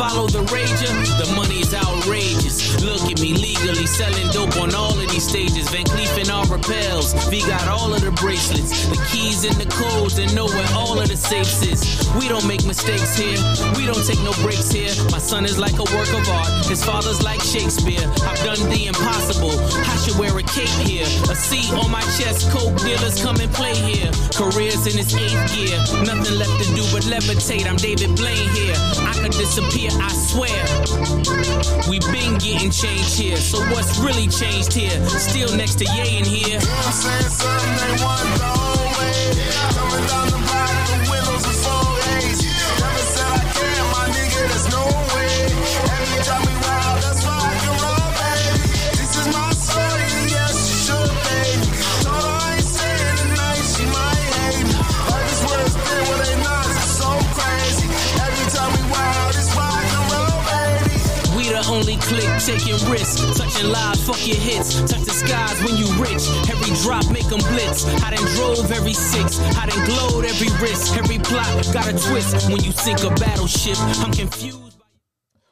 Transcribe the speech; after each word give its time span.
follow 0.00 0.26
the 0.28 0.42
rager, 0.44 0.92
the 1.20 1.30
money 1.34 1.60
is 1.60 1.74
outrageous. 1.74 2.82
Look 2.82 3.02
at 3.12 3.20
me 3.20 3.34
legally 3.34 3.84
selling 3.84 4.28
dope 4.32 4.56
on 4.56 4.74
all 4.74 4.98
of 4.98 5.08
these 5.10 5.28
stages. 5.28 5.68
Van 5.68 5.84
Cleef 5.84 6.16
and 6.16 6.30
Arpels. 6.30 7.12
V 7.28 7.40
got 7.40 7.68
all 7.68 7.92
of 7.92 8.00
the 8.00 8.10
bracelets, 8.12 8.86
the 8.88 8.96
keys 9.10 9.44
and 9.44 9.54
the 9.56 9.68
codes, 9.68 10.18
and 10.18 10.34
know 10.34 10.46
where 10.46 10.72
all 10.72 10.98
of 10.98 11.08
the 11.08 11.16
safes 11.18 11.62
is. 11.62 11.89
We 12.18 12.28
don't 12.28 12.46
make 12.46 12.64
mistakes 12.66 13.16
here. 13.16 13.38
We 13.76 13.86
don't 13.86 14.04
take 14.06 14.20
no 14.22 14.32
breaks 14.42 14.70
here. 14.70 14.90
My 15.10 15.18
son 15.18 15.44
is 15.44 15.58
like 15.58 15.78
a 15.78 15.86
work 15.94 16.10
of 16.12 16.28
art. 16.28 16.50
His 16.66 16.84
father's 16.84 17.22
like 17.22 17.40
Shakespeare. 17.40 18.02
I've 18.26 18.42
done 18.44 18.58
the 18.70 18.86
impossible. 18.86 19.54
I 19.86 19.96
should 20.02 20.18
wear 20.18 20.36
a 20.36 20.42
cape 20.42 20.74
here. 20.86 21.06
A 21.30 21.34
C 21.34 21.70
on 21.74 21.90
my 21.90 22.02
chest. 22.18 22.50
Coke 22.50 22.76
dealers 22.82 23.22
come 23.22 23.38
and 23.40 23.52
play 23.52 23.74
here. 23.74 24.10
Careers 24.34 24.86
in 24.86 24.98
its 24.98 25.14
eighth 25.14 25.54
gear. 25.54 25.78
Nothing 26.04 26.38
left 26.38 26.56
to 26.62 26.66
do 26.74 26.82
but 26.92 27.04
levitate. 27.06 27.66
I'm 27.66 27.76
David 27.76 28.16
Blaine 28.16 28.48
here. 28.58 28.76
I 29.06 29.14
could 29.20 29.32
disappear, 29.32 29.90
I 29.94 30.10
swear. 30.10 30.60
We 31.88 31.98
been 32.10 32.38
getting 32.38 32.70
changed 32.70 33.18
here. 33.18 33.36
So 33.36 33.58
what's 33.70 33.98
really 33.98 34.28
changed 34.28 34.72
here? 34.72 34.98
Still 35.18 35.54
next 35.56 35.76
to 35.76 35.84
Ye 35.84 36.18
in 36.18 36.24
here. 36.24 36.58
I'm 36.58 36.92
saying 36.92 37.30
something 37.30 37.74
they 37.78 38.02
want 38.02 38.28
way. 38.98 39.14
Coming 39.74 40.06
down 40.06 40.26
the 40.34 40.38
block, 40.46 40.69
click 62.10 62.26
taking 62.42 62.74
risks, 62.90 63.22
touching 63.38 63.70
lives, 63.70 64.02
fuck 64.06 64.18
your 64.26 64.36
hits. 64.36 64.80
Touch 64.90 65.04
the 65.06 65.14
skies 65.14 65.56
when 65.62 65.76
you 65.78 65.86
rich. 66.02 66.26
Every 66.50 66.74
drop 66.82 67.06
make 67.12 67.28
them 67.30 67.38
blitz. 67.54 67.86
I 68.02 68.10
done 68.10 68.26
drove 68.34 68.70
every 68.72 68.92
six, 68.94 69.38
I 69.56 69.66
done 69.66 69.84
glowed 69.86 70.24
every 70.24 70.50
risk. 70.60 70.96
Every 70.98 71.18
plot 71.18 71.46
got 71.72 71.86
a 71.86 71.92
twist. 71.92 72.50
When 72.50 72.62
you 72.64 72.72
sink 72.72 73.02
a 73.04 73.10
battleship, 73.14 73.78
I'm 74.02 74.12
confused. 74.12 74.58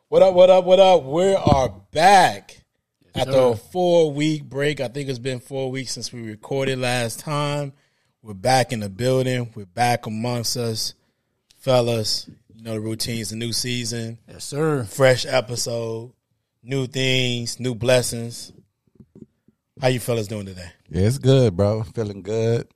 What 0.09 0.23
up, 0.23 0.35
what 0.35 0.51
up, 0.51 0.65
what 0.65 0.81
up? 0.81 1.05
We 1.05 1.35
are 1.35 1.69
back 1.93 2.65
after 3.15 3.39
a 3.39 3.57
four 3.57 4.11
week 4.11 4.45
break. 4.45 4.81
I 4.81 4.89
think 4.89 5.09
it's 5.09 5.19
been 5.19 5.39
four 5.41 5.71
weeks 5.71 5.93
since 5.93 6.13
we 6.13 6.23
recorded 6.23 6.79
last 6.79 7.21
time. 7.21 7.73
We're 8.23 8.35
back 8.35 8.73
in 8.73 8.81
the 8.81 8.89
building. 8.89 9.53
We're 9.55 9.67
back 9.67 10.07
amongst 10.07 10.57
us, 10.57 10.95
fellas. 11.59 12.29
You 12.55 12.65
know 12.65 12.75
the 12.75 12.81
routines, 12.81 13.31
the 13.31 13.37
new 13.37 13.53
season, 13.53 14.19
Yes, 14.27 14.45
sir. 14.45 14.83
fresh 14.85 15.25
episode, 15.25 16.13
new 16.69 16.87
things, 16.87 17.59
new 17.59 17.75
blessings. 17.75 18.53
How 19.81 19.89
you 19.89 20.01
fellas 20.01 20.29
doing 20.29 20.47
today? 20.47 20.71
Yeah, 20.91 21.07
it's 21.07 21.19
good, 21.19 21.57
bro. 21.57 21.83
Feeling 21.83 22.23
good. 22.23 22.69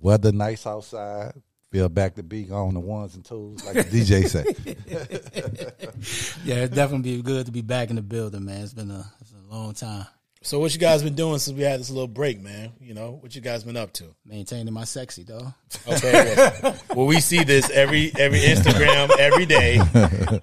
Weather 0.00 0.32
nice 0.32 0.66
outside. 0.66 1.32
Feel 1.70 1.88
back 1.88 2.16
to 2.16 2.24
be 2.24 2.50
on 2.50 2.74
the 2.74 2.80
ones 2.80 3.14
and 3.14 3.24
twos, 3.24 3.64
like 3.64 3.74
the 3.74 3.84
DJ 3.84 4.26
say. 4.26 4.44
Yeah, 6.44 6.64
it's 6.64 6.74
definitely 6.74 7.18
be 7.18 7.22
good 7.22 7.46
to 7.46 7.52
be 7.52 7.62
back 7.62 7.90
in 7.90 7.96
the 7.96 8.02
building, 8.02 8.44
man. 8.44 8.62
It's 8.62 8.74
been 8.74 8.90
a, 8.90 9.04
it's 9.20 9.32
a 9.32 9.54
long 9.54 9.74
time. 9.74 10.06
So 10.42 10.58
what 10.58 10.72
you 10.72 10.80
guys 10.80 11.02
been 11.02 11.14
doing 11.14 11.38
since 11.38 11.54
we 11.54 11.64
had 11.64 11.78
this 11.80 11.90
little 11.90 12.08
break, 12.08 12.40
man? 12.40 12.72
You 12.80 12.94
know, 12.94 13.18
what 13.20 13.34
you 13.34 13.42
guys 13.42 13.62
been 13.62 13.76
up 13.76 13.92
to? 13.94 14.04
Maintaining 14.24 14.72
my 14.72 14.84
sexy, 14.84 15.22
though. 15.22 15.52
Okay. 15.86 16.34
Well, 16.62 16.76
well, 16.96 17.06
we 17.06 17.20
see 17.20 17.44
this 17.44 17.68
every 17.68 18.10
every 18.18 18.38
Instagram 18.40 19.10
every 19.18 19.44
day. 19.44 19.76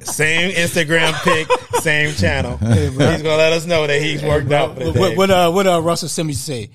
Same 0.02 0.52
Instagram 0.52 1.14
pic, 1.24 1.48
same 1.82 2.14
channel. 2.14 2.58
he's 2.58 2.92
gonna 2.96 3.38
let 3.38 3.54
us 3.54 3.66
know 3.66 3.88
that 3.88 4.00
he's 4.00 4.22
worked 4.22 4.52
out 4.52 4.76
for 4.78 4.84
the 4.84 4.92
What, 4.92 4.94
day. 4.94 5.00
what, 5.00 5.18
what, 5.18 5.32
uh, 5.32 5.52
what 5.52 5.68
uh, 5.68 5.82
Russell 5.82 6.10
Simmons 6.10 6.40
say? 6.42 6.70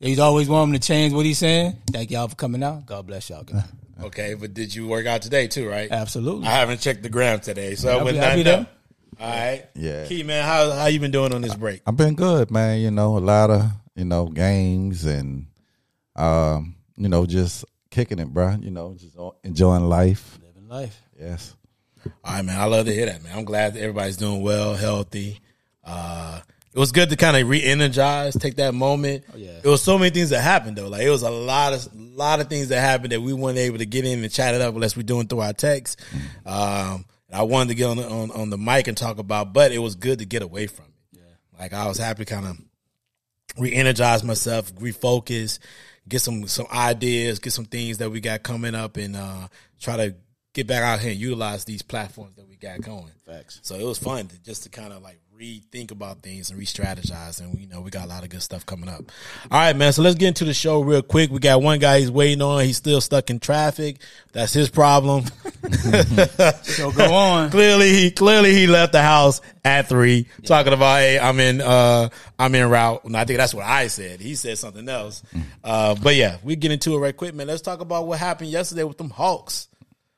He's 0.00 0.18
always 0.18 0.48
wanting 0.48 0.72
to 0.72 0.80
change 0.80 1.12
what 1.12 1.26
he's 1.26 1.38
saying. 1.38 1.76
Thank 1.90 2.10
y'all 2.10 2.26
for 2.28 2.36
coming 2.36 2.62
out. 2.62 2.86
God 2.86 3.06
bless 3.06 3.28
y'all. 3.28 3.44
guys. 3.44 3.64
Okay, 4.02 4.32
but 4.34 4.54
did 4.54 4.74
you 4.74 4.88
work 4.88 5.04
out 5.06 5.20
today 5.20 5.46
too? 5.46 5.68
Right. 5.68 5.90
Absolutely. 5.92 6.46
I 6.48 6.52
haven't 6.52 6.80
checked 6.80 7.02
the 7.02 7.10
gram 7.10 7.38
today, 7.40 7.74
so 7.74 7.98
I'll 7.98 8.04
with 8.04 8.14
be- 8.14 8.20
I'll 8.20 8.34
be 8.36 8.42
nothing. 8.44 8.44
there. 8.44 8.60
up. 8.62 8.78
All 9.20 9.28
right. 9.28 9.64
Yeah. 9.74 10.06
Key 10.06 10.22
man, 10.22 10.44
how 10.44 10.70
how 10.70 10.86
you 10.86 11.00
been 11.00 11.10
doing 11.10 11.32
on 11.32 11.42
this 11.42 11.54
break? 11.54 11.82
I've 11.86 11.96
been 11.96 12.14
good, 12.14 12.50
man. 12.50 12.80
You 12.80 12.90
know, 12.90 13.16
a 13.16 13.20
lot 13.20 13.50
of 13.50 13.70
you 13.94 14.04
know 14.04 14.26
games 14.26 15.04
and 15.04 15.46
um, 16.16 16.76
you 16.96 17.08
know 17.08 17.26
just 17.26 17.64
kicking 17.90 18.18
it, 18.18 18.28
bro. 18.32 18.56
You 18.60 18.70
know, 18.70 18.94
just 18.98 19.16
enjoying 19.44 19.88
life. 19.88 20.38
Living 20.42 20.68
life. 20.68 21.00
Yes. 21.18 21.54
All 22.24 22.34
right, 22.34 22.44
man. 22.44 22.58
I 22.58 22.64
love 22.64 22.86
to 22.86 22.92
hear 22.92 23.06
that, 23.06 23.22
man. 23.22 23.36
I'm 23.36 23.44
glad 23.44 23.74
that 23.74 23.80
everybody's 23.80 24.16
doing 24.16 24.42
well, 24.42 24.74
healthy. 24.74 25.40
Uh, 25.84 26.40
it 26.74 26.78
was 26.78 26.90
good 26.90 27.10
to 27.10 27.16
kind 27.16 27.36
of 27.36 27.46
re-energize, 27.48 28.34
take 28.34 28.56
that 28.56 28.72
moment. 28.72 29.24
yeah. 29.36 29.58
It 29.62 29.68
was 29.68 29.82
so 29.82 29.98
many 29.98 30.10
things 30.10 30.30
that 30.30 30.40
happened 30.40 30.76
though. 30.76 30.88
Like 30.88 31.02
it 31.02 31.10
was 31.10 31.22
a 31.22 31.30
lot 31.30 31.74
of 31.74 31.94
lot 31.94 32.40
of 32.40 32.48
things 32.48 32.68
that 32.68 32.80
happened 32.80 33.12
that 33.12 33.20
we 33.20 33.34
weren't 33.34 33.58
able 33.58 33.78
to 33.78 33.86
get 33.86 34.06
in 34.06 34.22
and 34.22 34.32
chat 34.32 34.54
it 34.54 34.62
up 34.62 34.74
unless 34.74 34.96
we're 34.96 35.02
doing 35.02 35.26
through 35.26 35.40
our 35.40 35.52
text. 35.52 36.00
Um, 36.46 37.04
and 37.04 37.04
I 37.32 37.42
wanted 37.42 37.70
to 37.70 37.74
get 37.74 37.86
on 37.86 37.96
the, 37.96 38.08
on 38.08 38.30
on 38.30 38.50
the 38.50 38.58
mic 38.58 38.88
and 38.88 38.96
talk 38.96 39.18
about, 39.18 39.52
but 39.52 39.72
it 39.72 39.78
was 39.78 39.94
good 39.94 40.18
to 40.18 40.26
get 40.26 40.42
away 40.42 40.66
from 40.66 40.86
it. 40.86 41.18
Yeah. 41.18 41.58
Like 41.58 41.72
I 41.72 41.86
was 41.86 41.98
happy 41.98 42.24
to 42.24 42.34
kind 42.34 42.46
of 42.46 42.58
re-energize 43.58 44.22
myself, 44.22 44.74
refocus, 44.76 45.58
get 46.08 46.20
some 46.20 46.46
some 46.46 46.66
ideas, 46.72 47.38
get 47.38 47.52
some 47.52 47.64
things 47.64 47.98
that 47.98 48.10
we 48.10 48.20
got 48.20 48.42
coming 48.42 48.74
up, 48.74 48.96
and 48.96 49.16
uh, 49.16 49.48
try 49.80 49.96
to 49.96 50.14
get 50.52 50.66
back 50.66 50.82
out 50.82 51.00
here 51.00 51.12
and 51.12 51.20
utilize 51.20 51.64
these 51.64 51.82
platforms 51.82 52.36
that 52.36 52.46
we 52.48 52.56
got 52.56 52.80
going. 52.82 53.10
Facts. 53.24 53.60
So 53.62 53.76
it 53.76 53.84
was 53.84 53.98
fun 53.98 54.28
to, 54.28 54.42
just 54.42 54.64
to 54.64 54.68
kind 54.68 54.92
of 54.92 55.02
like 55.02 55.18
rethink 55.42 55.90
about 55.90 56.22
things 56.22 56.50
and 56.50 56.58
re-strategize, 56.58 57.40
and 57.40 57.58
you 57.58 57.66
know 57.66 57.80
we 57.80 57.90
got 57.90 58.04
a 58.04 58.08
lot 58.08 58.22
of 58.22 58.30
good 58.30 58.42
stuff 58.42 58.64
coming 58.64 58.88
up. 58.88 59.02
All 59.50 59.58
right, 59.58 59.74
man. 59.74 59.92
So 59.92 60.02
let's 60.02 60.14
get 60.14 60.28
into 60.28 60.44
the 60.44 60.54
show 60.54 60.80
real 60.80 61.02
quick. 61.02 61.30
We 61.30 61.40
got 61.40 61.60
one 61.60 61.80
guy 61.80 62.00
he's 62.00 62.10
waiting 62.10 62.42
on. 62.42 62.64
He's 62.64 62.76
still 62.76 63.00
stuck 63.00 63.28
in 63.30 63.40
traffic. 63.40 63.98
That's 64.32 64.52
his 64.52 64.70
problem. 64.70 65.24
So 66.62 66.90
go 66.90 67.14
on. 67.14 67.50
clearly 67.52 67.92
he 67.92 68.10
clearly 68.10 68.52
he 68.52 68.66
left 68.66 68.92
the 68.92 69.02
house 69.02 69.40
at 69.64 69.88
three, 69.88 70.26
talking 70.44 70.72
about 70.72 70.98
hey, 70.98 71.18
I'm 71.18 71.38
in 71.38 71.60
uh 71.60 72.08
I'm 72.38 72.54
in 72.54 72.68
route. 72.68 73.04
And 73.04 73.16
I 73.16 73.24
think 73.24 73.38
that's 73.38 73.54
what 73.54 73.64
I 73.64 73.86
said. 73.86 74.20
He 74.20 74.34
said 74.34 74.58
something 74.58 74.88
else. 74.88 75.22
Uh 75.62 75.94
but 75.94 76.16
yeah, 76.16 76.38
we 76.42 76.56
get 76.56 76.72
into 76.72 76.94
it 76.94 76.98
right 76.98 77.16
quick, 77.16 77.34
man. 77.34 77.46
Let's 77.46 77.62
talk 77.62 77.80
about 77.80 78.06
what 78.06 78.18
happened 78.18 78.50
yesterday 78.50 78.84
with 78.84 78.98
them 78.98 79.10
Hawks. 79.10 79.68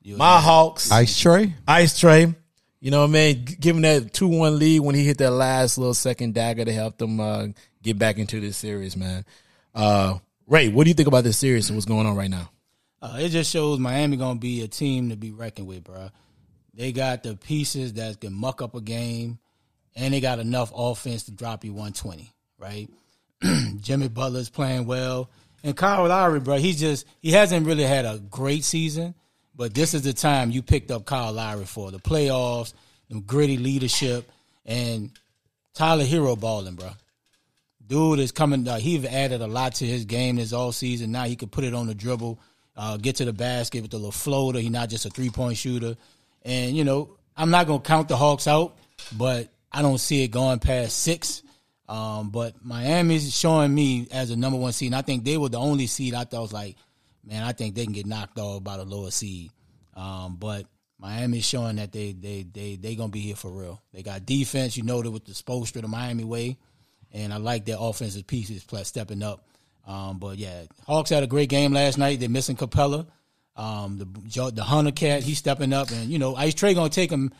My 0.04 0.40
Hawks. 0.40 0.90
Ice 0.90 1.22
Trae. 1.22 1.52
Ice 1.66 2.00
Trae. 2.00 2.34
You 2.84 2.90
know 2.90 3.00
what 3.00 3.08
I 3.08 3.12
mean? 3.12 3.44
Give 3.46 3.76
him 3.76 3.80
that 3.80 4.12
2 4.12 4.28
1 4.28 4.58
lead 4.58 4.80
when 4.80 4.94
he 4.94 5.06
hit 5.06 5.16
that 5.16 5.30
last 5.30 5.78
little 5.78 5.94
second 5.94 6.34
dagger 6.34 6.66
to 6.66 6.72
help 6.72 6.98
them 6.98 7.18
uh, 7.18 7.46
get 7.82 7.98
back 7.98 8.18
into 8.18 8.40
this 8.40 8.58
series, 8.58 8.94
man. 8.94 9.24
Uh, 9.74 10.18
Ray, 10.46 10.68
what 10.68 10.84
do 10.84 10.90
you 10.90 10.94
think 10.94 11.08
about 11.08 11.24
this 11.24 11.38
series 11.38 11.70
and 11.70 11.78
what's 11.78 11.86
going 11.86 12.06
on 12.06 12.14
right 12.14 12.28
now? 12.28 12.50
Uh, 13.00 13.16
it 13.20 13.30
just 13.30 13.50
shows 13.50 13.78
Miami 13.78 14.18
gonna 14.18 14.38
be 14.38 14.60
a 14.60 14.68
team 14.68 15.08
to 15.08 15.16
be 15.16 15.32
reckoned 15.32 15.66
with, 15.66 15.82
bro. 15.82 16.10
They 16.74 16.92
got 16.92 17.22
the 17.22 17.36
pieces 17.36 17.94
that 17.94 18.20
can 18.20 18.34
muck 18.34 18.60
up 18.60 18.74
a 18.74 18.82
game, 18.82 19.38
and 19.96 20.12
they 20.12 20.20
got 20.20 20.38
enough 20.38 20.70
offense 20.76 21.22
to 21.22 21.30
drop 21.30 21.64
you 21.64 21.72
120, 21.72 22.34
right? 22.58 22.90
Jimmy 23.80 24.08
Butler's 24.08 24.50
playing 24.50 24.84
well, 24.84 25.30
and 25.62 25.74
Kyle 25.74 26.06
Lowry, 26.06 26.38
bro. 26.38 26.58
He's 26.58 26.80
just 26.80 27.06
he 27.20 27.30
hasn't 27.30 27.66
really 27.66 27.84
had 27.84 28.04
a 28.04 28.18
great 28.18 28.62
season, 28.62 29.14
but 29.56 29.74
this 29.74 29.94
is 29.94 30.02
the 30.02 30.12
time 30.12 30.50
you 30.50 30.62
picked 30.62 30.90
up 30.90 31.04
Kyle 31.06 31.32
Lowry 31.32 31.64
for 31.64 31.90
the 31.90 31.98
playoffs, 31.98 32.74
the 33.08 33.20
gritty 33.20 33.56
leadership, 33.56 34.30
and 34.66 35.10
Tyler 35.74 36.04
Herro 36.04 36.38
balling, 36.38 36.74
bro. 36.74 36.90
Dude 37.86 38.18
is 38.18 38.32
coming. 38.32 38.66
Uh, 38.66 38.78
he've 38.78 39.04
added 39.04 39.42
a 39.42 39.46
lot 39.46 39.74
to 39.76 39.86
his 39.86 40.04
game 40.04 40.36
this 40.36 40.52
all 40.52 40.72
season. 40.72 41.12
Now 41.12 41.24
he 41.24 41.36
can 41.36 41.48
put 41.48 41.64
it 41.64 41.74
on 41.74 41.86
the 41.86 41.94
dribble, 41.94 42.38
uh, 42.76 42.96
get 42.96 43.16
to 43.16 43.24
the 43.24 43.32
basket 43.32 43.82
with 43.82 43.92
a 43.92 43.96
little 43.96 44.12
floater. 44.12 44.58
He's 44.58 44.70
not 44.70 44.88
just 44.88 45.04
a 45.04 45.10
three 45.10 45.30
point 45.30 45.58
shooter. 45.58 45.96
And 46.42 46.76
you 46.76 46.84
know, 46.84 47.16
I'm 47.36 47.50
not 47.50 47.66
gonna 47.66 47.80
count 47.80 48.08
the 48.08 48.16
Hawks 48.16 48.46
out, 48.46 48.76
but 49.16 49.48
I 49.70 49.82
don't 49.82 49.98
see 49.98 50.24
it 50.24 50.28
going 50.28 50.60
past 50.60 50.98
six. 50.98 51.42
Um, 51.86 52.30
but 52.30 52.54
Miami's 52.64 53.36
showing 53.36 53.74
me 53.74 54.08
as 54.10 54.30
a 54.30 54.36
number 54.36 54.58
one 54.58 54.72
seed. 54.72 54.88
And 54.88 54.96
I 54.96 55.02
think 55.02 55.24
they 55.24 55.36
were 55.36 55.50
the 55.50 55.58
only 55.58 55.86
seed 55.86 56.14
I 56.14 56.24
thought 56.24 56.40
was 56.40 56.52
like, 56.52 56.76
man, 57.26 57.42
I 57.42 57.52
think 57.52 57.74
they 57.74 57.84
can 57.84 57.92
get 57.92 58.06
knocked 58.06 58.38
off 58.38 58.62
by 58.62 58.76
the 58.76 58.84
lower 58.84 59.10
seed. 59.10 59.50
Um, 59.94 60.36
but 60.36 60.66
Miami's 60.98 61.44
showing 61.44 61.76
that 61.76 61.92
they 61.92 62.12
they 62.12 62.42
they 62.42 62.76
they 62.76 62.94
gonna 62.94 63.10
be 63.10 63.20
here 63.20 63.36
for 63.36 63.50
real. 63.50 63.82
They 63.92 64.02
got 64.02 64.26
defense. 64.26 64.76
You 64.76 64.82
know 64.82 65.02
that 65.02 65.10
with 65.10 65.24
the 65.24 65.32
Spoelstra, 65.32 65.82
the 65.82 65.88
Miami 65.88 66.24
way 66.24 66.58
and 67.14 67.32
I 67.32 67.36
like 67.36 67.64
their 67.64 67.76
offensive 67.78 68.26
pieces 68.26 68.64
plus 68.64 68.88
stepping 68.88 69.22
up. 69.22 69.46
Um, 69.86 70.18
but 70.18 70.36
yeah, 70.36 70.64
Hawks 70.86 71.10
had 71.10 71.22
a 71.22 71.28
great 71.28 71.48
game 71.48 71.72
last 71.72 71.96
night. 71.96 72.20
They're 72.20 72.28
missing 72.28 72.56
Capela. 72.56 73.06
Um, 73.56 73.98
the 73.98 74.50
the 74.50 74.64
Hunter 74.64 74.90
cat, 74.90 75.22
he's 75.22 75.38
stepping 75.38 75.72
up, 75.72 75.90
and 75.90 76.10
you 76.10 76.18
know 76.18 76.34
Ice 76.34 76.54
Trae 76.54 76.74
gonna 76.74 76.90
take 76.90 77.10
him 77.10 77.32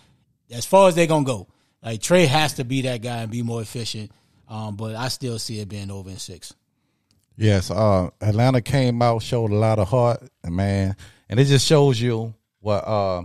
as 0.50 0.64
far 0.64 0.88
as 0.88 0.94
they're 0.94 1.08
gonna 1.08 1.24
go. 1.24 1.48
Like 1.82 2.00
Trae 2.00 2.26
has 2.26 2.54
to 2.54 2.64
be 2.64 2.82
that 2.82 3.02
guy 3.02 3.18
and 3.18 3.30
be 3.30 3.42
more 3.42 3.60
efficient. 3.60 4.12
Um, 4.48 4.76
but 4.76 4.94
I 4.94 5.08
still 5.08 5.38
see 5.38 5.58
it 5.58 5.68
being 5.68 5.90
over 5.90 6.10
in 6.10 6.18
six. 6.18 6.54
Yes, 7.36 7.70
uh, 7.70 8.10
Atlanta 8.20 8.60
came 8.60 9.02
out, 9.02 9.22
showed 9.22 9.50
a 9.50 9.54
lot 9.56 9.78
of 9.78 9.88
heart, 9.88 10.22
man, 10.44 10.96
and 11.28 11.40
it 11.40 11.46
just 11.46 11.66
shows 11.66 12.00
you 12.00 12.32
what 12.60 12.86
uh, 12.86 13.22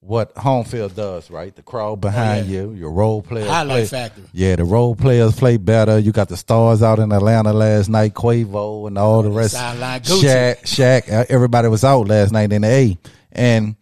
what 0.00 0.36
home 0.36 0.64
field 0.64 0.96
does, 0.96 1.30
right? 1.30 1.54
The 1.54 1.62
crowd 1.62 2.00
behind 2.00 2.48
you, 2.48 2.72
your 2.72 2.90
role 2.90 3.22
players, 3.22 3.48
Highlight 3.48 3.88
play- 3.88 4.00
factor. 4.00 4.22
Yeah, 4.32 4.56
the 4.56 4.64
role 4.64 4.96
players 4.96 5.36
play 5.36 5.56
better. 5.58 5.98
You 5.98 6.10
got 6.12 6.28
the 6.28 6.36
stars 6.36 6.82
out 6.82 6.98
in 6.98 7.12
Atlanta 7.12 7.52
last 7.52 7.88
night, 7.88 8.14
Quavo 8.14 8.88
and 8.88 8.98
all 8.98 9.22
the 9.22 9.30
rest. 9.30 9.54
Gucci. 9.54 10.22
Shaq, 10.24 10.62
Shaq, 10.62 11.12
uh, 11.12 11.24
everybody 11.28 11.68
was 11.68 11.84
out 11.84 12.08
last 12.08 12.32
night 12.32 12.52
in 12.52 12.62
the 12.62 12.68
A, 12.68 12.98
and 13.32 13.76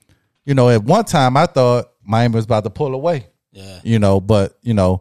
you 0.45 0.53
know, 0.55 0.69
at 0.69 0.83
one 0.85 1.05
time 1.07 1.37
I 1.39 1.47
thought 1.47 1.91
Miami 2.03 2.35
was 2.35 2.45
about 2.45 2.65
to 2.65 2.71
pull 2.71 2.95
away. 2.95 3.29
Yeah. 3.53 3.81
you 3.85 3.99
know, 4.01 4.21
but 4.21 4.59
you 4.63 4.75
know, 4.75 5.01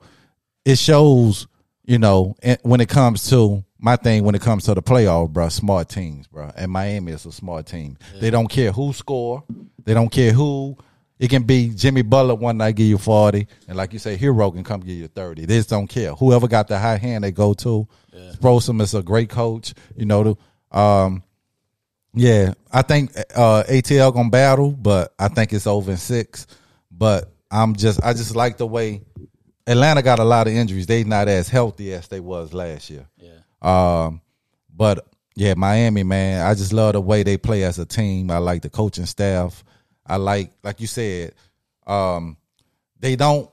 it 0.64 0.78
shows, 0.78 1.48
you 1.86 1.98
know, 1.98 2.36
when 2.62 2.82
it 2.82 2.88
comes 2.88 3.28
to 3.32 3.64
my 3.84 3.98
thing, 3.98 4.24
when 4.24 4.34
it 4.34 4.42
comes 4.42 4.64
to 4.64 4.74
the 4.74 4.82
playoff, 4.82 5.30
bro, 5.30 5.50
smart 5.50 5.90
teams, 5.90 6.26
bro, 6.28 6.50
and 6.56 6.72
Miami 6.72 7.12
is 7.12 7.26
a 7.26 7.34
smart 7.34 7.66
team. 7.66 7.98
They 8.22 8.30
don't 8.30 8.48
care 8.48 8.72
who 8.72 8.94
score, 8.94 9.44
they 9.84 9.94
don't 9.94 10.10
care 10.12 10.32
who. 10.32 10.78
It 11.20 11.30
can 11.30 11.44
be 11.44 11.70
Jimmy 11.70 12.02
Butler 12.02 12.36
one 12.36 12.58
night 12.58 12.76
give 12.76 12.88
you 12.88 12.98
forty, 12.98 13.48
and 13.68 13.78
like 13.78 13.94
you 13.94 14.00
say, 14.00 14.18
Herro 14.18 14.52
can 14.54 14.64
come 14.64 14.80
give 14.80 14.96
you 14.96 15.08
thirty. 15.08 15.46
They 15.46 15.58
just 15.58 15.70
don't 15.70 15.88
care. 15.88 16.14
Whoever 16.16 16.48
got 16.48 16.70
the 16.70 16.80
high 16.80 16.98
hand, 16.98 17.24
they 17.24 17.32
go 17.32 17.54
to. 17.56 17.88
Yeah. 18.12 18.32
Sprosom 18.32 18.82
is 18.82 18.94
a 18.94 19.04
great 19.04 19.30
coach, 19.30 19.74
you 19.96 20.06
know. 20.06 20.38
The, 20.72 20.78
um, 20.78 21.24
yeah, 22.14 22.54
I 22.72 22.84
think 22.84 23.12
uh, 23.36 23.64
ATL 23.64 24.14
gonna 24.14 24.30
battle, 24.30 24.72
but 24.72 25.14
I 25.20 25.28
think 25.28 25.52
it's 25.52 25.68
over 25.68 25.92
in 25.92 25.98
six. 25.98 26.48
But 26.90 27.32
I'm 27.52 27.76
just, 27.76 28.04
I 28.04 28.14
just 28.14 28.36
like 28.36 28.58
the 28.58 28.68
way 28.68 29.02
Atlanta 29.68 30.02
got 30.02 30.20
a 30.20 30.24
lot 30.24 30.48
of 30.48 30.54
injuries. 30.54 30.88
They 30.88 31.04
not 31.04 31.28
as 31.28 31.50
healthy 31.50 31.94
as 31.94 32.08
they 32.08 32.20
was 32.20 32.54
last 32.54 32.90
year. 32.90 33.08
Yeah. 33.18 33.43
Um, 33.64 34.22
but 34.76 35.08
yeah, 35.36 35.54
Miami, 35.56 36.04
man, 36.04 36.46
I 36.46 36.54
just 36.54 36.74
love 36.74 36.94
the 36.94 37.02
way 37.02 37.24
they 37.24 37.38
play 37.38 37.64
as 37.64 37.80
a 37.80 37.86
team. 37.86 38.30
I 38.30 38.38
like 38.38 38.62
the 38.62 38.70
coaching 38.70 39.06
staff. 39.06 39.64
I 40.06 40.18
like, 40.18 40.52
like 40.64 40.82
you 40.82 40.88
said, 40.88 41.34
um, 41.88 42.38
they 43.00 43.16
don't 43.16 43.50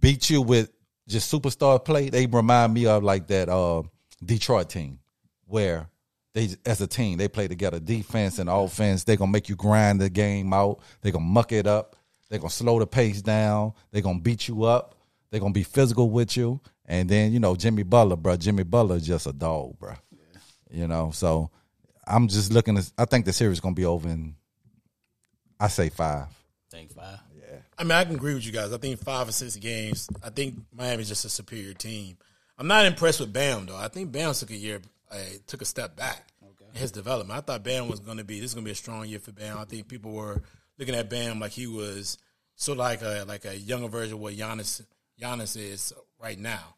beat 0.00 0.30
you 0.30 0.42
with 0.42 0.70
just 1.06 1.32
superstar 1.32 1.84
play. 1.84 2.08
They 2.08 2.26
remind 2.26 2.74
me 2.74 2.86
of 2.86 3.02
like 3.02 3.26
that 3.28 3.48
uh, 3.48 3.82
Detroit 4.24 4.70
team 4.70 4.98
where 5.46 5.88
they 6.34 6.48
as 6.66 6.80
a 6.80 6.86
team 6.86 7.16
they 7.18 7.28
play 7.28 7.46
together, 7.46 7.78
defense 7.78 8.38
and 8.38 8.50
offense. 8.50 9.04
They're 9.04 9.16
gonna 9.16 9.30
make 9.30 9.48
you 9.48 9.56
grind 9.56 10.00
the 10.00 10.10
game 10.10 10.52
out. 10.52 10.80
They're 11.00 11.12
gonna 11.12 11.24
muck 11.24 11.52
it 11.52 11.66
up. 11.66 11.96
They're 12.28 12.38
gonna 12.38 12.50
slow 12.50 12.78
the 12.78 12.86
pace 12.86 13.22
down. 13.22 13.72
They're 13.92 14.02
gonna 14.02 14.18
beat 14.18 14.48
you 14.48 14.64
up. 14.64 14.96
They're 15.30 15.40
gonna 15.40 15.52
be 15.52 15.62
physical 15.62 16.10
with 16.10 16.36
you. 16.36 16.60
And 16.86 17.08
then 17.08 17.32
you 17.32 17.40
know 17.40 17.56
Jimmy 17.56 17.82
Butler, 17.82 18.16
bro. 18.16 18.36
Jimmy 18.36 18.62
Butler 18.62 18.96
is 18.96 19.06
just 19.06 19.26
a 19.26 19.32
dog, 19.32 19.78
bro. 19.78 19.94
You 20.70 20.86
know, 20.86 21.10
so 21.12 21.50
I'm 22.06 22.28
just 22.28 22.52
looking. 22.52 22.76
At, 22.76 22.90
I 22.98 23.04
think 23.04 23.24
the 23.24 23.32
series 23.32 23.60
gonna 23.60 23.74
be 23.74 23.84
over 23.84 24.08
in. 24.08 24.34
I 25.58 25.68
say 25.68 25.88
five. 25.88 26.26
Think 26.70 26.92
five. 26.92 27.20
Yeah. 27.34 27.58
I 27.78 27.84
mean, 27.84 27.92
I 27.92 28.04
can 28.04 28.16
agree 28.16 28.34
with 28.34 28.44
you 28.44 28.52
guys. 28.52 28.72
I 28.72 28.78
think 28.78 28.98
five 29.00 29.28
or 29.28 29.32
six 29.32 29.56
games. 29.56 30.08
I 30.22 30.30
think 30.30 30.56
Miami's 30.72 31.08
just 31.08 31.24
a 31.24 31.28
superior 31.28 31.74
team. 31.74 32.18
I'm 32.58 32.66
not 32.66 32.86
impressed 32.86 33.20
with 33.20 33.32
Bam 33.32 33.66
though. 33.66 33.76
I 33.76 33.88
think 33.88 34.12
Bam 34.12 34.34
took 34.34 34.50
a 34.50 34.56
year, 34.56 34.80
uh, 35.10 35.16
took 35.46 35.62
a 35.62 35.64
step 35.64 35.96
back 35.96 36.32
in 36.42 36.80
his 36.80 36.92
development. 36.92 37.36
I 37.36 37.40
thought 37.40 37.64
Bam 37.64 37.88
was 37.88 38.00
going 38.00 38.18
to 38.18 38.24
be 38.24 38.40
this 38.40 38.50
is 38.50 38.54
going 38.54 38.64
to 38.64 38.68
be 38.68 38.72
a 38.72 38.76
strong 38.76 39.06
year 39.06 39.18
for 39.18 39.32
Bam. 39.32 39.58
I 39.58 39.64
think 39.64 39.88
people 39.88 40.12
were 40.12 40.42
looking 40.78 40.94
at 40.94 41.10
Bam 41.10 41.40
like 41.40 41.52
he 41.52 41.66
was 41.66 42.18
sort 42.56 42.78
of 42.78 42.80
like 42.80 43.02
a 43.02 43.24
like 43.26 43.44
a 43.44 43.56
younger 43.56 43.88
version 43.88 44.14
of 44.14 44.20
what 44.20 44.34
Giannis 44.34 44.84
Giannis 45.20 45.56
is 45.56 45.92
right 46.20 46.38
now. 46.38 46.74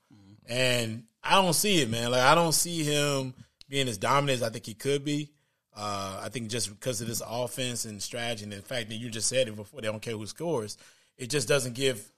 And 0.48 1.04
I 1.22 1.40
don't 1.42 1.54
see 1.54 1.82
it, 1.82 1.90
man. 1.90 2.10
Like 2.10 2.22
I 2.22 2.34
don't 2.34 2.52
see 2.52 2.84
him 2.84 3.34
being 3.68 3.88
as 3.88 3.98
dominant 3.98 4.40
as 4.40 4.42
I 4.42 4.50
think 4.50 4.66
he 4.66 4.74
could 4.74 5.04
be. 5.04 5.30
Uh, 5.76 6.20
I 6.22 6.28
think 6.30 6.48
just 6.48 6.70
because 6.70 7.00
of 7.00 7.08
this 7.08 7.22
offense 7.26 7.84
and 7.84 8.02
strategy 8.02 8.44
and 8.44 8.52
the 8.52 8.62
fact 8.62 8.88
that 8.88 8.96
you 8.96 9.10
just 9.10 9.28
said 9.28 9.48
it 9.48 9.56
before, 9.56 9.80
they 9.80 9.88
don't 9.88 10.00
care 10.00 10.16
who 10.16 10.26
scores. 10.26 10.78
It 11.18 11.28
just 11.28 11.48
doesn't 11.48 11.74
give 11.74 12.10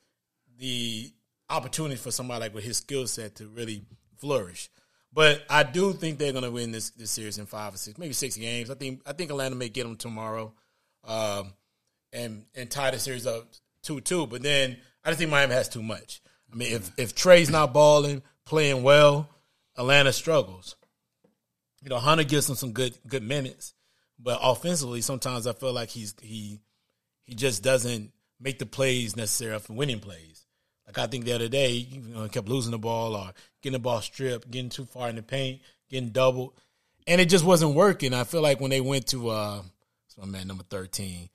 the 0.59 1.13
opportunity 1.51 1.97
for 1.97 2.11
somebody 2.11 2.41
like 2.41 2.55
with 2.55 2.65
his 2.65 2.77
skill 2.77 3.07
set 3.07 3.37
to 3.37 3.47
really 3.47 3.83
flourish. 4.17 4.71
But 5.13 5.43
I 5.49 5.63
do 5.63 5.93
think 5.93 6.19
they're 6.19 6.33
going 6.33 6.45
to 6.45 6.51
win 6.51 6.71
this 6.71 6.91
this 6.91 7.11
series 7.11 7.39
in 7.39 7.47
five 7.47 7.75
or 7.75 7.79
six, 7.79 7.99
maybe 7.99 8.13
six 8.13 8.37
games. 8.37 8.71
I 8.71 8.75
think 8.75 9.01
I 9.07 9.13
think 9.13 9.31
Atlanta 9.31 9.57
may 9.57 9.71
get 9.71 9.85
them 9.85 9.97
tomorrow, 9.97 10.53
um, 11.05 11.55
and 12.13 12.45
and 12.55 12.71
tie 12.71 12.91
the 12.91 12.99
series 12.99 13.27
up 13.27 13.49
two 13.83 14.01
two. 14.01 14.27
But 14.27 14.43
then 14.43 14.77
I 15.05 15.09
just 15.09 15.19
think 15.19 15.31
Miami 15.31 15.55
has 15.55 15.69
too 15.69 15.83
much. 15.83 16.21
I 16.53 16.57
mean, 16.57 16.73
if 16.73 16.91
if 16.97 17.15
Trae's 17.15 17.51
not 17.51 17.73
balling, 17.73 18.23
playing 18.45 18.83
well, 18.83 19.29
Atlanta 19.77 20.13
struggles. 20.13 20.77
You 21.83 21.91
know, 21.91 21.99
Hunter 21.99 22.25
gives 22.25 22.47
them 22.47 22.57
some 22.57 22.73
good 22.73 22.99
good 23.07 23.23
minutes, 23.23 23.75
but 24.19 24.39
offensively, 24.43 25.01
sometimes 25.01 25.47
I 25.47 25.53
feel 25.53 25.73
like 25.73 25.91
he's 25.91 26.15
he 26.21 26.61
he 27.25 27.35
just 27.35 27.63
doesn't 27.63 28.13
make 28.41 28.59
the 28.59 28.67
plays 28.67 29.17
necessary 29.17 29.59
for 29.59 29.75
winning 29.75 30.01
plays. 30.01 30.47
Like 30.87 30.99
I 30.99 31.07
think 31.07 31.25
the 31.25 31.35
other 31.35 31.49
day, 31.49 31.73
you 31.73 32.01
know, 32.01 32.23
he 32.25 32.29
kept 32.31 32.49
losing 32.49 32.73
the 32.73 32.79
ball 32.79 33.15
or 33.15 33.33
getting 33.63 33.75
the 33.75 33.79
ball 33.79 34.01
stripped, 34.01 34.51
getting 34.51 34.71
too 34.71 34.87
far 34.87 35.09
in 35.09 35.17
the 35.17 35.23
paint, 35.23 35.61
getting 35.91 36.11
doubled, 36.11 36.55
and 37.07 37.21
it 37.21 37.29
just 37.29 37.45
wasn't 37.45 37.75
working. 37.75 38.15
I 38.15 38.25
feel 38.25 38.43
like 38.43 38.61
when 38.61 38.71
they 38.71 38.81
went 38.81 39.09
to 39.09 39.29
uh, 39.29 39.63
my 40.17 40.27
man 40.27 40.49
number 40.49 40.65
thirteen, 40.65 41.29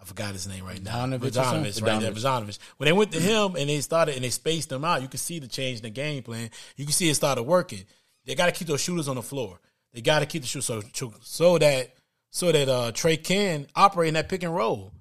I 0.00 0.04
forgot 0.04 0.32
his 0.32 0.46
name 0.46 0.64
right 0.64 0.82
now, 0.82 1.06
Bogdanovich? 1.06 1.32
Bogdanovich, 1.32 1.82
right 1.82 2.00
there, 2.00 2.12
Bogdanovich. 2.12 2.58
When 2.76 2.86
they 2.86 2.92
went 2.92 3.12
to 3.12 3.20
him 3.20 3.56
and 3.56 3.68
they 3.68 3.80
started 3.80 4.14
and 4.14 4.24
they 4.24 4.30
spaced 4.30 4.68
them 4.68 4.84
out, 4.84 5.02
you 5.02 5.08
could 5.08 5.20
see 5.20 5.38
the 5.40 5.48
change 5.48 5.78
in 5.78 5.82
the 5.82 5.90
game 5.90 6.22
plan. 6.22 6.50
You 6.76 6.84
can 6.84 6.92
see 6.92 7.08
it 7.08 7.14
started 7.14 7.42
working. 7.42 7.84
They 8.24 8.34
got 8.34 8.46
to 8.46 8.52
keep 8.52 8.68
those 8.68 8.80
shooters 8.80 9.08
on 9.08 9.16
the 9.16 9.22
floor. 9.22 9.60
They 9.92 10.00
got 10.00 10.20
to 10.20 10.26
keep 10.26 10.42
the 10.42 10.48
shooters 10.48 10.66
so 10.66 10.82
so 11.22 11.58
that 11.58 11.94
so 12.30 12.52
that 12.52 12.68
uh, 12.68 12.92
Trae 12.92 13.22
can 13.22 13.66
operate 13.74 14.08
in 14.08 14.14
that 14.14 14.28
pick 14.28 14.42
and 14.42 14.54
roll, 14.54 14.92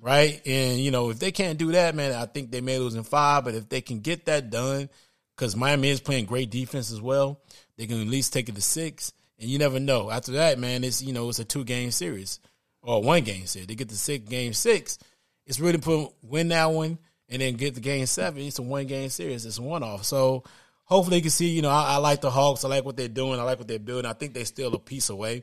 right? 0.00 0.40
And 0.46 0.78
you 0.78 0.90
know 0.90 1.10
if 1.10 1.18
they 1.18 1.32
can't 1.32 1.58
do 1.58 1.72
that, 1.72 1.94
man, 1.94 2.12
I 2.12 2.24
think 2.26 2.50
they 2.50 2.60
may 2.62 2.78
lose 2.78 2.94
in 2.94 3.02
five. 3.02 3.44
But 3.44 3.54
if 3.54 3.68
they 3.68 3.82
can 3.82 4.00
get 4.00 4.26
that 4.26 4.50
done, 4.50 4.88
because 5.36 5.54
Miami 5.54 5.90
is 5.90 6.00
playing 6.00 6.24
great 6.24 6.50
defense 6.50 6.90
as 6.90 7.00
well, 7.02 7.42
they 7.76 7.86
can 7.86 8.00
at 8.00 8.06
least 8.06 8.32
take 8.32 8.48
it 8.48 8.54
to 8.54 8.62
six. 8.62 9.12
And 9.38 9.50
you 9.50 9.58
never 9.58 9.78
know. 9.78 10.10
After 10.10 10.32
that, 10.32 10.58
man, 10.58 10.82
it's 10.82 11.02
you 11.02 11.12
know 11.12 11.28
it's 11.28 11.40
a 11.40 11.44
two 11.44 11.64
game 11.64 11.90
series 11.90 12.40
or 12.86 13.02
one 13.02 13.22
game 13.24 13.46
series. 13.46 13.66
They 13.66 13.74
get 13.74 13.88
to 13.88 13.96
six 13.96 14.26
game 14.28 14.52
six. 14.52 14.98
It's 15.44 15.60
really 15.60 15.78
put 15.78 16.12
win 16.22 16.48
that 16.48 16.66
one 16.66 16.98
and 17.28 17.42
then 17.42 17.54
get 17.54 17.74
the 17.74 17.80
game 17.80 18.06
seven. 18.06 18.42
It's 18.42 18.58
a 18.58 18.62
one 18.62 18.86
game 18.86 19.08
series. 19.10 19.44
It's 19.44 19.58
a 19.58 19.62
one 19.62 19.82
off. 19.82 20.04
So 20.04 20.44
hopefully 20.84 21.16
you 21.16 21.22
can 21.22 21.30
see. 21.30 21.48
You 21.48 21.62
know, 21.62 21.70
I, 21.70 21.94
I 21.94 21.96
like 21.96 22.20
the 22.20 22.30
Hawks. 22.30 22.64
I 22.64 22.68
like 22.68 22.84
what 22.84 22.96
they're 22.96 23.08
doing. 23.08 23.40
I 23.40 23.42
like 23.42 23.58
what 23.58 23.68
they're 23.68 23.78
building. 23.80 24.08
I 24.08 24.14
think 24.14 24.34
they're 24.34 24.44
still 24.44 24.72
a 24.74 24.78
piece 24.78 25.10
away. 25.10 25.42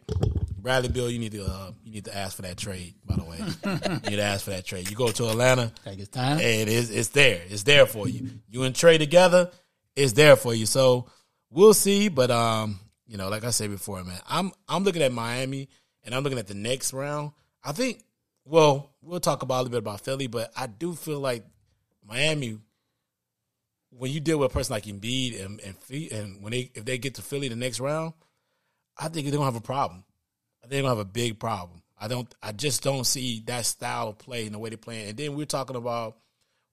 Bradley 0.57 0.87
Beal, 0.87 1.09
you 1.09 1.19
need 1.19 1.33
to 1.33 1.43
uh, 1.43 1.71
you 1.83 1.91
need 1.91 2.05
to 2.05 2.15
ask 2.15 2.37
for 2.37 2.43
that 2.43 2.55
trade. 2.55 2.95
By 3.05 3.15
the 3.15 3.23
way, 3.25 3.37
you 4.05 4.09
need 4.11 4.15
to 4.15 4.23
ask 4.23 4.45
for 4.45 4.51
that 4.51 4.65
trade. 4.65 4.89
You 4.89 4.95
go 4.95 5.09
to 5.09 5.29
Atlanta. 5.29 5.73
Take 5.83 5.99
his 5.99 6.07
time. 6.07 6.39
And 6.39 6.69
it's 6.69 6.89
it's 6.89 7.09
there. 7.09 7.41
It's 7.49 7.63
there 7.63 7.85
for 7.85 8.07
you. 8.07 8.29
You 8.49 8.63
and 8.63 8.73
Trae 8.73 8.97
together, 8.97 9.51
it's 9.97 10.13
there 10.13 10.37
for 10.37 10.53
you. 10.53 10.65
So 10.65 11.07
we'll 11.49 11.73
see. 11.73 12.07
But 12.07 12.31
um, 12.31 12.79
you 13.05 13.17
know, 13.17 13.27
like 13.27 13.43
I 13.43 13.49
said 13.49 13.71
before, 13.71 14.01
man, 14.05 14.19
I'm 14.29 14.53
I'm 14.69 14.85
looking 14.85 15.01
at 15.01 15.11
Miami 15.11 15.67
and 16.03 16.13
I'm 16.13 16.23
looking 16.23 16.39
at 16.39 16.47
the 16.47 16.53
next 16.53 16.93
round. 16.93 17.31
I 17.63 17.71
think 17.71 18.03
well, 18.45 18.91
we'll 19.01 19.19
talk 19.19 19.41
about 19.41 19.55
a 19.55 19.61
little 19.63 19.71
bit 19.71 19.77
about 19.79 20.01
Philly, 20.01 20.27
but 20.27 20.51
I 20.55 20.67
do 20.67 20.93
feel 20.95 21.19
like 21.19 21.45
Miami 22.07 22.59
when 23.97 24.11
you 24.11 24.19
deal 24.19 24.39
with 24.39 24.51
a 24.51 24.53
person 24.53 24.73
like 24.73 24.85
Embiid 24.85 25.43
and 25.43 25.59
and, 25.61 26.11
and 26.11 26.43
when 26.43 26.51
they 26.51 26.71
if 26.73 26.85
they 26.85 26.97
get 26.97 27.15
to 27.15 27.21
Philly 27.21 27.47
the 27.47 27.55
next 27.55 27.79
round, 27.79 28.13
I 28.97 29.09
think 29.09 29.25
they're 29.25 29.33
gonna 29.37 29.45
have 29.45 29.55
a 29.55 29.61
problem. 29.61 30.03
I 30.61 30.67
think 30.67 30.71
they're 30.71 30.81
gonna 30.81 30.95
have 30.95 30.99
a 30.99 31.05
big 31.05 31.39
problem. 31.39 31.81
I 31.99 32.07
don't. 32.07 32.33
I 32.41 32.51
just 32.51 32.83
don't 32.83 33.05
see 33.05 33.43
that 33.45 33.65
style 33.65 34.09
of 34.09 34.17
play 34.17 34.45
and 34.45 34.53
the 34.53 34.59
way 34.59 34.69
they 34.69 34.75
play. 34.75 35.07
And 35.07 35.17
then 35.17 35.35
we're 35.35 35.45
talking 35.45 35.75
about 35.75 36.17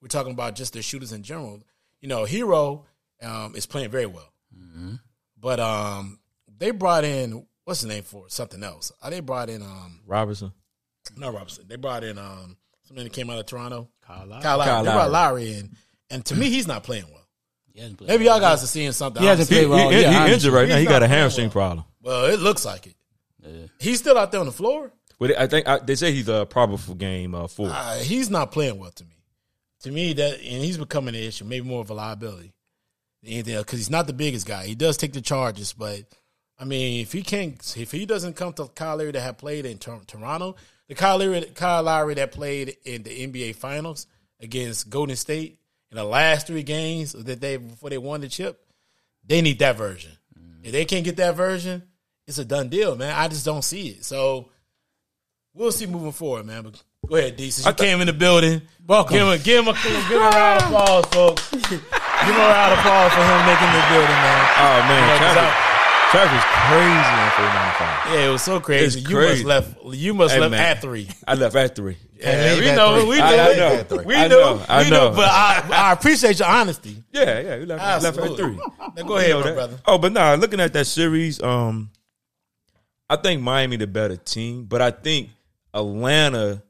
we're 0.01 0.09
talking 0.09 0.33
about 0.33 0.57
just 0.57 0.73
the 0.73 0.83
shooters 0.83 1.13
in 1.13 1.23
general. 1.23 1.63
You 2.01 2.09
know, 2.09 2.25
Herro 2.25 2.85
um, 3.23 3.55
is 3.55 3.67
playing 3.67 3.91
very 3.91 4.07
well, 4.07 4.33
but 5.39 5.61
um, 5.61 6.19
they 6.59 6.71
brought 6.71 7.05
in 7.05 7.47
what's 7.71 7.83
the 7.83 7.89
name 7.89 8.03
for 8.03 8.27
it? 8.27 8.33
something 8.33 8.65
else. 8.65 8.91
Uh, 9.01 9.11
They 9.11 9.21
brought 9.21 9.49
in 9.49 9.63
um, 9.63 10.01
Robertson. 10.09 10.53
No 11.17 11.31
Robinson. 11.31 11.67
They 11.69 11.77
brought 11.77 12.03
in 12.03 12.19
um, 12.19 12.57
somebody 12.83 13.09
that 13.09 13.15
came 13.15 13.31
out 13.31 13.39
of 13.39 13.47
Toronto. 13.47 13.89
Kyle 14.05 14.27
Lowry. 14.27 14.43
Kyle 14.43 14.59
Lowry. 14.59 14.69
Kyle 14.71 14.85
They 14.85 14.91
brought 14.91 15.11
Lowry. 15.13 15.45
Lowry 15.45 15.59
in, 15.59 15.71
and 16.11 16.25
to 16.27 16.35
me, 16.35 16.51
he's 16.51 16.67
not 16.67 16.83
playing 16.83 17.05
well. 17.13 17.29
He 17.73 17.81
hasn't 17.81 18.01
Maybe 18.01 18.25
y'all 18.25 18.41
guys 18.41 18.65
are 18.65 18.67
seeing 18.67 18.91
something. 18.91 19.23
He 19.23 19.29
hasn't 19.29 19.49
I'm 19.49 19.55
He, 19.55 19.61
he, 19.63 19.67
well, 19.67 19.89
he- 19.91 20.01
yeah, 20.03 20.27
he 20.27 20.33
injured 20.33 20.53
right 20.53 20.69
now. 20.69 20.79
He 20.79 20.85
got 20.85 21.05
a 21.05 21.07
hamstring 21.09 21.47
well. 21.47 21.53
problem. 21.53 21.85
Well, 22.03 22.25
it 22.27 22.41
looks 22.41 22.65
like 22.65 22.89
it. 22.89 22.97
Yeah. 23.47 23.67
He's 23.79 24.01
still 24.01 24.19
out 24.19 24.33
there 24.33 24.41
on 24.41 24.47
the 24.47 24.53
floor. 24.53 24.93
But 25.21 25.39
I 25.39 25.47
think 25.47 25.69
I, 25.69 25.79
they 25.79 25.95
say 25.95 26.13
he's 26.13 26.29
a 26.29 26.47
probable 26.47 26.79
for 26.79 26.97
game 26.97 27.37
uh, 27.37 27.47
four. 27.47 27.69
Uh, 27.71 27.99
he's 27.99 28.31
not 28.31 28.51
playing 28.51 28.79
well 28.79 28.91
to 28.91 29.05
me. 29.05 29.17
To 29.83 29.93
me, 29.93 30.13
that 30.15 30.41
and 30.41 30.65
he's 30.65 30.77
becoming 30.77 31.15
an 31.15 31.23
issue, 31.23 31.45
maybe 31.45 31.67
more 31.67 31.81
of 31.81 31.91
a 31.91 31.95
liability 31.95 32.53
than 33.23 33.33
anything 33.33 33.55
else. 33.55 33.65
Because 33.65 33.79
he's 33.79 33.91
not 33.91 34.07
the 34.09 34.13
biggest 34.13 34.47
guy. 34.47 34.67
He 34.67 34.75
does 34.75 34.97
take 34.97 35.13
the 35.13 35.21
charges, 35.21 35.73
but 35.73 36.03
I 36.61 36.65
mean, 36.65 37.01
if 37.01 37.13
he 37.13 37.23
can't, 37.23 37.59
if 37.79 37.91
he 37.91 38.05
doesn't 38.05 38.37
come 38.37 38.53
to 38.55 38.67
Kyle 38.69 38.97
Lowry 38.99 39.13
that 39.13 39.21
have 39.23 39.39
played 39.39 39.65
in 39.65 39.79
Tor- 39.79 40.03
Toronto, 40.07 40.57
the 40.89 40.95
Kyle 40.95 41.17
Lowry, 41.19 41.41
Kyle 41.55 41.83
Lowry 41.83 42.15
that 42.15 42.33
played 42.33 42.77
in 42.85 43.03
the 43.03 43.27
NBA 43.27 43.57
Finals 43.57 44.07
against 44.41 44.91
Golden 44.91 45.17
State 45.17 45.59
in 45.91 45.97
the 45.97 46.05
last 46.05 46.47
three 46.47 46.63
games 46.63 47.13
that 47.13 47.41
they 47.41 47.57
before 47.57 47.89
they 47.89 47.97
won 47.99 48.21
the 48.21 48.29
chip, 48.29 48.61
they 49.27 49.41
need 49.41 49.59
that 49.61 49.77
version. 49.77 50.13
Mm-hmm. 50.39 50.65
If 50.67 50.73
they 50.73 50.85
can't 50.85 51.05
get 51.05 51.17
that 51.17 51.35
version, 51.35 51.83
it's 52.27 52.37
a 52.39 52.45
done 52.45 52.69
deal, 52.69 52.95
man. 52.95 53.15
I 53.17 53.29
just 53.29 53.47
don't 53.47 53.63
see 53.65 53.89
it. 53.89 54.05
So 54.05 54.51
we'll 55.55 55.73
see 55.73 55.87
moving 55.87 56.13
forward, 56.13 56.45
man. 56.45 56.63
But 56.65 56.83
go 57.09 57.17
ahead, 57.17 57.37
D. 57.37 57.51
Since 57.51 57.67
you 57.67 57.73
came 57.73 58.03
in 58.03 58.07
the 58.07 58.13
building, 58.13 58.61
Welcome. 58.87 59.15
give 59.15 59.23
him, 59.27 59.33
a, 59.33 59.39
give 59.39 59.65
him 59.65 59.69
a, 59.69 59.73
give 59.83 60.07
him 60.11 60.23
a 60.23 60.29
round 60.29 60.61
of 60.63 60.69
applause, 60.69 61.07
folks. 61.07 61.51
give 61.53 61.63
him 61.71 61.81
a 62.37 62.49
round 62.53 62.73
of 62.75 62.79
applause 62.81 63.13
for 63.17 63.25
him 63.25 63.41
making 63.49 63.73
the 63.73 63.85
building, 63.89 64.21
man. 64.21 64.45
Oh 64.61 64.79
man, 64.85 65.01
You 65.01 65.09
know, 65.09 65.51
'cause 65.51 65.70
traffic, 66.11 66.31
I- 66.33 66.39
traffic 66.39 66.39
is 66.39 66.45
crazy 66.69 67.11
on 67.21 67.31
495. 67.31 68.15
yeah, 68.15 68.29
it 68.29 68.33
was 68.33 68.43
so 68.43 68.61
crazy. 68.61 68.99
It's 69.01 69.09
you 69.09 69.17
crazy. 69.17 69.45
must 69.45 69.75
left. 69.85 69.95
You 69.95 70.15
must 70.15 70.35
Hey, 70.35 70.41
left 70.41 70.51
man. 70.53 70.61
at 70.77 70.81
three. 70.83 71.09
I 71.27 71.35
left 71.35 71.57
at 71.57 71.75
three. 71.77 71.97
Yeah, 72.19 72.53
leave 72.55 72.65
we 72.65 72.73
know. 72.73 73.01
three. 73.01 73.09
We 73.09 73.19
know. 73.19 73.25
I- 73.25 73.31
I 73.31 73.57
know. 73.57 74.03
We 74.05 74.15
I 74.15 74.29
know. 74.29 74.57
know. 74.57 74.65
I 74.69 74.83
we 74.85 74.91
know. 74.91 75.11
know. 75.11 75.17
But 75.17 75.29
I, 75.29 75.69
I 75.73 75.93
appreciate 75.93 76.39
your 76.39 76.49
honesty. 76.49 77.03
Yeah, 77.13 77.41
yeah, 77.41 77.59
we 77.59 77.65
left, 77.67 78.03
left 78.03 78.19
at 78.19 78.37
three. 78.37 78.57
Now 78.97 79.03
go 79.05 79.17
ahead, 79.17 79.29
You 79.29 79.35
know 79.35 79.41
my 79.41 79.47
that. 79.47 79.55
brother. 79.55 79.79
Oh, 79.87 79.99
but 79.99 80.13
nah, 80.13 80.35
looking 80.35 80.61
at 80.61 80.73
that 80.75 80.87
series, 80.87 81.43
um, 81.43 81.91
I 83.09 83.17
think 83.17 83.41
Miami 83.43 83.77
the 83.77 83.87
better 83.87 84.17
team, 84.17 84.65
but 84.67 84.83
I 84.83 84.91
think 84.91 85.31
Atlanta 85.73 86.63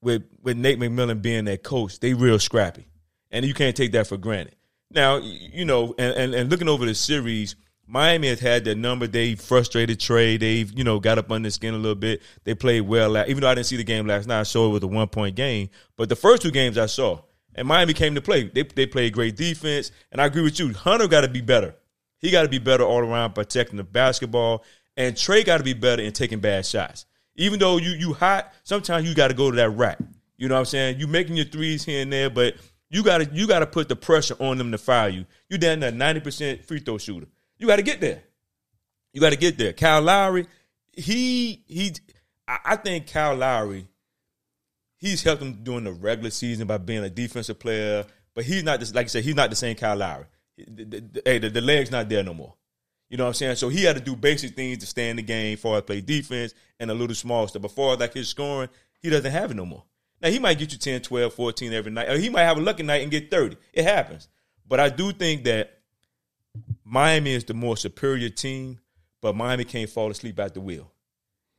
with 0.00 0.22
with 0.42 0.56
Nate 0.56 0.78
McMillan 0.78 1.20
being 1.22 1.44
their 1.44 1.56
coach, 1.56 2.00
they 2.00 2.14
real 2.14 2.38
scrappy, 2.38 2.86
and 3.30 3.44
you 3.44 3.54
can't 3.54 3.76
take 3.76 3.92
that 3.92 4.06
for 4.06 4.16
granted. 4.16 4.54
Now, 4.90 5.16
you 5.16 5.64
know, 5.64 5.94
and, 5.98 6.14
and, 6.14 6.34
and 6.34 6.50
looking 6.50 6.68
over 6.68 6.84
the 6.86 6.94
series, 6.94 7.56
Miami 7.86 8.28
has 8.28 8.40
had 8.40 8.64
their 8.64 8.74
number. 8.74 9.06
They 9.06 9.34
frustrated 9.34 9.98
Trae. 9.98 10.38
They've 10.38 10.72
you 10.76 10.84
know 10.84 11.00
got 11.00 11.18
up 11.18 11.30
under 11.30 11.46
his 11.46 11.54
skin 11.54 11.74
a 11.74 11.78
little 11.78 11.94
bit. 11.94 12.22
They 12.44 12.54
played 12.54 12.82
well. 12.82 13.16
Even 13.28 13.42
though 13.42 13.48
I 13.48 13.54
didn't 13.54 13.66
see 13.66 13.76
the 13.76 13.84
game 13.84 14.06
last 14.06 14.26
night, 14.26 14.40
I 14.40 14.44
saw 14.44 14.68
it 14.68 14.72
was 14.72 14.82
a 14.82 14.86
one 14.86 15.08
point 15.08 15.36
game. 15.36 15.68
But 15.96 16.08
the 16.08 16.16
first 16.16 16.42
two 16.42 16.50
games 16.50 16.78
I 16.78 16.86
saw, 16.86 17.20
and 17.54 17.68
Miami 17.68 17.92
came 17.92 18.14
to 18.14 18.22
play. 18.22 18.44
They 18.48 18.62
they 18.62 18.86
played 18.86 19.12
great 19.12 19.36
defense, 19.36 19.90
and 20.10 20.20
I 20.20 20.26
agree 20.26 20.42
with 20.42 20.58
you. 20.58 20.72
Hunter 20.72 21.08
got 21.08 21.22
to 21.22 21.28
be 21.28 21.40
better. 21.40 21.74
He 22.18 22.30
got 22.30 22.42
to 22.42 22.48
be 22.48 22.58
better 22.58 22.84
all 22.84 23.00
around 23.00 23.34
protecting 23.34 23.76
the 23.76 23.84
basketball, 23.84 24.64
and 24.96 25.14
Trae 25.14 25.44
got 25.44 25.58
to 25.58 25.64
be 25.64 25.74
better 25.74 26.02
in 26.02 26.12
taking 26.12 26.40
bad 26.40 26.64
shots. 26.64 27.06
Even 27.36 27.58
though 27.58 27.76
you 27.76 27.90
you 27.90 28.14
hot, 28.14 28.52
sometimes 28.62 29.06
you 29.08 29.14
got 29.14 29.28
to 29.28 29.34
go 29.34 29.50
to 29.50 29.56
that 29.56 29.70
rack. 29.70 29.98
You 30.36 30.48
know 30.48 30.54
what 30.54 30.60
I'm 30.60 30.66
saying? 30.66 30.98
You 30.98 31.06
making 31.06 31.36
your 31.36 31.46
threes 31.46 31.84
here 31.84 32.02
and 32.02 32.12
there, 32.12 32.30
but 32.30 32.54
you 32.90 33.02
got 33.02 33.18
to 33.18 33.28
you 33.32 33.46
got 33.46 33.60
to 33.60 33.66
put 33.66 33.88
the 33.88 33.96
pressure 33.96 34.36
on 34.40 34.58
them 34.58 34.72
to 34.72 34.78
fire 34.78 35.08
you. 35.08 35.26
You 35.48 35.58
down 35.58 35.80
there 35.80 35.92
90% 35.92 36.64
free 36.64 36.80
throw 36.80 36.98
shooter. 36.98 37.26
You 37.64 37.68
got 37.68 37.76
to 37.76 37.82
get 37.82 37.98
there. 38.02 38.22
You 39.14 39.22
got 39.22 39.30
to 39.30 39.38
get 39.38 39.56
there. 39.56 39.72
Kyle 39.72 40.02
Lowry, 40.02 40.46
he 40.92 41.62
he, 41.66 41.94
I 42.46 42.76
think 42.76 43.10
Kyle 43.10 43.34
Lowry, 43.34 43.88
he's 44.98 45.22
helped 45.22 45.40
him 45.40 45.60
during 45.62 45.84
the 45.84 45.92
regular 45.92 46.28
season 46.28 46.66
by 46.66 46.76
being 46.76 47.02
a 47.02 47.08
defensive 47.08 47.58
player, 47.58 48.04
but 48.34 48.44
he's 48.44 48.62
not 48.64 48.80
just 48.80 48.94
like 48.94 49.06
I 49.06 49.08
said, 49.08 49.24
he's 49.24 49.34
not 49.34 49.48
the 49.48 49.56
same 49.56 49.76
Kyle 49.76 49.96
Lowry. 49.96 50.26
The, 50.58 50.84
the- 50.84 51.22
hey, 51.24 51.38
the, 51.38 51.48
the 51.48 51.62
leg's 51.62 51.90
not 51.90 52.10
there 52.10 52.22
no 52.22 52.34
more. 52.34 52.52
You 53.08 53.16
know 53.16 53.24
what 53.24 53.28
I'm 53.28 53.34
saying? 53.34 53.56
So 53.56 53.70
he 53.70 53.84
had 53.84 53.96
to 53.96 54.02
do 54.02 54.14
basic 54.14 54.54
things 54.54 54.76
to 54.78 54.86
stay 54.86 55.08
in 55.08 55.16
the 55.16 55.22
game, 55.22 55.56
as 55.64 55.82
play 55.84 56.02
defense 56.02 56.52
and 56.78 56.90
a 56.90 56.94
little 56.94 57.16
small 57.16 57.48
stuff. 57.48 57.62
Before 57.62 57.96
like 57.96 58.12
his 58.12 58.28
scoring, 58.28 58.68
he 59.00 59.08
doesn't 59.08 59.32
have 59.32 59.52
it 59.52 59.54
no 59.54 59.64
more. 59.64 59.84
Now 60.20 60.28
he 60.28 60.38
might 60.38 60.58
get 60.58 60.70
you 60.72 60.78
10, 60.78 61.00
12, 61.00 61.32
14 61.32 61.72
every 61.72 61.92
night. 61.92 62.10
Or 62.10 62.18
he 62.18 62.28
might 62.28 62.42
have 62.42 62.58
a 62.58 62.60
lucky 62.60 62.82
night 62.82 63.00
and 63.00 63.10
get 63.10 63.30
30. 63.30 63.56
It 63.72 63.84
happens. 63.84 64.28
But 64.68 64.80
I 64.80 64.90
do 64.90 65.12
think 65.12 65.44
that 65.44 65.78
Miami 66.84 67.32
is 67.32 67.44
the 67.44 67.54
more 67.54 67.76
superior 67.76 68.28
team, 68.28 68.78
but 69.22 69.34
Miami 69.34 69.64
can't 69.64 69.88
fall 69.88 70.10
asleep 70.10 70.38
at 70.38 70.54
the 70.54 70.60
wheel. 70.60 70.90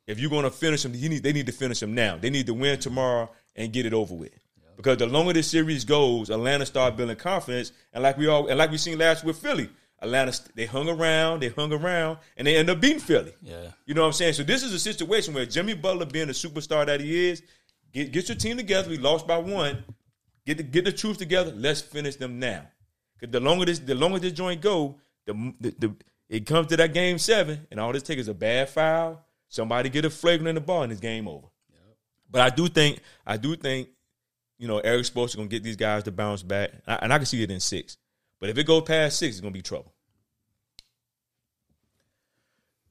If 0.07 0.19
you're 0.19 0.29
going 0.29 0.43
to 0.43 0.51
finish 0.51 0.83
them, 0.83 0.93
you 0.93 1.09
need, 1.09 1.23
they 1.23 1.33
need 1.33 1.47
to 1.47 1.51
finish 1.51 1.79
them 1.79 1.95
now. 1.95 2.17
They 2.17 2.29
need 2.29 2.45
to 2.45 2.53
win 2.53 2.79
tomorrow 2.79 3.31
and 3.55 3.73
get 3.73 3.85
it 3.85 3.93
over 3.93 4.13
with. 4.13 4.37
Because 4.77 4.97
the 4.97 5.07
longer 5.07 5.33
this 5.33 5.49
series 5.49 5.85
goes, 5.85 6.29
Atlanta 6.29 6.65
start 6.65 6.97
building 6.97 7.15
confidence, 7.15 7.71
and 7.93 8.03
like 8.03 8.17
we 8.17 8.27
all 8.27 8.47
and 8.47 8.57
like 8.57 8.71
we 8.71 8.77
seen 8.77 8.97
last 8.97 9.23
with 9.23 9.37
Philly, 9.37 9.69
Atlanta 10.01 10.37
they 10.53 10.65
hung 10.65 10.89
around, 10.89 11.41
they 11.41 11.49
hung 11.49 11.71
around, 11.71 12.17
and 12.35 12.45
they 12.45 12.57
end 12.57 12.69
up 12.69 12.81
beating 12.81 12.99
Philly. 12.99 13.33
Yeah. 13.41 13.71
You 13.85 13.93
know 13.93 14.01
what 14.01 14.07
I'm 14.07 14.13
saying? 14.13 14.33
So 14.33 14.43
this 14.43 14.63
is 14.63 14.73
a 14.73 14.79
situation 14.79 15.33
where 15.33 15.45
Jimmy 15.45 15.73
Butler, 15.75 16.05
being 16.05 16.27
the 16.27 16.33
superstar 16.33 16.85
that 16.85 16.99
he 16.99 17.29
is, 17.29 17.41
get 17.93 18.11
get 18.11 18.27
your 18.27 18.37
team 18.37 18.57
together. 18.57 18.89
We 18.89 18.97
lost 18.97 19.25
by 19.25 19.37
one. 19.37 19.83
Get 20.45 20.57
the 20.57 20.63
get 20.63 20.83
the 20.85 20.91
troops 20.91 21.17
together. 21.17 21.53
Let's 21.55 21.81
finish 21.81 22.17
them 22.17 22.39
now. 22.39 22.67
Because 23.17 23.31
the 23.31 23.39
longer 23.39 23.65
this 23.65 23.79
the 23.79 23.95
longer 23.95 24.19
this 24.19 24.33
joint 24.33 24.59
go, 24.59 24.99
the, 25.25 25.53
the 25.59 25.75
the 25.79 25.95
it 26.27 26.45
comes 26.45 26.67
to 26.67 26.77
that 26.77 26.93
game 26.93 27.17
seven, 27.17 27.67
and 27.69 27.79
all 27.79 27.93
this 27.93 28.03
takes 28.03 28.21
is 28.21 28.27
a 28.27 28.33
bad 28.33 28.69
foul. 28.69 29.23
Somebody 29.47 29.89
get 29.89 30.05
a 30.05 30.09
flagrant 30.09 30.49
in 30.49 30.55
the 30.55 30.61
ball, 30.61 30.83
and 30.83 30.91
it's 30.91 31.01
game 31.01 31.27
over. 31.27 31.47
But 32.29 32.41
I 32.41 32.49
do 32.49 32.67
think 32.67 32.99
I 33.25 33.37
do 33.37 33.55
think 33.55 33.89
you 34.57 34.67
know 34.67 34.79
Erik 34.79 35.05
Spoelstra 35.05 35.27
is 35.27 35.35
gonna 35.35 35.47
get 35.47 35.63
these 35.63 35.75
guys 35.75 36.03
to 36.03 36.11
bounce 36.11 36.43
back, 36.43 36.71
and 36.73 36.81
I, 36.87 36.95
and 36.95 37.13
I 37.13 37.17
can 37.17 37.25
see 37.25 37.41
it 37.43 37.51
in 37.51 37.59
six. 37.59 37.97
But 38.39 38.49
if 38.49 38.57
it 38.57 38.65
goes 38.65 38.83
past 38.83 39.19
six, 39.19 39.35
it's 39.35 39.41
gonna 39.41 39.51
be 39.51 39.61
trouble. 39.61 39.93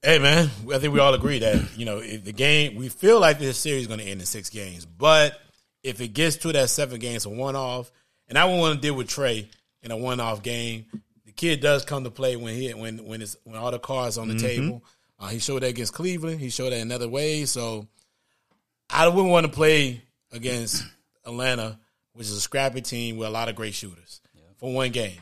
Hey 0.02 0.18
man, 0.18 0.50
I 0.72 0.78
think 0.78 0.92
we 0.92 1.00
all 1.00 1.14
agree 1.14 1.38
that 1.40 1.76
you 1.76 1.84
know 1.84 1.98
if 1.98 2.24
the 2.24 2.32
game 2.32 2.76
we 2.76 2.88
feel 2.88 3.20
like 3.20 3.38
this 3.38 3.58
series 3.58 3.82
is 3.82 3.88
going 3.88 4.00
to 4.00 4.06
end 4.06 4.20
in 4.20 4.26
six 4.26 4.50
games, 4.50 4.84
but 4.86 5.40
if 5.82 6.00
it 6.00 6.08
gets 6.08 6.36
to 6.36 6.52
that 6.52 6.70
seven 6.70 6.98
games, 6.98 7.26
a 7.26 7.30
one 7.30 7.56
off, 7.56 7.90
and 8.28 8.38
I 8.38 8.44
wouldn't 8.44 8.60
want 8.60 8.74
to 8.76 8.80
deal 8.80 8.94
with 8.94 9.08
Trae 9.08 9.46
in 9.82 9.90
a 9.90 9.96
one 9.96 10.20
off 10.20 10.42
game. 10.42 10.86
Kid 11.36 11.60
does 11.60 11.84
come 11.84 12.04
to 12.04 12.10
play 12.10 12.36
when 12.36 12.54
he 12.54 12.72
when 12.72 13.04
when 13.04 13.22
it's 13.22 13.36
when 13.44 13.56
all 13.56 13.70
the 13.70 13.78
cards 13.78 14.18
on 14.18 14.28
the 14.28 14.34
mm-hmm. 14.34 14.46
table. 14.46 14.84
Uh, 15.18 15.28
he 15.28 15.38
showed 15.38 15.62
that 15.62 15.68
against 15.68 15.94
Cleveland. 15.94 16.40
He 16.40 16.50
showed 16.50 16.70
that 16.70 16.80
in 16.80 16.90
other 16.92 17.08
ways. 17.08 17.50
So 17.50 17.86
I 18.90 19.08
wouldn't 19.08 19.30
want 19.30 19.46
to 19.46 19.52
play 19.52 20.02
against 20.32 20.84
Atlanta, 21.26 21.78
which 22.12 22.26
is 22.26 22.36
a 22.36 22.40
scrappy 22.40 22.80
team 22.80 23.16
with 23.16 23.28
a 23.28 23.30
lot 23.30 23.48
of 23.48 23.56
great 23.56 23.74
shooters 23.74 24.20
for 24.58 24.72
one 24.72 24.90
game. 24.90 25.18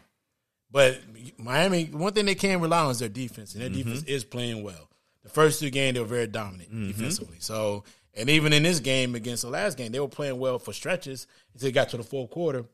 But 0.71 1.01
Miami, 1.37 1.85
one 1.85 2.15
thing 2.15 2.25
they 2.25 2.35
can 2.35 2.61
rely 2.61 2.85
on 2.85 2.93
is 2.93 2.99
their 2.99 3.11
defense, 3.11 3.53
and 3.53 3.63
their 3.63 3.69
mm-hmm. 3.69 3.91
defense 3.91 4.05
is 4.05 4.25
playing 4.25 4.63
well. 4.63 4.89
The 5.23 5.29
first 5.29 5.61
two 5.61 5.71
games 5.71 5.95
they 5.95 6.01
were 6.01 6.07
very 6.07 6.27
dominant 6.27 6.71
mm-hmm. 6.71 6.87
defensively. 6.89 7.37
So, 7.41 7.85
and 8.15 8.31
even 8.31 8.53
in 8.53 8.63
this 8.63 8.81
game 8.81 9.15
against 9.15 9.43
the 9.43 9.51
last 9.51 9.77
game, 9.77 9.93
they 9.93 10.01
were 10.01 10.09
playing 10.09 10.39
well 10.39 10.59
for 10.59 10.73
stretches 10.73 11.27
until 11.53 11.69
they 11.69 11.73
got 11.73 11.91
to 11.91 11.99
the 11.99 12.03
fourth 12.03 12.31
quarter, 12.31 12.65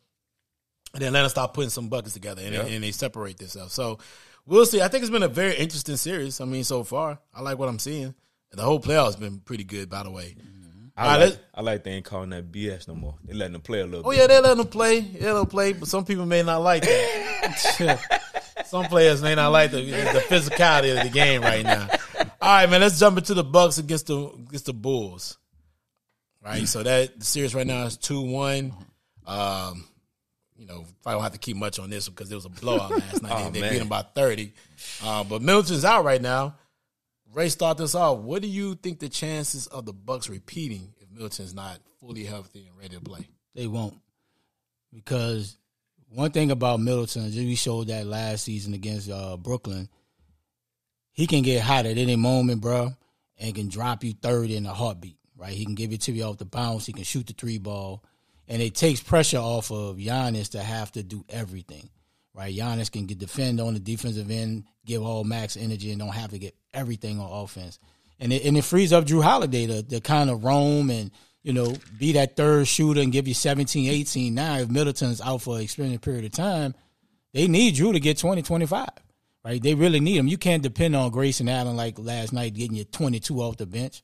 and 0.95 1.03
then 1.03 1.13
let 1.13 1.21
Atlanta 1.21 1.31
start 1.31 1.55
putting 1.55 1.71
some 1.71 1.89
buckets 1.89 2.15
together, 2.15 2.43
and, 2.45 2.55
and 2.55 2.85
they 2.85 2.91
separate 2.93 3.39
themselves. 3.39 3.75
So, 3.75 3.99
we'll 4.47 4.67
see. 4.67 4.81
I 4.81 4.89
think 4.89 5.03
it's 5.03 5.11
been 5.11 5.23
a 5.23 5.29
very 5.29 5.55
interesting 5.57 5.97
series. 5.97 6.41
I 6.41 6.45
mean, 6.45 6.65
so 6.65 6.85
far, 6.85 7.19
I 7.35 7.43
like 7.43 7.59
what 7.59 7.69
I'm 7.69 7.79
seeing. 7.79 8.15
The 8.53 8.63
whole 8.63 8.81
playoff's 8.81 9.17
been 9.17 9.41
pretty 9.41 9.65
good, 9.65 9.91
by 9.91 10.03
the 10.03 10.11
way. 10.11 10.35
I 10.99 11.07
right, 11.07 11.29
like, 11.31 11.39
I 11.55 11.61
like 11.61 11.85
they 11.85 11.93
ain't 11.93 12.05
calling 12.05 12.31
that 12.31 12.51
BS 12.51 12.89
no 12.89 12.97
more. 12.97 13.15
They're 13.23 13.37
letting 13.37 13.53
them 13.53 13.63
play 13.63 13.81
a 13.81 13.87
little. 13.87 14.05
Oh 14.05 14.11
bit. 14.11 14.19
yeah, 14.19 14.27
they're 14.27 14.41
letting 14.41 14.59
them 14.59 14.67
play. 14.67 15.01
They 15.01 15.27
let 15.27 15.35
them 15.35 15.47
play, 15.47 15.73
but 15.73 15.87
some 15.87 16.05
people 16.05 16.27
may 16.27 16.43
not 16.43 16.59
like 16.59 16.83
that. 16.83 18.01
some 18.67 18.87
players 18.87 19.23
may 19.23 19.37
not 19.37 19.51
like 19.51 19.71
the, 19.71 19.83
the 19.83 20.25
physicality 20.29 20.97
of 20.97 21.05
the 21.05 21.11
game 21.11 21.43
right 21.43 21.65
now. 21.65 21.87
All 22.41 22.51
right, 22.51 22.69
man. 22.69 22.81
Let's 22.81 22.99
jump 22.99 23.17
into 23.17 23.35
the 23.35 23.45
Bucks 23.45 23.79
against 23.79 24.09
the 24.09 24.27
against 24.27 24.67
the 24.67 24.73
Bulls. 24.73 25.39
Right, 26.45 26.67
so 26.67 26.83
that 26.83 27.19
the 27.19 27.25
series 27.25 27.55
right 27.55 27.67
now 27.67 27.85
is 27.85 27.97
two 27.97 28.23
one. 28.23 28.75
Um, 29.25 29.87
you 30.59 30.67
know, 30.67 30.85
I 31.07 31.13
don't 31.13 31.23
have 31.23 31.33
to 31.33 31.39
keep 31.39 31.57
much 31.57 31.79
on 31.79 31.89
this 31.89 32.09
because 32.09 32.29
there 32.29 32.37
was 32.37 32.45
a 32.45 32.51
blowout 32.51 32.91
last 32.91 33.23
night. 33.23 33.33
Oh, 33.39 33.51
they, 33.51 33.61
they 33.61 33.71
beat 33.71 33.79
them 33.79 33.89
by 33.89 34.03
thirty. 34.03 34.53
Uh, 35.03 35.25
but 35.25 35.41
Middleton's 35.41 35.85
out 35.85 36.05
right 36.05 36.21
now. 36.21 36.57
Ray, 37.33 37.49
start 37.49 37.79
this 37.79 37.95
off. 37.95 38.19
What 38.19 38.43
do 38.43 38.49
you 38.49 38.75
think 38.75 38.99
the 38.99 39.09
chances 39.09 39.67
of 39.69 39.87
the 39.87 39.93
Bucks 39.93 40.29
repeating 40.29 40.93
if 41.01 41.11
Middleton's 41.11 41.55
not 41.55 41.79
fully 42.01 42.25
healthy 42.25 42.67
and 42.67 42.77
ready 42.77 42.97
to 42.97 43.03
play? 43.03 43.29
They 43.55 43.67
won't. 43.67 43.95
Because 44.93 45.57
one 46.09 46.31
thing 46.31 46.51
about 46.51 46.81
Middleton, 46.81 47.27
as 47.27 47.37
we 47.37 47.55
showed 47.55 47.89
that 47.89 48.07
last 48.07 48.45
season 48.45 48.75
against 48.75 49.11
uh, 49.11 49.37
Brooklyn, 49.37 49.89
he 51.13 51.27
can 51.27 51.43
get 51.43 51.63
hot 51.63 51.87
at 51.87 51.99
any 51.99 52.17
moment, 52.17 52.61
bro, 52.61 52.91
and 53.39 53.55
can 53.55 53.69
drop 53.69 54.05
you 54.05 54.15
30 54.15 54.57
in 54.57 54.67
a 54.67 54.73
heartbeat, 54.73 55.19
right? 55.37 55.53
He 55.53 55.65
can 55.65 55.75
give 55.75 55.93
it 55.93 56.01
to 56.03 56.13
you 56.13 56.25
off 56.25 56.39
the 56.39 56.45
bounce. 56.45 56.87
He 56.87 56.93
can 56.93 57.05
shoot 57.05 57.27
the 57.27 57.35
three 57.35 57.59
ball. 57.59 58.03
And 58.49 58.63
it 58.63 58.75
takes 58.75 59.01
pressure 59.01 59.39
off 59.39 59.71
of 59.71 59.97
Giannis 59.97 60.51
to 60.51 60.61
have 60.61 60.91
to 60.93 61.03
do 61.03 61.25
everything, 61.29 61.91
right? 62.35 62.55
Giannis 62.55 62.91
can 62.91 63.07
get 63.07 63.19
defend 63.19 63.61
on 63.61 63.75
the 63.75 63.81
defensive 63.81 64.31
end, 64.31 64.65
give 64.87 65.03
all 65.03 65.23
max 65.23 65.57
energy, 65.57 65.91
and 65.91 66.01
don't 66.01 66.15
have 66.15 66.31
to 66.31 66.39
get 66.39 66.55
everything 66.73 67.21
on 67.21 67.31
offense. 67.31 67.79
And 68.19 68.33
it, 68.33 68.45
and 68.45 68.57
it 68.57 68.65
frees 68.65 68.93
up 68.93 69.05
Jrue 69.05 69.23
Holiday 69.23 69.67
to, 69.67 69.83
to 69.83 70.01
kind 70.01 70.31
of 70.31 70.45
roam 70.45 70.91
and, 70.91 71.11
you 71.43 71.53
know, 71.53 71.75
be 71.99 72.13
that 72.13 72.37
third 72.37 72.67
shooter 72.67 73.01
and 73.01 73.13
give 73.13 73.29
you 73.29 73.35
17, 73.35 73.91
18. 73.91 74.35
Now, 74.35 74.57
if 74.57 74.71
Middleton's 74.71 75.21
out 75.21 75.43
for 75.43 75.57
an 75.57 75.63
extended 75.63 76.01
period 76.01 76.25
of 76.25 76.33
time, 76.33 76.75
they 77.35 77.47
need 77.47 77.75
Jrue 77.75 77.93
to 77.93 78.01
get 78.01 78.19
20, 78.19 78.43
25, 78.43 78.89
right? 79.45 79.63
They 79.63 79.75
really 79.75 80.01
need 80.01 80.17
him. 80.17 80.27
You 80.27 80.39
can't 80.39 80.63
depend 80.63 80.97
on 80.97 81.11
Grayson 81.11 81.49
Allen 81.49 81.77
like 81.77 81.99
last 81.99 82.33
night 82.33 82.55
getting 82.55 82.77
you 82.77 82.85
22 82.85 83.41
off 83.41 83.59
the 83.59 83.67
bench. 83.67 84.03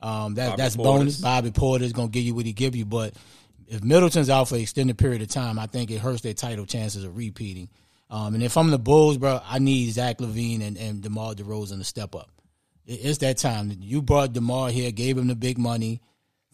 Um, 0.00 0.34
that, 0.34 0.50
Bobby 0.50 0.62
that's 0.62 0.76
bonus. 0.76 1.20
Bobby 1.20 1.50
Portis 1.50 1.94
going 1.94 2.08
to 2.08 2.12
give 2.12 2.24
you 2.24 2.34
what 2.34 2.44
he 2.44 2.52
give 2.52 2.76
you. 2.76 2.84
But 2.84 3.14
if 3.68 3.82
Middleton's 3.82 4.30
out 4.30 4.48
for 4.48 4.56
an 4.56 4.60
extended 4.62 4.98
period 4.98 5.22
of 5.22 5.28
time, 5.28 5.58
I 5.58 5.66
think 5.66 5.90
it 5.90 5.98
hurts 5.98 6.20
their 6.22 6.34
title 6.34 6.66
chances 6.66 7.04
of 7.04 7.16
repeating. 7.16 7.68
Um, 8.10 8.34
and 8.34 8.42
if 8.42 8.56
I'm 8.56 8.70
the 8.70 8.78
Bulls, 8.78 9.16
bro, 9.18 9.40
I 9.44 9.58
need 9.58 9.90
Zach 9.92 10.18
LaVine 10.18 10.62
and, 10.62 10.76
and 10.76 11.00
DeMar 11.02 11.34
DeRozan 11.34 11.78
to 11.78 11.84
step 11.84 12.14
up. 12.14 12.30
It- 12.86 13.00
It's 13.02 13.18
that 13.18 13.38
time. 13.38 13.72
You 13.80 14.02
brought 14.02 14.32
DeMar 14.32 14.70
here, 14.70 14.90
gave 14.92 15.16
him 15.18 15.26
the 15.28 15.34
big 15.34 15.58
money 15.58 16.00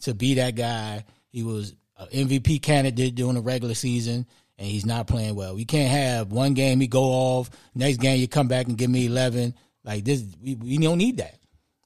to 0.01 0.13
be 0.13 0.35
that 0.35 0.55
guy. 0.55 1.03
He 1.29 1.43
was 1.43 1.75
an 1.97 2.07
MVP 2.29 2.61
candidate 2.61 3.15
during 3.15 3.35
the 3.35 3.41
regular 3.41 3.75
season, 3.75 4.25
and 4.57 4.67
he's 4.67 4.85
not 4.85 5.07
playing 5.07 5.35
well. 5.35 5.55
We 5.55 5.65
can't 5.65 5.91
have 5.91 6.31
one 6.31 6.53
game 6.53 6.79
he 6.79 6.87
go 6.87 7.03
off, 7.03 7.49
next 7.75 7.97
game 7.97 8.19
you 8.19 8.27
come 8.27 8.47
back 8.47 8.67
and 8.67 8.77
give 8.77 8.89
me 8.89 9.05
eleven. 9.05 9.53
Like 9.83 10.03
this, 10.05 10.23
we, 10.41 10.55
we 10.55 10.77
don't 10.77 10.97
need 10.99 11.17
that. 11.17 11.35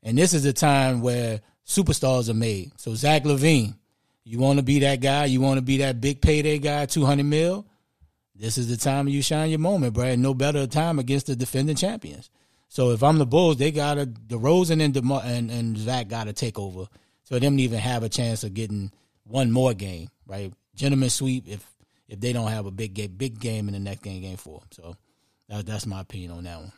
And 0.04 0.18
this 0.18 0.34
is 0.34 0.46
a 0.46 0.54
time 0.54 1.02
where 1.02 1.42
superstars 1.68 2.30
are 2.30 2.34
made. 2.36 2.72
So 2.80 2.94
Zach 2.96 3.26
Levine, 3.26 3.76
you 4.26 4.40
want 4.40 4.60
to 4.60 4.64
be 4.64 4.80
that 4.80 5.00
guy, 5.00 5.26
you 5.26 5.40
want 5.40 5.58
to 5.60 5.62
be 5.62 5.78
that 5.78 6.02
big 6.02 6.20
payday 6.20 6.58
guy, 6.60 6.86
two 6.88 7.06
hundred 7.06 7.26
mil. 7.26 7.66
This 8.36 8.58
is 8.58 8.68
the 8.68 8.76
time 8.76 9.08
you 9.08 9.22
shine 9.22 9.50
your 9.50 9.60
moment, 9.60 9.94
bro. 9.94 10.06
And 10.06 10.22
no 10.22 10.34
better 10.34 10.68
time 10.68 11.00
against 11.00 11.28
the 11.28 11.36
defending 11.36 11.78
champions. 11.78 12.30
So 12.68 12.92
if 12.92 13.02
I'm 13.04 13.18
the 13.18 13.26
Bulls, 13.26 13.58
they 13.58 13.72
gotta 13.72 14.06
DeRozan 14.06 14.84
and 14.84 14.94
DeMar- 14.94 15.24
and 15.24 15.50
and 15.50 15.78
Zach 15.78 16.10
gotta 16.10 16.34
take 16.34 16.60
over 16.60 16.88
for 17.24 17.40
them 17.40 17.56
to 17.56 17.64
even 17.64 17.80
have 17.80 18.04
a 18.04 18.10
chance 18.10 18.44
of 18.44 18.54
getting 18.54 18.92
one 19.24 19.52
more 19.52 19.74
game, 19.74 20.10
right? 20.28 20.52
Gentlemen 20.76 21.10
sweep 21.10 21.48
if 21.48 21.66
if 22.08 22.20
they 22.20 22.34
don't 22.34 22.52
have 22.52 22.66
a 22.66 22.72
big 22.72 22.94
game, 22.94 23.14
big 23.16 23.40
game 23.40 23.68
in 23.68 23.74
the 23.74 23.80
next 23.80 24.02
game, 24.02 24.22
game 24.22 24.38
four. 24.38 24.62
So 24.72 24.96
that, 25.50 25.66
that's 25.66 25.86
my 25.86 26.02
opinion 26.02 26.32
on 26.32 26.44
that 26.44 26.60
one. 26.60 26.72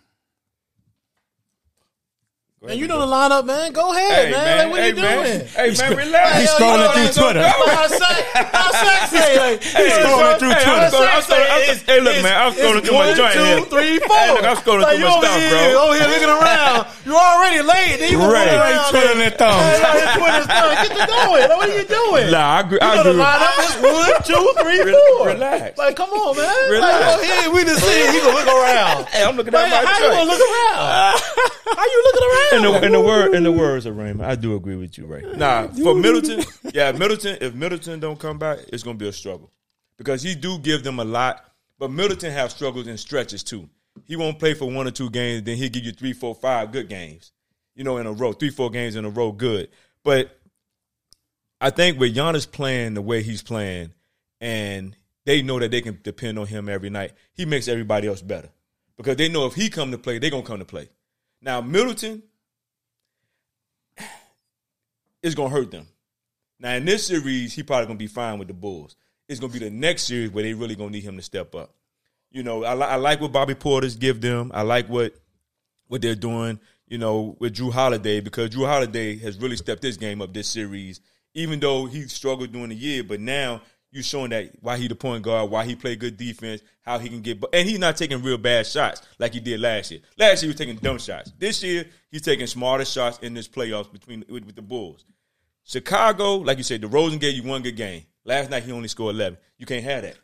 Man, 2.57 2.73
you 2.73 2.87
know 2.89 2.97
the 2.97 3.05
lineup, 3.05 3.45
man. 3.45 3.69
Go 3.71 3.93
ahead, 3.93 4.17
Hey, 4.17 4.31
man. 4.33 4.41
man. 4.41 4.57
Like, 4.57 4.71
what 4.73 4.81
hey, 4.81 4.89
you 4.89 4.95
man. 4.97 5.13
doing? 5.21 5.39
Hey, 5.53 5.69
man, 5.77 5.93
relax. 5.93 6.39
He's 6.41 6.49
scrolling 6.57 6.89
through 6.89 7.11
Twitter. 7.21 7.45
How 7.45 7.85
Sack, 7.85 8.25
how 8.33 8.71
say, 9.13 9.37
like, 9.37 9.61
he's 9.61 9.93
scrolling 9.93 10.39
through 10.41 10.57
Twitter. 10.57 10.73
I'm 10.73 10.89
scrolling- 10.89 11.13
I'm 11.13 11.21
Sack 11.21 11.29
say 11.29 11.37
scrolling- 11.37 11.53
I'm 11.53 11.61
it's- 11.61 11.77
scrolling- 11.77 11.85
hey, 11.85 11.99
look, 12.01 12.17
man, 12.25 12.33
I'm 12.41 12.53
scrolling 12.57 12.81
through 12.81 12.97
my 12.97 13.13
joint 13.13 13.33
here. 13.37 13.61
three, 13.69 13.99
four. 14.09 14.17
Hey, 14.17 14.33
look, 14.33 14.43
I'm 14.43 14.57
scrolling 14.57 14.81
Like, 14.89 14.97
through 14.97 15.05
my 15.05 15.21
stuff, 15.21 15.37
here, 15.37 15.69
bro. 15.69 15.81
Over 15.85 15.95
here 16.01 16.07
looking 16.09 16.33
around. 16.33 16.87
You 17.05 17.13
already 17.15 17.61
late. 17.61 17.95
Then 18.01 18.11
you 18.11 18.17
gonna 18.17 18.33
Right. 18.33 18.47
run 18.49 18.57
around 18.57 18.89
Twiddling 18.89 19.19
like- 19.21 19.37
their 19.37 19.37
thumbs. 19.37 19.61
Hey, 19.61 19.77
like, 19.77 20.01
his 20.01 20.11
Twitter's. 20.17 20.47
Get 20.81 20.91
the 20.97 21.05
going. 21.13 21.41
Like, 21.47 21.57
what 21.61 21.69
are 21.69 21.77
you 21.77 21.85
doing? 21.85 22.25
Nah, 22.33 22.57
I 22.57 22.59
agree. 22.65 22.79
You 22.81 22.89
know 22.97 23.03
the 23.05 23.13
lineup 23.21 23.57
is 23.69 23.75
one, 23.85 24.13
two, 24.25 24.45
three, 24.65 24.81
Re- 24.81 24.97
four. 25.13 25.27
relax. 25.29 25.77
Like, 25.77 25.95
come 25.95 26.09
on, 26.09 26.33
man. 26.35 26.49
Relax. 26.73 27.21
Like, 27.21 27.27
yeah, 27.29 27.47
we 27.53 27.63
just 27.69 27.85
see. 27.85 28.01
You 28.17 28.21
gonna 28.25 28.33
look 28.33 28.49
around. 28.49 29.05
Hey, 29.13 29.23
I'm 29.23 29.37
looking 29.37 29.53
at 29.53 29.61
my 29.61 29.69
joint. 29.69 29.85
how 29.87 29.93
you 30.01 30.09
gonna 30.09 30.25
look 30.25 30.41
around? 30.41 31.21
How 31.67 31.83
you 31.83 32.01
looking 32.05 32.27
around? 32.27 32.46
In 32.53 32.61
the, 32.63 32.85
in 32.85 32.91
the 32.91 33.01
word, 33.01 33.35
in 33.35 33.43
the 33.43 33.51
words 33.51 33.85
of 33.85 33.97
Raymond, 33.97 34.25
I 34.25 34.35
do 34.35 34.55
agree 34.55 34.75
with 34.75 34.97
you, 34.97 35.05
Ray. 35.05 35.21
Nah, 35.35 35.67
for 35.67 35.93
Middleton, 35.93 36.43
yeah, 36.73 36.91
Middleton. 36.91 37.37
If 37.41 37.53
Middleton 37.53 37.99
don't 37.99 38.19
come 38.19 38.37
back, 38.37 38.59
it's 38.69 38.83
gonna 38.83 38.97
be 38.97 39.07
a 39.07 39.11
struggle 39.11 39.51
because 39.97 40.21
he 40.23 40.33
do 40.35 40.57
give 40.59 40.83
them 40.83 40.99
a 40.99 41.03
lot. 41.03 41.43
But 41.77 41.91
Middleton 41.91 42.31
have 42.31 42.51
struggles 42.51 42.87
in 42.87 42.97
stretches 42.97 43.43
too. 43.43 43.69
He 44.05 44.15
won't 44.15 44.39
play 44.39 44.53
for 44.53 44.69
one 44.69 44.87
or 44.87 44.91
two 44.91 45.09
games, 45.09 45.43
then 45.43 45.57
he'll 45.57 45.69
give 45.69 45.83
you 45.83 45.91
three, 45.91 46.13
four, 46.13 46.33
five 46.35 46.71
good 46.71 46.87
games, 46.87 47.31
you 47.75 47.83
know, 47.83 47.97
in 47.97 48.07
a 48.07 48.11
row, 48.11 48.33
three, 48.33 48.49
four 48.49 48.69
games 48.69 48.95
in 48.95 49.05
a 49.05 49.09
row, 49.09 49.31
good. 49.31 49.69
But 50.03 50.37
I 51.59 51.69
think 51.69 51.99
with 51.99 52.15
Giannis 52.15 52.49
playing 52.49 52.93
the 52.93 53.01
way 53.01 53.23
he's 53.23 53.43
playing, 53.43 53.91
and 54.39 54.95
they 55.25 55.41
know 55.41 55.59
that 55.59 55.71
they 55.71 55.81
can 55.81 55.99
depend 56.03 56.39
on 56.39 56.47
him 56.47 56.69
every 56.69 56.89
night, 56.89 57.11
he 57.33 57.45
makes 57.45 57.67
everybody 57.67 58.07
else 58.07 58.21
better 58.21 58.49
because 58.95 59.17
they 59.17 59.27
know 59.27 59.45
if 59.45 59.53
he 59.53 59.69
come 59.69 59.91
to 59.91 59.97
play, 59.97 60.19
they're 60.19 60.29
gonna 60.29 60.43
come 60.43 60.59
to 60.59 60.65
play. 60.65 60.89
Now 61.41 61.61
Middleton 61.61 62.23
is 65.21 65.35
gonna 65.35 65.49
hurt 65.49 65.71
them. 65.71 65.87
Now 66.59 66.73
in 66.75 66.85
this 66.85 67.07
series, 67.07 67.53
he 67.53 67.63
probably 67.63 67.87
gonna 67.87 67.97
be 67.97 68.07
fine 68.07 68.39
with 68.39 68.47
the 68.47 68.53
Bulls. 68.53 68.95
It's 69.27 69.39
gonna 69.39 69.53
be 69.53 69.59
the 69.59 69.69
next 69.69 70.03
series 70.03 70.31
where 70.31 70.43
they 70.43 70.53
really 70.53 70.75
gonna 70.75 70.91
need 70.91 71.03
him 71.03 71.17
to 71.17 71.23
step 71.23 71.53
up. 71.55 71.75
You 72.31 72.43
know, 72.43 72.63
I, 72.63 72.73
li- 72.73 72.83
I 72.83 72.95
like 72.95 73.21
what 73.21 73.31
Bobby 73.31 73.55
Portis 73.55 73.97
give 73.97 74.21
them. 74.21 74.51
I 74.53 74.61
like 74.61 74.87
what 74.89 75.13
what 75.87 76.01
they're 76.01 76.15
doing. 76.15 76.59
You 76.87 76.97
know, 76.97 77.35
with 77.39 77.55
Jrue 77.55 77.71
Holiday 77.71 78.21
because 78.21 78.49
Jrue 78.49 78.65
Holiday 78.65 79.17
has 79.17 79.37
really 79.37 79.57
stepped 79.57 79.83
his 79.83 79.97
game 79.97 80.21
up 80.21 80.33
this 80.33 80.47
series. 80.47 81.01
Even 81.33 81.59
though 81.59 81.85
he 81.85 82.07
struggled 82.07 82.51
during 82.51 82.69
the 82.69 82.75
year, 82.75 83.03
but 83.03 83.19
now 83.19 83.61
you 83.97 84.03
showing 84.03 84.29
that 84.29 84.51
why 84.61 84.77
he 84.77 84.87
the 84.87 84.95
point 84.95 85.23
guard, 85.23 85.49
why 85.51 85.65
he 85.65 85.75
play 85.75 85.95
good 85.95 86.15
defense, 86.15 86.61
how 86.83 86.99
he 86.99 87.09
can 87.09 87.21
get, 87.21 87.43
and 87.51 87.67
he's 87.67 87.79
not 87.79 87.97
taking 87.97 88.21
real 88.23 88.37
bad 88.37 88.65
shots 88.65 89.01
like 89.19 89.33
he 89.33 89.39
did 89.39 89.59
last 89.59 89.91
year. 89.91 89.99
Last 90.17 90.41
year 90.41 90.47
he 90.47 90.51
was 90.53 90.55
taking 90.55 90.75
dumb 90.77 90.99
shots. 90.99 91.31
This 91.37 91.61
year 91.63 91.85
he's 92.09 92.21
taking 92.21 92.47
smarter 92.47 92.85
shots 92.85 93.19
in 93.19 93.33
this 93.33 93.47
playoffs 93.47 93.91
between 93.91 94.23
with, 94.29 94.45
with 94.45 94.55
the 94.55 94.61
Bulls. 94.61 95.03
Chicago, 95.63 96.35
like 96.35 96.57
you 96.57 96.63
said, 96.63 96.81
DeRozan 96.81 97.19
gave 97.19 97.35
you 97.35 97.43
one 97.43 97.61
good 97.61 97.75
game. 97.75 98.03
Last 98.23 98.49
night 98.49 98.63
he 98.63 98.71
only 98.71 98.87
scored 98.87 99.15
eleven. 99.15 99.37
You 99.57 99.65
can't 99.65 99.83
have 99.83 100.03
that. 100.03 100.15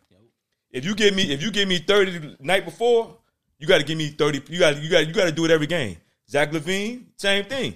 If 0.71 0.86
you 0.86 0.95
give 0.95 1.13
me 1.13 1.23
if 1.31 1.41
you 1.41 1.51
give 1.51 1.67
me 1.67 1.79
thirty 1.79 2.17
the 2.17 2.38
night 2.39 2.65
before, 2.65 3.17
you 3.59 3.67
got 3.67 3.79
to 3.79 3.83
give 3.83 3.97
me 3.97 4.09
thirty. 4.09 4.41
You 4.49 4.59
got 4.59 4.81
you 4.81 4.89
got 4.89 5.07
you 5.07 5.13
got 5.13 5.25
to 5.25 5.31
do 5.31 5.45
it 5.45 5.51
every 5.51 5.67
game. 5.67 5.97
Zach 6.29 6.51
LaVine, 6.51 7.05
same 7.17 7.45
thing. 7.45 7.75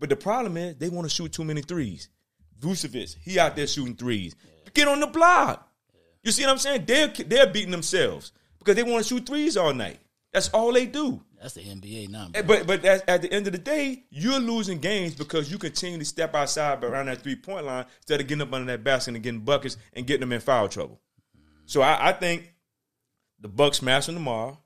But 0.00 0.08
the 0.08 0.16
problem 0.16 0.56
is 0.56 0.76
they 0.76 0.88
want 0.88 1.08
to 1.08 1.14
shoot 1.14 1.32
too 1.32 1.44
many 1.44 1.62
threes. 1.62 2.08
Vucevic, 2.60 3.16
he 3.22 3.38
out 3.38 3.56
there 3.56 3.66
shooting 3.66 3.94
threes. 3.94 4.34
Get 4.74 4.88
on 4.88 5.00
the 5.00 5.06
block. 5.06 5.68
You 6.22 6.32
see 6.32 6.42
what 6.42 6.52
I'm 6.52 6.58
saying? 6.58 6.84
They're 6.86 7.08
they're 7.08 7.46
beating 7.46 7.70
themselves 7.70 8.32
because 8.58 8.76
they 8.76 8.82
want 8.82 9.04
to 9.04 9.08
shoot 9.08 9.26
threes 9.26 9.56
all 9.56 9.74
night. 9.74 10.00
That's 10.32 10.48
all 10.48 10.72
they 10.72 10.86
do. 10.86 11.22
That's 11.40 11.54
the 11.54 11.60
NBA 11.60 12.08
now. 12.08 12.28
bro. 12.28 12.42
But 12.42 12.66
but 12.66 12.84
at, 12.84 13.08
at 13.08 13.22
the 13.22 13.30
end 13.32 13.46
of 13.46 13.52
the 13.52 13.58
day, 13.58 14.04
you're 14.10 14.40
losing 14.40 14.78
games 14.78 15.14
because 15.14 15.52
you 15.52 15.58
continue 15.58 15.98
to 15.98 16.04
step 16.04 16.34
outside 16.34 16.82
around 16.82 17.06
that 17.06 17.20
three 17.20 17.36
point 17.36 17.66
line 17.66 17.84
instead 17.98 18.20
of 18.20 18.26
getting 18.26 18.42
up 18.42 18.52
under 18.52 18.72
that 18.72 18.82
basket 18.82 19.14
and 19.14 19.22
getting 19.22 19.40
buckets 19.40 19.76
and 19.92 20.06
getting 20.06 20.20
them 20.20 20.32
in 20.32 20.40
foul 20.40 20.68
trouble. 20.68 20.98
So 21.66 21.82
I, 21.82 22.08
I 22.08 22.12
think 22.12 22.54
the 23.40 23.48
Bucks 23.48 23.78
smash 23.78 24.06
them 24.06 24.14
tomorrow, 24.14 24.58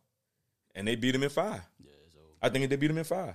and 0.75 0.87
they 0.87 0.95
beat 0.95 1.13
them 1.13 1.25
in 1.25 1.31
five. 1.31 1.63
I 2.41 2.49
think 2.49 2.71
they 2.71 2.77
beat 2.77 2.87
them 2.87 2.99
in 2.99 3.05
five. 3.05 3.35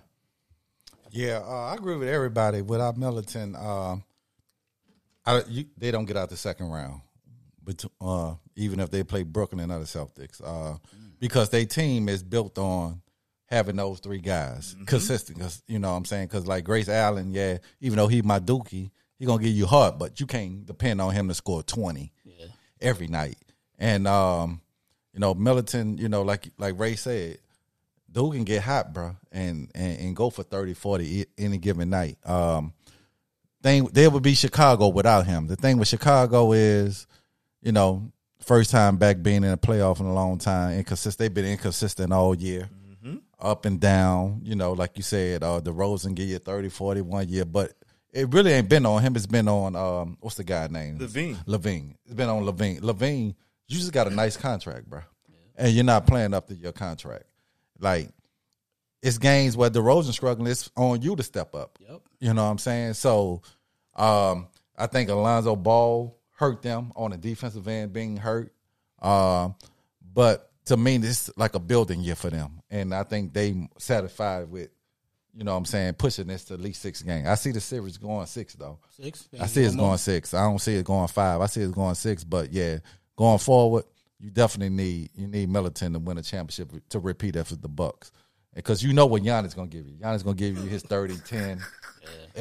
Yeah, 1.11 1.41
uh, 1.45 1.65
I 1.65 1.75
agree 1.75 1.97
with 1.97 2.07
everybody. 2.07 2.61
Without 2.61 2.97
Middleton, 2.97 3.55
um, 3.55 4.03
I, 5.25 5.43
you, 5.47 5.65
they 5.77 5.91
don't 5.91 6.05
get 6.05 6.17
out 6.17 6.29
the 6.29 6.37
second 6.37 6.69
round, 6.69 7.01
but 7.63 7.83
uh, 8.01 8.35
even 8.55 8.79
if 8.79 8.91
they 8.91 9.03
play 9.03 9.23
Brooklyn 9.23 9.61
and 9.61 9.71
other 9.71 9.85
Celtics, 9.85 10.41
uh, 10.43 10.77
because 11.19 11.49
their 11.49 11.65
team 11.65 12.09
is 12.09 12.23
built 12.23 12.57
on 12.57 13.01
having 13.45 13.75
those 13.75 13.99
three 13.99 14.19
guys 14.19 14.75
consistent. 14.85 15.39
Cause 15.39 15.63
you 15.67 15.79
know 15.79 15.91
what 15.91 15.97
I'm 15.97 16.05
saying, 16.05 16.27
because 16.27 16.47
like 16.47 16.65
Grace 16.65 16.89
Allen, 16.89 17.31
yeah, 17.31 17.59
even 17.79 17.97
though 17.97 18.07
he's 18.07 18.23
my 18.23 18.39
dookie, 18.39 18.91
he 19.17 19.25
gonna 19.25 19.41
give 19.41 19.53
you 19.53 19.65
heart, 19.65 19.97
but 19.97 20.19
you 20.19 20.25
can't 20.25 20.65
depend 20.65 20.99
on 20.99 21.13
him 21.13 21.27
to 21.29 21.33
score 21.33 21.63
twenty 21.63 22.11
every 22.81 23.07
night. 23.07 23.37
And 23.79 24.07
um, 24.07 24.61
you 25.13 25.19
know, 25.19 25.33
Middleton, 25.33 25.97
you 25.97 26.09
know, 26.09 26.23
like 26.23 26.49
like 26.57 26.77
Ray 26.77 26.95
said, 26.95 27.37
dude 28.11 28.33
can 28.33 28.43
get 28.43 28.63
hot, 28.63 28.93
bro, 28.93 29.15
and 29.31 29.71
and, 29.73 29.99
and 29.99 30.15
go 30.15 30.29
for 30.29 30.43
30, 30.43 30.73
40 30.73 31.25
any 31.37 31.57
given 31.57 31.89
night. 31.89 32.17
Um, 32.25 32.73
thing 33.63 33.85
there 33.85 34.09
would 34.09 34.23
be 34.23 34.35
Chicago 34.35 34.89
without 34.89 35.25
him. 35.25 35.47
The 35.47 35.55
thing 35.55 35.77
with 35.77 35.87
Chicago 35.87 36.51
is, 36.51 37.07
you 37.61 37.71
know, 37.71 38.11
first 38.41 38.69
time 38.69 38.97
back 38.97 39.23
being 39.23 39.43
in 39.43 39.51
a 39.51 39.57
playoff 39.57 39.99
in 39.99 40.05
a 40.05 40.13
long 40.13 40.37
time. 40.37 40.77
Inconsistent. 40.77 41.17
They've 41.17 41.33
been 41.33 41.51
inconsistent 41.51 42.11
all 42.13 42.35
year, 42.35 42.69
up 43.39 43.65
and 43.65 43.79
down. 43.79 44.41
You 44.43 44.55
know, 44.55 44.73
like 44.73 44.97
you 44.97 45.03
said, 45.03 45.43
uh, 45.43 45.61
DeRozan 45.61 46.13
give 46.13 46.27
you 46.27 46.37
30, 46.37 46.69
40 46.69 47.01
one 47.01 47.27
year, 47.27 47.45
but 47.45 47.73
it 48.11 48.31
really 48.31 48.51
ain't 48.51 48.69
been 48.69 48.85
on 48.85 49.01
him. 49.01 49.15
It's 49.15 49.25
been 49.25 49.47
on 49.47 49.75
um, 49.75 50.17
what's 50.19 50.35
the 50.35 50.43
guy 50.43 50.67
name? 50.67 50.99
LaVine. 50.99 51.43
LaVine. 51.45 51.95
It's 52.05 52.13
been 52.13 52.29
on 52.29 52.43
LaVine. 52.43 52.81
LaVine, 52.81 53.33
you 53.67 53.77
just 53.79 53.91
got 53.91 54.07
a 54.07 54.11
nice 54.11 54.37
contract, 54.37 54.89
bro, 54.89 55.01
and 55.55 55.73
you're 55.73 55.83
not 55.83 56.05
playing 56.05 56.33
up 56.33 56.47
to 56.47 56.55
your 56.55 56.73
contract. 56.73 57.25
Like 57.79 58.09
it's 59.01 59.17
games 59.17 59.57
where 59.57 59.69
DeRozan 59.69 60.13
struggling. 60.13 60.51
It's 60.51 60.69
on 60.77 61.01
you 61.01 61.15
to 61.15 61.23
step 61.23 61.55
up. 61.55 61.77
Yep. 61.79 62.01
You 62.23 62.33
know 62.33 62.45
what 62.45 62.51
I'm 62.51 62.57
saying? 62.57 62.93
So 62.93 63.41
um, 63.97 64.47
I 64.77 64.87
think 64.87 65.09
Alonzo 65.09 65.57
Ball 65.57 66.17
hurt 66.37 66.61
them 66.61 66.93
on 66.95 67.11
the 67.11 67.17
defensive 67.17 67.67
end 67.67 67.91
being 67.91 68.15
hurt. 68.15 68.53
Um, 69.01 69.55
but 70.13 70.49
to 70.67 70.77
me, 70.77 70.99
this 70.99 71.27
is 71.27 71.33
like 71.35 71.53
a 71.55 71.59
building 71.59 71.99
year 71.99 72.15
for 72.15 72.29
them, 72.29 72.61
and 72.71 72.95
I 72.95 73.03
think 73.03 73.33
they 73.33 73.67
satisfied 73.77 74.49
with. 74.49 74.69
You 75.35 75.43
know 75.43 75.51
what 75.51 75.57
I'm 75.57 75.65
saying? 75.65 75.95
Pushing 75.95 76.27
this 76.27 76.45
to 76.45 76.53
at 76.53 76.61
least 76.61 76.81
six 76.81 77.01
games. 77.01 77.27
I 77.27 77.33
see 77.33 77.51
the 77.51 77.59
series 77.59 77.97
going 77.97 78.27
six 78.27 78.53
though. 78.53 78.77
Six. 78.91 79.27
I 79.37 79.47
see 79.47 79.63
it's 79.63 79.75
going 79.75 79.97
six. 79.97 80.33
I 80.33 80.43
don't 80.43 80.59
see 80.59 80.75
it 80.75 80.85
going 80.85 81.07
five. 81.07 81.41
I 81.41 81.47
see 81.47 81.61
it's 81.61 81.73
going 81.73 81.95
six. 81.95 82.23
But 82.23 82.53
yeah, 82.53 82.77
going 83.17 83.39
forward, 83.39 83.83
you 84.19 84.29
definitely 84.29 84.75
need 84.75 85.09
you 85.15 85.27
need 85.27 85.49
Middleton 85.49 85.91
to 85.93 85.99
win 85.99 86.19
a 86.19 86.21
championship 86.21 86.71
to 86.89 86.99
repeat 86.99 87.35
after 87.35 87.55
the 87.55 87.67
Bucks. 87.67 88.11
Because 88.55 88.83
you 88.83 88.93
know 88.93 89.07
what 89.07 89.23
Giannis 89.23 89.55
gonna 89.55 89.67
give 89.67 89.87
you. 89.87 89.95
Giannis 89.95 90.23
gonna 90.23 90.35
give 90.35 90.57
you 90.57 90.69
his 90.69 90.83
30, 90.83 91.17
10. 91.25 91.59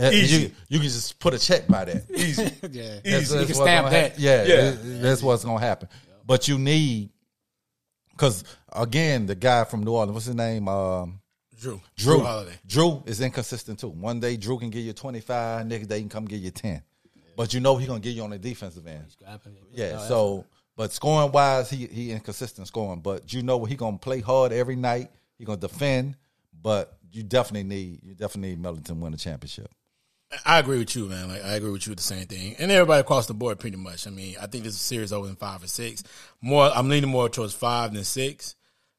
Uh, 0.00 0.10
Easy. 0.12 0.42
You, 0.44 0.50
you 0.68 0.78
can 0.78 0.88
just 0.88 1.18
put 1.18 1.34
a 1.34 1.38
check 1.38 1.66
by 1.68 1.84
that. 1.84 2.10
Easy. 2.14 2.42
Yeah. 2.42 2.48
That's- 2.48 3.02
Easy. 3.04 3.12
that's 3.12 3.30
You 3.30 3.36
can 3.36 3.38
what's 3.46 3.58
stamp 3.58 3.90
that. 3.90 4.18
Yeah, 4.18 4.44
Yeah. 4.44 4.56
that- 4.70 5.02
that's 5.02 5.22
what's 5.22 5.44
gonna 5.44 5.60
happen. 5.60 5.88
But 6.26 6.48
you 6.48 6.58
need 6.58 7.10
because 8.10 8.44
again, 8.72 9.26
the 9.26 9.34
guy 9.34 9.64
from 9.64 9.84
New 9.84 9.92
Orleans, 9.92 10.12
what's 10.12 10.26
his 10.26 10.34
name? 10.34 10.68
Um, 10.68 11.20
Jrue. 11.60 11.80
Jrue. 11.96 12.22
Holiday. 12.24 12.58
Jrue 12.66 13.06
is 13.08 13.20
inconsistent 13.20 13.78
too. 13.78 13.88
One 13.90 14.18
day 14.20 14.36
Jrue 14.36 14.58
can 14.58 14.70
give 14.70 14.82
you 14.84 14.92
twenty 14.92 15.20
five, 15.20 15.66
next 15.66 15.86
day 15.86 15.96
he 15.96 16.02
can 16.02 16.08
come 16.10 16.24
give 16.26 16.40
you 16.40 16.50
ten. 16.50 16.82
But 17.36 17.54
you 17.54 17.60
know 17.60 17.76
he 17.76 17.86
gonna 17.86 18.00
give 18.00 18.14
you 18.14 18.22
on 18.22 18.30
the 18.30 18.38
defensive 18.38 18.86
end. 18.86 19.04
Yeah. 19.72 19.98
So, 19.98 20.44
but 20.76 20.92
scoring 20.92 21.32
wise, 21.32 21.70
he 21.70 21.86
he 21.86 22.10
inconsistent 22.12 22.66
scoring. 22.66 23.00
But 23.00 23.32
you 23.32 23.42
know 23.42 23.64
he 23.64 23.74
gonna 23.76 23.98
play 23.98 24.20
hard 24.20 24.52
every 24.52 24.76
night. 24.76 25.10
He 25.38 25.44
gonna 25.44 25.58
defend. 25.60 26.16
But 26.62 26.96
you 27.12 27.22
definitely 27.22 27.64
need 27.64 28.00
you 28.02 28.14
definitely 28.14 28.50
need 28.50 28.62
Middleton 28.62 29.00
win 29.00 29.14
a 29.14 29.16
championship. 29.16 29.70
I 30.46 30.58
agree 30.58 30.78
with 30.78 30.96
you, 30.96 31.06
man. 31.06 31.28
Like 31.28 31.44
I 31.44 31.54
agree 31.54 31.70
with 31.70 31.86
you 31.86 31.90
with 31.90 31.98
the 31.98 32.04
same 32.04 32.26
thing, 32.26 32.56
and 32.58 32.70
everybody 32.70 33.00
across 33.00 33.26
the 33.26 33.34
board, 33.34 33.58
pretty 33.58 33.76
much. 33.76 34.06
I 34.06 34.10
mean, 34.10 34.36
I 34.40 34.46
think 34.46 34.64
this 34.64 34.80
series 34.80 35.12
over 35.12 35.28
in 35.28 35.36
five 35.36 35.62
or 35.62 35.66
six. 35.66 36.02
More, 36.40 36.70
I'm 36.74 36.88
leaning 36.88 37.10
more 37.10 37.28
towards 37.28 37.54
five 37.54 37.92
than 37.92 38.04
six. 38.04 38.54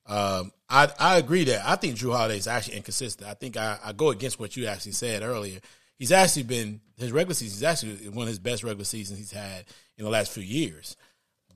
Um, 0.06 0.52
I 0.69 0.91
I 0.99 1.17
agree 1.17 1.43
that 1.45 1.67
I 1.67 1.76
think 1.76 1.95
Jrue 1.97 2.15
Holiday 2.15 2.38
is 2.38 2.47
actually 2.47 2.78
inconsistent. 2.78 3.30
I 3.30 3.34
think 3.34 3.58
I, 3.58 3.78
I 3.84 3.93
go 3.93 4.10
against 4.10 4.39
what 4.39 4.56
you 4.56 4.67
actually 4.67 4.91
said 4.91 5.23
earlier. 5.23 5.60
He's 5.97 6.12
actually 6.12 6.43
been 6.43 6.82
his 6.97 7.12
regular 7.12 7.34
season 7.34 7.58
is 7.58 7.63
actually 7.63 8.10
one 8.10 8.23
of 8.23 8.30
his 8.30 8.39
best 8.39 8.63
regular 8.63 8.86
seasons 8.86 9.19
he's 9.19 9.32
had 9.32 9.65
in 9.97 10.04
the 10.04 10.12
last 10.12 10.32
few 10.32 10.43
years. 10.43 10.95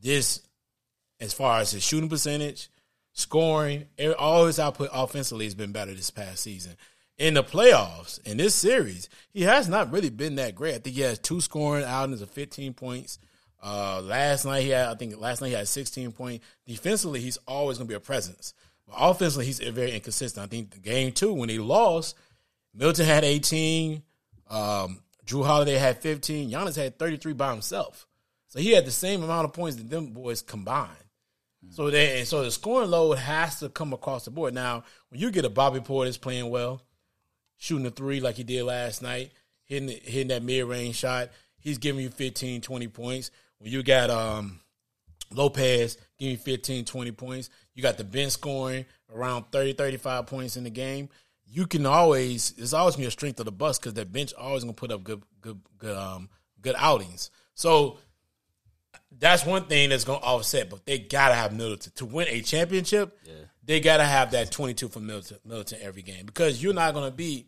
This, 0.02 0.41
as 1.20 1.34
far 1.34 1.60
as 1.60 1.72
his 1.72 1.84
shooting 1.84 2.10
percentage, 2.10 2.70
scoring, 3.18 3.88
all 4.20 4.46
his 4.46 4.60
output 4.60 4.90
offensively 4.94 5.46
has 5.46 5.56
been 5.56 5.72
better 5.72 5.94
this 5.94 6.12
past 6.12 6.44
season. 6.44 6.74
In 7.18 7.34
the 7.34 7.44
playoffs, 7.44 8.24
in 8.28 8.38
this 8.38 8.54
series, 8.54 9.10
he 9.32 9.42
has 9.42 9.68
not 9.68 9.92
really 9.92 10.12
been 10.12 10.36
that 10.36 10.54
great. 10.54 10.76
I 10.76 10.78
think 10.78 10.96
he 10.96 11.02
has 11.02 11.18
two 11.18 11.42
scoring 11.42 11.84
outings 11.84 12.22
of 12.22 12.30
15 12.30 12.76
points. 12.76 13.18
Uh, 13.62 14.02
last 14.04 14.46
night 14.46 14.62
he 14.62 14.70
had, 14.70 14.90
I 14.90 14.94
think 14.94 15.20
last 15.20 15.42
night 15.42 15.48
he 15.48 15.54
had 15.56 15.68
16 15.68 16.12
points. 16.12 16.46
Defensively, 16.68 17.20
he's 17.20 17.38
always 17.48 17.80
going 17.80 17.88
to 17.88 17.92
be 17.92 17.96
a 17.96 18.00
presence. 18.00 18.54
But 18.88 18.98
offensively, 19.00 19.48
he's 19.48 19.60
very 19.60 19.94
inconsistent. 19.94 20.46
I 20.46 20.48
think 20.48 20.70
the 20.70 20.80
game 20.80 21.12
two, 21.12 21.34
when 21.34 21.48
they 21.48 21.58
lost, 21.58 22.16
Milton 22.76 23.08
had 23.08 23.24
18, 23.24 24.04
um, 24.52 25.02
Jrue 25.26 25.44
Holiday 25.44 25.74
had 25.80 26.04
15, 26.04 26.52
Giannis 26.52 26.76
had 26.76 27.00
33 27.00 27.34
by 27.34 27.50
himself. 27.50 28.06
So 28.50 28.60
he 28.60 28.74
had 28.74 28.86
the 28.86 28.92
same 28.92 29.24
amount 29.24 29.46
of 29.46 29.54
points 29.54 29.78
that 29.78 29.90
them 29.90 30.08
boys 30.08 30.44
combined. 30.44 31.07
So 31.70 31.90
so 32.24 32.44
the 32.44 32.52
scoring 32.52 32.90
load 32.90 33.18
has 33.18 33.60
to 33.60 33.70
come 33.70 33.94
across 33.94 34.26
the 34.26 34.32
board. 34.32 34.54
Now, 34.54 34.84
when 35.10 35.20
you 35.20 35.32
get 35.32 35.46
a 35.46 35.50
Bobby 35.50 35.80
Portis 35.80 36.20
playing 36.20 36.50
well, 36.50 36.82
shooting 37.58 37.86
a 37.86 37.92
three 37.92 38.20
like 38.20 38.36
he 38.36 38.44
did 38.44 38.64
last 38.64 39.02
night, 39.02 39.32
hitting 39.64 39.90
hitting 39.90 40.30
that 40.30 40.44
mid 40.44 40.66
range 40.66 40.96
shot, 40.96 41.30
he's 41.60 41.78
giving 41.78 42.02
you 42.02 42.10
15, 42.10 42.62
20 42.62 42.88
points. 42.88 43.32
When 43.60 43.72
you 43.72 43.84
got 43.84 44.10
um 44.10 44.60
Lopez 45.32 45.98
giving 46.18 46.32
you 46.34 46.38
15, 46.38 46.86
20 46.86 47.12
points, 47.12 47.50
you 47.74 47.84
got 47.84 47.98
the 47.98 48.04
bench 48.04 48.34
scoring 48.34 48.86
around 49.14 49.46
30, 49.52 49.74
35 49.74 50.26
points 50.28 50.58
in 50.58 50.64
the 50.64 50.70
game. 50.70 51.10
You 51.46 51.66
can 51.66 51.86
always 51.86 52.54
it's 52.58 52.74
always 52.74 52.96
gonna 52.96 53.04
be 53.04 53.08
a 53.08 53.12
strength 53.12 53.40
of 53.40 53.46
the 53.46 53.52
bus 53.52 53.80
because 53.80 53.94
that 53.96 54.12
bench 54.12 54.34
always 54.34 54.64
gonna 54.64 54.74
put 54.74 54.92
up 54.92 55.04
good 55.04 55.22
good 55.42 55.60
good 55.78 55.96
um 55.96 56.30
good 56.62 56.76
outings. 56.78 57.32
So 57.54 58.00
that's 59.12 59.46
one 59.46 59.65
thing 59.65 59.89
that's 59.89 60.04
going 60.04 60.20
to 60.20 60.26
offset, 60.26 60.70
but 60.70 60.86
they 60.86 61.00
got 61.00 61.30
to 61.30 61.36
have 61.36 61.54
Middleton 61.54 61.91
to 61.96 62.06
win 62.06 62.28
a 62.30 62.41
championship. 62.41 63.17
They 63.63 63.80
got 63.80 63.98
to 63.98 64.06
have 64.06 64.32
that 64.32 64.52
twenty-two 64.52 64.89
for 64.89 65.00
Middleton, 65.00 65.38
Middleton 65.46 65.80
every 65.82 66.02
game 66.02 66.26
because 66.26 66.62
you're 66.63 66.74
not 66.74 66.93
going 66.93 67.10
to 67.10 67.15
be 67.15 67.48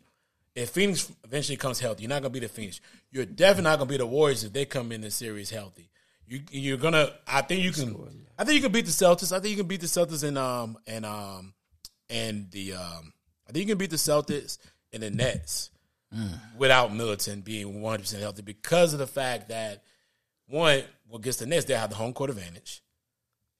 if 0.54 0.70
Phoenix 0.70 1.10
eventually 1.24 1.56
comes 1.56 1.80
healthy. 1.80 2.02
You're 2.02 2.10
not 2.10 2.22
going 2.22 2.32
to 2.32 2.40
be 2.40 2.46
the 2.46 2.52
Phoenix. 2.52 2.80
You're 3.10 3.24
definitely 3.24 3.64
not 3.64 3.78
going 3.78 3.88
to 3.88 3.92
be 3.94 3.98
the 3.98 4.06
Warriors 4.06 4.44
if 4.44 4.52
they 4.52 4.64
come 4.64 4.92
in 4.92 5.00
the 5.00 5.10
series 5.10 5.50
healthy. 5.50 5.90
You, 6.26 6.40
you're 6.52 6.76
gonna. 6.76 7.10
I 7.26 7.42
think 7.42 7.62
you 7.62 7.72
can. 7.72 7.96
I 8.38 8.44
think 8.44 8.56
you 8.56 8.62
can 8.62 8.72
beat 8.72 8.86
the 8.86 8.92
Celtics. 8.92 9.32
I 9.32 9.40
think 9.40 9.50
you 9.50 9.56
can 9.56 9.66
beat 9.66 9.80
the 9.80 9.88
Celtics 9.88 10.22
and 10.22 10.38
um 10.38 10.78
and 10.86 11.04
um 11.04 11.54
and 12.08 12.48
the 12.52 12.74
um. 12.74 13.12
I 13.48 13.52
think 13.52 13.66
you 13.66 13.74
can 13.74 13.78
beat 13.78 13.90
the 13.90 13.96
Celtics 13.96 14.58
and 14.92 15.02
the 15.02 15.10
Nets 15.10 15.70
without 16.56 16.94
Middleton 16.94 17.40
being 17.40 17.80
100 17.80 18.02
percent 18.02 18.22
healthy 18.22 18.42
because 18.42 18.92
of 18.92 19.00
the 19.00 19.08
fact 19.08 19.48
that 19.48 19.82
one, 20.46 20.82
what 21.10 21.22
gets 21.22 21.38
the 21.38 21.46
Nets, 21.46 21.64
they 21.66 21.74
have 21.74 21.90
the 21.90 21.96
home 21.96 22.12
court 22.12 22.30
advantage, 22.30 22.82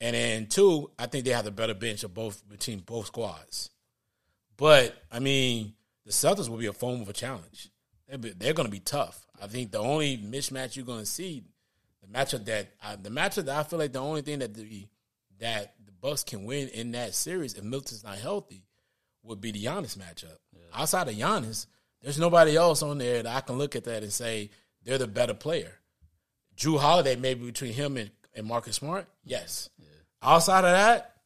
and 0.01 0.15
then 0.15 0.47
two, 0.47 0.91
I 0.99 1.07
think 1.07 1.25
they 1.25 1.33
have 1.33 1.45
the 1.45 1.51
better 1.51 1.75
bench 1.75 2.05
of 2.05 2.15
both 2.15 2.49
between 2.49 2.79
both 2.79 3.07
squads. 3.07 3.71
But 4.57 4.95
I 5.11 5.19
mean, 5.19 5.75
the 6.07 6.13
Celtics 6.13 6.49
will 6.49 6.57
be 6.57 6.67
a 6.67 6.73
form 6.73 7.03
of 7.03 7.09
a 7.09 7.13
challenge. 7.13 7.69
They're, 8.09 8.19
be- 8.19 8.31
they're 8.31 8.55
going 8.55 8.67
to 8.67 8.73
be 8.73 8.81
tough. 8.81 9.27
I 9.43 9.47
think 9.47 9.73
the 9.73 9.79
only 9.79 10.17
mismatch 10.17 10.77
you're 10.77 10.87
going 10.87 11.01
to 11.01 11.07
see, 11.07 11.45
the 12.01 12.07
matchup 12.07 12.45
that 12.47 12.69
I, 12.83 12.97
the 12.97 13.11
matchup 13.11 13.47
that 13.47 13.59
I 13.59 13.63
feel 13.63 13.79
like 13.79 13.93
the 13.93 14.01
only 14.01 14.23
thing 14.23 14.39
that 14.39 14.55
the 14.55 14.87
that 15.41 15.75
the 15.85 15.93
Bucks 15.93 16.23
can 16.23 16.45
win 16.45 16.69
in 16.69 16.93
that 16.93 17.15
series 17.15 17.55
if 17.55 17.65
Milton's 17.65 18.05
not 18.05 18.19
healthy 18.19 18.65
would 19.23 19.41
be 19.41 19.51
the 19.51 19.65
Giannis 19.65 19.99
matchup. 19.99 20.37
Outside 20.73 21.09
of 21.09 21.15
Giannis, 21.15 21.67
there's 22.01 22.19
nobody 22.19 22.57
else 22.57 22.83
on 22.83 22.99
there 22.99 23.23
that 23.23 23.37
I 23.37 23.41
can 23.41 23.59
look 23.59 23.77
at 23.77 23.85
that 23.85 24.03
and 24.03 24.13
say 24.13 24.51
they're 24.85 24.99
the 24.99 25.07
better 25.07 25.35
player. 25.35 25.80
Jrue 26.61 26.79
Holiday, 26.79 27.17
maybe 27.17 27.47
between 27.47 27.73
him 27.73 27.97
and, 27.97 28.11
and 28.37 28.47
Marcus 28.47 28.77
Smart, 28.77 29.07
yes. 29.25 29.71
Outside 30.23 30.65
of 30.65 30.73
that, 30.73 31.17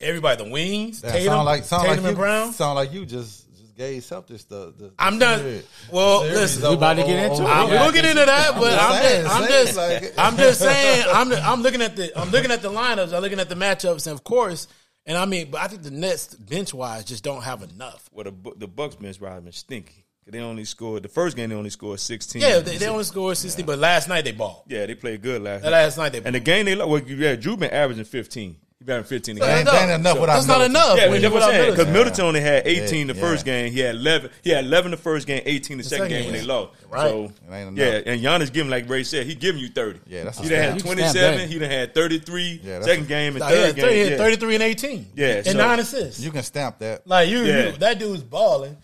everybody, 0.00 0.42
the 0.44 0.50
wings, 0.50 1.02
That 1.02 1.12
Tatum, 1.12 1.26
sound 1.34 1.44
like 1.46 1.64
sound 1.64 1.82
Tatum 1.82 1.96
like 2.04 2.08
and 2.10 2.16
you, 2.16 2.22
Brown. 2.22 2.52
Sound 2.54 2.74
like 2.76 2.92
you 2.94 3.04
just 3.04 3.46
just 3.58 3.74
gave 3.76 4.02
Celtics 4.02 4.48
the. 4.48 4.72
the 4.78 4.92
I'm 4.98 5.18
done. 5.18 5.38
series. 5.40 5.66
Well, 5.92 6.20
Series 6.22 6.36
listen, 6.36 6.62
over- 6.64 6.70
We 6.70 6.76
about 6.78 6.94
to 6.94 7.02
get 7.02 7.30
into 7.30 7.42
over- 7.42 7.52
it. 7.52 7.54
I'm 7.54 7.68
yeah. 7.72 7.84
looking 7.84 8.04
into 8.06 8.24
that, 8.24 8.54
but 8.54 8.72
I'm 8.78 8.92
I'm, 8.92 9.02
saying, 9.02 9.22
just, 9.24 9.36
I'm 9.36 9.48
just, 9.48 9.76
like- 9.76 10.18
I'm 10.18 10.36
just 10.38 10.60
saying, 10.68 11.04
I'm, 11.12 11.32
I'm 11.34 11.62
looking 11.62 11.82
at 11.82 11.96
the, 11.96 12.18
I'm 12.18 12.30
looking 12.30 12.50
at 12.50 12.62
the 12.62 12.70
lineups, 12.70 13.12
I'm 13.12 13.20
looking 13.20 13.40
at 13.40 13.50
the 13.50 13.54
matchups, 13.56 14.06
and 14.06 14.14
of 14.14 14.24
course, 14.24 14.66
and 15.04 15.18
I 15.18 15.26
mean, 15.26 15.50
but 15.50 15.60
I 15.60 15.68
think 15.68 15.82
the 15.82 15.90
Nets 15.90 16.34
bench 16.34 16.72
wise 16.72 17.04
just 17.04 17.22
don't 17.22 17.42
have 17.42 17.62
enough. 17.62 18.08
Well, 18.12 18.24
the 18.24 18.52
the 18.56 18.66
Bucks 18.68 18.94
bench 18.96 19.18
probably 19.18 19.42
been 19.42 19.52
stinky. 19.52 20.06
'Cause 20.30 20.38
They 20.38 20.44
only 20.44 20.64
scored 20.64 21.02
the 21.02 21.08
first 21.08 21.36
game. 21.36 21.50
They 21.50 21.56
only 21.56 21.70
scored 21.70 21.98
sixteen. 22.00 22.42
Yeah, 22.42 22.60
they, 22.60 22.76
they 22.76 22.86
only 22.88 23.04
scored 23.04 23.36
sixty, 23.36 23.62
but 23.62 23.78
last 23.78 24.08
night 24.08 24.24
they 24.24 24.32
balled. 24.32 24.62
yeah, 24.68 24.86
they 24.86 24.94
played 24.94 25.22
good 25.22 25.42
last 25.42 25.62
That 25.62 25.70
night. 25.70 25.82
last 25.82 25.98
night 25.98 26.12
they 26.12 26.22
And 26.24 26.34
the 26.34 26.40
game 26.40 26.66
they 26.66 26.74
lost. 26.74 26.88
Well, 26.90 27.02
yeah, 27.02 27.36
Jrue 27.36 27.58
been 27.58 27.70
averaging 27.70 28.04
fifteen. 28.04 28.56
He 28.78 28.84
been 28.86 28.96
averaging 29.00 29.08
fifteen. 29.18 29.36
a 29.36 29.40
That's. 29.40 29.64
That 29.64 29.74
ain't, 29.82 29.90
ain't 29.90 30.00
enough 30.00 30.14
So- 30.14 30.20
without 30.22 30.34
That's 30.36 30.46
not 30.46 30.60
enough. 30.62 30.96
Yeah, 30.96 31.02
when 31.10 31.20
that's 31.20 31.24
you 31.24 31.30
what 31.30 31.42
I'm 31.42 31.50
saying. 31.50 31.70
Because 31.72 31.86
Middleton. 31.88 31.92
Middleton 31.92 32.24
only 32.24 32.40
had 32.40 32.66
18 32.66 33.06
the 33.08 33.14
Yeah. 33.14 33.20
first 33.20 33.44
game. 33.44 33.72
He 33.72 33.80
had 33.80 33.94
11. 33.96 34.30
He 34.42 34.50
had 34.50 34.64
11 34.64 34.90
the 34.92 34.96
first 34.96 35.26
game, 35.26 35.42
18 35.44 35.76
the, 35.78 35.84
second 35.84 36.04
second 36.04 36.08
game 36.16 36.24
when 36.32 36.40
they 36.40 36.46
lost. 36.46 36.72
Right. 36.88 37.10
So 37.10 37.24
It 37.24 37.52
ain't 37.54 37.76
yeah, 37.76 37.86
enough. 37.88 38.02
and 38.06 38.20
Giannis 38.22 38.50
giving 38.52 38.70
like 38.70 38.88
Ray 38.88 39.02
said, 39.02 39.26
he 39.26 39.34
giving 39.34 39.60
you 39.60 39.68
30. 39.68 40.00
Yeah, 40.06 40.24
that's 40.24 40.38
a 40.38 40.42
he 40.44 40.48
done 40.48 40.58
had 40.58 40.64
stat. 40.64 40.76
You 40.76 40.82
can 40.82 40.92
27. 40.96 41.10
stand 41.38 41.50
He 41.52 41.58
done 41.58 41.70
had 41.70 41.94
33. 41.94 42.60
Yeah, 42.64 42.80
second 42.80 43.06
game 43.08 43.36
and 43.36 43.44
third 43.44 43.66
had 43.66 43.76
30, 43.76 43.94
he 43.96 44.02
game. 44.02 44.08
had 44.12 44.18
33 44.18 44.54
and 44.54 44.62
18. 44.62 45.06
Yeah, 45.14 45.42
and 45.44 45.58
nine 45.58 45.78
assists. 45.80 46.20
You 46.20 46.30
can 46.30 46.42
stamp 46.42 46.78
that. 46.78 47.06
Like 47.06 47.28
you, 47.28 47.42
Yeah. 47.44 47.66
you 47.66 47.72
that 47.72 47.98
dude's 47.98 48.22
balling. 48.22 48.78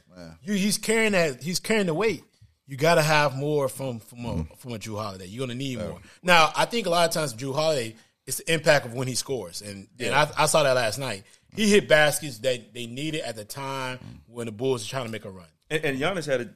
You, 0.44 0.54
he's 0.54 0.78
carrying 0.78 1.12
that. 1.12 1.42
He's 1.42 1.60
carrying 1.60 1.86
the 1.86 1.94
weight. 1.94 2.24
You 2.66 2.76
got 2.76 2.96
to 2.96 3.02
have 3.02 3.36
more 3.36 3.68
from 3.68 4.00
from 4.00 4.24
a, 4.24 4.28
Mm-hmm. 4.34 4.54
from 4.56 4.72
a 4.72 4.78
Jrue 4.78 5.00
Holiday. 5.00 5.26
You're 5.26 5.46
gonna 5.46 5.54
need 5.58 5.78
more. 5.78 6.00
Now, 6.22 6.52
I 6.56 6.64
think 6.64 6.86
a 6.86 6.90
lot 6.90 7.08
of 7.08 7.14
times 7.14 7.32
Jrue 7.34 7.54
Holiday, 7.54 7.94
it's 8.26 8.38
the 8.38 8.52
impact 8.52 8.86
of 8.86 8.94
when 8.94 9.06
he 9.08 9.14
scores, 9.14 9.62
and 9.62 9.86
and 10.00 10.14
I, 10.14 10.28
I 10.36 10.46
saw 10.46 10.62
that 10.64 10.74
last 10.74 10.98
night. 10.98 11.22
He 11.54 11.70
hit 11.70 11.88
baskets 11.88 12.38
that 12.38 12.74
they 12.74 12.86
needed 12.86 13.22
at 13.22 13.36
the 13.36 13.44
time 13.44 13.98
when 14.26 14.46
the 14.46 14.52
Bulls 14.52 14.84
were 14.84 14.90
trying 14.90 15.06
to 15.06 15.12
make 15.12 15.24
a 15.24 15.30
run. 15.30 15.46
And, 15.70 15.84
and 15.84 15.98
Giannis 15.98 16.26
had 16.26 16.40
a 16.42 16.48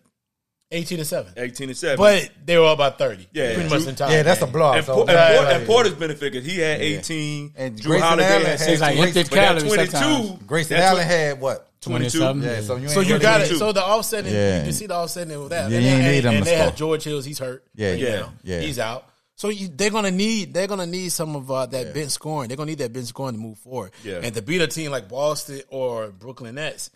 Eighteen 0.73 0.99
and 0.99 1.07
seven, 1.07 1.33
18 1.37 1.69
and 1.69 1.77
7. 1.77 1.97
but 1.97 2.31
they 2.45 2.57
were 2.57 2.63
all 2.65 2.75
about 2.75 2.97
thirty. 2.97 3.27
Yeah, 3.33 3.55
pretty 3.55 3.69
Jrue- 3.69 3.71
much 3.73 3.83
the 3.83 3.89
entire. 3.91 4.13
Yeah, 4.13 4.23
that's 4.23 4.41
a 4.41 4.45
game. 4.45 4.53
blowout. 4.53 4.77
and, 4.77 4.87
so- 4.87 4.95
Por- 4.95 5.11
and, 5.11 5.17
Right, 5.17 5.37
Por- 5.37 5.45
right. 5.45 5.57
and 5.57 5.67
Portis 5.69 5.99
benefited 5.99 6.33
because 6.33 6.47
he 6.47 6.59
had 6.61 6.81
18. 6.81 7.55
And 7.57 7.77
Jrue 7.77 7.85
Grayson 7.87 8.07
Holiday 8.09 8.25
Allen 8.29 8.41
had 8.43 8.49
had- 8.51 8.59
16. 8.59 8.73
It's 8.75 8.81
like 8.83 8.97
empty 8.99 9.23
but 9.23 9.31
that 9.31 9.35
calories 9.47 9.65
22. 9.65 9.91
sometimes. 9.97 10.43
Grayson 10.47 10.77
Allen 10.77 11.07
had 11.07 11.41
what? 11.41 11.70
22. 11.81 12.19
27. 12.19 12.43
Yeah, 12.43 12.61
so 12.61 12.77
you 12.77 12.89
So 12.89 13.01
you 13.01 13.19
got 13.19 13.41
it. 13.41 13.57
So 13.57 13.73
the 13.73 13.83
offsetting, 13.85 14.33
Yeah. 14.33 14.59
you 14.59 14.65
can 14.65 14.73
see 14.73 14.87
the 14.87 14.97
offsetting 14.97 15.39
with 15.41 15.51
that. 15.51 15.71
You 15.71 15.77
and 15.79 15.87
ain't 15.87 15.95
and- 16.05 16.13
need 16.13 16.25
him 16.25 16.35
and 16.39 16.47
they 16.47 16.57
have. 16.57 16.77
George 16.77 17.05
Hills. 17.05 17.25
He's 17.25 17.39
hurt. 17.39 17.65
Yeah, 17.75 17.91
right 17.91 17.99
yeah, 17.99 18.17
now. 18.21 18.33
yeah. 18.43 18.61
He's 18.61 18.79
out. 18.79 19.07
So 19.37 19.49
you, 19.49 19.69
they're 19.69 19.89
gonna 19.91 20.11
need 20.11 20.53
they're 20.53 20.67
gonna 20.67 20.85
need 20.87 21.11
some 21.13 21.35
of 21.35 21.51
uh, 21.51 21.65
that 21.67 21.95
bench 21.95 22.11
scoring. 22.11 22.49
They're 22.49 22.59
gonna 22.59 22.71
need 22.71 22.79
that 22.79 22.93
bench 22.93 23.07
scoring 23.07 23.35
to 23.37 23.41
move 23.41 23.57
forward. 23.59 23.93
Yeah. 24.05 24.21
And 24.23 24.35
to 24.35 24.43
beat 24.43 24.61
a 24.61 24.67
team 24.67 24.91
like 24.91 25.09
Boston 25.09 25.63
or 25.71 26.09
Brooklyn 26.11 26.57
Nets, 26.57 26.91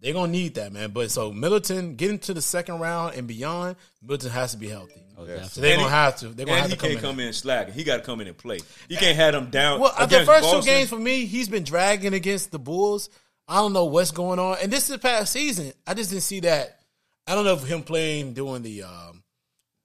they're 0.00 0.14
gonna 0.14 0.32
need 0.32 0.54
that 0.54 0.72
man. 0.72 0.92
But 0.92 1.10
so 1.10 1.30
Middleton 1.30 1.96
getting 1.96 2.18
to 2.20 2.32
the 2.32 2.40
second 2.40 2.78
round 2.80 3.16
and 3.16 3.26
beyond, 3.26 3.76
Middleton 4.00 4.30
has 4.30 4.52
to 4.52 4.56
be 4.56 4.68
healthy. 4.70 4.94
So 5.16 5.60
they're 5.60 5.72
And 5.74 5.80
gonna 5.82 5.82
he- 5.82 5.94
have 5.94 6.16
to. 6.20 6.28
They're 6.28 6.46
gonna 6.46 6.56
and 6.58 6.62
have 6.62 6.70
he 6.70 6.76
to 6.76 6.80
come 6.80 6.88
can't 6.90 7.04
in. 7.04 7.10
come 7.10 7.20
in 7.20 7.32
slacking. 7.34 7.74
He 7.74 7.84
got 7.84 7.98
to 7.98 8.02
come 8.02 8.20
in 8.22 8.28
and 8.28 8.36
play. 8.36 8.60
He 8.88 8.96
can't 8.96 9.16
have 9.16 9.32
them 9.34 9.50
down. 9.50 9.78
Well, 9.80 9.92
the 10.08 10.24
first 10.24 10.26
Boston. 10.42 10.60
two 10.62 10.66
games 10.66 10.88
for 10.88 10.98
me, 10.98 11.26
he's 11.26 11.48
been 11.50 11.62
dragging 11.64 12.14
against 12.14 12.50
the 12.50 12.58
Bulls. 12.58 13.10
I 13.46 13.56
don't 13.56 13.72
know 13.72 13.84
what's 13.86 14.10
going 14.10 14.38
on. 14.38 14.56
And 14.62 14.72
this 14.72 14.84
is 14.84 14.88
the 14.90 14.98
past 14.98 15.32
season. 15.32 15.72
I 15.86 15.94
just 15.94 16.10
didn't 16.10 16.22
see 16.22 16.40
that. 16.40 16.80
I 17.26 17.34
don't 17.34 17.44
know 17.44 17.54
if 17.54 17.64
him 17.64 17.82
playing 17.82 18.32
during 18.34 18.62
the 18.62 18.82
um, 18.84 19.22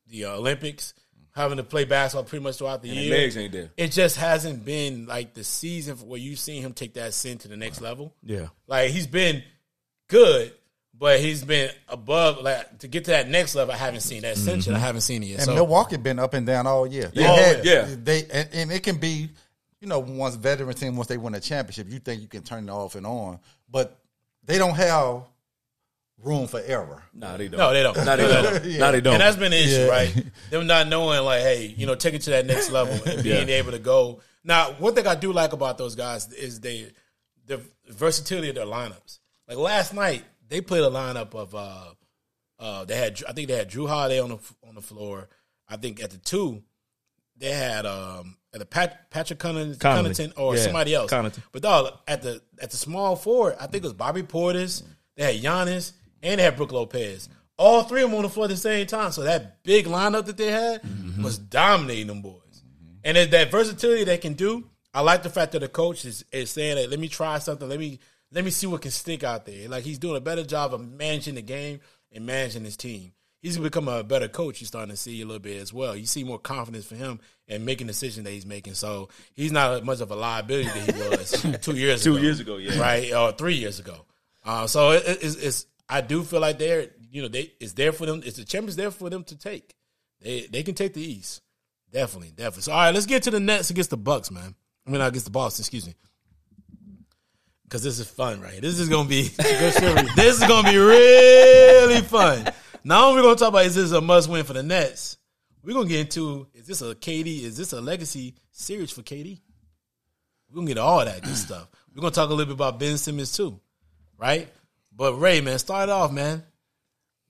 the 0.08 0.26
uh, 0.26 0.36
Olympics, 0.36 0.94
having 1.36 1.58
to 1.58 1.64
play 1.64 1.86
basketball 1.86 2.24
pretty 2.26 2.44
much 2.44 2.58
throughout 2.58 2.82
the 2.82 2.90
And 2.90 2.98
year. 3.00 3.18
legs 3.18 3.38
ain't 3.38 3.52
there. 3.54 3.70
It 3.78 3.92
just 3.92 4.18
hasn't 4.18 4.66
been 4.66 5.06
like 5.08 5.34
the 5.34 5.44
season 5.44 5.96
where 5.98 6.20
you've 6.20 6.40
seen 6.40 6.62
him 6.64 6.74
take 6.74 6.94
that 6.96 7.14
sin 7.14 7.38
to 7.40 7.48
the 7.48 7.58
next 7.58 7.82
level. 7.82 8.14
Yeah. 8.24 8.48
Like 8.68 8.92
he's 8.92 9.08
been 9.08 9.44
good, 10.08 10.54
but 10.98 11.20
he's 11.20 11.44
been 11.44 11.70
above. 11.88 12.42
Like 12.42 12.80
to 12.80 12.88
get 12.88 13.06
to 13.06 13.12
that 13.12 13.30
next 13.30 13.56
level, 13.56 13.74
I 13.74 13.78
haven't 13.78 14.02
seen 14.02 14.22
that 14.24 14.36
ascension. 14.38 14.74
I 14.74 14.80
haven't 14.80 15.02
seen 15.02 15.22
it 15.24 15.28
yet. 15.28 15.40
And 15.40 15.46
So 15.46 15.56
Milwaukee 15.56 15.98
been 15.98 16.20
up 16.20 16.34
and 16.34 16.46
down 16.46 16.66
all 16.68 16.88
year. 16.88 17.12
They 17.14 17.22
Yeah. 17.22 17.36
had, 17.36 17.66
Yeah. 17.66 17.88
They 18.04 18.24
and, 18.32 18.50
and 18.54 18.72
it 18.72 18.84
can 18.84 18.98
be, 18.98 19.30
you 19.82 19.88
know, 19.88 20.00
once 20.00 20.36
veteran 20.36 20.74
team 20.76 20.96
once 20.96 21.08
they 21.08 21.18
win 21.18 21.36
a 21.36 21.40
championship, 21.40 21.90
you 21.90 22.00
think 22.00 22.22
you 22.22 22.28
can 22.28 22.44
turn 22.44 22.68
it 22.68 22.72
off 22.72 22.96
and 22.96 23.06
on, 23.06 23.40
but 23.70 24.00
they 24.44 24.58
don't 24.58 24.76
have 24.76 25.24
room 26.22 26.48
for 26.48 26.60
error. 26.66 27.04
Nah, 27.14 27.38
they 27.38 27.48
don't. 27.48 27.60
No, 27.60 27.74
they 27.74 27.82
don't. 27.84 27.96
Nah, 27.98 28.16
they 28.18 28.24
No, 28.28 28.42
don't. 28.42 28.64
they 28.64 28.78
Nah, 28.78 28.92
they 28.92 29.02
don't. 29.02 29.14
And 29.14 29.22
that's 29.22 29.38
been 29.38 29.52
the 29.52 29.58
issue, 29.58 29.86
Yeah. 29.86 29.88
right? 29.88 30.26
Them 30.50 30.68
not 30.68 30.88
knowing, 30.88 31.22
like, 31.24 31.42
hey, 31.42 31.74
you 31.78 31.86
know, 31.86 31.96
take 31.96 32.14
it 32.14 32.22
to 32.24 32.32
that 32.32 32.46
next 32.46 32.72
level 32.72 32.94
and 33.06 33.24
being 33.24 33.48
Yeah. 33.48 33.56
able 33.56 33.72
to 33.72 33.80
go. 33.80 34.20
Now, 34.44 34.72
one 34.74 34.96
thing 34.96 35.08
I 35.08 35.16
do 35.16 35.32
like 35.32 35.54
about 35.54 35.78
those 35.78 35.96
guys 35.96 36.32
is 36.34 36.60
they 36.60 36.92
the 37.46 37.62
versatility 37.88 38.50
of 38.50 38.56
their 38.56 38.66
lineups. 38.66 39.20
Like 39.48 39.58
last 39.58 39.94
night, 39.94 40.24
they 40.48 40.62
played 40.62 40.84
a 40.84 40.90
lineup 40.90 41.34
of 41.36 41.56
uh 41.56 41.94
Uh, 42.60 42.84
they 42.84 42.98
had 42.98 43.22
I 43.28 43.32
think 43.32 43.48
they 43.48 43.56
had 43.56 43.70
Jrue 43.72 43.88
Holiday 43.88 44.20
on 44.20 44.30
the 44.30 44.40
on 44.68 44.76
the 44.76 44.82
floor. 44.82 45.30
I 45.70 45.78
think 45.78 46.02
at 46.04 46.12
the 46.12 46.18
two 46.18 46.62
they 47.40 47.52
had 47.52 47.86
um 47.86 48.36
at 48.54 48.60
the 48.60 48.66
Pat, 48.66 49.10
Patrick 49.12 49.40
Connolly. 49.40 49.76
Connaughton 49.76 50.34
or 50.38 50.56
Yeah, 50.56 50.62
somebody 50.64 50.94
else. 50.94 51.12
Connaughton. 51.12 51.42
But 51.52 51.62
dog 51.62 51.94
at 52.08 52.22
the 52.22 52.42
at 52.62 52.72
the 52.72 52.78
small 52.78 53.16
forward, 53.16 53.56
I 53.60 53.68
think 53.68 53.84
it 53.84 53.88
was 53.88 53.94
Bobby 53.94 54.24
Portis. 54.24 54.84
They 55.16 55.34
had 55.36 55.44
Giannis 55.44 55.94
and 56.24 56.40
they 56.40 56.44
had 56.44 56.56
Brook 56.58 56.72
Lopez. 56.72 57.30
All 57.58 57.84
three 57.84 58.04
of 58.04 58.10
them 58.10 58.18
on 58.18 58.24
the 58.24 58.30
floor 58.30 58.46
at 58.46 58.50
the 58.52 58.58
same 58.58 58.88
time. 58.88 59.12
So 59.12 59.24
that 59.24 59.64
big 59.64 59.86
lineup 59.86 60.26
that 60.28 60.38
they 60.38 60.50
had 60.52 60.82
was 61.22 61.38
dominating 61.38 62.08
them 62.08 62.22
boys. 62.22 62.64
And 63.04 63.18
it- 63.18 63.32
that 63.32 63.52
versatility 63.52 64.04
they 64.06 64.18
can 64.18 64.34
do, 64.34 64.70
I 64.94 65.02
like 65.02 65.24
the 65.24 65.30
fact 65.30 65.52
that 65.52 65.60
the 65.60 65.68
coach 65.68 66.06
is, 66.06 66.24
is 66.32 66.50
saying 66.50 66.76
that 66.78 66.90
let 66.90 67.00
me 67.00 67.08
try 67.10 67.38
something, 67.40 67.68
let 67.68 67.80
me 67.80 68.00
let 68.32 68.46
me 68.46 68.52
see 68.52 68.68
what 68.68 68.82
can 68.82 68.92
stick 68.92 69.24
out 69.24 69.46
there. 69.46 69.68
Like 69.68 69.84
he's 69.84 69.98
doing 70.00 70.16
a 70.16 70.22
better 70.22 70.44
job 70.44 70.74
of 70.74 70.82
managing 70.88 71.36
the 71.36 71.42
game 71.42 71.80
and 72.12 72.26
managing 72.26 72.64
his 72.64 72.78
team. 72.78 73.12
He's 73.42 73.58
become 73.58 73.88
a 73.88 74.04
better 74.04 74.28
coach. 74.28 74.60
You're 74.60 74.68
starting 74.68 74.90
to 74.92 74.98
see 74.98 75.22
a 75.22 75.26
little 75.26 75.40
bit 75.40 75.62
as 75.62 75.72
well. 75.74 75.96
You 75.96 76.06
see 76.06 76.24
more 76.26 76.40
confidence 76.40 76.86
for 76.86 76.96
him 76.96 77.22
and 77.48 77.66
making 77.66 77.88
decisions 77.88 78.26
that 78.26 78.32
he's 78.32 78.46
making. 78.46 78.74
So 78.74 79.08
he's 79.34 79.52
not 79.54 79.76
as 79.76 79.84
much 79.84 80.02
of 80.02 80.12
a 80.12 80.16
liability 80.16 80.70
that 80.70 80.94
he 80.96 81.10
was 81.10 81.60
two 81.62 81.76
years 81.78 82.04
Two 82.04 82.16
ago. 82.16 82.22
years 82.22 82.40
ago, 82.42 82.58
yeah. 82.58 82.78
right, 82.80 83.14
or 83.14 83.32
three 83.32 83.56
years 83.56 83.80
ago. 83.80 84.06
Uh, 84.44 84.68
so 84.68 84.92
it, 84.92 85.04
it's, 85.06 85.36
it's 85.36 85.66
I 85.88 86.02
do 86.02 86.24
feel 86.24 86.42
like 86.42 86.60
they're 86.60 86.88
you 87.12 87.22
know 87.22 87.28
they 87.30 87.54
it's 87.62 87.74
there 87.74 87.92
for 87.94 88.06
them. 88.06 88.22
It's 88.26 88.38
the 88.38 88.44
champions 88.46 88.76
there 88.76 88.92
for 88.92 89.10
them 89.10 89.24
to 89.26 89.38
take. 89.38 89.74
They 90.22 90.48
they 90.48 90.64
can 90.64 90.76
take 90.76 90.94
the 90.94 91.02
East. 91.02 91.42
Definitely, 91.92 92.32
definitely. 92.32 92.64
So 92.64 92.72
all 92.74 92.80
right, 92.80 92.94
let's 92.94 93.06
get 93.06 93.24
to 93.24 93.32
the 93.32 93.40
Nets 93.40 93.70
against 93.70 93.90
the 93.90 93.98
Bucks, 93.98 94.32
man. 94.32 94.54
I 94.86 94.92
mean, 94.92 95.02
against 95.02 95.26
the 95.26 95.32
Boston. 95.32 95.62
Excuse 95.64 95.88
me. 95.88 95.96
Because 97.64 97.84
this 97.84 98.00
is 98.00 98.10
fun, 98.10 98.42
right? 98.42 98.60
This 98.62 98.80
is 98.80 98.90
gonna 98.90 99.08
be 99.08 99.22
this 99.28 100.42
is 100.42 100.48
gonna 100.48 100.70
be 100.72 100.78
really 100.78 102.02
fun. 102.02 102.48
Not 102.90 103.04
only 103.04 103.22
we 103.22 103.28
gonna 103.28 103.36
talk 103.36 103.50
about 103.50 103.66
is 103.68 103.76
this 103.76 103.92
a 103.92 104.02
must 104.02 104.28
win 104.28 104.44
for 104.44 104.54
the 104.54 104.64
Nets, 104.64 105.18
we're 105.64 105.76
gonna 105.76 105.88
get 105.88 106.00
into 106.00 106.48
is 106.56 106.66
this 106.66 106.82
a 106.82 106.96
KD? 106.96 107.44
Is 107.44 107.56
this 107.56 107.72
a 107.72 107.80
legacy 107.80 108.34
series 108.50 108.90
for 108.90 109.04
KD? 109.04 109.40
We're 110.50 110.56
gonna 110.56 110.66
get 110.66 110.80
all 110.80 111.06
that 111.06 111.22
good 111.22 111.38
stuff. 111.38 111.68
We're 111.94 112.02
gonna 112.02 112.16
talk 112.16 112.32
a 112.32 112.34
little 112.34 112.48
bit 112.48 112.56
about 112.56 112.80
Ben 112.80 112.98
Simmons 112.98 113.38
too, 113.38 113.60
right? 114.18 114.50
But 114.92 115.14
Ray, 115.20 115.40
man, 115.40 115.60
start 115.60 115.90
off, 115.90 116.12
man. 116.12 116.44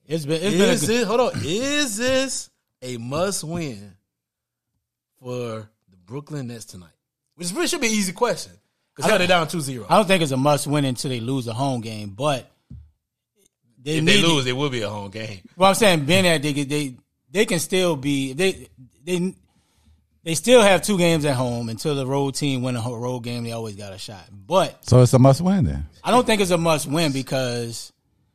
It's 0.06 0.26
been 0.26 0.42
it's 0.42 0.56
been 0.56 0.70
Is 0.70 0.80
good, 0.80 0.90
this 0.90 1.04
hold 1.06 1.20
on? 1.20 1.32
Is 1.44 1.98
this 1.98 2.50
a 2.82 2.96
must 2.96 3.44
win 3.44 3.98
for 5.20 5.70
the 5.90 5.98
Brooklyn 6.06 6.48
Nets 6.48 6.64
tonight? 6.64 6.88
Which 7.36 7.52
really 7.52 7.68
should 7.68 7.82
be 7.82 7.88
an 7.88 7.94
easy 7.94 8.14
question. 8.14 8.54
Because 8.96 9.12
they're 9.18 9.28
down 9.28 9.48
2-0. 9.48 9.88
I 9.90 9.98
don't 9.98 10.08
think 10.08 10.24
it's 10.24 10.32
a 10.32 10.38
must 10.38 10.68
win 10.68 10.86
until 10.86 11.10
they 11.10 11.20
lose 11.20 11.48
a 11.48 11.54
home 11.54 11.82
game, 11.82 12.12
but 12.12 12.50
they 13.82 13.98
If 13.98 14.06
they 14.06 14.22
lose, 14.22 14.46
it 14.46 14.56
will 14.56 14.70
be 14.70 14.82
a 14.82 14.90
home 14.90 15.10
game. 15.10 15.42
Well, 15.56 15.70
I'm 15.70 15.76
saying 15.76 16.06
being 16.06 16.24
that 16.24 16.42
they 16.42 16.52
they 16.52 16.96
they 17.32 17.46
can 17.46 17.60
still 17.60 17.96
be 17.96 18.34
they 18.34 18.68
they 19.04 19.34
they 20.24 20.36
still 20.36 20.62
have 20.62 20.82
two 20.82 20.98
games 20.98 21.26
at 21.26 21.36
home 21.36 21.70
until 21.70 21.96
the 21.96 22.06
road 22.06 22.36
team 22.36 22.62
win 22.62 22.76
a 22.76 22.82
road 22.82 23.22
game. 23.22 23.44
They 23.44 23.52
always 23.52 23.76
got 23.76 23.94
a 23.94 23.98
shot, 23.98 24.26
but 24.32 24.86
So 24.86 25.02
it's 25.02 25.14
a 25.14 25.20
must 25.20 25.42
win 25.42 25.66
then. 25.66 25.86
I 26.04 26.12
don't 26.12 26.26
think 26.26 26.42
it's 26.42 26.52
a 26.52 26.58
must 26.58 26.88
win 26.88 27.12
because 27.12 27.94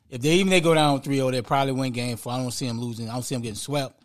if 0.09 0.23
they 0.23 0.31
even 0.35 0.51
they 0.51 0.61
go 0.61 0.75
down 0.75 1.01
3-0, 1.01 1.33
they 1.33 1.43
probably 1.43 1.73
win 1.73 1.93
game 1.93 2.17
four. 2.17 2.33
I 2.33 2.39
don't 2.39 2.51
see 2.51 2.67
them 2.67 2.81
losing. 2.81 3.09
I 3.11 3.15
don't 3.15 3.23
see 3.23 3.35
them 3.35 3.43
getting 3.43 3.57
swept. 3.57 4.01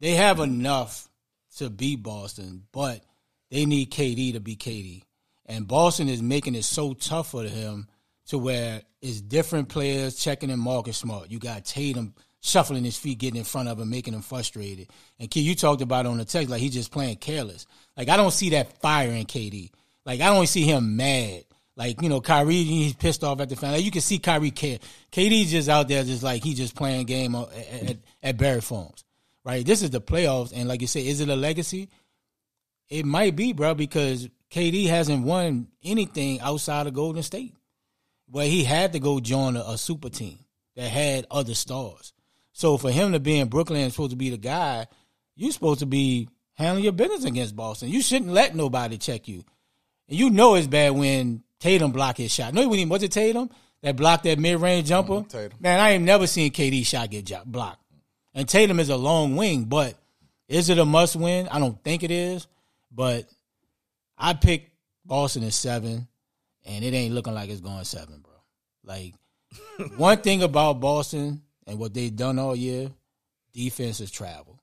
They 0.00 0.12
have 0.12 0.40
enough 0.40 1.08
to 1.56 1.68
beat 1.68 2.02
Boston, 2.02 2.62
but 2.72 3.02
they 3.50 3.66
need 3.66 3.90
KD 3.90 4.32
to 4.34 4.40
beat 4.40 4.60
KD. 4.60 5.02
And 5.46 5.66
Boston 5.66 6.08
is 6.08 6.22
making 6.22 6.54
it 6.54 6.64
so 6.64 6.92
tough 6.94 7.30
for 7.30 7.42
him 7.42 7.88
to 8.28 8.38
where 8.38 8.82
it's 9.00 9.20
different 9.20 9.68
players 9.68 10.16
checking 10.16 10.50
in 10.50 10.58
Marcus 10.58 10.96
Smart. 10.96 11.30
You 11.30 11.38
got 11.38 11.64
Tatum 11.64 12.14
shuffling 12.40 12.84
his 12.84 12.96
feet, 12.96 13.18
getting 13.18 13.38
in 13.38 13.44
front 13.44 13.68
of 13.68 13.80
him, 13.80 13.90
making 13.90 14.14
him 14.14 14.22
frustrated. 14.22 14.88
And 15.18 15.30
Key, 15.30 15.40
you 15.40 15.54
talked 15.54 15.82
about 15.82 16.06
on 16.06 16.18
the 16.18 16.24
text, 16.24 16.50
like 16.50 16.60
he's 16.60 16.74
just 16.74 16.92
playing 16.92 17.16
careless. 17.16 17.66
Like 17.96 18.08
I 18.08 18.16
don't 18.16 18.32
see 18.32 18.50
that 18.50 18.80
fire 18.80 19.10
in 19.10 19.26
KD. 19.26 19.70
Like 20.04 20.20
I 20.20 20.26
don't 20.26 20.46
see 20.46 20.62
him 20.62 20.96
mad. 20.96 21.44
Like 21.76 22.02
you 22.02 22.08
know, 22.08 22.20
Kyrie, 22.20 22.64
he's 22.64 22.94
pissed 22.94 23.24
off 23.24 23.40
at 23.40 23.48
the 23.48 23.56
fan. 23.56 23.72
Like, 23.72 23.84
you 23.84 23.90
can 23.90 24.00
see 24.00 24.18
Kyrie 24.18 24.50
care. 24.50 24.78
KD's 25.12 25.50
just 25.50 25.68
out 25.68 25.88
there, 25.88 26.04
just 26.04 26.22
like 26.22 26.42
he 26.42 26.54
just 26.54 26.74
playing 26.74 27.06
game 27.06 27.34
at, 27.34 27.48
at, 27.54 27.96
at 28.22 28.36
Barry 28.36 28.60
Farms, 28.60 29.04
right? 29.44 29.64
This 29.64 29.82
is 29.82 29.90
the 29.90 30.00
playoffs, 30.00 30.52
and 30.54 30.68
like 30.68 30.80
you 30.80 30.86
say, 30.86 31.06
is 31.06 31.20
it 31.20 31.28
a 31.28 31.36
legacy? 31.36 31.88
It 32.88 33.04
might 33.04 33.36
be, 33.36 33.52
bro, 33.52 33.74
because 33.74 34.28
KD 34.50 34.88
hasn't 34.88 35.24
won 35.24 35.68
anything 35.84 36.40
outside 36.40 36.86
of 36.86 36.94
Golden 36.94 37.22
State. 37.22 37.54
Where 38.30 38.46
he 38.46 38.64
had 38.64 38.92
to 38.92 39.00
go 39.00 39.20
join 39.20 39.56
a, 39.56 39.60
a 39.60 39.78
super 39.78 40.08
team 40.08 40.38
that 40.76 40.88
had 40.88 41.26
other 41.30 41.54
stars. 41.54 42.12
So 42.52 42.76
for 42.76 42.90
him 42.90 43.12
to 43.12 43.20
be 43.20 43.38
in 43.38 43.48
Brooklyn 43.48 43.80
and 43.80 43.92
supposed 43.92 44.10
to 44.10 44.16
be 44.16 44.30
the 44.30 44.36
guy, 44.36 44.86
you're 45.36 45.52
supposed 45.52 45.80
to 45.80 45.86
be 45.86 46.28
handling 46.54 46.84
your 46.84 46.92
business 46.92 47.24
against 47.24 47.54
Boston. 47.54 47.88
You 47.88 48.02
shouldn't 48.02 48.32
let 48.32 48.54
nobody 48.54 48.98
check 48.98 49.28
you. 49.28 49.44
And 50.08 50.18
you 50.18 50.30
know 50.30 50.56
it's 50.56 50.66
bad 50.66 50.90
when 50.90 51.42
Tatum 51.60 51.92
blocked 51.92 52.18
his 52.18 52.32
shot. 52.32 52.54
No, 52.54 52.70
he 52.70 52.84
was 52.84 53.02
it 53.02 53.12
Tatum 53.12 53.50
that 53.82 53.96
blocked 53.96 54.24
that 54.24 54.38
mid 54.38 54.60
range 54.60 54.88
jumper. 54.88 55.22
Tatum. 55.28 55.58
Man, 55.60 55.80
I 55.80 55.90
ain't 55.90 56.04
never 56.04 56.26
seen 56.26 56.50
KD 56.50 56.84
shot 56.84 57.10
get 57.10 57.30
blocked. 57.46 57.82
And 58.34 58.48
Tatum 58.48 58.80
is 58.80 58.88
a 58.88 58.96
long 58.96 59.36
wing, 59.36 59.64
but 59.64 59.94
is 60.48 60.68
it 60.68 60.78
a 60.78 60.84
must 60.84 61.16
win? 61.16 61.48
I 61.48 61.58
don't 61.58 61.82
think 61.82 62.02
it 62.02 62.10
is. 62.10 62.46
But 62.90 63.28
I 64.16 64.34
picked 64.34 64.70
Boston 65.04 65.44
at 65.44 65.52
seven, 65.52 66.08
and 66.68 66.84
it 66.84 66.94
ain't 66.94 67.14
looking 67.14 67.34
like 67.34 67.50
it's 67.50 67.60
going 67.60 67.84
seven, 67.84 68.20
bro. 68.20 68.34
Like 68.84 69.14
one 69.96 70.18
thing 70.18 70.42
about 70.42 70.80
Boston 70.80 71.42
and 71.66 71.78
what 71.78 71.94
they've 71.94 72.14
done 72.14 72.38
all 72.38 72.54
year, 72.54 72.90
defense 73.52 74.00
is 74.00 74.10
travel. 74.10 74.60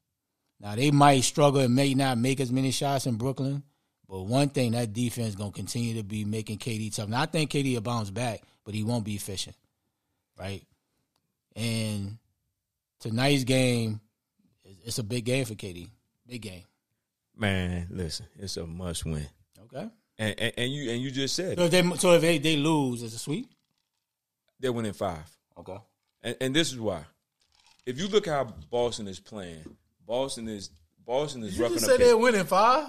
Now 0.59 0.75
they 0.75 0.91
might 0.91 1.21
struggle 1.21 1.61
and 1.61 1.75
may 1.75 1.93
not 1.95 2.17
make 2.17 2.39
as 2.39 2.51
many 2.51 2.71
shots 2.71 3.07
in 3.07 3.15
Brooklyn, 3.15 3.63
but 4.07 4.21
one 4.21 4.49
thing 4.49 4.71
that 4.71 4.93
defense 4.93 5.35
gonna 5.35 5.51
continue 5.51 5.95
to 5.95 6.03
be 6.03 6.23
making 6.23 6.59
KD 6.59 6.95
tough. 6.95 7.09
Now 7.09 7.21
I 7.21 7.25
think 7.25 7.51
KD 7.51 7.73
will 7.73 7.81
bounce 7.81 8.11
back, 8.11 8.41
but 8.63 8.73
he 8.73 8.83
won't 8.83 9.03
be 9.03 9.15
efficient, 9.15 9.55
right? 10.39 10.63
And 11.55 12.17
tonight's 12.99 13.43
game, 13.43 13.99
it's 14.83 14.99
a 14.99 15.03
big 15.03 15.25
game 15.25 15.45
for 15.45 15.55
KD, 15.55 15.89
big 16.27 16.41
game. 16.41 16.63
Man, 17.35 17.87
listen, 17.89 18.27
it's 18.39 18.57
a 18.57 18.65
must 18.65 19.05
win. 19.05 19.27
Okay. 19.63 19.89
And, 20.17 20.33
and 20.39 20.53
and 20.57 20.71
you 20.71 20.91
and 20.91 21.01
you 21.01 21.11
just 21.11 21.35
said 21.35 21.57
So 21.57 21.63
it. 21.65 21.73
if 21.73 21.83
they 21.83 21.97
so 21.97 22.13
if 22.13 22.21
they, 22.21 22.37
they 22.37 22.55
lose, 22.55 23.03
it's 23.03 23.15
a 23.15 23.19
sweep. 23.19 23.49
they're 24.59 24.71
winning 24.71 24.93
five. 24.93 25.29
Okay. 25.57 25.77
And, 26.23 26.35
and 26.41 26.55
this 26.55 26.71
is 26.71 26.79
why. 26.79 27.01
If 27.85 27.99
you 27.99 28.07
look 28.07 28.25
how 28.27 28.45
Boston 28.71 29.07
is 29.07 29.19
playing, 29.19 29.63
Boston 30.07 30.47
is 30.47 30.69
Boston 31.05 31.43
is 31.43 31.57
You 31.57 31.65
just 31.69 31.83
up. 31.83 31.89
said 31.91 31.99
they're 31.99 32.07
their- 32.07 32.17
winning 32.17 32.45
five? 32.45 32.87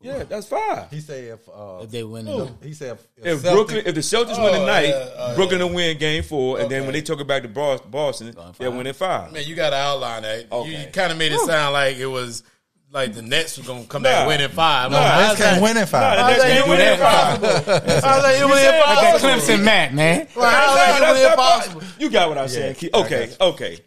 Yeah, 0.00 0.22
that's 0.22 0.46
five. 0.46 0.88
He 0.92 1.00
said 1.00 1.24
if 1.24 1.48
uh, 1.48 1.80
If 1.82 1.90
they 1.90 2.04
win, 2.04 2.24
he 2.62 2.72
said 2.72 2.98
if, 3.16 3.26
If 3.26 3.42
Celtic- 3.42 3.52
Brooklyn, 3.52 3.82
if 3.84 3.94
the 3.96 4.00
Celtics 4.00 4.38
win 4.42 4.54
Oh, 4.54 4.60
tonight, 4.60 4.86
yeah, 4.90 5.08
oh, 5.16 5.34
Brooklyn 5.34 5.58
will 5.60 5.74
win 5.74 5.98
Game 5.98 6.22
Four, 6.22 6.60
and 6.60 6.70
then 6.70 6.84
when 6.84 6.92
they 6.92 7.02
talk 7.02 7.18
about 7.18 7.42
the 7.42 7.48
Bos- 7.48 7.80
Boston, 7.80 8.32
they're 8.58 8.70
winning 8.70 8.92
five. 8.92 9.32
Man, 9.32 9.42
you 9.44 9.56
got 9.56 9.70
to 9.70 9.76
outline 9.76 10.22
that. 10.22 10.46
You- 10.52 10.70
You, 10.78 10.86
kind 10.92 11.10
of 11.10 11.18
made 11.18 11.32
it 11.32 11.40
sound 11.40 11.72
like 11.72 11.96
it 11.96 12.06
was 12.06 12.44
like 12.90 13.12
the 13.14 13.22
Nets 13.22 13.58
were 13.58 13.64
going 13.64 13.82
to 13.82 13.88
come 13.88 14.02
Nah. 14.02 14.08
back 14.10 14.28
winning 14.28 14.48
five. 14.48 14.90
Nah, 14.90 14.98
Nah, 15.00 15.20
Nets 15.28 15.40
can't 15.40 15.62
win 15.62 15.76
in 15.76 15.86
five. 15.86 16.02
Nah, 16.02 16.16
the 16.16 16.22
how's 16.22 16.30
Nets 16.30 16.42
that 16.42 16.48
can't 16.48 16.58
even 16.58 16.70
win 16.70 16.80
in 16.80 16.92
impossible? 16.94 18.08
How's 18.08 18.22
that 18.22 18.36
even 18.36 18.56
said 18.56 18.80
like 18.80 19.20
that? 19.20 19.20
Clemson 19.20 19.64
Matt, 19.64 19.94
man. 19.94 20.28
Well, 20.34 20.50
how's 20.50 20.74
That's 20.76 20.76
that 20.76 21.00
not- 21.00 21.10
even 21.10 21.22
that's 21.22 21.36
not 21.36 21.66
impossible? 21.74 21.82
You 22.00 22.10
got 22.10 22.28
what 22.28 22.38
I'm 22.38 22.48
saying, 22.48 22.74
Key. 22.76 22.90
Okay, 22.94 23.30
okay. 23.40 23.78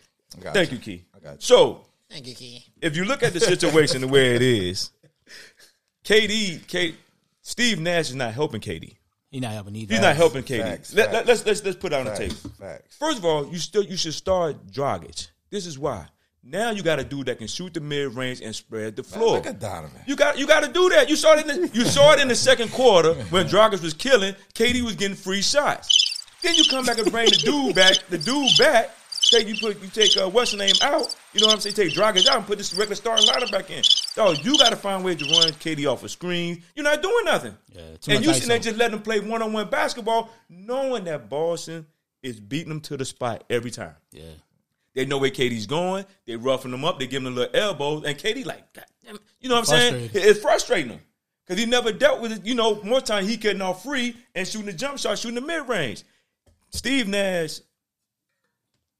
Thank 0.53 0.71
you. 0.71 0.77
you, 0.77 0.83
Key. 0.83 1.05
I 1.15 1.19
got 1.19 1.31
you. 1.33 1.37
So, 1.39 1.85
thank 2.09 2.27
you, 2.27 2.35
Key. 2.35 2.63
if 2.81 2.95
you 2.95 3.05
look 3.05 3.23
at 3.23 3.33
the 3.33 3.39
situation 3.39 4.01
the 4.01 4.07
way 4.07 4.35
it 4.35 4.41
is, 4.41 4.91
KD, 6.03 6.65
K, 6.67 6.95
Steve 7.41 7.79
Nash 7.79 8.09
is 8.09 8.15
not 8.15 8.33
helping 8.33 8.61
KD. 8.61 8.95
He 9.29 9.39
not 9.39 9.53
helping 9.53 9.75
either. 9.77 9.93
He's 9.93 10.01
not 10.01 10.15
helping 10.15 10.43
KD. 10.43 10.61
Facts, 10.61 10.93
Let, 10.93 11.05
facts. 11.05 11.13
let, 11.13 11.25
let's 11.27 11.45
let's 11.45 11.63
let's 11.63 11.77
put 11.77 11.93
it 11.93 11.95
on 11.95 12.05
the 12.05 12.15
table. 12.15 12.35
facts. 12.59 12.97
First 12.97 13.17
of 13.19 13.25
all, 13.25 13.47
you 13.47 13.57
still 13.59 13.83
you 13.83 13.95
should 13.95 14.13
start 14.13 14.67
Dragic. 14.67 15.29
This 15.49 15.65
is 15.65 15.79
why. 15.79 16.07
Now 16.43 16.71
you 16.71 16.81
got 16.81 16.99
a 16.99 17.03
dude 17.03 17.27
that 17.27 17.37
can 17.37 17.47
shoot 17.47 17.73
the 17.73 17.81
mid 17.81 18.15
range 18.15 18.41
and 18.41 18.55
spread 18.55 18.95
the 18.95 19.03
floor. 19.03 19.35
Look 19.35 19.45
at 19.45 19.59
Donovan. 19.59 20.01
You 20.07 20.15
got 20.15 20.39
you 20.39 20.47
got 20.47 20.63
to 20.63 20.71
do 20.71 20.89
that. 20.89 21.07
You 21.09 21.15
saw 21.15 21.33
it 21.35 21.47
in 21.47 21.61
the 21.61 21.67
you 21.67 21.85
saw 21.85 22.13
it 22.13 22.19
in 22.19 22.27
the 22.27 22.35
second 22.35 22.71
quarter 22.71 23.13
when 23.29 23.47
Dragic 23.47 23.81
was 23.81 23.93
killing. 23.93 24.35
KD 24.55 24.81
was 24.81 24.95
getting 24.95 25.15
free 25.15 25.43
shots. 25.43 26.25
Then 26.41 26.55
you 26.55 26.63
come 26.69 26.85
back 26.85 26.97
and 26.97 27.11
bring 27.11 27.25
the 27.25 27.37
dude 27.37 27.75
back. 27.75 27.97
The 28.09 28.17
dude 28.17 28.57
back. 28.57 28.89
Take 29.29 29.47
you 29.47 29.55
put 29.55 29.79
you 29.83 29.87
take 29.89 30.17
uh, 30.17 30.27
what's 30.29 30.51
the 30.51 30.57
name 30.57 30.73
out. 30.81 31.15
You 31.33 31.41
know 31.41 31.47
what 31.47 31.53
I'm 31.53 31.59
saying? 31.61 31.75
Take 31.75 31.93
Dragic 31.93 32.27
out 32.27 32.37
and 32.37 32.47
put 32.47 32.57
this 32.57 32.73
regular 32.73 32.95
starting 32.95 33.27
lineup 33.27 33.51
back 33.51 33.69
in. 33.69 33.83
Dog, 34.15 34.43
you 34.43 34.57
got 34.57 34.71
to 34.71 34.75
find 34.75 35.03
ways 35.05 35.17
to 35.17 35.25
run 35.25 35.51
KD 35.53 35.85
off 35.85 36.03
of 36.03 36.09
screens. 36.09 36.63
You're 36.75 36.83
not 36.83 37.03
doing 37.03 37.25
nothing. 37.25 37.55
Yeah, 37.71 37.81
and 38.07 38.25
you 38.25 38.31
ISO. 38.31 38.33
sitting 38.33 38.49
there 38.49 38.59
just 38.59 38.77
letting 38.77 38.95
them 38.95 39.03
play 39.03 39.19
one 39.19 39.43
on 39.43 39.53
one 39.53 39.69
basketball, 39.69 40.31
knowing 40.49 41.03
that 41.03 41.29
Boston 41.29 41.85
is 42.23 42.39
beating 42.39 42.69
them 42.69 42.81
to 42.81 42.97
the 42.97 43.05
spot 43.05 43.43
every 43.47 43.69
time. 43.69 43.95
Yeah. 44.11 44.23
They 44.93 45.05
know 45.05 45.17
where 45.17 45.29
KD's 45.29 45.67
going. 45.67 46.05
They 46.25 46.35
roughing 46.35 46.73
him 46.73 46.83
up. 46.83 46.99
They 46.99 47.07
give 47.07 47.23
him 47.23 47.33
a 47.33 47.35
little 47.35 47.55
elbows, 47.55 48.03
and 48.05 48.17
KD 48.17 48.45
like, 48.45 48.73
God 48.73 48.85
damn 49.05 49.15
it. 49.15 49.21
you 49.39 49.49
know 49.49 49.55
what 49.55 49.71
I'm 49.71 49.79
saying? 49.93 50.09
It's 50.13 50.39
frustrating 50.41 50.91
him 50.91 50.99
because 51.45 51.59
he 51.59 51.65
never 51.69 51.91
dealt 51.91 52.21
with 52.21 52.31
it. 52.33 52.45
You 52.45 52.55
know, 52.55 52.81
more 52.83 53.01
time 53.01 53.25
he 53.25 53.37
getting 53.37 53.61
off 53.61 53.83
free 53.83 54.15
and 54.35 54.47
shooting 54.47 54.67
the 54.67 54.73
jump 54.73 54.97
shot, 54.97 55.17
shooting 55.17 55.35
the 55.35 55.41
mid 55.41 55.67
range. 55.69 56.03
Steve 56.71 57.07
Nash, 57.07 57.59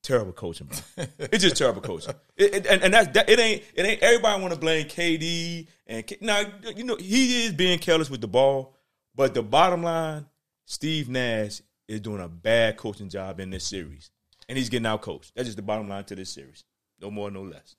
terrible 0.04 0.32
coaching, 0.34 0.68
bro. 0.68 1.06
it's 1.20 1.44
just 1.44 1.58
terrible 1.58 1.82
coaching. 1.82 2.14
It, 2.38 2.56
it- 2.56 2.66
and 2.68 2.82
and 2.84 2.94
that's 2.94 3.08
that, 3.14 3.30
it 3.30 3.40
ain't 3.40 3.64
it 3.76 3.86
ain't 3.86 4.02
everybody 4.02 4.42
want 4.42 4.54
to 4.54 4.60
blame 4.60 4.88
KD 4.88 5.68
and 5.88 6.06
K, 6.08 6.18
now 6.22 6.42
you 6.76 6.84
know 6.84 6.96
he 6.96 7.46
is 7.46 7.54
being 7.54 7.80
careless 7.80 8.10
with 8.10 8.22
the 8.22 8.28
ball, 8.28 8.76
but 9.16 9.34
the 9.34 9.44
bottom 9.44 9.84
line, 9.84 10.26
Steve 10.66 11.10
Nash 11.10 11.62
is 11.88 12.00
doing 12.02 12.22
a 12.22 12.28
bad 12.30 12.78
coaching 12.78 13.10
job 13.10 13.40
in 13.40 13.50
this 13.50 13.66
series, 13.66 14.11
and 14.52 14.58
he's 14.58 14.68
getting 14.68 14.86
out 14.86 15.02
coached. 15.02 15.32
That's 15.34 15.48
just 15.48 15.56
the 15.56 15.62
bottom 15.62 15.88
line 15.88 16.04
to 16.04 16.16
this 16.16 16.30
series. 16.30 16.66
No 17.00 17.10
more, 17.10 17.32
no 17.32 17.44
less. 17.44 17.78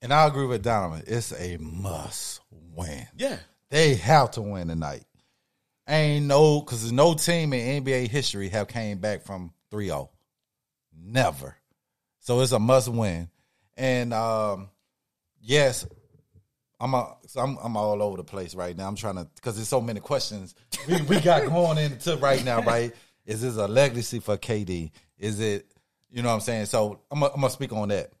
And 0.00 0.12
I 0.12 0.28
agree 0.28 0.46
with 0.46 0.62
Donovan. 0.62 1.02
It's 1.08 1.32
a 1.32 1.56
must 1.56 2.40
win. 2.76 3.08
Yeah, 3.16 3.38
They 3.70 3.96
have 3.96 4.30
to 4.32 4.42
win 4.42 4.68
tonight. 4.68 5.02
Ain't 5.88 6.26
no 6.26 6.60
because 6.60 6.92
no 6.92 7.14
team 7.14 7.52
in 7.52 7.82
NBA 7.82 8.06
history 8.06 8.48
have 8.50 8.68
came 8.68 8.98
back 8.98 9.22
from 9.22 9.52
3-0. 9.72 10.08
Never. 10.96 11.56
So 12.20 12.40
it's 12.42 12.52
a 12.52 12.60
must 12.60 12.88
win. 12.88 13.28
And 13.76 14.14
um, 14.14 14.68
yes, 15.40 15.84
I'm 16.78 16.94
a, 16.94 17.16
so 17.26 17.40
I'm 17.40 17.56
I'm 17.56 17.76
all 17.76 18.00
over 18.02 18.18
the 18.18 18.24
place 18.24 18.54
right 18.54 18.76
now. 18.76 18.86
I'm 18.86 18.94
trying 18.94 19.16
to 19.16 19.28
because 19.34 19.56
there's 19.56 19.68
so 19.68 19.80
many 19.80 19.98
questions 19.98 20.54
we, 20.86 21.02
we 21.02 21.20
got 21.20 21.44
going 21.48 21.78
into 21.78 22.16
right 22.18 22.44
now. 22.44 22.62
Right? 22.62 22.94
Is 23.26 23.42
this 23.42 23.56
a 23.56 23.66
legacy 23.68 24.20
for 24.20 24.36
KD? 24.36 24.90
Is 25.18 25.40
it 25.40 25.66
you 26.10 26.22
know 26.22 26.28
what 26.28 26.36
I'm 26.36 26.40
saying? 26.40 26.66
So 26.66 27.00
I'm 27.10 27.20
gonna- 27.20 27.50
speak 27.50 27.72
on 27.72 27.88
that. 27.88 28.12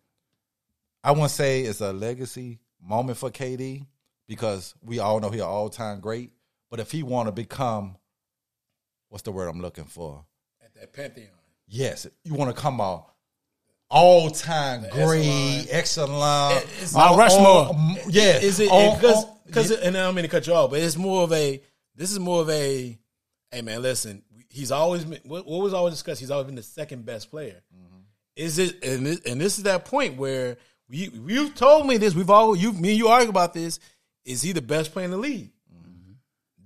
I 1.02 1.12
wouldn't 1.12 1.30
say 1.30 1.62
it's 1.62 1.80
a 1.80 1.92
legacy 1.92 2.58
moment 2.82 3.16
for 3.16 3.30
KD 3.30 3.86
because 4.26 4.74
we 4.82 4.98
all 4.98 5.20
know 5.20 5.30
he's 5.30 5.40
an 5.40 5.46
all 5.46 5.70
time 5.70 6.00
great. 6.00 6.32
But 6.68 6.80
if 6.80 6.90
he 6.90 7.02
want 7.04 7.28
to 7.28 7.32
become, 7.32 7.96
what's 9.08 9.22
the 9.22 9.30
word 9.32 9.46
I'm 9.48 9.60
looking 9.62 9.84
for? 9.84 10.24
At 10.62 10.74
that 10.74 10.92
Pantheon. 10.92 11.28
Yes, 11.68 12.06
you 12.24 12.34
want 12.34 12.54
to 12.54 12.60
come 12.60 12.80
out 12.80 13.12
all 13.88 14.30
time 14.30 14.84
great, 14.90 15.68
excellent. 15.70 16.64
It's 16.80 16.92
Mount 16.92 17.16
Rushmore. 17.16 17.46
all- 17.46 17.96
yeah, 18.08 18.38
Is 18.38 18.58
it 18.60 18.64
because 18.68 19.24
because 19.46 19.70
and 19.70 19.96
I 19.96 20.00
don't 20.02 20.14
mean 20.16 20.24
to 20.24 20.28
cut 20.28 20.46
you 20.46 20.54
off, 20.54 20.70
but 20.70 20.80
it's 20.80 20.96
more 20.96 21.22
of 21.22 21.32
a 21.32 21.62
this 21.94 22.10
is 22.10 22.18
more 22.18 22.42
of 22.42 22.50
a 22.50 22.98
hey 23.52 23.62
man, 23.62 23.80
listen, 23.80 24.22
he's 24.56 24.72
always 24.72 25.04
been 25.04 25.20
what, 25.24 25.46
what 25.46 25.62
was 25.62 25.74
always 25.74 25.94
discussed. 25.94 26.20
He's 26.20 26.30
always 26.30 26.46
been 26.46 26.54
the 26.54 26.62
second 26.62 27.04
best 27.04 27.30
player. 27.30 27.62
Mm-hmm. 27.74 28.00
Is 28.36 28.58
it 28.58 28.82
and 28.82 29.06
this, 29.06 29.20
and 29.20 29.40
this 29.40 29.58
is 29.58 29.64
that 29.64 29.84
point 29.84 30.16
where 30.16 30.56
you 30.88 31.10
you 31.26 31.50
told 31.50 31.86
me 31.86 31.98
this. 31.98 32.14
We've 32.14 32.30
all 32.30 32.56
you 32.56 32.72
me 32.72 32.90
and 32.90 32.98
you 32.98 33.08
argue 33.08 33.30
about 33.30 33.52
this. 33.52 33.78
Is 34.24 34.42
he 34.42 34.52
the 34.52 34.62
best 34.62 34.92
player 34.92 35.04
in 35.04 35.10
the 35.10 35.18
league? 35.18 35.52
Mm-hmm. 35.72 36.12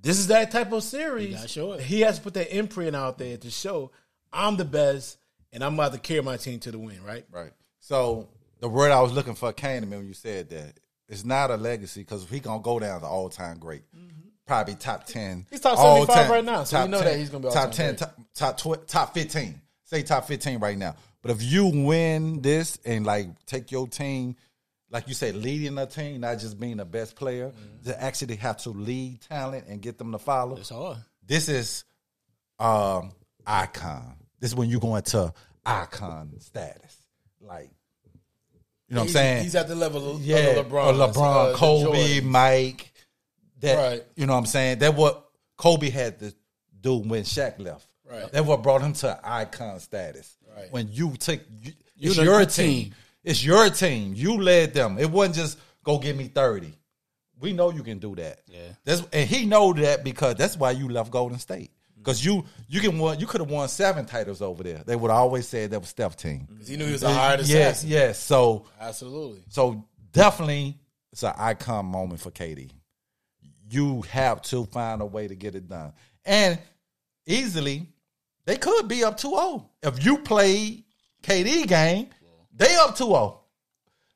This 0.01 0.19
is 0.19 0.29
that 0.29 0.51
type 0.51 0.73
of 0.73 0.83
series. 0.83 1.35
He 1.83 2.01
has 2.01 2.17
to 2.17 2.23
put 2.23 2.35
that 2.35 2.57
imprint 2.57 2.97
out 2.97 3.19
there 3.19 3.37
to 3.37 3.51
show 3.51 3.91
I'm 4.33 4.57
the 4.57 4.65
best, 4.65 5.19
and 5.53 5.63
I'm 5.63 5.75
about 5.75 5.93
to 5.93 5.99
carry 5.99 6.23
my 6.23 6.37
team 6.37 6.61
to 6.61 6.71
the 6.71 6.79
win. 6.79 7.03
Right? 7.05 7.27
Right. 7.31 7.53
So 7.81 8.29
the 8.61 8.69
word 8.69 8.93
I 8.93 9.01
was 9.01 9.13
looking 9.13 9.35
for 9.35 9.53
came 9.53 9.83
to 9.83 9.87
me 9.87 9.97
when 9.97 10.07
you 10.07 10.15
said 10.15 10.49
that. 10.51 10.79
It's 11.09 11.25
not 11.25 11.51
a 11.51 11.57
legacy 11.57 12.03
because 12.03 12.31
he 12.31 12.39
gonna 12.39 12.63
go 12.63 12.79
down 12.79 13.01
to 13.01 13.07
all 13.09 13.29
time 13.29 13.59
great. 13.59 13.83
Mm-hmm. 13.93 14.20
Probably 14.51 14.75
top 14.75 15.05
ten. 15.07 15.47
He's 15.49 15.61
top 15.61 15.79
75 15.79 16.09
time- 16.17 16.31
right 16.33 16.45
now, 16.45 16.65
so 16.65 16.77
we 16.79 16.83
top 16.83 16.91
know 16.91 17.01
that 17.03 17.17
he's 17.21 17.31
gonna 17.31 17.47
be 17.49 17.55
top 17.55 17.71
ten, 17.71 17.95
top 17.95 18.19
top, 18.35 18.57
tw- 18.57 18.85
top 18.89 19.15
fifteen. 19.15 19.61
Say 19.85 20.03
top 20.03 20.27
fifteen 20.27 20.59
right 20.59 20.77
now. 20.77 20.97
But 21.23 21.31
if 21.31 21.41
you 21.41 21.67
win 21.67 22.41
this 22.43 22.77
and 22.85 23.07
like 23.07 23.29
take 23.47 23.71
your 23.71 23.87
team, 23.87 24.35
like 24.91 25.07
you 25.07 25.15
said, 25.15 25.37
leading 25.37 25.79
a 25.79 25.87
team, 25.87 26.23
not 26.23 26.41
just 26.41 26.59
being 26.59 26.79
the 26.79 26.85
best 26.85 27.15
player, 27.15 27.51
Mm-hmm. 27.51 27.91
to 27.91 28.03
actually 28.03 28.35
have 28.37 28.57
to 28.63 28.71
lead 28.71 29.21
talent 29.21 29.67
and 29.69 29.81
get 29.81 29.99
them 29.99 30.11
to 30.11 30.19
follow 30.19 30.57
It's 30.57 30.71
hard. 30.71 30.99
this 31.25 31.49
is 31.49 31.85
um 32.59 33.13
icon. 33.47 34.17
This 34.41 34.51
is 34.51 34.57
when 34.57 34.69
you 34.69 34.81
go 34.81 34.97
into 34.97 35.33
icon 35.65 36.33
status. 36.41 36.97
Like 37.41 37.71
you 38.89 38.97
know 38.97 39.03
what 39.03 39.07
I'm 39.07 39.13
saying? 39.13 39.45
He's 39.45 39.55
at 39.55 39.69
the 39.69 39.77
level 39.77 40.17
of, 40.17 40.23
yeah, 40.23 40.39
of 40.39 40.67
LeBron, 40.67 40.87
or 41.01 41.13
LeBron, 41.13 41.55
uh, 41.55 41.57
Kobe. 41.57 42.21
Mike. 42.23 42.89
That 43.61 43.77
Right. 43.77 44.05
you 44.17 44.27
know 44.27 44.33
what 44.35 44.39
I'm 44.41 44.47
saying? 44.47 44.79
That 44.81 44.95
what 44.95 45.27
Kobe 45.57 45.91
had 45.91 46.19
to 46.21 46.35
do 46.81 46.97
when 46.97 47.23
Shaq 47.25 47.59
left. 47.59 47.87
Right. 48.11 48.31
That 48.33 48.45
what 48.45 48.63
brought 48.63 48.81
him 48.83 48.93
to 48.95 49.21
icon 49.23 49.79
status. 49.81 50.37
Right. 50.57 50.73
When 50.73 50.89
you 50.93 51.17
took 51.17 51.41
you, 51.63 51.73
You 51.97 52.09
it's 52.11 52.17
the- 52.17 52.25
your 52.25 52.45
team. 52.47 52.85
team. 52.85 52.95
It's 53.23 53.45
your 53.45 53.69
team. 53.71 54.15
You 54.15 54.41
led 54.41 54.73
them. 54.75 54.99
It 54.99 55.11
wasn't 55.11 55.37
just 55.37 55.59
go 55.85 55.99
give 55.99 56.17
me 56.17 56.29
30. 56.29 56.73
We 57.39 57.53
know 57.53 57.71
you 57.71 57.83
can 57.83 57.99
do 57.99 58.15
that. 58.17 58.41
Yeah. 58.47 58.59
That's 58.85 59.03
and 59.13 59.29
he 59.29 59.47
know 59.47 59.73
that 59.75 60.03
because 60.05 60.35
that's 60.37 60.57
why 60.57 60.71
you 60.73 60.89
left 60.89 61.11
Golden 61.11 61.39
State. 61.39 61.71
Mm-hmm. 61.71 62.03
Because 62.03 62.25
you 62.25 62.45
you 62.69 62.81
can 62.81 62.99
won 62.99 63.21
you 63.21 63.27
could 63.27 63.41
have 63.43 63.51
won 63.51 63.69
seven 63.69 64.07
titles 64.07 64.41
over 64.43 64.63
there. 64.63 64.83
They 64.87 64.97
would 64.97 65.11
always 65.11 65.47
say 65.47 65.67
that 65.67 65.79
was 65.81 65.89
Steph 65.91 66.17
team. 66.17 66.49
'Cause 66.59 66.69
he 66.69 66.77
knew 66.77 66.87
he 66.87 66.93
was 66.93 67.03
a 67.03 67.13
hard 67.13 67.47
Yes, 67.47 67.85
yes. 67.85 68.19
So 68.19 68.67
Absolutely. 68.81 69.43
so 69.49 69.85
definitely 70.13 70.79
it's 71.13 71.23
an 71.23 71.35
icon 71.37 71.87
moment 71.87 72.21
for 72.21 72.31
KD. 72.31 72.71
You 73.71 74.03
have 74.03 74.43
to 74.43 74.67
find 74.67 75.01
a 75.01 75.07
way 75.07 75.29
to 75.29 75.35
get 75.35 75.55
it 75.55 75.69
done. 75.69 75.93
And 76.25 76.59
easily, 77.27 77.87
they 78.45 78.57
could 78.57 78.89
be 78.89 79.05
up 79.05 79.19
2-0. 79.19 79.65
If 79.83 80.05
you 80.05 80.19
play 80.19 80.85
KD 81.23 81.67
game, 81.67 82.09
they 82.55 82.75
up 82.77 82.97
2-0. 82.97 83.39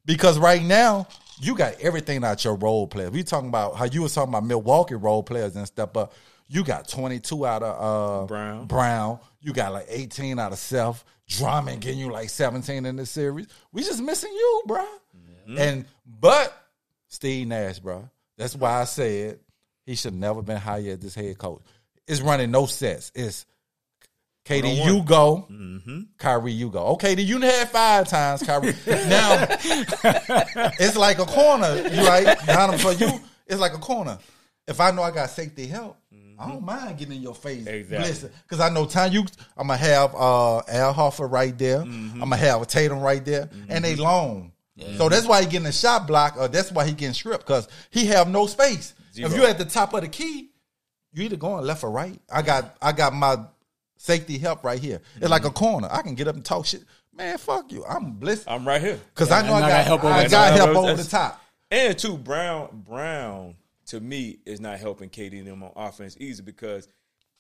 Because 0.05 0.39
right 0.39 0.63
now, 0.63 1.07
you 1.41 1.55
got 1.57 1.81
everything 1.81 2.25
out 2.25 2.45
your 2.45 2.57
role 2.57 2.87
players. 2.87 3.11
We 3.11 3.23
talking 3.23 3.49
about 3.49 3.77
how 3.77 3.85
you 3.85 4.03
was 4.03 4.15
talking 4.15 4.31
about 4.31 4.45
Milwaukee 4.45 4.95
role 4.95 5.23
players 5.23 5.57
and 5.57 5.67
step 5.67 5.97
up. 5.97 6.13
You 6.49 6.63
got 6.63 6.89
22 6.89 7.47
out 7.47 7.63
of 7.63 8.25
uh, 8.25 8.27
Brown. 8.27 8.67
Brown. 8.67 9.19
You 9.41 9.53
got 9.53 9.73
like 9.73 9.87
18 9.89 10.39
out 10.39 10.53
of 10.53 10.59
Seth. 10.59 11.05
Drummond 11.27 11.81
getting 11.81 11.99
you 11.99 12.11
like 12.13 12.29
17 12.29 12.85
in 12.85 12.97
the 12.97 13.07
series. 13.07 13.47
We 13.73 13.83
just 13.83 14.03
missing 14.03 14.33
you, 14.33 14.63
bro. 14.67 14.85
And 15.57 15.87
but 16.07 16.55
Steve 17.09 17.47
Nash, 17.47 17.79
bro. 17.79 18.09
That's 18.37 18.55
why 18.55 18.81
I 18.81 18.85
said 18.85 19.39
he 19.87 19.95
should 19.95 20.15
never 20.15 20.43
been 20.43 20.57
hired 20.59 20.87
as 20.87 20.99
this 21.01 21.15
head 21.15 21.37
coach. 21.39 21.63
It's 22.07 22.21
running 22.21 22.51
no 22.51 22.67
sets. 22.67 23.13
It's 23.15 23.47
KD, 24.45 24.85
you 24.85 25.03
go. 25.03 25.47
Kyrie, 26.19 26.53
you 26.53 26.69
go. 26.71 26.85
Okay, 26.89 27.15
then 27.15 27.27
you 27.27 27.41
had 27.41 27.71
five 27.71 28.09
times, 28.09 28.43
Kyrie. 28.43 28.75
now 28.87 29.47
it's 30.79 30.97
like 30.97 31.19
a 31.19 31.25
corner, 31.25 31.75
you 31.77 32.07
right? 32.07 32.37
Down 32.47 32.77
for 32.79 32.93
you, 32.93 33.09
it's 33.47 33.61
like 33.61 33.75
a 33.75 33.79
corner. 33.79 34.19
If 34.67 34.81
I 34.81 34.91
know 34.91 35.03
I 35.03 35.11
got 35.11 35.31
safety 35.31 35.67
help, 35.67 35.97
I 36.39 36.49
don't 36.49 36.65
mind 36.65 36.99
getting 36.99 37.17
in 37.17 37.23
your 37.23 37.35
face. 37.35 37.67
Exactly. 37.67 38.31
Because 38.43 38.61
I 38.61 38.69
know 38.69 38.87
time 38.87 39.13
you 39.13 39.25
I'm 39.57 39.69
gonna 39.69 39.79
have 39.79 40.15
uh 40.15 40.59
Al 40.69 40.93
Horford 40.95 41.31
right 41.31 41.57
there. 41.57 41.81
I'm 41.81 42.19
gonna 42.19 42.37
have 42.37 42.67
Tatum 42.67 43.01
right 43.01 43.25
there. 43.25 43.49
And 43.69 43.85
they 43.85 43.97
long. 43.97 44.53
So 44.97 45.09
that's 45.09 45.27
why 45.27 45.43
he 45.43 45.49
getting 45.49 45.69
a 45.69 45.73
shot 45.73 46.07
block, 46.07 46.37
or 46.37 46.49
that's 46.49 46.73
why 46.73 46.85
he 46.85 46.93
getting 46.93 47.15
stripped, 47.15 47.47
because 47.47 47.69
he 47.91 48.07
have 48.07 48.29
no 48.29 48.47
space. 48.47 48.95
If 49.17 49.31
Zero. 49.31 49.43
you 49.43 49.49
at 49.49 49.59
the 49.59 49.65
top 49.65 49.95
of 49.95 50.03
the 50.03 50.09
key, 50.09 50.51
you 51.13 51.25
either 51.25 51.37
going 51.37 51.65
left 51.65 51.85
or 51.85 51.91
right. 51.91 52.19
I 52.33 52.43
got 52.43 52.77
I 52.83 52.93
got 52.93 53.15
my 53.15 53.37
safety 53.97 54.39
help 54.39 54.65
right 54.65 54.79
here. 54.79 54.97
It's 54.97 55.25
mm-hmm. 55.25 55.31
like 55.31 55.45
a 55.45 55.51
corner. 55.51 55.89
I 55.91 56.03
can 56.03 56.15
get 56.15 56.29
up 56.29 56.35
and 56.35 56.45
talk 56.45 56.67
shit. 56.67 56.83
Man, 57.17 57.39
fuck 57.39 57.71
you. 57.71 57.85
I'm 57.85 58.13
blessed. 58.13 58.45
I'm 58.49 58.67
right 58.67 58.81
here. 58.81 58.99
Because 59.15 59.31
I 59.31 59.47
know 59.47 59.55
I 59.55 59.63
I 59.63 59.69
got, 59.69 59.85
help 59.87 60.05
over 60.05 60.13
I 60.13 60.25
the 60.25 60.31
got 60.31 60.49
top. 60.51 60.59
help 60.59 60.77
over 60.77 60.95
the 61.03 61.09
top. 61.09 61.41
And 61.71 61.99
two, 61.99 62.19
Brown 62.19 62.83
Brown 62.85 63.55
to 63.87 64.01
me 64.01 64.39
is 64.45 64.61
not 64.61 64.79
helping 64.79 65.11
KD 65.11 65.39
and 65.39 65.47
them 65.47 65.63
on 65.63 65.73
offense 65.77 66.17
easy 66.19 66.43
because 66.43 66.89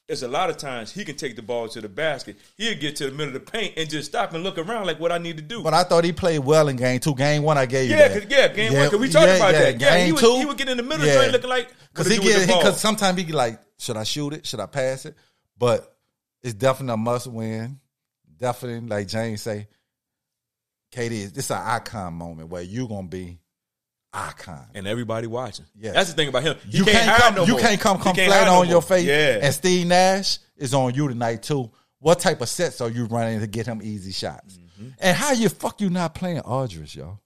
it's 0.09 0.22
a 0.22 0.28
lot 0.28 0.50
of 0.50 0.59
times 0.59 0.92
he 0.92 1.05
can 1.05 1.16
take 1.16 1.34
the 1.34 1.42
ball 1.42 1.68
to 1.68 1.80
the 1.80 1.88
basket. 1.88 2.36
He'll 2.57 2.78
get 2.78 2.96
to 2.96 3.07
the 3.07 3.12
middle 3.12 3.34
of 3.34 3.44
the 3.44 3.50
paint 3.50 3.74
and 3.76 3.88
just 3.88 4.11
stop 4.11 4.34
and 4.34 4.44
look 4.44 4.59
around 4.59 4.86
like 4.86 5.00
what 5.00 5.11
I 5.11 5.18
need 5.18 5.38
to 5.38 5.42
do. 5.42 5.62
But 5.62 5.72
I 5.72 5.82
thought 5.82 6.05
he 6.05 6.12
played 6.12 6.40
well 6.40 6.68
in 6.68 6.76
game 6.76 7.00
two. 7.00 7.14
Game 7.14 7.42
one, 7.42 7.57
I 7.57 7.66
gave 7.66 7.90
you 7.90 7.96
yeah, 7.96 8.09
that. 8.09 8.30
yeah, 8.30 8.48
game 8.48 8.74
one. 8.74 8.90
Cause 8.90 9.00
we 9.00 9.09
talked 9.09 9.26
yeah, 9.26 9.36
about 9.36 9.55
yeah. 9.55 9.61
that. 9.61 9.80
Yeah, 9.80 9.96
Game 9.96 10.07
he 10.07 10.12
would, 10.12 10.20
two, 10.20 10.36
he 10.36 10.44
would 10.44 10.59
get 10.59 10.68
in 10.68 10.76
the 10.76 10.82
middle 10.82 11.07
yeah. 11.07 11.14
of 11.14 11.26
the 11.26 11.32
looking 11.32 11.50
like 11.50 11.68
Because 11.92 12.09
he 12.09 12.16
to 12.16 12.22
do 12.22 12.28
with 12.28 12.46
get 12.46 12.59
because 12.59 12.80
sometimes 12.80 13.18
he 13.18 13.32
like, 13.32 13.61
should 13.78 13.96
I 13.96 14.05
shoot 14.05 14.34
it? 14.34 14.46
Should 14.46 14.61
I 14.61 14.66
pass 14.66 15.07
it? 15.07 15.16
But 15.57 15.96
it's 16.42 16.55
definitely 16.55 16.94
a 16.94 16.96
must 16.98 17.26
win. 17.26 17.80
Definitely, 18.36 18.88
like 18.88 19.09
James 19.09 19.40
say, 19.40 19.68
is 20.94 21.32
this 21.32 21.50
an 21.50 21.62
icon 21.62 22.14
moment 22.14 22.50
where 22.50 22.62
you 22.62 22.86
gonna 22.86 23.09
be 23.09 23.38
icon. 24.14 24.66
and 24.74 24.86
everybody 24.86 25.26
watching. 25.26 25.66
Yeah. 25.78 25.92
that's 25.92 26.08
the 26.10 26.16
thing 26.16 26.28
about 26.28 26.42
him. 26.44 26.56
He 26.68 26.78
you 26.78 26.84
can't, 26.84 27.08
hide 27.08 27.20
come. 27.20 27.34
no 27.34 27.44
you 27.44 27.52
more. 27.52 27.60
can't 27.60 27.80
come 27.80 27.98
come 27.98 28.14
can't 28.14 28.28
flat 28.30 28.44
hide 28.44 28.52
no 28.52 28.60
on 28.60 28.68
your 28.68 28.80
face. 28.82 29.04
Yeah, 29.04 29.40
And 29.42 29.52
Steve 29.52 29.86
Nash 29.86 30.38
is 30.56 30.72
on 30.74 30.94
you 30.94 31.08
tonight 31.08 31.42
too. 31.42 31.70
What 31.98 32.20
type 32.20 32.40
of 32.40 32.48
sets 32.48 32.80
are 32.80 32.90
you 32.90 33.06
running 33.06 33.40
to 33.40 33.46
get 33.46 33.66
him 33.66 33.80
easy 33.82 34.12
shots? 34.12 34.56
Mm-hmm. 34.58 34.88
And 35.00 35.16
how 35.16 35.32
you 35.32 35.48
fuck 35.48 35.80
you 35.80 35.90
not 35.90 36.14
playing 36.14 36.40
Aldridge, 36.40 36.96
yo? 36.96 37.18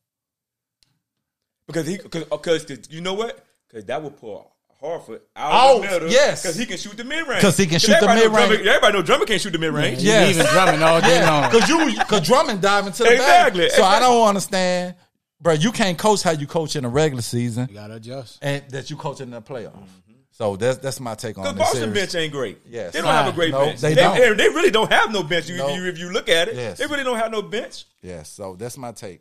because 1.66 1.86
he 1.86 1.98
because 1.98 2.86
you 2.90 3.00
know 3.00 3.14
what? 3.14 3.44
Because 3.68 3.84
that 3.86 4.02
would 4.02 4.16
pull 4.16 4.50
Horford 4.82 5.20
out 5.36 5.52
Out, 5.52 5.76
of 5.76 5.82
the 5.82 5.88
middle. 5.90 6.08
yes. 6.10 6.42
because 6.42 6.56
he 6.56 6.64
can 6.64 6.76
shoot 6.78 6.96
the 6.96 7.04
mid 7.04 7.26
range. 7.26 7.40
Because 7.40 7.56
he 7.56 7.66
can 7.66 7.78
shoot 7.80 7.96
the 8.00 8.06
mid-range. 8.06 8.64
Everybody 8.66 8.92
know 8.96 9.02
Drummond 9.02 9.28
can't 9.28 9.40
shoot 9.40 9.52
the 9.52 9.58
mid 9.58 9.72
range. 9.74 10.00
Yeah. 10.02 10.20
Yes. 10.26 10.34
Even 10.36 10.46
drumming 10.52 10.82
all 10.82 11.00
day 11.00 11.26
long. 11.26 11.50
Because 11.50 11.68
you, 11.68 11.98
because 11.98 12.26
Drummond 12.26 12.62
diving 12.62 12.92
to 12.92 13.02
the 13.02 13.12
Exactly, 13.12 13.64
back. 13.66 13.72
So 13.72 13.82
I 13.82 13.98
don't 13.98 14.28
understand, 14.28 14.94
bro. 15.40 15.52
You 15.54 15.72
can't 15.72 15.98
coach 15.98 16.22
how 16.22 16.32
you 16.32 16.46
coach 16.46 16.76
in 16.76 16.82
the 16.82 16.88
regular 16.88 17.22
season, 17.22 17.68
You 17.68 17.74
gotta 17.74 17.94
adjust. 17.96 18.38
and 18.42 18.62
that 18.70 18.90
you 18.90 18.96
coach 18.96 19.20
in 19.20 19.30
the 19.30 19.40
playoffs. 19.42 19.88
So 20.30 20.54
that's 20.56 20.78
that's 20.78 21.00
my 21.00 21.14
take 21.16 21.36
on 21.36 21.42
Because 21.44 21.56
this 21.56 21.64
Boston 21.66 21.80
series. 21.94 21.94
bench 22.12 22.14
ain't 22.14 22.32
great. 22.32 22.58
Yes. 22.68 22.92
They 22.92 23.00
don't 23.00 23.10
have 23.10 23.26
a 23.26 23.32
great 23.34 23.50
No, 23.50 23.64
bench. 23.66 23.80
they 23.80 23.94
They, 23.94 24.02
don't. 24.02 24.16
they, 24.16 24.32
they 24.34 24.48
really 24.48 24.70
don't 24.70 24.92
have 24.92 25.10
no 25.10 25.24
bench. 25.24 25.48
You, 25.48 25.56
No. 25.56 25.68
you, 25.74 25.86
if 25.86 25.98
you 25.98 26.10
look 26.12 26.28
at 26.28 26.46
it, 26.48 26.54
Yes. 26.54 26.78
they 26.78 26.86
really 26.86 27.02
don't 27.02 27.18
have 27.18 27.32
no 27.32 27.42
bench. 27.42 27.86
Yes, 28.02 28.28
so 28.30 28.54
that's 28.54 28.78
my 28.78 28.92
take. 28.92 29.20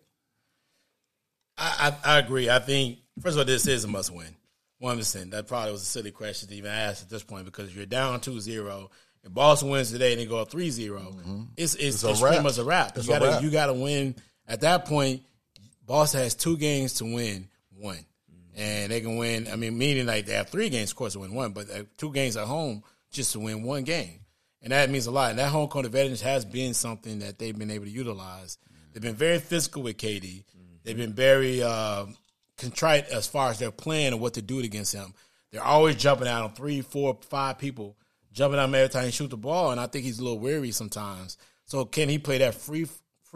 I, 1.57 1.93
I, 2.05 2.15
I 2.15 2.19
agree. 2.19 2.49
I 2.49 2.59
think 2.59 2.99
first 3.21 3.33
of 3.35 3.39
all, 3.39 3.45
this 3.45 3.65
is 3.67 3.83
a 3.83 3.87
must 3.87 4.13
win. 4.13 4.35
One 4.79 4.97
percent. 4.97 5.31
That 5.31 5.47
probably 5.47 5.71
was 5.71 5.81
a 5.81 5.85
silly 5.85 6.11
question 6.11 6.49
to 6.49 6.55
even 6.55 6.69
ask 6.69 7.01
at 7.03 7.09
this 7.09 7.23
point 7.23 7.45
because 7.45 7.69
if 7.69 7.75
you're 7.75 7.87
down 7.87 8.19
2-0 8.19 8.87
and 9.23 9.33
Boston 9.33 9.69
wins 9.69 9.91
today 9.91 10.11
and 10.11 10.21
they 10.21 10.27
go 10.27 10.37
up 10.37 10.51
3-0. 10.51 10.89
Mm-hmm. 10.91 11.41
It's 11.57 11.73
it's, 11.73 12.03
a 12.03 12.11
it's, 12.11 12.21
pretty 12.21 12.43
much 12.43 12.59
a 12.59 12.63
wrap. 12.63 12.95
It's 12.95 13.07
you 13.07 13.13
gotta 13.13 13.43
you 13.43 13.49
gotta 13.49 13.73
win 13.73 14.15
at 14.47 14.61
that 14.61 14.85
point. 14.85 15.23
Boston 15.87 16.19
has 16.19 16.35
two 16.35 16.57
games 16.57 16.93
to 16.95 17.05
win 17.05 17.47
one, 17.73 18.05
and 18.55 18.91
they 18.91 18.99
can 18.99 19.15
win. 19.15 19.47
I 19.51 19.55
mean, 19.55 19.77
meaning 19.77 20.05
like 20.05 20.25
they 20.25 20.33
have 20.33 20.49
three 20.49 20.69
games, 20.69 20.91
of 20.91 20.97
course, 20.97 21.13
to 21.13 21.19
win 21.19 21.33
one, 21.33 21.53
but 21.53 21.71
uh, 21.71 21.83
two 21.97 22.11
games 22.11 22.35
at 22.35 22.45
home 22.45 22.83
just 23.09 23.31
to 23.31 23.39
win 23.39 23.63
one 23.63 23.83
game, 23.83 24.19
and 24.61 24.73
that 24.73 24.89
means 24.89 25.07
a 25.07 25.11
lot. 25.11 25.29
And 25.29 25.39
that 25.39 25.49
home 25.49 25.69
court 25.69 25.85
advantage 25.85 26.21
has 26.21 26.43
been 26.43 26.73
something 26.73 27.19
that 27.19 27.39
they've 27.39 27.57
been 27.57 27.71
able 27.71 27.85
to 27.85 27.91
utilize. 27.91 28.57
They've 28.91 29.01
been 29.01 29.15
very 29.15 29.39
physical 29.39 29.83
with 29.83 29.97
KD. 29.97 30.43
They've 30.83 30.97
been 30.97 31.13
very 31.13 31.63
uh, 31.63 32.05
contrite 32.57 33.07
as 33.07 33.25
far 33.25 33.49
as 33.51 33.59
their 33.59 33.71
plan 33.71 34.13
and 34.13 34.21
what 34.21 34.33
to 34.33 34.41
do 34.41 34.59
against 34.59 34.93
him. 34.93 35.13
They're 35.51 35.63
always 35.63 35.95
jumping 35.95 36.27
out 36.27 36.43
on 36.43 36.53
three, 36.53 36.81
four, 36.81 37.17
five 37.29 37.59
people, 37.59 37.95
jumping 38.33 38.59
him 38.59 38.75
every 38.75 38.89
time 38.89 39.05
he 39.05 39.11
shoot 39.11 39.29
the 39.29 39.37
ball, 39.37 39.71
and 39.71 39.79
I 39.79 39.87
think 39.87 40.03
he's 40.03 40.19
a 40.19 40.23
little 40.23 40.39
weary 40.39 40.71
sometimes. 40.71 41.37
So 41.65 41.85
can 41.85 42.09
he 42.09 42.19
play 42.19 42.39
that 42.39 42.55
free 42.55 42.87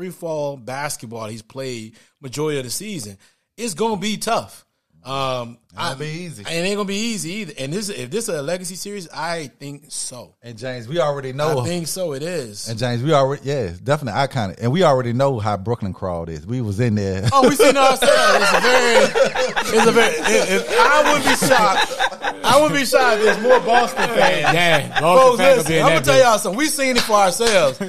free 0.02 0.10
fall 0.10 0.58
basketball 0.58 1.28
he's 1.28 1.44
played 1.44 1.96
majority 2.20 2.58
of 2.58 2.64
the 2.64 2.72
season? 2.72 3.20
It's 3.56 3.76
gonna 3.76 3.98
be 3.98 4.18
tough. 4.18 4.66
Um, 5.04 5.58
Ain't 5.72 5.78
gonna 5.78 5.96
be 5.96 6.06
easy. 6.06 6.44
It 6.44 6.50
ain't 6.50 6.76
gonna 6.76 6.86
be 6.86 6.96
easy 6.96 7.32
either. 7.32 7.54
And 7.58 7.74
this, 7.74 7.90
if 7.90 8.12
this 8.12 8.30
is 8.30 8.36
a 8.36 8.42
legacy 8.42 8.76
series, 8.76 9.10
I 9.10 9.48
think 9.48 9.86
so. 9.88 10.36
And 10.44 10.58
James, 10.58 10.88
we 10.88 11.00
already 11.00 11.34
know. 11.34 11.60
I 11.62 11.66
think 11.66 11.88
so. 11.88 12.14
It 12.14 12.22
is. 12.22 12.68
and 12.70 12.78
James, 12.78 13.02
we 13.02 13.14
already 13.14 13.42
yeah, 13.44 13.74
definitely 13.84 14.20
iconic. 14.20 14.60
And 14.62 14.72
we 14.72 14.84
already 14.84 15.14
know 15.14 15.40
how 15.40 15.58
Brooklyn 15.58 15.94
crowd 15.94 16.30
is. 16.30 16.46
We 16.46 16.62
was 16.62 16.80
in 16.80 16.96
there. 16.96 17.28
Oh, 17.34 17.48
we 17.50 17.56
seen 17.56 17.78
ourselves. 17.78 18.02
It's 18.04 18.54
a 18.54 18.62
very, 18.62 19.78
it's 19.78 19.88
a 19.88 19.92
very. 19.92 20.14
If, 20.14 20.70
if 20.70 20.80
I 20.80 21.14
would 21.14 21.24
be 21.24 21.36
shocked, 21.48 22.46
I 22.46 22.62
would 22.62 22.74
be 22.74 22.86
shocked. 22.86 23.20
If 23.20 23.24
there's 23.24 23.42
more 23.42 23.60
Boston 23.62 24.08
fans. 24.10 24.54
Damn, 24.54 24.90
Boston 24.90 25.02
Folks, 25.02 25.38
fans 25.38 25.58
listen, 25.58 25.64
gonna 25.64 25.68
be 25.70 25.78
in 25.78 25.84
I'm 25.84 25.90
gonna 25.90 26.00
that 26.02 26.12
tell 26.12 26.20
y'all 26.24 26.38
something. 26.38 26.58
We 26.58 26.68
seen 26.68 26.98
it 26.98 27.04
for 27.04 27.14
ourselves. 27.14 27.80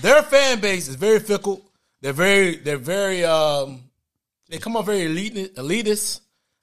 Their 0.00 0.22
fan 0.22 0.60
base 0.60 0.88
is 0.88 0.94
very 0.94 1.20
fickle. 1.20 1.62
They're 2.00 2.12
very, 2.12 2.56
they're 2.56 2.78
very, 2.78 3.24
um, 3.24 3.84
they 4.48 4.58
come 4.58 4.76
off 4.76 4.86
very 4.86 5.04
elite, 5.04 5.54
elitist. 5.56 6.21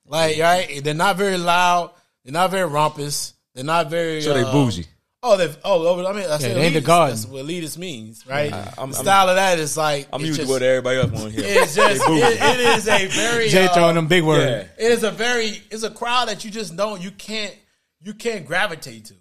Like 0.09 0.39
right, 0.39 0.83
they're 0.83 0.95
not 0.95 1.17
very 1.17 1.37
loud. 1.37 1.91
They're 2.25 2.33
not 2.33 2.49
very 2.49 2.67
rompous. 2.67 3.35
They're 3.53 3.63
not 3.63 3.89
very. 3.89 4.21
So 4.21 4.33
they 4.33 4.41
um, 4.43 4.51
bougie. 4.51 4.87
Oh, 5.21 5.37
they 5.37 5.53
oh, 5.63 6.05
I 6.07 6.13
mean, 6.13 6.25
I 6.29 6.37
said 6.39 6.55
they 6.55 6.61
ain't 6.61 6.73
the 6.73 6.81
garden. 6.81 7.15
That's 7.15 7.27
what 7.27 7.45
elitist 7.45 7.77
means, 7.77 8.25
right? 8.25 8.51
I'm- 8.51 8.65
the 8.73 8.79
I'm- 8.79 8.93
style 8.93 9.29
of 9.29 9.35
that 9.35 9.59
is 9.59 9.77
like 9.77 10.07
I'm 10.11 10.21
it's 10.21 10.29
used 10.29 10.41
to 10.41 10.47
what 10.47 10.63
everybody 10.63 10.97
else 10.97 11.11
want 11.11 11.31
here. 11.33 11.43
It's 11.45 11.75
just 11.75 12.01
it, 12.07 12.39
it 12.41 12.59
is 12.59 12.87
a 12.87 13.07
very 13.09 13.49
Jay 13.49 13.67
uh, 13.67 13.73
throwing 13.73 13.95
them 13.95 14.07
big 14.07 14.23
words. 14.23 14.45
Yeah. 14.45 14.85
it 14.85 14.91
is 14.91 15.03
a 15.03 15.11
very 15.11 15.61
it's 15.69 15.83
a 15.83 15.91
crowd 15.91 16.29
that 16.29 16.43
you 16.43 16.49
just 16.49 16.75
don't 16.75 17.01
you 17.01 17.11
can't 17.11 17.55
you 17.99 18.13
can't 18.15 18.45
gravitate 18.47 19.05
to. 19.05 19.13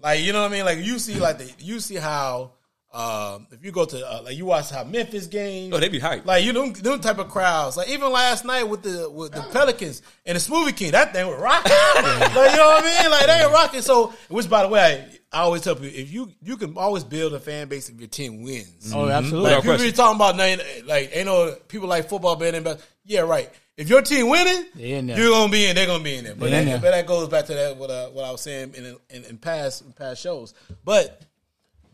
Like 0.00 0.20
you 0.20 0.32
know 0.32 0.40
what 0.40 0.52
I 0.52 0.54
mean? 0.54 0.64
Like 0.64 0.78
you 0.78 0.98
see 0.98 1.20
like 1.20 1.38
the 1.38 1.52
you 1.58 1.80
see 1.80 1.96
how 1.96 2.52
um, 2.92 3.46
if 3.52 3.64
you 3.64 3.70
go 3.70 3.84
to 3.84 4.04
uh, 4.04 4.22
like 4.24 4.36
you 4.36 4.46
watch 4.46 4.70
how 4.70 4.82
Memphis 4.82 5.28
game, 5.28 5.72
Oh, 5.72 5.78
they 5.78 5.88
be 5.88 6.00
hyped. 6.00 6.24
Like 6.24 6.44
you 6.44 6.52
them, 6.52 6.72
them 6.72 7.00
type 7.00 7.18
of 7.18 7.28
crowds. 7.28 7.76
Like 7.76 7.88
even 7.88 8.10
last 8.10 8.44
night 8.44 8.64
with 8.64 8.82
the 8.82 9.08
with 9.08 9.30
the 9.32 9.42
Pelicans 9.52 10.02
and 10.26 10.34
the 10.34 10.40
Smoothie 10.40 10.76
King, 10.76 10.90
that 10.92 11.12
thing 11.12 11.24
was 11.28 11.40
rocking. 11.40 11.70
like 12.34 12.50
you 12.50 12.56
know 12.56 12.66
what 12.66 12.84
I 12.84 13.02
mean? 13.02 13.10
Like 13.12 13.26
they 13.26 13.46
were 13.46 13.52
rocking. 13.52 13.82
So 13.82 14.12
which 14.28 14.50
by 14.50 14.62
the 14.62 14.68
way, 14.68 15.06
I, 15.32 15.38
I 15.38 15.42
always 15.42 15.62
tell 15.62 15.76
people 15.76 15.96
if 15.96 16.10
you 16.12 16.32
you 16.42 16.56
can 16.56 16.76
always 16.76 17.04
build 17.04 17.32
a 17.32 17.38
fan 17.38 17.68
base 17.68 17.88
if 17.88 17.98
your 18.00 18.08
team 18.08 18.42
wins. 18.42 18.92
Oh, 18.92 19.08
absolutely. 19.08 19.50
Like 19.50 19.62
Without 19.62 19.78
people 19.78 19.86
be 19.86 19.92
talking 19.92 20.16
about 20.16 20.36
like, 20.36 20.84
like 20.86 21.10
ain't 21.16 21.26
no 21.26 21.54
people 21.68 21.86
like 21.86 22.08
football 22.08 22.34
better 22.34 22.52
than 22.52 22.64
best. 22.64 22.84
Yeah, 23.04 23.20
right. 23.20 23.48
If 23.76 23.88
your 23.88 24.02
team 24.02 24.28
winning, 24.28 24.66
They 24.74 25.00
you're 25.00 25.30
gonna 25.30 25.50
be 25.50 25.64
in. 25.64 25.74
They're 25.74 25.86
gonna 25.86 26.04
be 26.04 26.16
in 26.16 26.24
there. 26.24 26.34
But, 26.34 26.46
in 26.46 26.52
that, 26.52 26.64
there. 26.64 26.78
but 26.80 26.90
that 26.90 27.06
goes 27.06 27.28
back 27.28 27.46
to 27.46 27.54
that 27.54 27.76
what 27.76 27.90
uh, 27.90 28.08
what 28.08 28.24
I 28.24 28.30
was 28.30 28.42
saying 28.42 28.74
in, 28.74 28.96
in 29.08 29.24
in 29.24 29.38
past 29.38 29.82
in 29.82 29.92
past 29.92 30.20
shows. 30.20 30.52
But 30.84 31.22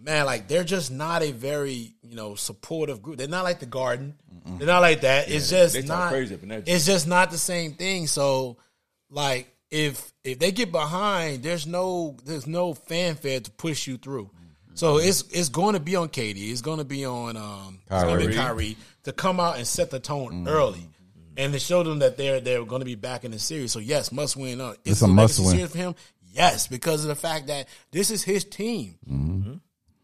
man, 0.07 0.25
like 0.25 0.49
they're 0.49 0.65
just 0.65 0.91
not 0.91 1.23
a 1.23 1.33
very 1.33 1.95
you 2.03 2.17
know 2.17 2.35
supportive 2.37 3.03
group. 3.03 3.19
They're 3.19 3.29
not 3.29 3.45
like 3.45 3.61
the 3.61 3.67
Garden. 3.67 4.15
They're 4.47 4.67
not 4.67 4.81
like 4.81 5.01
that. 5.03 5.29
it's 5.29 5.51
just 5.51 5.75
they 5.75 5.83
talk 5.83 5.89
not. 5.99 6.09
crazy 6.11 6.35
up 6.37 6.43
in 6.43 6.51
It's 6.67 6.87
just 6.87 7.07
not 7.09 7.31
the 7.31 7.39
same 7.39 7.73
thing. 7.75 8.07
So 8.07 8.57
like 9.11 9.53
if 9.71 10.13
if 10.25 10.39
they 10.39 10.53
get 10.53 10.73
behind, 10.73 11.43
there's 11.43 11.67
no 11.67 12.17
there's 12.25 12.47
no 12.47 12.73
fanfare 12.73 13.41
to 13.41 13.51
push 13.51 13.87
you 13.87 13.99
through. 13.99 14.31
So 14.75 14.99
it's 14.99 15.23
it's 15.31 15.49
going 15.49 15.75
to 15.75 15.81
be 15.81 15.97
on 15.97 16.09
KD. 16.09 16.51
It's 16.51 16.61
going 16.61 16.79
to 16.79 16.85
be 16.85 17.05
on 17.05 17.37
um 17.37 17.81
it's 17.91 18.03
gonna 18.05 18.19
be 18.19 18.25
Kyrie. 18.27 18.35
Kyrie 18.35 18.77
to 19.05 19.13
come 19.13 19.41
out 19.41 19.57
and 19.57 19.67
set 19.67 19.91
the 19.91 19.99
tone 20.01 20.47
early. 20.49 20.89
And 21.39 21.53
to 21.53 21.59
show 21.59 21.83
them 21.83 21.99
that 21.99 22.17
they're 22.17 22.41
they're 22.41 22.65
going 22.65 22.81
to 22.81 22.87
be 22.87 22.95
back 22.95 23.25
in 23.25 23.31
the 23.31 23.39
series. 23.39 23.73
So 23.73 23.79
yes, 23.79 24.11
must 24.13 24.37
win. 24.37 24.61
Uh, 24.61 24.75
It's 24.85 24.99
is 24.99 25.03
a 25.03 25.07
it 25.07 25.09
must 25.09 25.39
win. 25.41 25.49
series 25.51 25.71
for 25.71 25.79
him. 25.79 25.95
Yes, 26.33 26.67
because 26.67 27.03
of 27.05 27.09
the 27.09 27.15
fact 27.15 27.47
that 27.49 27.69
this 27.91 28.11
is 28.11 28.23
his 28.23 28.45
team. 28.45 28.99
Mm-hmm. 29.11 29.55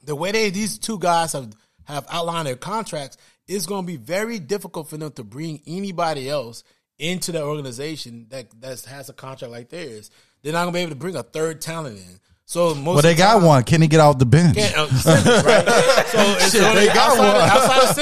The 0.02 0.14
way 0.16 0.32
they 0.32 0.50
these 0.50 0.78
two 0.78 0.98
guys 0.98 1.32
have 1.32 1.52
have 1.84 2.06
outlined 2.10 2.46
their 2.46 2.56
contracts, 2.56 3.16
it's 3.48 3.66
going 3.66 3.82
to 3.82 3.86
be 3.86 3.96
very 3.96 4.38
difficult 4.38 4.88
for 4.88 4.96
them 4.96 5.12
to 5.12 5.24
bring 5.24 5.60
anybody 5.66 6.28
else 6.28 6.64
into 6.98 7.32
the 7.32 7.42
organization 7.42 8.26
that 8.30 8.46
that 8.60 8.80
has 8.84 9.08
a 9.08 9.12
contract 9.12 9.50
like 9.52 9.68
theirs. 9.68 10.10
They're 10.42 10.52
not 10.52 10.62
going 10.64 10.72
to 10.74 10.78
be 10.78 10.82
able 10.82 10.90
to 10.90 10.96
bring 10.96 11.16
a 11.16 11.22
third 11.22 11.60
talent 11.60 11.98
in. 11.98 12.20
So 12.44 12.74
most 12.74 12.94
well, 12.94 13.02
they 13.02 13.14
the 13.14 13.18
got 13.18 13.34
time- 13.34 13.44
one. 13.44 13.62
Can 13.62 13.80
he 13.82 13.88
get 13.88 14.00
off 14.00 14.18
the 14.18 14.26
bench? 14.26 14.58
uh, 14.58 14.86
Simmons, 14.88 15.44
right? 15.44 15.64
So 16.12 16.38
Shit, 16.50 16.62
only 16.62 16.80
they 16.80 16.86
got 16.88 17.18
outside, 17.18 17.32
one. 17.32 17.50
Outside 17.50 17.88
of 17.88 17.94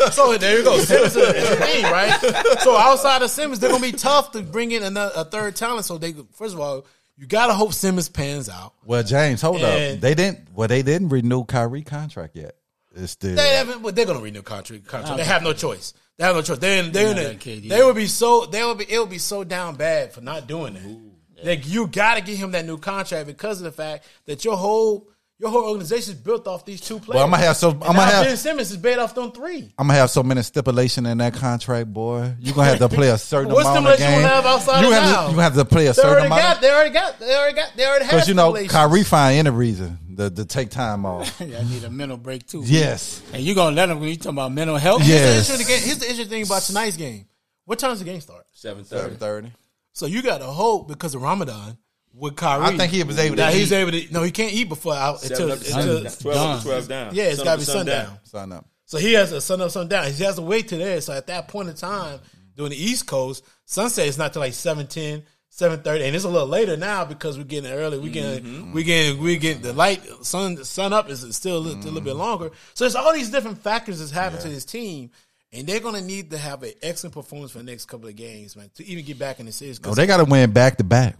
Simmons. 0.00 0.14
So 0.14 0.36
there 0.38 0.58
you 0.58 0.64
go. 0.64 0.78
Simmons 0.80 1.14
is 1.14 1.34
is 1.34 1.48
the 1.50 1.56
thing, 1.56 1.84
right? 1.84 2.58
So 2.60 2.76
outside 2.76 3.22
of 3.22 3.30
Simmons, 3.30 3.60
they're 3.60 3.70
gonna 3.70 3.80
be 3.82 3.92
tough 3.92 4.32
to 4.32 4.42
bring 4.42 4.72
in 4.72 4.82
another, 4.82 5.12
a 5.14 5.24
third 5.24 5.54
talent. 5.54 5.84
So 5.84 5.98
they 5.98 6.14
first 6.32 6.54
of 6.54 6.60
all, 6.60 6.86
you 7.18 7.26
gotta 7.26 7.52
hope 7.54 7.72
Simmons 7.72 8.08
pans 8.08 8.48
out. 8.48 8.74
Well, 8.84 9.02
James, 9.02 9.40
hold 9.42 9.60
And- 9.62 9.96
up. 9.96 10.00
They 10.00 10.14
didn't. 10.14 10.48
Well, 10.54 10.68
they 10.68 10.82
didn't 10.82 11.08
renew 11.08 11.44
Kyrie 11.44 11.82
contract 11.82 12.36
yet. 12.36 12.54
It's 12.94 13.12
still. 13.12 13.34
They 13.36 13.56
haven't, 13.56 13.82
but 13.82 13.94
they're 13.94 14.06
gonna 14.06 14.20
renew 14.20 14.42
contract. 14.42 14.86
contract. 14.86 15.16
They 15.18 15.24
have 15.24 15.42
no 15.42 15.52
choice. 15.52 15.94
They 16.16 16.24
have 16.24 16.34
no 16.34 16.42
choice. 16.42 16.58
They're 16.58 16.82
in, 16.82 16.90
they're 16.92 17.10
in 17.10 17.16
not 17.16 17.24
a, 17.24 17.28
like 17.28 17.40
KD. 17.40 17.68
they 17.68 17.82
would 17.82 17.94
be 17.96 18.06
so 18.06 18.46
they 18.46 18.64
would 18.64 18.78
be 18.78 18.90
it 18.90 18.98
would 18.98 19.10
be 19.10 19.18
so 19.18 19.44
down 19.44 19.76
bad 19.76 20.12
for 20.12 20.20
not 20.20 20.46
doing 20.46 20.74
that. 20.74 21.44
Like 21.46 21.68
you 21.68 21.86
gotta 21.86 22.20
give 22.20 22.36
him 22.38 22.50
that 22.52 22.66
new 22.66 22.78
contract 22.78 23.26
because 23.28 23.58
of 23.60 23.64
the 23.64 23.72
fact 23.72 24.04
that 24.26 24.44
your 24.44 24.56
whole 24.56 25.08
your 25.40 25.50
whole 25.50 25.64
organization 25.68 26.14
is 26.14 26.18
built 26.20 26.46
off 26.48 26.64
these 26.64 26.80
two 26.80 26.98
players. 26.98 27.16
Well, 27.18 27.24
I'ma 27.26 27.36
have 27.36 27.56
so- 27.56 27.70
I'ma 27.70 27.92
now 27.92 28.00
have- 28.06 28.24
Ben 28.26 28.36
Simmons 28.36 28.70
is 28.72 28.76
based 28.76 28.98
off 28.98 29.14
them 29.14 29.30
three. 29.30 29.72
I'm 29.78 29.86
gonna 29.86 29.98
have 29.98 30.10
so 30.10 30.22
many 30.22 30.42
stipulation 30.42 31.06
in 31.06 31.18
that 31.18 31.34
contract, 31.34 31.92
boy. 31.92 32.34
You're 32.40 32.54
gonna 32.54 32.68
have 32.68 32.78
to 32.80 32.88
play 32.88 33.08
a 33.10 33.18
certain 33.18 33.52
What 33.52 33.60
amount 33.62 33.86
of 33.86 33.94
stipulation 33.94 34.20
you 34.22 34.26
have 34.26 34.46
outside 34.46 34.80
you 34.80 34.88
of 34.88 34.92
have 34.94 35.26
to, 35.26 35.32
you 35.32 35.38
have 35.38 35.54
to 35.54 35.64
play 35.64 35.86
a 35.86 35.88
They 35.90 35.92
certain 35.94 36.10
already 36.10 36.26
amount. 36.26 36.42
got. 36.42 36.60
They 36.60 36.70
already 36.72 36.90
got. 36.90 37.18
They 37.20 37.36
already 37.36 37.54
got. 37.56 37.72
They 37.76 37.86
already 37.86 38.04
have. 38.06 38.14
Because 38.14 38.28
you 38.28 38.34
know, 38.34 38.50
stipulations. 38.50 38.72
Kyrie 38.72 39.04
find 39.04 39.36
any 39.38 39.50
reason 39.50 39.98
to, 40.16 40.30
to 40.30 40.44
take 40.44 40.70
time 40.70 41.06
off. 41.06 41.40
I 41.40 41.44
need 41.44 41.84
a 41.84 41.90
mental 41.90 42.16
break 42.16 42.46
too. 42.46 42.62
yes, 42.64 43.22
And 43.32 43.40
you 43.42 43.52
are 43.52 43.54
gonna 43.54 43.76
let 43.76 43.90
him 43.90 44.00
when 44.00 44.08
you 44.08 44.16
talking 44.16 44.30
about 44.32 44.50
mental 44.52 44.76
health? 44.76 45.02
Yeah. 45.02 45.18
Here's 45.18 45.20
Yes. 45.36 45.46
the 45.48 45.52
interesting- 45.54 45.86
Here's 45.86 45.98
the 45.98 46.04
interesting 46.10 46.30
thing 46.30 46.46
about 46.46 46.62
tonight's 46.62 46.96
game. 46.96 47.26
What 47.64 47.78
time 47.78 47.90
does 47.90 48.00
the 48.00 48.04
game 48.06 48.20
start? 48.20 48.44
Seven 48.52 48.84
seven 48.84 49.04
thirty. 49.04 49.16
thirty. 49.16 49.52
So 49.92 50.06
you 50.06 50.22
got 50.22 50.38
to 50.38 50.46
hope 50.46 50.88
because 50.88 51.14
of 51.14 51.22
Ramadan 51.22 51.76
with 52.14 52.36
Kyrie. 52.36 52.64
I 52.64 52.76
think 52.76 52.92
he 52.92 53.02
was 53.02 53.18
able 53.18 53.36
to 53.36 53.42
That 53.42 53.54
he's 53.54 53.72
able 53.72 53.92
to. 53.92 54.12
No, 54.12 54.22
he 54.22 54.30
can't 54.30 54.52
eat 54.52 54.68
before 54.68 54.94
out 54.94 55.20
Seven 55.20 55.50
until, 55.50 55.52
up 55.52 55.60
to 55.60 55.76
until 55.76 56.10
seven, 56.10 56.22
twelve 56.22 56.56
up 56.56 56.62
twelve 56.62 56.88
down. 56.88 57.14
yeah, 57.14 57.24
it's 57.24 57.42
got 57.42 57.52
to 57.52 57.58
be 57.58 57.64
to 57.64 57.70
sundown. 57.70 58.18
Sign 58.24 58.52
up. 58.52 58.66
So 58.88 58.96
he 58.96 59.12
has 59.12 59.32
a 59.32 59.40
sun 59.40 59.60
up, 59.60 59.70
sun 59.70 59.88
down. 59.88 60.10
He 60.10 60.24
has 60.24 60.36
to 60.36 60.42
wait 60.42 60.68
till 60.68 60.78
there. 60.78 61.00
So 61.02 61.12
at 61.12 61.26
that 61.26 61.48
point 61.48 61.68
in 61.68 61.74
time, 61.74 62.20
during 62.56 62.70
the 62.70 62.82
East 62.82 63.06
Coast, 63.06 63.44
sunset 63.66 64.06
is 64.06 64.16
not 64.16 64.32
till 64.32 64.40
like 64.40 64.54
7.10, 64.54 65.24
7.30. 65.52 66.06
And 66.06 66.16
it's 66.16 66.24
a 66.24 66.28
little 66.28 66.48
later 66.48 66.74
now 66.74 67.04
because 67.04 67.36
we're 67.36 67.44
getting 67.44 67.70
early. 67.70 67.98
We 67.98 68.10
mm-hmm. 68.10 68.12
getting, 68.14 68.72
we 68.72 68.82
getting, 68.82 69.22
we 69.22 69.36
getting 69.36 69.62
the 69.62 69.74
light, 69.74 70.02
sun, 70.22 70.64
sun 70.64 70.94
up 70.94 71.10
is 71.10 71.36
still 71.36 71.58
a 71.58 71.60
little, 71.60 71.82
a 71.82 71.84
little 71.84 72.00
bit 72.00 72.14
mm. 72.14 72.18
longer. 72.18 72.50
So 72.72 72.84
there's 72.84 72.96
all 72.96 73.12
these 73.12 73.30
different 73.30 73.58
factors 73.58 73.98
that's 73.98 74.10
happening 74.10 74.42
to 74.42 74.48
this 74.48 74.64
team. 74.64 75.10
And 75.52 75.66
they're 75.66 75.80
going 75.80 75.94
to 75.94 76.02
need 76.02 76.30
to 76.30 76.38
have 76.38 76.62
an 76.62 76.72
excellent 76.82 77.12
performance 77.12 77.52
for 77.52 77.58
the 77.58 77.64
next 77.64 77.86
couple 77.86 78.08
of 78.08 78.16
games, 78.16 78.56
man, 78.56 78.70
to 78.76 78.86
even 78.86 79.04
get 79.04 79.18
back 79.18 79.38
in 79.38 79.46
the 79.46 79.52
series. 79.52 79.80
Oh, 79.84 79.94
they 79.94 80.06
got 80.06 80.18
to 80.18 80.24
win 80.24 80.50
back 80.50 80.78
to 80.78 80.84
back. 80.84 81.16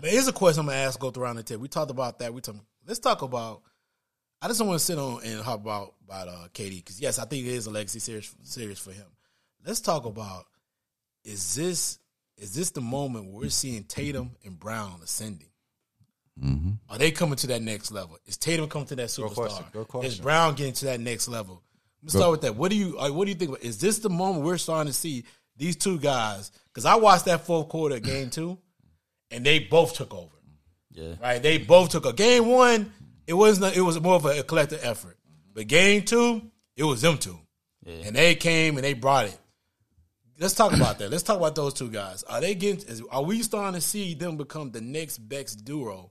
But 0.00 0.10
here's 0.10 0.28
a 0.28 0.32
question 0.32 0.60
I'm 0.60 0.66
gonna 0.66 0.78
ask. 0.78 0.98
Go 0.98 1.10
through 1.10 1.24
around 1.24 1.36
the 1.36 1.42
table. 1.42 1.62
We 1.62 1.68
talked 1.68 1.90
about 1.90 2.18
that. 2.20 2.32
We 2.32 2.40
talk. 2.40 2.56
Let's 2.86 3.00
talk 3.00 3.22
about. 3.22 3.62
I 4.40 4.48
just 4.48 4.58
don't 4.58 4.68
want 4.68 4.78
to 4.78 4.84
sit 4.84 4.98
on 4.98 5.20
and 5.24 5.42
talk 5.42 5.60
about 5.60 5.94
about 6.04 6.28
uh, 6.28 6.48
KD 6.52 6.76
because 6.76 7.00
yes, 7.00 7.18
I 7.18 7.24
think 7.24 7.46
it 7.46 7.50
is 7.50 7.66
a 7.66 7.70
legacy 7.70 7.98
series 7.98 8.34
series 8.42 8.78
for 8.78 8.92
him. 8.92 9.06
Let's 9.64 9.80
talk 9.80 10.04
about 10.04 10.44
is 11.24 11.54
this 11.54 11.98
is 12.36 12.54
this 12.54 12.70
the 12.70 12.80
moment 12.80 13.26
where 13.26 13.42
we're 13.42 13.50
seeing 13.50 13.84
Tatum 13.84 14.32
and 14.44 14.58
Brown 14.58 15.00
ascending? 15.02 15.48
Are 16.90 16.98
they 16.98 17.12
coming 17.12 17.36
to 17.36 17.46
that 17.48 17.62
next 17.62 17.92
level? 17.92 18.18
Is 18.26 18.36
Tatum 18.36 18.68
coming 18.68 18.88
to 18.88 18.96
that 18.96 19.06
superstar? 19.06 19.34
question. 19.34 19.64
Good 19.72 19.88
question. 19.88 20.10
Is 20.10 20.18
Brown 20.18 20.54
getting 20.54 20.72
to 20.74 20.86
that 20.86 21.00
next 21.00 21.28
level? 21.28 21.62
Let's 22.02 22.14
start 22.14 22.32
with 22.32 22.40
that. 22.42 22.56
What 22.56 22.70
do 22.70 22.76
you 22.76 22.96
what 22.98 23.24
do 23.24 23.30
you 23.30 23.36
think? 23.36 23.56
Is 23.62 23.78
this 23.78 24.00
the 24.00 24.10
moment 24.10 24.44
we're 24.44 24.58
starting 24.58 24.92
to 24.92 24.98
see 24.98 25.24
these 25.56 25.76
two 25.76 25.98
guys? 25.98 26.50
Because 26.66 26.84
I 26.84 26.96
watched 26.96 27.26
that 27.26 27.46
fourth 27.46 27.68
quarter 27.68 28.00
game 28.00 28.30
two 28.30 28.58
and 29.34 29.44
they 29.44 29.58
both 29.58 29.94
took 29.94 30.14
over. 30.14 30.28
Yeah. 30.92 31.14
Right? 31.20 31.42
They 31.42 31.58
both 31.58 31.90
took 31.90 32.06
a 32.06 32.12
game 32.12 32.46
one. 32.46 32.92
It 33.26 33.34
wasn't. 33.34 33.76
It 33.76 33.80
was 33.80 34.00
more 34.00 34.14
of 34.14 34.24
a 34.24 34.42
collective 34.42 34.80
effort. 34.82 35.16
But 35.52 35.66
game 35.66 36.02
two, 36.02 36.42
it 36.76 36.84
was 36.84 37.02
them 37.02 37.18
two, 37.18 37.38
and 37.86 38.14
they 38.16 38.34
came 38.34 38.76
and 38.76 38.84
they 38.84 38.94
brought 38.94 39.26
it. 39.26 39.38
Let's 40.38 40.54
talk 40.54 40.72
about 40.72 40.98
that. 40.98 41.10
Let's 41.10 41.22
talk 41.22 41.36
about 41.36 41.54
those 41.54 41.74
two 41.74 41.90
guys. 41.90 42.24
Are 42.24 42.40
they 42.40 42.54
getting? 42.54 42.88
Is, 42.88 43.02
are 43.10 43.22
we 43.22 43.42
starting 43.42 43.74
to 43.74 43.80
see 43.80 44.14
them 44.14 44.36
become 44.36 44.72
the 44.72 44.80
next 44.80 45.18
best 45.18 45.64
duo 45.64 46.10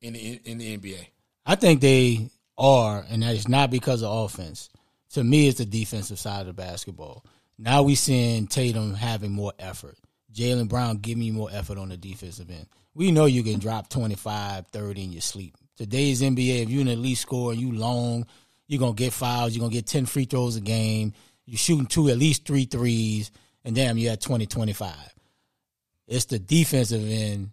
in 0.00 0.14
the 0.14 0.40
in 0.44 0.58
the 0.58 0.76
NBA? 0.76 1.06
I 1.44 1.54
think 1.56 1.80
they 1.80 2.30
are, 2.56 3.04
and 3.10 3.22
that 3.22 3.34
is 3.34 3.48
not 3.48 3.70
because 3.70 4.02
of 4.02 4.10
offense. 4.10 4.70
To 5.10 5.22
me, 5.22 5.48
it's 5.48 5.58
the 5.58 5.66
defensive 5.66 6.18
side 6.18 6.40
of 6.40 6.46
the 6.46 6.52
basketball. 6.54 7.24
Now 7.58 7.82
we 7.82 7.94
seeing 7.94 8.46
Tatum 8.46 8.94
having 8.94 9.32
more 9.32 9.52
effort. 9.58 9.98
Jaylen 10.32 10.68
Brown 10.68 10.98
give 10.98 11.18
me 11.18 11.30
more 11.30 11.48
effort 11.52 11.78
on 11.78 11.88
the 11.88 11.96
defensive 11.96 12.50
end. 12.50 12.66
We 12.94 13.10
know 13.10 13.26
you 13.26 13.42
can 13.42 13.58
drop 13.58 13.88
25, 13.88 14.66
30 14.68 15.04
in 15.04 15.12
your 15.12 15.20
sleep. 15.20 15.56
Today's 15.76 16.22
NBA, 16.22 16.62
if 16.62 16.70
you're 16.70 16.82
an 16.82 16.88
elite 16.88 17.18
scorer 17.18 17.54
you 17.54 17.72
long, 17.72 18.26
you're 18.66 18.80
gonna 18.80 18.94
get 18.94 19.12
fouls, 19.12 19.54
you're 19.54 19.62
gonna 19.62 19.72
get 19.72 19.86
10 19.86 20.06
free 20.06 20.24
throws 20.24 20.56
a 20.56 20.60
game, 20.60 21.12
you're 21.46 21.58
shooting 21.58 21.86
two, 21.86 22.08
at 22.08 22.18
least 22.18 22.46
three 22.46 22.64
threes, 22.64 23.30
and 23.64 23.74
damn, 23.74 23.98
you're 23.98 24.12
at 24.12 24.20
20, 24.20 24.46
25. 24.46 24.94
It's 26.06 26.26
the 26.26 26.38
defensive 26.38 27.08
end 27.08 27.50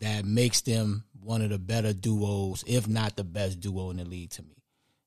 that 0.00 0.24
makes 0.24 0.60
them 0.62 1.04
one 1.20 1.42
of 1.42 1.50
the 1.50 1.58
better 1.58 1.92
duos, 1.92 2.64
if 2.66 2.86
not 2.86 3.16
the 3.16 3.24
best 3.24 3.60
duo 3.60 3.90
in 3.90 3.96
the 3.96 4.04
league 4.04 4.30
to 4.30 4.42
me. 4.42 4.56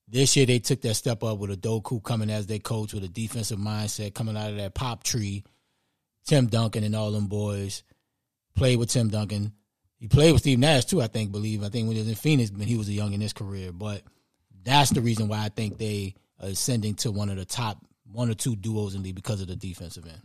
This 0.08 0.36
year 0.38 0.46
they 0.46 0.60
took 0.60 0.82
that 0.82 0.96
step 0.96 1.24
up 1.24 1.38
with 1.38 1.62
Udoka 1.62 2.02
coming 2.02 2.30
as 2.30 2.48
their 2.48 2.60
coach 2.60 2.94
with 2.94 3.04
a 3.04 3.10
defensive 3.10 3.60
mindset 3.60 4.14
coming 4.14 4.38
out 4.38 4.52
of 4.52 4.58
that 4.58 4.74
pop 4.74 5.04
tree. 5.04 5.44
Tim 6.28 6.48
Duncan 6.48 6.84
and 6.84 6.96
all 6.96 7.12
them 7.12 7.28
boys 7.28 7.84
played 8.56 8.78
with 8.78 8.90
Tim 8.90 9.10
Duncan. 9.10 9.54
He 9.98 10.08
played 10.08 10.34
with 10.34 10.42
Steve 10.42 10.60
Nash 10.60 10.86
too, 10.86 11.02
I 11.02 11.08
think, 11.08 11.32
believe. 11.32 11.64
I 11.64 11.70
think 11.70 11.88
when 11.88 11.96
he 11.96 12.02
was 12.02 12.10
in 12.10 12.16
Phoenix, 12.16 12.52
when 12.52 12.68
he 12.68 12.78
was 12.78 12.90
young 12.90 13.14
in 13.14 13.22
his 13.22 13.34
career. 13.34 13.72
But 13.72 14.04
that's 14.64 14.92
the 14.92 15.02
reason 15.02 15.30
why 15.30 15.44
I 15.44 15.50
think 15.50 15.78
they 15.78 16.16
are 16.42 16.50
ascending 16.50 16.96
to 16.96 17.12
one 17.12 17.30
of 17.30 17.38
the 17.38 17.46
top 17.46 17.78
one 18.12 18.30
or 18.30 18.34
two 18.34 18.56
duos 18.56 18.94
in 18.94 19.02
the 19.02 19.08
league 19.08 19.16
because 19.16 19.42
of 19.42 19.48
the 19.48 19.56
defensive 19.56 20.06
end. 20.06 20.22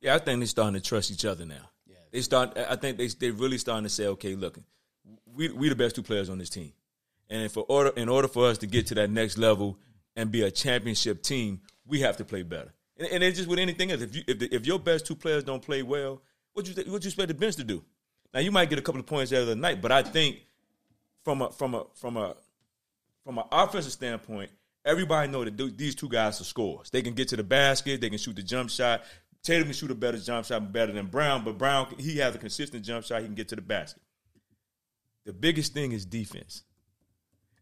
Yeah, 0.00 0.14
I 0.14 0.18
think 0.18 0.40
they're 0.40 0.46
starting 0.46 0.80
to 0.80 0.86
trust 0.86 1.10
each 1.10 1.24
other 1.24 1.44
now. 1.44 1.70
Yeah. 1.86 1.96
They 2.12 2.20
start. 2.20 2.56
I 2.56 2.76
think 2.76 2.96
they 2.96 3.08
they 3.08 3.30
really 3.30 3.58
starting 3.58 3.84
to 3.84 3.90
say, 3.90 4.06
okay, 4.06 4.36
look, 4.36 4.58
we 5.34 5.48
we 5.50 5.68
the 5.68 5.74
best 5.74 5.96
two 5.96 6.02
players 6.02 6.30
on 6.30 6.38
this 6.38 6.50
team, 6.50 6.72
and 7.28 7.50
for 7.50 7.64
order 7.68 7.90
in 7.96 8.08
order 8.08 8.28
for 8.28 8.46
us 8.46 8.58
to 8.58 8.66
get 8.66 8.86
to 8.88 8.94
that 8.94 9.10
next 9.10 9.36
level 9.36 9.78
and 10.14 10.30
be 10.30 10.42
a 10.42 10.50
championship 10.50 11.22
team, 11.22 11.60
we 11.84 12.00
have 12.00 12.16
to 12.18 12.24
play 12.24 12.42
better. 12.42 12.72
And, 12.98 13.08
and 13.08 13.24
it's 13.24 13.36
just 13.36 13.48
with 13.48 13.58
anything 13.58 13.90
else. 13.90 14.02
If 14.02 14.14
you 14.14 14.22
if, 14.26 14.38
the, 14.38 14.54
if 14.54 14.66
your 14.66 14.78
best 14.78 15.06
two 15.06 15.16
players 15.16 15.44
don't 15.44 15.62
play 15.62 15.82
well, 15.82 16.22
what 16.52 16.66
you 16.66 16.74
what 16.90 17.02
you 17.04 17.08
expect 17.08 17.28
the 17.28 17.34
bench 17.34 17.56
to 17.56 17.64
do? 17.64 17.84
Now 18.32 18.40
you 18.40 18.50
might 18.50 18.70
get 18.70 18.78
a 18.78 18.82
couple 18.82 19.00
of 19.00 19.06
points 19.06 19.30
the 19.30 19.54
night, 19.54 19.80
but 19.80 19.92
I 19.92 20.02
think 20.02 20.38
from 21.24 21.42
a 21.42 21.52
from 21.52 21.74
a 21.74 21.84
from 21.94 22.16
a 22.16 22.34
from 23.24 23.38
an 23.38 23.44
offensive 23.50 23.92
standpoint, 23.92 24.50
everybody 24.84 25.30
know 25.30 25.44
that 25.44 25.76
these 25.76 25.94
two 25.94 26.08
guys 26.08 26.40
are 26.40 26.44
scorers. 26.44 26.90
They 26.90 27.02
can 27.02 27.14
get 27.14 27.28
to 27.28 27.36
the 27.36 27.44
basket. 27.44 28.00
They 28.00 28.10
can 28.10 28.18
shoot 28.18 28.36
the 28.36 28.42
jump 28.42 28.70
shot. 28.70 29.02
Tatum 29.42 29.64
can 29.64 29.74
shoot 29.74 29.90
a 29.90 29.94
better 29.94 30.18
jump 30.18 30.46
shot, 30.46 30.72
better 30.72 30.92
than 30.92 31.06
Brown, 31.06 31.44
but 31.44 31.58
Brown 31.58 31.94
he 31.98 32.18
has 32.18 32.34
a 32.34 32.38
consistent 32.38 32.84
jump 32.84 33.04
shot. 33.04 33.20
He 33.20 33.26
can 33.26 33.34
get 33.34 33.48
to 33.48 33.56
the 33.56 33.62
basket. 33.62 34.02
The 35.24 35.32
biggest 35.32 35.72
thing 35.72 35.92
is 35.92 36.04
defense. 36.04 36.64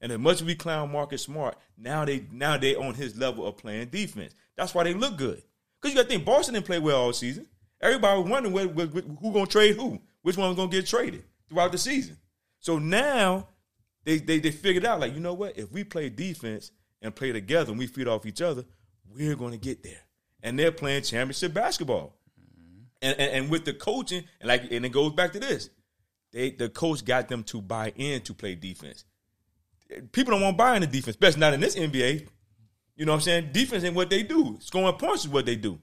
And 0.00 0.10
as 0.10 0.18
much 0.18 0.36
as 0.36 0.44
we 0.44 0.56
clown 0.56 0.90
Marcus 0.90 1.22
Smart, 1.22 1.56
now 1.78 2.04
they 2.04 2.24
now 2.32 2.56
they 2.56 2.74
on 2.74 2.94
his 2.94 3.16
level 3.16 3.46
of 3.46 3.56
playing 3.56 3.88
defense. 3.88 4.34
That's 4.56 4.74
why 4.74 4.84
they 4.84 4.94
look 4.94 5.16
good. 5.16 5.42
Because 5.80 5.94
you 5.94 6.00
got 6.00 6.04
to 6.04 6.08
think 6.08 6.24
Boston 6.24 6.54
didn't 6.54 6.66
play 6.66 6.78
well 6.78 7.00
all 7.00 7.12
season. 7.12 7.46
Everybody 7.80 8.20
was 8.20 8.30
wondering 8.30 8.54
where, 8.54 8.68
where, 8.68 8.86
who 8.86 9.32
gonna 9.32 9.46
trade 9.46 9.74
who, 9.74 10.00
which 10.22 10.36
one's 10.36 10.56
gonna 10.56 10.70
get 10.70 10.86
traded 10.86 11.24
throughout 11.48 11.72
the 11.72 11.78
season. 11.78 12.16
So 12.60 12.78
now 12.78 13.48
they, 14.04 14.18
they 14.18 14.38
they 14.38 14.52
figured 14.52 14.86
out 14.86 15.00
like 15.00 15.14
you 15.14 15.20
know 15.20 15.34
what 15.34 15.58
if 15.58 15.72
we 15.72 15.82
play 15.82 16.08
defense 16.08 16.70
and 17.00 17.14
play 17.14 17.32
together 17.32 17.70
and 17.70 17.78
we 17.78 17.88
feed 17.88 18.06
off 18.06 18.24
each 18.24 18.40
other, 18.40 18.64
we're 19.12 19.34
gonna 19.34 19.56
get 19.56 19.82
there. 19.82 20.00
And 20.44 20.56
they're 20.56 20.70
playing 20.70 21.02
championship 21.02 21.52
basketball. 21.52 22.14
Mm-hmm. 22.40 22.82
And, 23.02 23.18
and 23.18 23.30
and 23.32 23.50
with 23.50 23.64
the 23.64 23.74
coaching 23.74 24.24
and 24.40 24.48
like 24.48 24.70
and 24.70 24.86
it 24.86 24.92
goes 24.92 25.12
back 25.12 25.32
to 25.32 25.40
this, 25.40 25.68
they 26.30 26.50
the 26.50 26.68
coach 26.68 27.04
got 27.04 27.28
them 27.28 27.42
to 27.44 27.60
buy 27.60 27.92
in 27.96 28.20
to 28.22 28.34
play 28.34 28.54
defense. 28.54 29.04
People 30.12 30.32
don't 30.32 30.40
want 30.40 30.54
to 30.54 30.58
buy 30.58 30.76
into 30.76 30.86
defense, 30.86 31.16
especially 31.16 31.40
not 31.40 31.52
in 31.52 31.60
this 31.60 31.74
NBA. 31.74 32.28
You 32.96 33.06
know 33.06 33.12
what 33.12 33.16
I'm 33.16 33.22
saying? 33.22 33.50
Defense 33.52 33.84
ain't 33.84 33.94
what 33.94 34.10
they 34.10 34.22
do. 34.22 34.58
Scoring 34.60 34.96
points 34.96 35.24
is 35.24 35.30
what 35.30 35.46
they 35.46 35.56
do. 35.56 35.78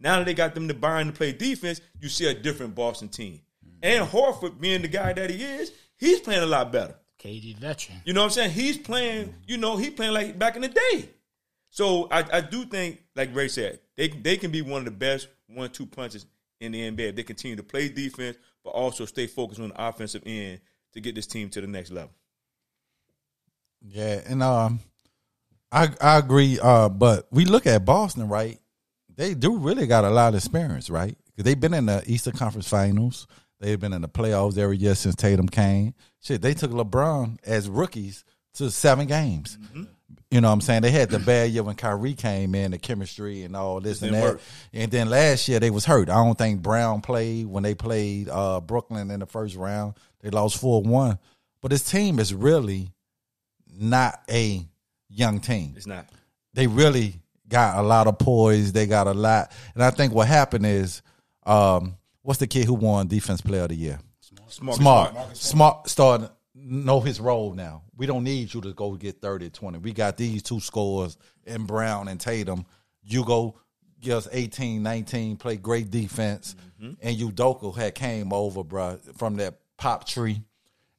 Now 0.00 0.18
that 0.18 0.26
they 0.26 0.34
got 0.34 0.54
them 0.54 0.68
to 0.68 0.74
buy 0.74 1.00
in 1.00 1.08
to 1.08 1.12
play 1.12 1.32
defense, 1.32 1.80
you 2.00 2.08
see 2.08 2.26
a 2.26 2.34
different 2.34 2.74
Boston 2.74 3.08
team. 3.08 3.40
And 3.82 4.08
Horford, 4.08 4.60
being 4.60 4.82
the 4.82 4.88
guy 4.88 5.12
that 5.12 5.30
he 5.30 5.42
is, 5.42 5.72
he's 5.96 6.20
playing 6.20 6.42
a 6.42 6.46
lot 6.46 6.72
better. 6.72 6.96
KD 7.22 7.56
veteran. 7.58 8.00
You 8.04 8.12
know 8.12 8.20
what 8.20 8.26
I'm 8.26 8.30
saying? 8.32 8.50
He's 8.50 8.76
playing, 8.78 9.34
you 9.46 9.56
know, 9.56 9.76
he 9.76 9.90
playing 9.90 10.12
like 10.12 10.38
back 10.38 10.56
in 10.56 10.62
the 10.62 10.68
day. 10.68 11.08
So 11.70 12.08
I, 12.10 12.24
I 12.32 12.40
do 12.40 12.64
think, 12.64 13.00
like 13.16 13.34
Ray 13.34 13.48
said, 13.48 13.80
they 13.96 14.08
they 14.08 14.36
can 14.36 14.50
be 14.50 14.62
one 14.62 14.80
of 14.80 14.84
the 14.84 14.90
best 14.90 15.28
one 15.48 15.70
two 15.70 15.86
punches 15.86 16.26
in 16.60 16.72
the 16.72 16.80
NBA 16.90 17.10
if 17.10 17.16
they 17.16 17.22
continue 17.22 17.56
to 17.56 17.62
play 17.62 17.88
defense, 17.88 18.36
but 18.62 18.70
also 18.70 19.04
stay 19.04 19.26
focused 19.26 19.60
on 19.60 19.68
the 19.68 19.88
offensive 19.88 20.22
end 20.24 20.60
to 20.92 21.00
get 21.00 21.14
this 21.14 21.26
team 21.26 21.48
to 21.50 21.60
the 21.60 21.66
next 21.66 21.90
level. 21.90 22.12
Yeah, 23.82 24.20
and 24.26 24.42
um, 24.42 24.80
I 25.74 25.88
I 26.00 26.18
agree. 26.18 26.58
Uh, 26.60 26.88
but 26.88 27.26
we 27.30 27.44
look 27.44 27.66
at 27.66 27.84
Boston, 27.84 28.28
right? 28.28 28.58
They 29.16 29.34
do 29.34 29.58
really 29.58 29.86
got 29.86 30.04
a 30.04 30.10
lot 30.10 30.28
of 30.30 30.36
experience, 30.36 30.88
right? 30.90 31.16
'Cause 31.36 31.44
they've 31.44 31.58
been 31.58 31.74
in 31.74 31.86
the 31.86 32.02
Eastern 32.06 32.34
Conference 32.34 32.68
Finals. 32.68 33.26
They've 33.60 33.78
been 33.80 33.92
in 33.92 34.02
the 34.02 34.08
playoffs 34.08 34.56
every 34.58 34.76
year 34.76 34.94
since 34.94 35.14
Tatum 35.14 35.48
came. 35.48 35.94
Shit, 36.20 36.42
they 36.42 36.54
took 36.54 36.70
LeBron 36.70 37.38
as 37.44 37.68
rookies 37.68 38.24
to 38.54 38.70
seven 38.70 39.06
games. 39.06 39.58
You 40.30 40.40
know 40.40 40.48
what 40.48 40.54
I'm 40.54 40.60
saying? 40.60 40.82
They 40.82 40.90
had 40.90 41.10
the 41.10 41.18
bad 41.20 41.50
year 41.50 41.62
when 41.62 41.76
Kyrie 41.76 42.14
came 42.14 42.54
in, 42.54 42.72
the 42.72 42.78
chemistry 42.78 43.42
and 43.44 43.54
all 43.56 43.80
this 43.80 44.02
and 44.02 44.14
that. 44.14 44.22
work. 44.22 44.40
And 44.72 44.90
then 44.90 45.08
last 45.08 45.48
year 45.48 45.60
they 45.60 45.70
was 45.70 45.84
hurt. 45.84 46.08
I 46.10 46.14
don't 46.14 46.36
think 46.36 46.60
Brown 46.62 47.00
played 47.00 47.46
when 47.46 47.62
they 47.62 47.74
played 47.74 48.28
uh, 48.28 48.60
Brooklyn 48.60 49.10
in 49.10 49.20
the 49.20 49.26
first 49.26 49.54
round. 49.56 49.94
They 50.20 50.30
lost 50.30 50.60
4-1. 50.60 51.18
But 51.62 51.70
this 51.70 51.88
team 51.88 52.18
is 52.18 52.34
really 52.34 52.90
not 53.72 54.20
a 54.28 54.66
young 55.14 55.40
team 55.40 55.74
It's 55.76 55.86
not. 55.86 56.06
they 56.52 56.66
really 56.66 57.14
got 57.48 57.78
a 57.78 57.82
lot 57.82 58.06
of 58.06 58.18
poise. 58.18 58.72
They 58.72 58.86
got 58.86 59.06
a 59.06 59.14
lot, 59.14 59.52
and 59.74 59.82
I 59.82 59.90
think 59.90 60.12
what 60.12 60.28
happened 60.28 60.66
is, 60.66 61.02
um, 61.44 61.96
what's 62.22 62.40
the 62.40 62.46
kid 62.46 62.64
who 62.66 62.74
won 62.74 63.06
Defense 63.06 63.40
Player 63.40 63.62
of 63.62 63.68
the 63.68 63.76
Year? 63.76 63.98
Smart. 64.48 64.76
Smart, 64.76 65.36
smart, 65.36 65.88
starting 65.88 66.28
know 66.54 67.00
his 67.00 67.20
role 67.20 67.52
now. 67.52 67.82
We 67.96 68.06
don't 68.06 68.24
need 68.24 68.52
you 68.54 68.60
to 68.62 68.72
go 68.72 68.92
get 68.94 69.20
30, 69.20 69.50
20. 69.50 69.78
We 69.78 69.92
got 69.92 70.16
these 70.16 70.42
two 70.42 70.60
scores 70.60 71.16
in 71.44 71.66
Brown 71.66 72.08
and 72.08 72.18
Tatum. 72.20 72.64
You 73.02 73.24
go 73.24 73.56
give 74.00 74.18
us 74.18 74.28
18, 74.32 74.82
19, 74.82 75.36
play 75.36 75.56
great 75.56 75.90
defense, 75.90 76.56
and 76.80 77.16
Udoka 77.18 77.74
had 77.74 77.94
came 77.94 78.32
over, 78.32 78.62
bruh, 78.62 78.98
from 79.18 79.36
that 79.36 79.54
pop 79.76 80.06
tree. 80.06 80.42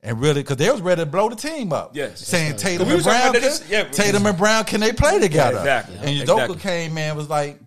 And 0.05 0.21
really, 0.21 0.41
because 0.43 0.57
they 0.57 0.69
was 0.69 0.81
ready 0.81 1.01
to 1.01 1.05
blow 1.07 1.29
the 1.29 1.35
team 1.35 1.73
up. 1.73 1.95
Yes. 1.95 2.21
saying 2.25 2.57
Tatum 2.57 2.87
We 2.87 2.93
and 2.95 3.03
Brown, 3.03 3.29
about 3.31 3.41
this- 3.41 3.59
can, 3.59 3.71
yeah. 3.71 3.83
Tatum 3.89 4.25
and 4.27 4.37
Brown, 4.37 4.63
can 4.65 4.79
they 4.79 4.93
play 4.93 5.19
together? 5.19 5.57
exactly. 5.57 5.95
And 5.97 6.07
Udoka 6.09 6.43
Exactly. 6.43 6.57
came 6.59 6.97
in 6.97 7.15
was 7.15 7.27
like, 7.29 7.59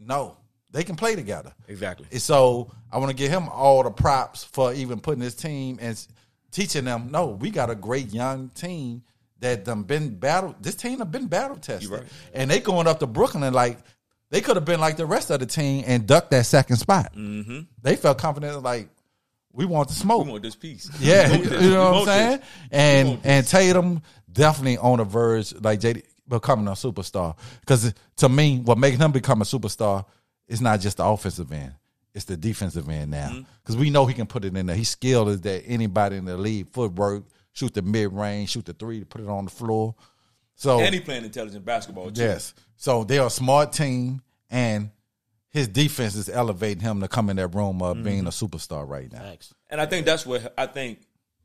no, 0.00 0.36
they 0.72 0.82
can 0.82 0.96
play 0.96 1.14
together. 1.14 1.52
Exactly. 1.68 2.06
And 2.10 2.20
so 2.20 2.70
I 2.90 2.98
want 2.98 3.10
to 3.10 3.16
give 3.16 3.30
him 3.30 3.48
all 3.48 3.82
the 3.84 3.90
props 3.92 4.42
for 4.42 4.72
even 4.74 4.98
putting 4.98 5.22
his 5.22 5.36
team 5.36 5.78
and 5.80 5.96
teaching 6.50 6.84
them. 6.84 7.10
No, 7.12 7.26
we 7.28 7.50
got 7.50 7.70
a 7.70 7.74
great 7.76 8.12
young 8.12 8.48
team 8.50 9.02
that 9.38 9.64
done 9.64 9.84
been 9.84 10.16
battle. 10.16 10.54
This 10.60 10.74
team 10.74 10.98
have 10.98 11.12
been 11.12 11.26
battle 11.28 11.56
tested, 11.56 11.90
right. 11.90 12.02
and 12.32 12.50
they 12.50 12.58
going 12.60 12.86
up 12.88 12.98
to 13.00 13.06
Brooklyn 13.06 13.42
and 13.44 13.54
like 13.54 13.78
they 14.30 14.40
could 14.40 14.56
have 14.56 14.64
been 14.64 14.80
like 14.80 14.96
the 14.96 15.06
rest 15.06 15.30
of 15.30 15.38
the 15.40 15.46
team 15.46 15.84
and 15.86 16.06
ducked 16.08 16.30
that 16.32 16.46
second 16.46 16.76
spot. 16.78 17.12
Mm-hmm. 17.14 17.60
They 17.82 17.94
felt 17.94 18.18
confident, 18.18 18.62
like 18.64 18.88
we 19.54 19.64
want 19.64 19.88
the 19.88 19.94
smoke. 19.94 20.24
We 20.26 20.30
want 20.32 20.42
this 20.42 20.56
piece. 20.56 20.90
Yeah, 21.00 21.32
you 21.32 21.44
know 21.70 21.92
We 21.92 21.96
what 22.00 22.00
I'm 22.00 22.04
saying? 22.06 22.38
this. 22.38 22.48
And 22.72 23.20
and 23.24 23.46
Tatum 23.46 24.02
definitely 24.30 24.78
on 24.78 24.98
the 24.98 25.04
verge, 25.04 25.54
like 25.60 25.80
JD 25.80 26.02
becoming 26.28 26.66
a 26.68 26.72
superstar. 26.72 27.36
Because 27.60 27.94
to 28.16 28.28
me, 28.28 28.58
what 28.60 28.78
makes 28.78 28.96
him 28.98 29.12
become 29.12 29.40
a 29.42 29.44
superstar 29.44 30.04
is 30.48 30.60
not 30.60 30.80
just 30.80 30.96
the 30.98 31.04
offensive 31.04 31.50
end; 31.52 31.74
it's 32.14 32.24
the 32.26 32.36
defensive 32.36 32.88
end 32.88 33.10
now. 33.12 33.28
Mm-hmm. 33.28 33.42
Because 33.62 33.76
we 33.76 33.90
know 33.90 34.06
he 34.06 34.14
can 34.14 34.26
put 34.26 34.44
it 34.44 34.56
in 34.56 34.66
there. 34.66 34.76
He's 34.76 34.90
skilled 34.90 35.28
as 35.28 35.40
that 35.42 35.62
anybody 35.66 36.16
in 36.16 36.24
the 36.24 36.36
league. 36.36 36.68
Footwork, 36.68 37.24
shoot 37.52 37.72
the 37.74 37.82
mid 37.82 38.12
range, 38.12 38.50
shoot 38.50 38.64
the 38.66 38.72
three, 38.74 39.04
put 39.04 39.20
it 39.20 39.28
on 39.28 39.44
the 39.44 39.50
floor. 39.50 39.94
So 40.56 40.80
And 40.80 40.94
he 40.94 41.00
playing 41.00 41.24
intelligent 41.24 41.64
basketball 41.64 42.10
too. 42.10 42.22
yes, 42.22 42.54
so 42.76 43.04
they're 43.04 43.26
a 43.26 43.30
smart 43.30 43.72
team, 43.72 44.20
and 44.50 44.90
his 45.54 45.68
defense 45.68 46.14
is 46.16 46.28
elevating 46.28 46.80
him 46.82 47.00
to 47.00 47.08
come 47.08 47.30
in 47.30 47.36
that 47.36 47.48
room 47.48 47.80
of 47.80 47.96
Mm-hmm. 47.96 48.04
being 48.04 48.26
a 48.26 48.30
superstar 48.30 48.86
right 48.86 49.10
now. 49.10 49.20
Facts. 49.20 49.54
And 49.70 49.80
I 49.80 49.86
think 49.86 50.04
that's 50.04 50.26
what 50.26 50.52
I 50.58 50.66
think 50.66 50.98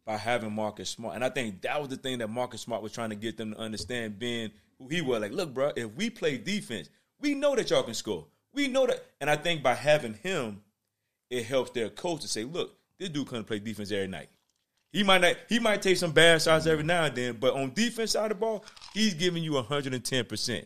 by 0.06 0.18
having 0.18 0.52
Marcus 0.52 0.90
Smart, 0.90 1.16
and 1.16 1.24
I 1.24 1.30
think 1.30 1.62
that 1.62 1.80
was 1.80 1.90
the 1.90 1.96
thing 1.98 2.18
that 2.18 2.30
Marcus 2.30 2.60
Smart 2.62 2.82
was 2.82 2.92
trying 2.92 3.12
to 3.12 3.16
get 3.16 3.38
them 3.38 3.54
to 3.54 3.60
understand, 3.60 4.18
being 4.20 4.50
who 4.80 4.88
he 4.88 5.02
was. 5.02 5.22
Like, 5.22 5.32
look, 5.32 5.54
bro, 5.54 5.72
if 5.76 5.94
we 5.96 6.10
play 6.10 6.38
defense, 6.38 6.90
we 7.22 7.36
know 7.36 7.56
that 7.56 7.70
y'all 7.70 7.84
can 7.84 7.94
score. 7.94 8.26
We 8.54 8.68
know 8.68 8.88
that, 8.88 9.06
and 9.22 9.30
I 9.30 9.36
think 9.36 9.62
by 9.62 9.76
having 9.76 10.16
him, 10.16 10.62
it 11.30 11.46
helps 11.46 11.70
their 11.72 11.90
coach 11.90 12.22
to 12.22 12.28
say, 12.28 12.44
look, 12.44 12.76
this 12.98 13.10
dude 13.10 13.28
couldn't 13.28 13.46
play 13.46 13.60
defense 13.60 13.92
every 13.92 14.08
night. 14.08 14.30
He 14.92 15.04
might 15.04 15.22
not. 15.22 15.36
He 15.48 15.60
might 15.60 15.84
take 15.84 15.98
some 15.98 16.12
bad 16.12 16.42
shots 16.42 16.66
every 16.66 16.84
now 16.84 17.04
and 17.04 17.16
then, 17.16 17.38
but 17.40 17.54
on 17.54 17.72
defense 17.76 18.14
side 18.14 18.24
of 18.32 18.38
the 18.40 18.42
ball, 18.42 18.66
he's 18.96 19.14
giving 19.14 19.44
you 19.44 19.54
110 19.54 20.26
percent. 20.26 20.66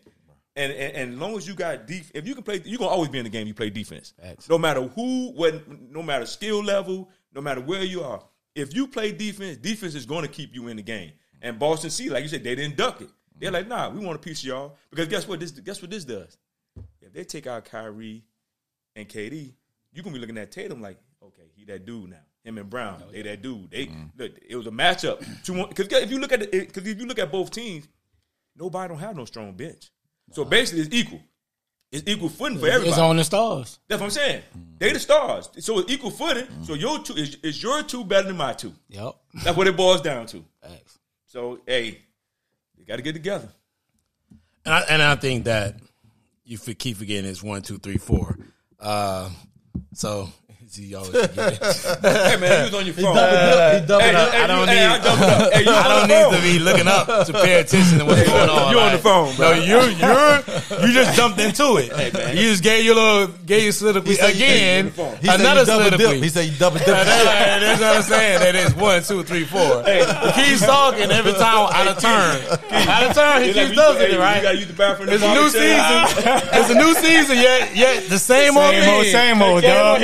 And, 0.56 0.72
and 0.72 0.96
and 0.96 1.14
as 1.14 1.20
long 1.20 1.36
as 1.36 1.48
you 1.48 1.56
got 1.56 1.88
def, 1.88 2.12
if 2.14 2.28
you 2.28 2.36
can 2.36 2.44
play, 2.44 2.62
you're 2.64 2.78
gonna 2.78 2.92
always 2.92 3.10
be 3.10 3.18
in 3.18 3.24
the 3.24 3.30
game. 3.30 3.48
You 3.48 3.56
play 3.56 3.72
defense, 3.72 4.14
Facts. 4.22 4.48
no 4.48 4.58
matter 4.58 4.84
who, 4.84 5.32
what, 5.32 5.68
no 5.68 6.04
matter 6.04 6.26
skill 6.28 6.64
level, 6.64 7.10
no 7.34 7.42
matter 7.42 7.62
where 7.62 7.84
you 7.84 8.04
are. 8.04 8.24
If 8.56 8.76
you 8.76 8.88
play 8.88 9.12
defense, 9.12 9.58
defense 9.58 9.96
is 9.96 10.06
going 10.06 10.22
to 10.22 10.28
keep 10.28 10.54
you 10.54 10.68
in 10.68 10.78
the 10.78 10.84
game. 10.84 11.14
And 11.42 11.58
Boston 11.58 11.90
C, 11.90 12.10
like 12.10 12.22
you 12.22 12.30
said, 12.30 12.44
they 12.44 12.54
didn't 12.54 12.78
duck 12.78 13.02
it. 13.02 13.10
They're 13.36 13.52
like, 13.52 13.68
nah, 13.68 13.90
we 13.90 14.06
want 14.06 14.16
a 14.16 14.20
piece 14.20 14.42
of 14.42 14.46
y'all 14.46 14.78
because 14.90 15.08
guess 15.08 15.28
what? 15.28 15.40
This 15.40 15.52
guess 15.52 15.82
what 15.82 15.90
this 15.90 16.06
does. 16.06 16.38
If 17.02 17.14
they 17.14 17.24
take 17.24 17.48
out 17.48 17.66
Kyrie 17.66 18.24
and 18.96 19.08
KD, 19.10 19.54
you're 19.92 20.04
gonna 20.04 20.14
be 20.14 20.20
looking 20.20 20.38
at 20.38 20.52
Tatum 20.52 20.82
like, 20.82 20.98
okay, 21.24 21.50
he 21.56 21.66
that 21.66 21.86
dude 21.86 22.12
now. 22.12 22.18
Him 22.44 22.58
and 22.58 22.70
Brown, 22.70 23.02
oh, 23.08 23.12
they 23.12 23.22
that 23.22 23.42
dude. 23.42 23.72
They 23.72 23.86
mm-hmm. 23.86 24.04
look, 24.18 24.32
it 24.48 24.56
was 24.56 24.68
a 24.68 24.72
matchup. 24.72 25.20
Because 25.70 25.88
if 26.04 26.12
you 26.12 26.20
look 26.20 26.32
at 26.32 26.52
because 26.52 26.86
if 26.86 27.00
you 27.00 27.06
look 27.06 27.20
at 27.20 27.32
both 27.32 27.52
teams, 27.52 27.88
nobody 28.56 28.90
don't 28.90 29.00
have 29.00 29.16
no 29.16 29.26
strong 29.26 29.54
bench. 29.54 29.92
So 30.32 30.46
basically, 30.46 30.84
it's 30.84 30.94
equal. 30.94 31.22
It's 31.92 32.08
equal 32.08 32.30
footing 32.30 32.58
for 32.58 32.66
everybody. 32.68 32.90
It's 32.90 32.98
on 32.98 33.18
the 33.18 33.24
stars. 33.24 33.78
That's 33.88 34.02
what 34.02 34.08
I'm 34.08 34.12
saying. 34.12 34.42
They 34.80 34.92
the 34.94 35.00
stars, 35.00 35.50
so 35.60 35.80
it's 35.80 35.92
equal 35.92 36.10
footing. 36.10 36.48
So 36.64 36.74
your 36.74 37.00
two 37.00 37.14
is, 37.14 37.38
is 37.44 37.62
your 37.62 37.84
two 37.84 38.04
better 38.04 38.28
than 38.28 38.38
my 38.38 38.54
two. 38.54 38.74
Yep. 38.90 39.16
That's 39.44 39.56
what 39.56 39.68
it 39.68 39.78
boils 39.78 40.02
down 40.02 40.26
to. 40.28 40.44
Facts. 40.62 40.98
So 41.28 41.60
hey, 41.68 42.00
they 42.78 42.84
got 42.84 42.96
to 42.96 43.04
get 43.04 43.14
together. 43.14 43.48
And 44.66 44.74
I, 44.74 44.82
and 44.90 45.02
I 45.02 45.16
think 45.16 45.46
that 45.46 45.76
you 46.46 46.58
keep 46.58 46.98
forgetting 46.98 47.30
it's 47.30 47.44
one, 47.44 47.62
two, 47.62 47.78
three, 47.78 47.98
four. 47.98 48.38
Uh, 48.80 49.30
so 49.94 50.30
you 50.76 50.98
always 50.98 51.12
forget. 51.12 51.62
Hey 52.02 52.38
man, 52.40 52.60
you 52.60 52.64
was 52.66 52.74
on 52.74 52.86
your 52.86 52.96
phone. 52.96 53.14
He 53.14 53.86
doubled 53.86 54.02
Hey, 54.02 54.16
up. 54.16 54.32
hey, 54.32 54.42
I 54.44 54.48
don't 54.48 54.60
you- 54.62 54.66
need. 54.66 54.72
hey, 54.74 54.86
I 54.86 54.98
doubled 55.00 55.30
up. 55.30 55.54
Hey, 55.54 55.64
you 55.64 55.72
I 55.72 55.88
don't 55.88 56.08
need 56.08 56.24
phone. 56.24 56.34
to 56.34 56.42
be 56.42 56.60
looking 56.60 56.88
up 56.88 57.26
to 57.28 57.34
pay 57.34 57.54
attention 57.62 58.00
to 58.00 58.06
what's 58.06 58.24
going 58.24 58.50
on. 58.50 58.72
You're 58.72 58.82
on 58.82 58.92
the 58.94 58.98
phone, 58.98 59.36
bro. 59.36 59.54
No, 59.54 59.60
you're 59.60 59.90
you're 59.92 60.88
you 60.88 60.94
just 60.94 61.16
jumped 61.20 61.40
into 61.40 61.78
it. 61.78 61.92
man. 62.14 62.36
You 62.38 62.44
just 62.52 62.64
gave 62.64 62.86
your 62.86 62.96
little 62.96 63.28
gave 63.46 63.64
your 63.64 63.72
soliloquy 63.72 64.16
again. 64.16 64.86
he 64.88 64.92
said 64.96 65.18
He 65.22 65.28
Another 65.30 65.60
he 65.62 65.66
double 65.66 65.90
dip. 65.90 66.00
soliloquy. 66.00 66.22
He 66.22 66.30
said 66.30 66.46
he 66.46 66.58
double 66.58 66.78
dip. 66.80 66.88
That's 66.88 67.80
that's 67.80 67.82
what 67.82 67.96
I'm 67.98 68.02
saying. 68.04 68.40
That 68.40 68.56
is 68.56 68.76
one, 68.76 69.04
two, 69.04 69.24
three, 69.24 69.46
four. 69.46 69.84
Hey, 69.84 70.06
He 70.34 70.50
keeps 70.50 70.62
talking 70.66 71.12
every 71.12 71.34
time 71.34 71.70
out 71.74 71.88
of 71.88 72.00
turn. 72.00 72.42
Out 72.88 73.04
of 73.04 73.16
turn, 73.16 73.44
he 73.44 73.50
It's 73.50 73.58
like 73.58 73.68
keeps 73.68 73.70
you- 73.70 73.76
doing 73.84 73.98
hey, 73.98 74.06
it 74.06 74.12
You 74.14 74.20
right. 74.20 74.42
gotta 74.44 74.58
use 74.58 74.68
the 74.68 74.74
bathroom. 74.74 75.10
It's 75.10 75.24
a 75.24 75.34
new 75.34 75.50
season. 75.50 76.50
It's 76.54 76.70
a 76.70 76.76
new 76.76 76.94
season. 76.96 77.38
Yet, 77.38 77.76
yet 77.76 78.10
the 78.10 78.18
same 78.20 78.58
old 78.58 78.72
Same 78.74 78.90
old, 78.94 79.06
same 79.06 79.42
old, 79.42 79.62
dog. 79.64 80.02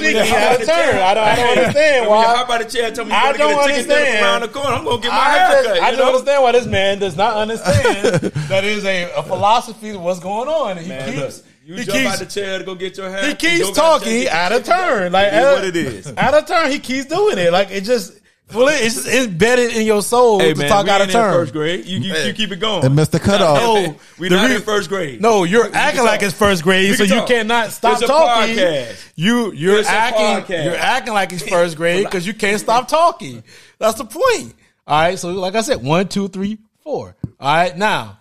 He 0.00 0.06
Hey, 0.06 0.14
keeps 0.14 0.24
T, 0.24 0.24
sneaking 0.24 0.24
when 0.24 0.26
you 0.26 0.32
hop 0.34 0.52
out 0.52 0.60
of 0.60 0.66
turn. 0.66 0.96
I 1.02 1.14
don't, 1.14 1.24
I 1.24 1.36
don't 1.36 1.58
understand 1.58 2.08
why. 2.08 2.24
hop 2.24 2.50
out 2.50 2.58
the 2.60 2.64
chair, 2.70 2.90
tell 2.92 3.04
me 3.04 3.10
you 3.10 3.16
I 3.16 3.32
don't 3.32 3.38
get 3.38 3.50
a 3.50 3.68
ticket 3.68 3.90
understand. 3.90 4.24
around 4.24 4.40
the 4.42 4.48
corner. 4.48 4.70
I'm 4.76 4.84
gonna 4.84 5.02
get 5.02 5.10
my 5.10 5.16
I 5.18 5.30
haircut. 5.38 5.64
just, 5.64 5.82
I 5.82 5.90
know? 5.92 6.06
understand 6.08 6.42
why 6.42 6.52
this 6.52 6.66
man 6.66 6.98
does 6.98 7.16
not 7.16 7.36
understand 7.36 8.14
that 8.48 8.64
is 8.64 8.84
a, 8.84 9.10
a 9.16 9.22
philosophy 9.22 9.90
of 9.90 10.00
what's 10.02 10.20
going 10.20 10.48
on. 10.48 10.76
He 10.78 10.88
Man, 10.88 11.12
keeps, 11.14 11.42
you 11.64 11.74
he 11.76 11.84
jump 11.84 11.98
keeps, 11.98 12.12
out 12.12 12.18
the 12.18 12.26
chair 12.26 12.58
to 12.58 12.64
go 12.64 12.74
get 12.74 12.96
your 12.96 13.10
hair. 13.10 13.26
he 13.28 13.34
keeps 13.34 13.70
talking 13.72 14.28
out 14.28 14.52
of 14.52 14.64
turn. 14.64 15.12
Like 15.12 15.28
It 15.28 15.34
out- 15.34 15.54
what 15.56 15.64
it 15.64 15.76
is. 15.76 16.12
Out 16.16 16.34
of 16.34 16.46
turn, 16.46 16.70
he 16.70 16.78
keeps 16.78 17.06
doing 17.06 17.38
it. 17.38 17.52
Like 17.52 17.70
it 17.70 17.82
just, 17.84 18.18
fully, 18.48 18.74
it's 18.74 18.94
just 18.96 19.06
embedded 19.08 19.76
in 19.76 19.86
your 19.86 20.02
soul 20.02 20.40
Hey 20.40 20.52
to 20.54 20.58
man, 20.58 20.68
talk 20.68 20.84
we 20.86 20.90
out 20.90 21.00
ain't 21.00 21.10
of 21.10 21.16
in 21.16 21.20
turn. 21.22 21.32
first 21.32 21.52
grade. 21.52 21.84
You, 21.86 21.98
you, 21.98 22.14
you 22.26 22.32
keep 22.32 22.50
it 22.50 22.56
going. 22.60 22.84
And 22.84 22.98
Mr. 22.98 23.20
Cutoff. 23.20 23.58
No, 23.58 23.96
we 24.18 24.28
the 24.28 24.36
not 24.36 24.48
re- 24.50 24.56
in 24.56 24.62
first 24.62 24.88
grade. 24.88 25.20
No, 25.20 25.44
you're 25.44 25.66
We 25.68 25.72
acting 25.74 25.98
can 25.98 26.06
like 26.06 26.22
it's 26.22 26.34
first 26.34 26.62
grade, 26.62 26.90
We 26.90 26.96
so 26.96 27.04
can 27.04 27.12
you 27.14 27.18
talk. 27.20 27.28
cannot 27.28 27.72
stop 27.72 27.92
It's 27.94 28.02
a 28.02 28.06
talking. 28.06 28.56
podcast. 28.56 29.12
You 29.16 29.52
you're 29.52 29.78
It's 29.80 29.88
a 29.88 29.92
acting 29.92 30.56
podcast. 30.56 30.64
you're 30.64 30.76
acting 30.76 31.14
like 31.14 31.32
it's 31.32 31.48
first 31.48 31.76
grade 31.78 32.04
because 32.04 32.26
you 32.26 32.34
can't 32.34 32.60
stop 32.60 32.88
talking. 32.88 33.42
That's 33.78 33.98
the 33.98 34.04
point. 34.04 34.54
All 34.86 35.00
right, 35.00 35.18
so 35.18 35.30
like 35.32 35.54
I 35.54 35.60
said, 35.60 35.82
one, 35.82 36.08
two, 36.08 36.28
three, 36.28 36.58
four. 36.82 37.14
All 37.38 37.54
right, 37.54 37.76
now 37.76 38.18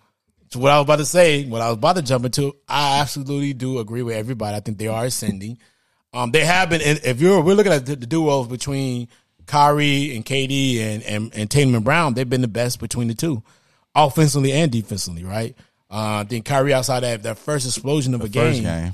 to 0.49 0.59
what 0.59 0.71
I 0.71 0.77
was 0.77 0.83
about 0.85 0.97
to 0.97 1.05
say, 1.05 1.45
what 1.45 1.61
I 1.61 1.67
was 1.67 1.75
about 1.77 1.95
to 1.97 2.01
jump 2.01 2.25
into, 2.25 2.53
I 2.67 2.99
absolutely 2.99 3.53
do 3.53 3.79
agree 3.79 4.01
with 4.01 4.15
everybody. 4.15 4.55
I 4.55 4.59
think 4.61 4.77
they 4.77 4.87
are 4.87 5.05
ascending. 5.05 5.57
Um, 6.13 6.31
they 6.31 6.45
have 6.45 6.69
been. 6.69 6.81
and 6.81 6.99
If 7.03 7.19
you're, 7.21 7.41
we're 7.41 7.53
looking 7.53 7.73
at 7.73 7.85
the, 7.85 7.95
the 7.97 8.05
duos 8.05 8.47
between 8.47 9.09
Kyrie 9.47 10.15
and 10.15 10.25
KD 10.25 10.79
and, 10.79 11.03
and 11.03 11.35
and 11.35 11.49
Tatum 11.49 11.75
and 11.75 11.83
Brown. 11.83 12.13
They've 12.13 12.29
been 12.29 12.41
the 12.41 12.47
best 12.47 12.79
between 12.79 13.07
the 13.07 13.15
two, 13.15 13.41
offensively 13.95 14.51
and 14.51 14.71
defensively. 14.71 15.23
Right. 15.23 15.55
Uh, 15.89 16.21
I 16.21 16.25
think 16.25 16.45
Kyrie 16.45 16.73
outside 16.73 17.01
that 17.01 17.23
that 17.23 17.37
first 17.37 17.65
explosion 17.65 18.13
of 18.13 18.21
a 18.21 18.29
First 18.29 18.61
game. 18.61 18.91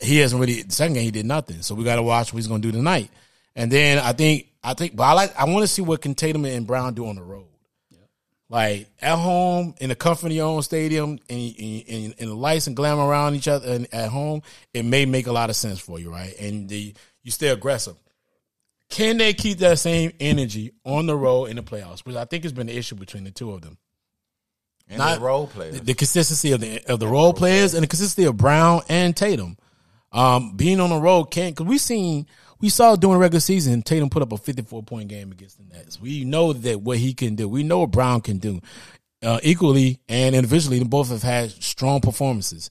he 0.00 0.18
hasn't 0.18 0.40
really 0.40 0.62
the 0.62 0.72
second 0.72 0.94
game 0.94 1.04
he 1.04 1.10
did 1.10 1.26
nothing. 1.26 1.62
So 1.62 1.74
we 1.74 1.84
got 1.84 1.96
to 1.96 2.02
watch 2.02 2.32
what 2.32 2.38
he's 2.38 2.48
going 2.48 2.62
to 2.62 2.68
do 2.68 2.76
tonight. 2.76 3.10
And 3.54 3.70
then 3.70 3.98
I 3.98 4.12
think 4.12 4.48
I 4.62 4.74
think, 4.74 4.96
but 4.96 5.04
I 5.04 5.12
like 5.12 5.38
I 5.38 5.44
want 5.44 5.62
to 5.62 5.68
see 5.68 5.82
what 5.82 6.02
can 6.02 6.14
Tatum 6.14 6.44
and 6.44 6.66
Brown 6.66 6.94
do 6.94 7.06
on 7.06 7.16
the 7.16 7.22
road. 7.22 7.46
Like 8.48 8.86
at 9.00 9.16
home 9.16 9.74
in 9.80 9.88
the 9.88 9.94
comfort 9.94 10.26
of 10.26 10.32
your 10.32 10.46
own 10.46 10.60
stadium 10.62 11.18
and, 11.30 11.54
and, 11.58 11.84
and, 11.88 12.14
and 12.18 12.30
the 12.30 12.34
lights 12.34 12.66
and 12.66 12.76
glamour 12.76 13.06
around 13.06 13.34
each 13.34 13.48
other 13.48 13.72
and 13.72 13.88
at 13.94 14.10
home, 14.10 14.42
it 14.74 14.84
may 14.84 15.06
make 15.06 15.26
a 15.26 15.32
lot 15.32 15.48
of 15.48 15.56
sense 15.56 15.80
for 15.80 15.98
you, 15.98 16.10
right? 16.10 16.34
And 16.38 16.68
the 16.68 16.92
you 17.22 17.30
stay 17.30 17.48
aggressive. 17.48 17.96
Can 18.92 19.16
they 19.16 19.32
keep 19.32 19.58
that 19.58 19.78
same 19.78 20.12
energy 20.20 20.72
on 20.84 21.06
the 21.06 21.16
road 21.16 21.46
in 21.46 21.56
the 21.56 21.62
playoffs? 21.62 22.00
Which 22.00 22.14
I 22.14 22.24
think 22.26 22.44
has 22.44 22.52
been 22.52 22.66
the 22.66 22.76
issue 22.76 22.94
between 22.94 23.24
the 23.24 23.30
two 23.30 23.50
of 23.52 23.62
them 23.62 23.78
And 24.88 24.98
not- 24.98 25.18
the 25.18 25.24
role 25.24 25.46
players. 25.46 25.80
the 25.80 25.94
consistency 25.94 26.52
of 26.52 26.60
the 26.60 26.80
of 26.92 27.00
the 27.00 27.06
role 27.08 27.32
players 27.32 27.72
and 27.74 27.82
the 27.82 27.86
consistency 27.86 28.28
of 28.28 28.36
Brown 28.36 28.82
and 28.88 29.16
Tatum. 29.16 29.56
Um, 30.12 30.56
being 30.56 30.78
on 30.78 30.90
the 30.90 30.98
road 31.00 31.24
can't 31.30 31.56
because 31.56 31.66
we 31.66 31.78
seen 31.78 32.26
we 32.60 32.68
saw 32.68 32.94
during 32.96 33.14
the 33.14 33.20
regular 33.20 33.40
season 33.40 33.80
Tatum 33.80 34.10
put 34.10 34.22
up 34.22 34.30
a 34.32 34.36
fifty 34.36 34.60
four 34.62 34.82
point 34.82 35.08
game 35.08 35.32
against 35.32 35.56
the 35.56 35.64
Nets. 35.64 35.98
We 35.98 36.24
know 36.24 36.52
that 36.52 36.82
what 36.82 36.98
he 36.98 37.14
can 37.14 37.34
do. 37.34 37.48
We 37.48 37.62
know 37.62 37.80
what 37.80 37.90
Brown 37.92 38.20
can 38.20 38.36
do. 38.38 38.60
Uh, 39.22 39.40
equally 39.42 40.00
and 40.08 40.34
individually, 40.34 40.78
they 40.80 40.84
both 40.84 41.08
have 41.08 41.22
had 41.22 41.50
strong 41.62 42.00
performances. 42.02 42.68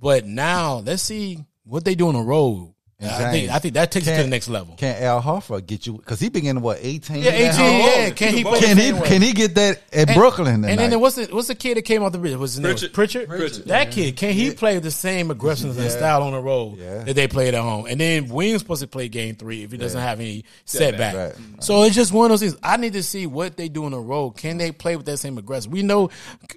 But 0.00 0.24
now 0.24 0.76
let's 0.76 1.02
see 1.02 1.44
what 1.64 1.84
they 1.84 1.94
do 1.94 2.08
on 2.08 2.14
the 2.14 2.22
road. 2.22 2.72
And 3.00 3.08
I 3.12 3.30
think 3.30 3.50
I 3.50 3.58
think 3.60 3.74
that 3.74 3.92
takes 3.92 4.08
it 4.08 4.16
to 4.16 4.22
the 4.24 4.28
next 4.28 4.48
level. 4.48 4.74
Can 4.74 5.00
Al 5.04 5.22
Horford 5.22 5.66
get 5.68 5.86
you? 5.86 5.92
Because 5.98 6.18
he 6.18 6.30
began 6.30 6.60
what 6.60 6.78
eighteen. 6.82 7.22
Yeah, 7.22 7.30
eighteen. 7.30 7.52
home? 7.80 7.80
Yeah, 7.80 8.10
can 8.10 8.34
he? 8.34 8.42
Can 8.42 8.76
he? 8.76 8.82
same 8.82 8.98
way? 8.98 9.08
Can 9.08 9.22
he 9.22 9.32
get 9.32 9.54
that 9.54 9.80
at 9.92 10.08
And- 10.08 10.16
Brooklyn? 10.18 10.54
And 10.54 10.64
tonight? 10.64 10.88
then 10.88 10.98
what's 10.98 11.14
the 11.14 11.26
what's 11.26 11.46
the 11.46 11.54
kid 11.54 11.76
that 11.76 11.82
came 11.82 12.02
off 12.02 12.10
the 12.10 12.18
bridge? 12.18 12.34
Was 12.34 12.54
his 12.54 12.60
name 12.60 12.70
Pritchard. 12.72 12.92
Pritchard? 12.92 13.28
Pritchard. 13.28 13.64
That 13.66 13.92
kid 13.92 14.16
can 14.16 14.32
he 14.32 14.50
play 14.50 14.80
the 14.80 14.90
same 14.90 15.30
aggression 15.30 15.70
and 15.70 15.90
style 15.92 16.24
on 16.24 16.32
the 16.32 16.40
road 16.40 16.78
Yeah. 16.78 17.04
that 17.04 17.14
they 17.14 17.28
played 17.28 17.54
at 17.54 17.62
home? 17.62 17.86
And 17.86 18.00
then 18.00 18.28
Williams 18.30 18.62
supposed 18.62 18.80
to 18.82 18.88
play 18.88 19.08
game 19.08 19.36
three 19.36 19.62
if 19.62 19.70
he 19.70 19.78
doesn't 19.78 20.00
have 20.00 20.18
any 20.18 20.44
setback. 20.64 21.14
Right. 21.14 21.62
So 21.62 21.84
it's 21.84 21.94
just 21.94 22.12
one 22.12 22.24
of 22.24 22.30
those 22.30 22.40
things. 22.50 22.56
I 22.64 22.78
need 22.78 22.94
to 22.94 23.04
see 23.04 23.28
what 23.28 23.56
they 23.56 23.68
do 23.68 23.84
on 23.84 23.92
the 23.92 24.00
road. 24.00 24.30
Can 24.32 24.58
they 24.58 24.72
play 24.72 24.96
with 24.96 25.06
that 25.06 25.18
same 25.18 25.38
aggression? 25.38 25.70
We 25.70 25.82
know 25.84 26.10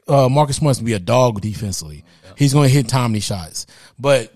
uh, 0.08 0.28
Marcus 0.28 0.56
Smart's 0.56 0.80
gonna 0.80 0.88
be 0.88 0.94
a 0.94 1.00
dog 1.00 1.40
defensively. 1.42 2.04
He's 2.36 2.54
going 2.54 2.68
to 2.68 2.74
hit 2.74 2.88
timely 2.88 3.20
shots, 3.20 3.68
but 4.00 4.34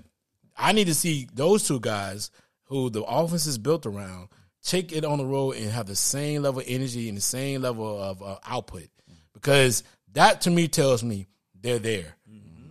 I 0.56 0.72
need 0.72 0.88
to 0.88 0.93
see 0.93 1.28
those 1.34 1.68
two 1.68 1.80
guys 1.80 2.32
who 2.66 2.89
the 2.89 3.03
offense 3.03 3.45
is 3.45 3.58
built 3.58 3.86
around 3.86 4.30
take 4.64 4.91
it 4.91 5.06
on 5.06 5.20
the 5.20 5.26
road 5.26 5.56
and 5.56 5.70
have 5.72 5.86
the 5.86 5.95
same 5.95 6.41
level 6.41 6.60
of 6.60 6.66
energy 6.68 7.08
and 7.08 7.18
the 7.18 7.22
same 7.22 7.62
level 7.62 8.01
of 8.01 8.22
uh, 8.24 8.38
output 8.45 8.88
because 9.34 9.84
that 10.14 10.41
to 10.41 10.49
me 10.49 10.68
tells 10.68 11.03
me 11.03 11.28
they're 11.62 11.80
there, 11.80 12.16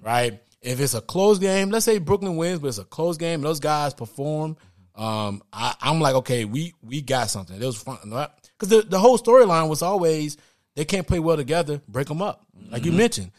right? 0.03 0.41
If 0.61 0.81
it's 0.81 0.95
a 0.95 1.01
close 1.01 1.39
game, 1.39 1.71
let's 1.71 1.85
say 1.85 1.99
Brooklyn 1.99 2.37
wins, 2.37 2.59
but 2.59 2.69
it's 2.69 2.79
a 2.79 2.85
close 2.85 3.17
game, 3.17 3.35
and 3.35 3.45
those 3.45 3.61
guys 3.61 3.95
perform. 3.95 4.57
Um, 4.97 5.43
I, 5.53 5.75
I'm 5.81 6.01
like, 6.01 6.15
okay, 6.17 6.45
we 6.45 6.75
we 6.83 7.03
got 7.03 7.31
something. 7.31 7.61
It 7.61 7.65
was 7.65 7.81
fun 7.81 7.99
because 8.03 8.69
the, 8.69 8.83
the 8.83 8.99
whole 8.99 9.19
storyline 9.19 9.69
was 9.69 9.83
always 9.83 10.37
they 10.75 10.85
can't 10.85 11.07
play 11.07 11.19
well 11.19 11.37
together, 11.37 11.81
break 11.87 12.09
them 12.09 12.23
up, 12.23 12.45
like 12.71 12.85
you 12.85 12.93
mentioned. 12.93 13.31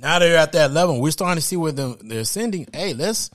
Now 0.00 0.18
they're 0.18 0.38
at 0.38 0.52
that 0.52 0.72
level. 0.72 1.00
We're 1.00 1.10
starting 1.10 1.36
to 1.36 1.46
see 1.46 1.56
where 1.56 1.72
them 1.72 1.96
they're 2.02 2.20
ascending. 2.20 2.68
Hey, 2.72 2.94
let's 2.94 3.30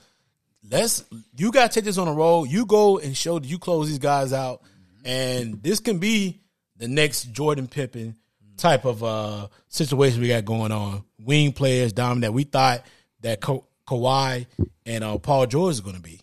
let's 0.68 1.04
you 1.36 1.52
got 1.52 1.70
to 1.70 1.74
take 1.74 1.84
this 1.84 1.98
on 1.98 2.06
the 2.06 2.12
road. 2.12 2.44
You 2.44 2.66
go 2.66 2.98
and 2.98 3.16
show 3.16 3.38
that 3.38 3.46
you 3.46 3.58
close 3.58 3.88
these 3.88 3.98
guys 3.98 4.32
out, 4.32 4.62
and 5.04 5.62
this 5.62 5.80
can 5.80 5.98
be 5.98 6.40
the 6.76 6.88
next 6.88 7.32
Jordan 7.32 7.68
Pippen 7.68 8.16
type 8.56 8.84
of 8.84 9.04
uh 9.04 9.48
situation 9.68 10.20
we 10.20 10.28
got 10.28 10.44
going 10.44 10.72
on. 10.72 11.04
Wing 11.18 11.52
players 11.52 11.92
dominant. 11.92 12.34
We 12.34 12.44
thought 12.44 12.84
that 13.20 13.40
Ka- 13.40 13.60
Kawhi 13.86 14.46
and 14.84 15.04
uh, 15.04 15.18
Paul 15.18 15.46
George 15.46 15.74
is 15.74 15.80
going 15.80 15.96
to 15.96 16.02
be. 16.02 16.20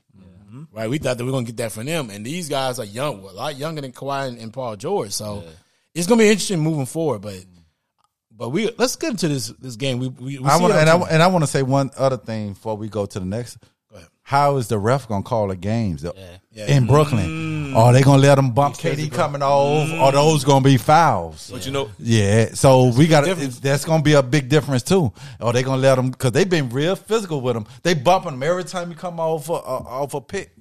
Right, 0.72 0.90
we 0.90 0.98
thought 0.98 1.18
that 1.18 1.24
we 1.24 1.30
are 1.30 1.34
gonna 1.34 1.46
get 1.46 1.58
that 1.58 1.72
from 1.72 1.86
them, 1.86 2.10
and 2.10 2.26
these 2.26 2.50
guys 2.50 2.80
are 2.80 2.86
young, 2.86 3.20
a 3.20 3.32
lot 3.32 3.56
younger 3.56 3.82
than 3.82 3.92
Kawhi 3.92 4.28
and, 4.28 4.38
and 4.40 4.52
Paul 4.52 4.76
George. 4.76 5.12
So 5.12 5.44
it's 5.94 6.08
gonna 6.08 6.20
be 6.20 6.30
interesting 6.30 6.60
moving 6.60 6.88
forward. 6.88 7.22
But 7.22 7.44
but 8.36 8.50
we 8.50 8.70
let's 8.78 8.96
get 8.96 9.12
into 9.12 9.28
this 9.28 9.48
this 9.60 9.76
game. 9.76 10.00
We 10.00 10.08
we, 10.10 10.40
we 10.40 10.46
I 10.50 10.58
want 10.58 10.74
our 10.74 10.80
and 10.80 10.90
I 10.90 10.98
and 11.10 11.24
I 11.24 11.28
want 11.28 11.44
to 11.44 11.48
say 11.50 11.64
one 11.64 11.92
other 11.98 12.18
thing 12.18 12.54
before 12.54 12.76
we 12.78 12.90
go 12.90 13.06
to 13.06 13.20
the 13.20 13.26
next. 13.26 13.58
ahead. 13.94 14.08
How 14.26 14.56
is 14.58 14.68
the 14.70 14.80
ref 14.80 15.08
gonna 15.08 15.24
call 15.24 15.48
the 15.50 15.56
games 15.56 16.04
Yeah. 16.52 16.66
in 16.68 16.88
Brooklyn? 16.88 17.74
Are 17.76 17.92
they 17.92 18.02
gonna 18.02 18.22
let 18.22 18.36
them 18.36 18.52
bump 18.52 18.76
KD 18.76 19.12
coming 19.12 19.42
off? 19.42 19.92
Or 19.92 20.12
those 20.12 20.44
gonna 20.44 20.64
be 20.64 20.78
fouls? 20.78 21.50
But 21.52 21.66
you 21.66 21.72
know, 21.72 21.90
Yeah, 22.00 22.50
so 22.54 22.92
we 22.96 23.08
got 23.08 23.26
that's 23.62 23.86
gonna 23.86 24.04
be 24.04 24.14
a 24.14 24.24
big 24.24 24.48
difference 24.50 24.84
too. 24.84 25.12
Are 25.40 25.52
they 25.54 25.62
gonna 25.64 25.82
let 25.82 25.96
them 25.96 26.12
because 26.12 26.32
they've 26.32 26.50
been 26.50 26.70
real 26.70 26.96
physical 26.96 27.42
with 27.42 27.54
them. 27.56 27.66
They 27.84 27.94
bumping 27.94 28.32
them 28.32 28.44
every 28.44 28.64
time 28.64 28.90
you 28.90 28.96
come 28.96 29.20
off 29.20 29.50
a, 29.50 29.54
uh, 29.54 29.58
off 29.58 30.14
a 30.14 30.22
pick. 30.22 30.52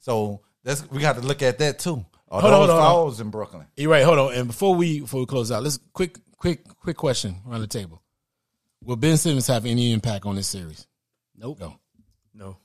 So 0.00 0.40
that's 0.64 0.88
we 0.90 1.00
got 1.00 1.16
to 1.16 1.22
look 1.22 1.42
at 1.42 1.58
that 1.58 1.78
too. 1.78 2.04
Are 2.30 2.40
Hold 2.40 2.54
on, 2.54 2.60
those 2.60 2.68
hold 2.68 2.70
on, 2.70 2.76
hold 2.76 2.80
on. 2.80 2.92
fouls 3.08 3.20
in 3.20 3.30
Brooklyn? 3.30 3.66
You're 3.76 3.90
right. 3.90 4.04
Hold 4.04 4.18
on. 4.18 4.34
And 4.34 4.46
before 4.48 4.74
we 4.74 5.00
before 5.00 5.20
we 5.20 5.26
close 5.26 5.52
out, 5.52 5.62
let's 5.62 5.78
quick 5.92 6.18
quick 6.42 6.66
quick 6.80 6.96
question 6.96 7.36
around 7.48 7.60
the 7.60 7.68
table. 7.68 8.02
Will 8.82 8.96
Ben 8.96 9.16
Simmons 9.16 9.46
have 9.46 9.64
any 9.64 9.92
impact 9.92 10.26
on 10.26 10.34
this 10.34 10.48
series? 10.48 10.88
Nope. 11.36 11.60
No. 11.60 11.76
No. 12.34 12.56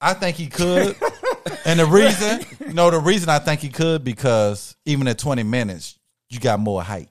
I 0.00 0.12
think 0.14 0.36
he 0.36 0.48
could. 0.48 0.96
and 1.64 1.78
the 1.78 1.86
reason, 1.86 2.40
you 2.66 2.74
know, 2.74 2.90
the 2.90 2.98
reason 2.98 3.28
I 3.28 3.38
think 3.38 3.60
he 3.60 3.68
could 3.68 4.02
because 4.02 4.76
even 4.86 5.06
at 5.06 5.18
20 5.18 5.44
minutes, 5.44 6.00
you 6.30 6.40
got 6.40 6.58
more 6.58 6.82
height. 6.82 7.08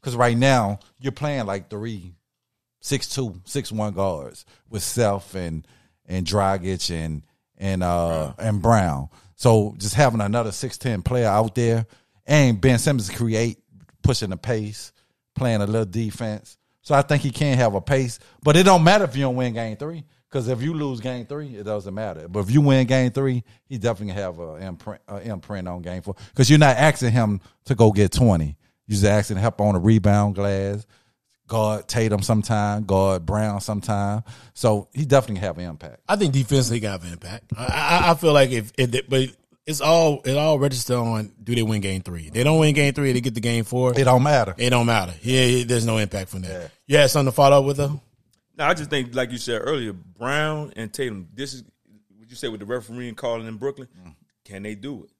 Because 0.00 0.16
right 0.16 0.36
now, 0.36 0.80
you're 0.98 1.12
playing 1.12 1.44
like 1.44 1.68
three, 1.68 2.14
six 2.80 3.06
two, 3.06 3.38
six 3.44 3.70
one 3.70 3.92
guards 3.92 4.46
with 4.70 4.82
Seth 4.82 5.34
and 5.34 5.66
and 6.06 6.26
Dragic 6.26 6.90
and 6.90 7.22
and 7.58 7.82
uh 7.82 8.32
and 8.38 8.62
Brown. 8.62 9.10
So 9.34 9.74
just 9.76 9.94
having 9.94 10.22
another 10.22 10.52
six 10.52 10.78
ten 10.78 11.02
player 11.02 11.28
out 11.28 11.54
there 11.54 11.84
and 12.26 12.58
Ben 12.58 12.78
Simmons 12.78 13.10
create 13.10 13.58
pushing 14.02 14.30
the 14.30 14.36
pace, 14.38 14.92
playing 15.34 15.60
a 15.62 15.66
little 15.66 15.84
defense. 15.84 16.56
So 16.82 16.94
I 16.94 17.02
think 17.02 17.22
he 17.22 17.30
can 17.30 17.56
have 17.58 17.74
a 17.74 17.80
pace, 17.80 18.18
but 18.42 18.56
it 18.56 18.64
don't 18.64 18.82
matter 18.82 19.04
if 19.04 19.14
you 19.16 19.22
don't 19.22 19.36
win 19.36 19.54
game 19.54 19.76
three. 19.76 20.04
Because 20.28 20.48
if 20.48 20.62
you 20.62 20.72
lose 20.72 21.00
game 21.00 21.26
three, 21.26 21.56
it 21.56 21.64
doesn't 21.64 21.92
matter. 21.92 22.26
But 22.26 22.40
if 22.40 22.50
you 22.50 22.62
win 22.62 22.86
game 22.86 23.10
three, 23.10 23.44
he 23.66 23.76
definitely 23.76 24.14
have 24.14 24.38
a 24.38 24.56
imprint, 24.56 25.02
a 25.06 25.20
imprint 25.20 25.68
on 25.68 25.82
game 25.82 26.00
four. 26.00 26.16
Because 26.30 26.48
you're 26.48 26.58
not 26.58 26.78
asking 26.78 27.10
him 27.10 27.42
to 27.66 27.74
go 27.74 27.92
get 27.92 28.12
twenty. 28.12 28.56
You're 28.86 28.94
just 28.94 29.04
asking 29.04 29.36
to 29.36 29.42
help 29.42 29.60
on 29.60 29.74
a 29.74 29.78
rebound 29.78 30.34
glass, 30.34 30.86
guard 31.46 31.86
Tatum 31.86 32.22
sometime, 32.22 32.84
guard 32.84 33.26
Brown 33.26 33.60
sometime. 33.60 34.24
So 34.54 34.88
he 34.94 35.04
definitely 35.04 35.42
have 35.46 35.58
an 35.58 35.64
impact. 35.64 36.00
I 36.08 36.16
think 36.16 36.32
defensively 36.32 36.80
got 36.80 37.02
an 37.02 37.12
impact. 37.12 37.52
I, 37.54 37.64
I, 37.64 38.10
I 38.12 38.14
feel 38.14 38.32
like 38.32 38.50
if, 38.50 38.72
if 38.78 39.08
but 39.08 39.28
it's 39.66 39.80
all 39.80 40.20
it 40.24 40.36
all 40.36 40.58
registered 40.58 40.96
on 40.96 41.32
do 41.42 41.54
they 41.54 41.62
win 41.62 41.80
game 41.80 42.02
three? 42.02 42.30
They 42.30 42.42
don't 42.44 42.58
win 42.58 42.74
game 42.74 42.92
three, 42.94 43.12
they 43.12 43.20
get 43.20 43.34
the 43.34 43.40
game 43.40 43.64
four. 43.64 43.98
It 43.98 44.04
don't 44.04 44.22
matter. 44.22 44.54
It 44.58 44.70
don't 44.70 44.86
matter. 44.86 45.14
Yeah, 45.22 45.44
yeah, 45.44 45.64
there's 45.64 45.86
no 45.86 45.98
impact 45.98 46.30
from 46.30 46.42
that. 46.42 46.70
You 46.86 46.96
had 46.98 47.10
something 47.10 47.30
to 47.30 47.34
follow 47.36 47.58
up 47.60 47.64
with 47.64 47.76
though? 47.76 48.00
No, 48.58 48.64
I 48.66 48.74
just 48.74 48.90
think, 48.90 49.14
like 49.14 49.30
you 49.32 49.38
said 49.38 49.62
earlier, 49.64 49.92
Brown 49.92 50.72
and 50.76 50.92
Tatum. 50.92 51.28
This 51.34 51.54
is 51.54 51.64
what 52.18 52.28
you 52.28 52.36
said 52.36 52.50
with 52.50 52.60
the 52.60 52.66
refereeing 52.66 53.14
calling 53.14 53.46
in 53.46 53.56
Brooklyn. 53.56 53.88
Can 54.44 54.62
they 54.62 54.74
do 54.74 55.04
it? 55.04 55.10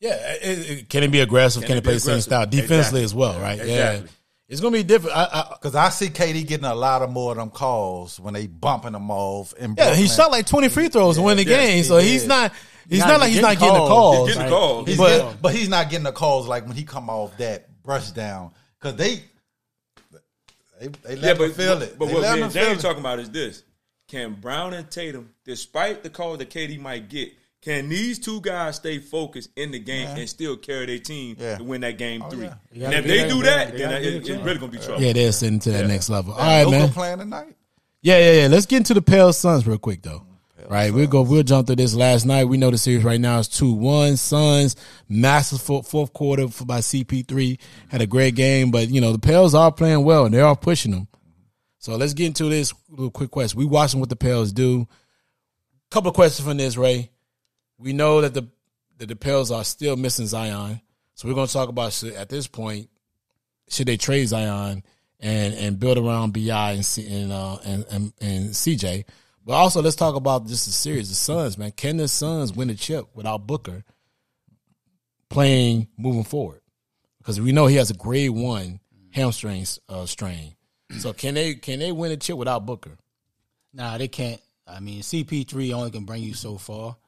Yeah, 0.00 0.14
it, 0.42 0.70
it- 0.70 0.88
can 0.88 1.02
it 1.02 1.10
be 1.10 1.20
aggressive? 1.20 1.62
Can, 1.62 1.68
Can 1.68 1.76
it 1.76 1.80
it 1.80 1.84
play 1.84 1.92
be 1.94 1.96
the 1.96 2.00
same 2.00 2.20
style 2.20 2.46
defensively 2.46 3.02
Exactly. 3.02 3.02
as 3.04 3.14
well? 3.14 3.40
Right? 3.40 3.64
Yeah, 3.64 4.02
it's 4.48 4.60
gonna 4.60 4.72
be 4.76 4.82
different. 4.82 5.16
I, 5.16 5.24
I, 5.24 5.54
Because 5.54 5.74
I 5.74 5.88
see 5.90 6.08
KD 6.08 6.46
getting 6.46 6.64
a 6.66 6.74
lot 6.74 7.02
of 7.02 7.10
more 7.10 7.32
of 7.32 7.38
them 7.38 7.50
calls 7.50 8.18
when 8.20 8.34
they 8.34 8.46
bumping 8.46 8.92
them 8.92 9.10
off. 9.10 9.54
And 9.58 9.76
yeah, 9.78 9.94
he 9.94 10.06
shot 10.08 10.30
like 10.30 10.46
20 10.46 10.68
free 10.68 10.88
throws 10.88 11.16
to 11.16 11.22
win 11.22 11.36
the 11.36 11.44
yeah, 11.44 11.56
game, 11.56 11.76
he 11.78 11.82
so 11.84 11.98
did. 11.98 12.06
he's 12.06 12.26
not. 12.26 12.52
He's 12.88 12.98
He's 12.98 13.04
not 13.06 13.08
not 13.12 13.20
like 13.20 13.30
he's 13.32 13.42
not 13.42 13.58
getting 13.58 13.74
the 13.74 13.78
calls. 13.80 14.16
calls. 14.16 14.28
He's 14.28 14.36
getting 14.36 14.52
right? 14.52 14.58
calls. 14.58 14.88
He's 14.88 14.96
But- 14.96 15.18
getting- 15.18 15.38
but 15.42 15.54
he's 15.54 15.68
not 15.68 15.90
getting 15.90 16.04
the 16.04 16.12
calls 16.12 16.48
like 16.48 16.66
when 16.66 16.74
he 16.76 16.84
come 16.84 17.10
off 17.10 17.36
that 17.38 17.82
brush 17.82 18.10
down 18.12 18.50
because 18.80 18.96
they 18.96 19.22
they 20.80 20.88
they 20.88 21.16
let 21.16 21.22
Yeah, 21.22 21.30
him 21.32 21.38
but 21.38 21.52
feel 21.56 21.82
it. 21.82 21.98
But 21.98 22.06
they 22.06 22.14
what 22.14 22.22
let 22.22 22.32
me 22.32 22.38
him 22.38 22.44
and 22.44 22.52
feel 22.52 22.64
James 22.64 22.82
talking 22.82 23.00
about 23.00 23.18
is 23.18 23.30
this: 23.30 23.62
Can 24.08 24.34
Brown 24.34 24.72
and 24.74 24.90
Tatum, 24.90 25.30
despite 25.44 26.02
the 26.02 26.10
call 26.10 26.36
that 26.36 26.50
KD 26.50 26.78
might 26.80 27.08
get, 27.08 27.32
can 27.60 27.88
these 27.88 28.18
two 28.18 28.40
guys 28.40 28.76
stay 28.76 28.98
focused 29.00 29.50
in 29.56 29.70
the 29.72 29.78
game 29.80 30.08
and 30.08 30.28
still 30.28 30.56
carry 30.56 30.86
their 30.86 30.98
team 30.98 31.36
Yeah. 31.38 31.58
to 31.58 31.64
win 31.64 31.80
that 31.82 31.98
game 31.98 32.22
oh, 32.24 32.30
three? 32.30 32.48
yeah. 32.72 32.86
And 32.86 32.94
if 32.94 33.04
they 33.06 33.18
that- 33.18 33.28
do 33.28 33.42
that, 33.42 33.66
gotta 33.72 33.78
then 33.78 34.02
be 34.02 34.08
it, 34.08 34.14
it's 34.14 34.28
champ. 34.28 34.44
really 34.44 34.58
gonna 34.58 34.72
be 34.72 34.78
trouble. 34.78 35.02
Yeah, 35.02 35.12
they're 35.12 35.32
sitting 35.32 35.58
to 35.60 35.72
that 35.72 35.86
next 35.86 36.08
level. 36.08 36.32
All 36.34 36.38
right, 36.40 36.64
Luka 36.64 36.78
man. 36.78 36.88
playing 36.92 37.18
tonight. 37.18 37.54
Yeah, 38.00 38.18
yeah, 38.18 38.42
yeah. 38.42 38.46
Let's 38.46 38.64
get 38.66 38.76
into 38.78 38.94
the 38.94 39.02
Pels 39.02 39.36
Suns 39.36 39.66
real 39.66 39.76
quick 39.78 40.02
though. 40.02 40.22
Right, 40.74 40.92
we'll 40.92 41.06
go. 41.06 41.22
We'll 41.22 41.42
jump 41.42 41.66
through 41.66 41.76
this 41.76 41.94
last 41.94 42.26
night. 42.26 42.44
We 42.44 42.58
know 42.58 42.70
the 42.70 42.78
series 42.78 43.04
right 43.04 43.20
now 43.20 43.38
is 43.38 43.48
two 43.48 43.72
one. 43.72 44.16
Suns 44.16 44.76
masterful 45.08 45.82
fourth 45.82 46.12
quarter 46.12 46.46
by 46.64 46.80
CP3 46.80 47.58
had 47.88 48.02
a 48.02 48.06
great 48.06 48.34
game, 48.34 48.70
but 48.70 48.88
you 48.88 49.00
know 49.00 49.12
the 49.12 49.18
Pels 49.18 49.54
are 49.54 49.72
playing 49.72 50.04
well 50.04 50.26
and 50.26 50.34
they 50.34 50.40
are 50.40 50.48
all 50.48 50.56
pushing 50.56 50.92
them. 50.92 51.08
So 51.78 51.96
let's 51.96 52.12
get 52.12 52.26
into 52.26 52.44
this 52.50 52.74
little 52.90 53.10
quick 53.10 53.30
question. 53.30 53.58
We 53.58 53.64
watching 53.64 54.00
what 54.00 54.08
the 54.08 54.16
Pels 54.16 54.52
do. 54.52 54.86
Couple 55.90 56.12
questions 56.12 56.46
from 56.46 56.58
this, 56.58 56.76
Ray. 56.76 57.10
We 57.78 57.92
know 57.92 58.20
that 58.20 58.34
the 58.34 58.48
that 58.98 59.06
the 59.06 59.16
Pels 59.16 59.50
are 59.50 59.64
still 59.64 59.96
missing 59.96 60.26
Zion, 60.26 60.80
so 61.14 61.28
we're 61.28 61.34
going 61.34 61.46
to 61.46 61.52
talk 61.52 61.68
about 61.68 62.02
at 62.04 62.28
this 62.28 62.46
point 62.46 62.90
should 63.70 63.86
they 63.86 63.96
trade 63.96 64.26
Zion 64.26 64.82
and 65.20 65.54
and 65.54 65.78
build 65.78 65.98
around 65.98 66.32
Bi 66.32 66.72
and 66.72 66.84
C, 66.84 67.06
and, 67.22 67.32
uh, 67.32 67.56
and 67.64 67.84
and 67.90 68.12
and 68.20 68.50
CJ. 68.50 69.04
But 69.48 69.54
also 69.54 69.80
let's 69.80 69.96
talk 69.96 70.14
about 70.14 70.46
just 70.46 70.66
the 70.66 70.72
series, 70.72 71.08
the 71.08 71.14
Suns, 71.14 71.56
man. 71.56 71.70
Can 71.72 71.96
the 71.96 72.06
Suns 72.06 72.52
win 72.52 72.68
a 72.68 72.74
chip 72.74 73.06
without 73.14 73.46
Booker 73.46 73.82
playing 75.30 75.88
moving 75.96 76.24
forward? 76.24 76.60
Because 77.16 77.40
we 77.40 77.52
know 77.52 77.64
he 77.64 77.76
has 77.76 77.90
a 77.90 77.94
grade 77.94 78.28
one 78.28 78.78
hamstring 79.08 79.64
uh, 79.88 80.04
strain. 80.04 80.54
So 80.98 81.14
can 81.14 81.32
they 81.32 81.54
can 81.54 81.78
they 81.78 81.92
win 81.92 82.12
a 82.12 82.18
chip 82.18 82.36
without 82.36 82.66
Booker? 82.66 82.98
Nah, 83.72 83.96
they 83.96 84.08
can't. 84.08 84.38
I 84.66 84.80
mean, 84.80 85.00
CP3 85.00 85.72
only 85.72 85.92
can 85.92 86.04
bring 86.04 86.22
you 86.22 86.34
so 86.34 86.58
far. 86.58 86.98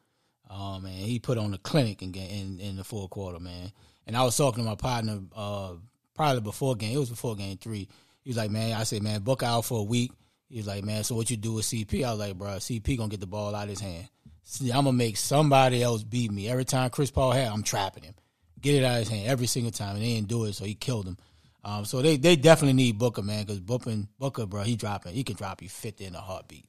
Um, 0.49 0.87
and 0.87 0.95
he 0.95 1.19
put 1.19 1.37
on 1.37 1.53
a 1.53 1.59
clinic 1.59 2.01
in, 2.01 2.15
in 2.15 2.59
in 2.59 2.77
the 2.77 2.85
fourth 2.85 3.11
quarter, 3.11 3.39
man. 3.39 3.71
And 4.07 4.17
I 4.17 4.25
was 4.25 4.35
talking 4.35 4.65
to 4.65 4.71
my 4.71 4.77
partner 4.77 5.21
uh, 5.37 5.75
probably 6.15 6.41
before 6.41 6.75
game. 6.75 6.97
It 6.97 7.01
was 7.01 7.11
before 7.11 7.37
game 7.37 7.59
three. 7.59 7.87
He 8.23 8.31
was 8.31 8.39
like, 8.39 8.51
"Man," 8.51 8.73
I 8.73 8.85
said, 8.85 9.03
"Man, 9.03 9.21
Book 9.21 9.43
out 9.43 9.67
for 9.67 9.81
a 9.81 9.85
week." 9.85 10.13
He 10.51 10.59
was 10.59 10.67
like, 10.67 10.85
"Man, 10.85 11.05
so 11.05 11.15
what 11.15 11.31
you 11.31 11.37
do 11.37 11.55
with 11.55 11.65
CP?" 11.65 12.05
I 12.05 12.11
was 12.11 12.19
like, 12.19 12.37
"Bro, 12.37 12.59
CP 12.59 12.97
gonna 12.97 13.09
get 13.09 13.21
the 13.21 13.27
ball 13.27 13.55
out 13.55 13.65
of 13.65 13.71
his 13.71 13.81
hand. 13.81 14.09
See, 14.45 14.71
I'm 14.71 14.85
gonna 14.85 14.93
make 14.93 15.17
somebody 15.17 15.83
else 15.83 16.03
beat 16.03 16.31
me 16.31 16.49
every 16.49 16.65
time 16.65 16.91
Chris 16.91 17.11
Paul 17.11 17.33
had. 17.33 17.49
I'm 17.49 17.63
trapping 17.63 18.03
him, 18.03 18.15
get 18.61 18.75
it 18.75 18.85
out 18.85 18.95
of 18.95 18.99
his 19.01 19.09
hand 19.09 19.29
every 19.29 19.47
single 19.47 19.73
time, 19.73 19.97
and 19.97 20.05
they 20.05 20.15
didn't 20.15 20.29
do 20.29 20.45
it, 20.45 20.55
so 20.55 20.65
he 20.65 20.75
killed 20.75 21.07
him." 21.07 21.17
Um, 21.65 21.85
so 21.85 22.03
they 22.03 22.17
they 22.17 22.37
definitely 22.37 22.75
need 22.75 22.99
Booker, 22.99 23.23
man, 23.23 23.45
because 23.45 23.61
Booker, 23.61 23.97
Booker, 24.19 24.47
bro, 24.47 24.63
he 24.63 24.77
dropping, 24.77 25.15
he 25.15 25.25
can 25.25 25.37
drop 25.37 25.63
you 25.63 25.69
50 25.69 26.05
in 26.05 26.15
a 26.15 26.21
heartbeat 26.21 26.67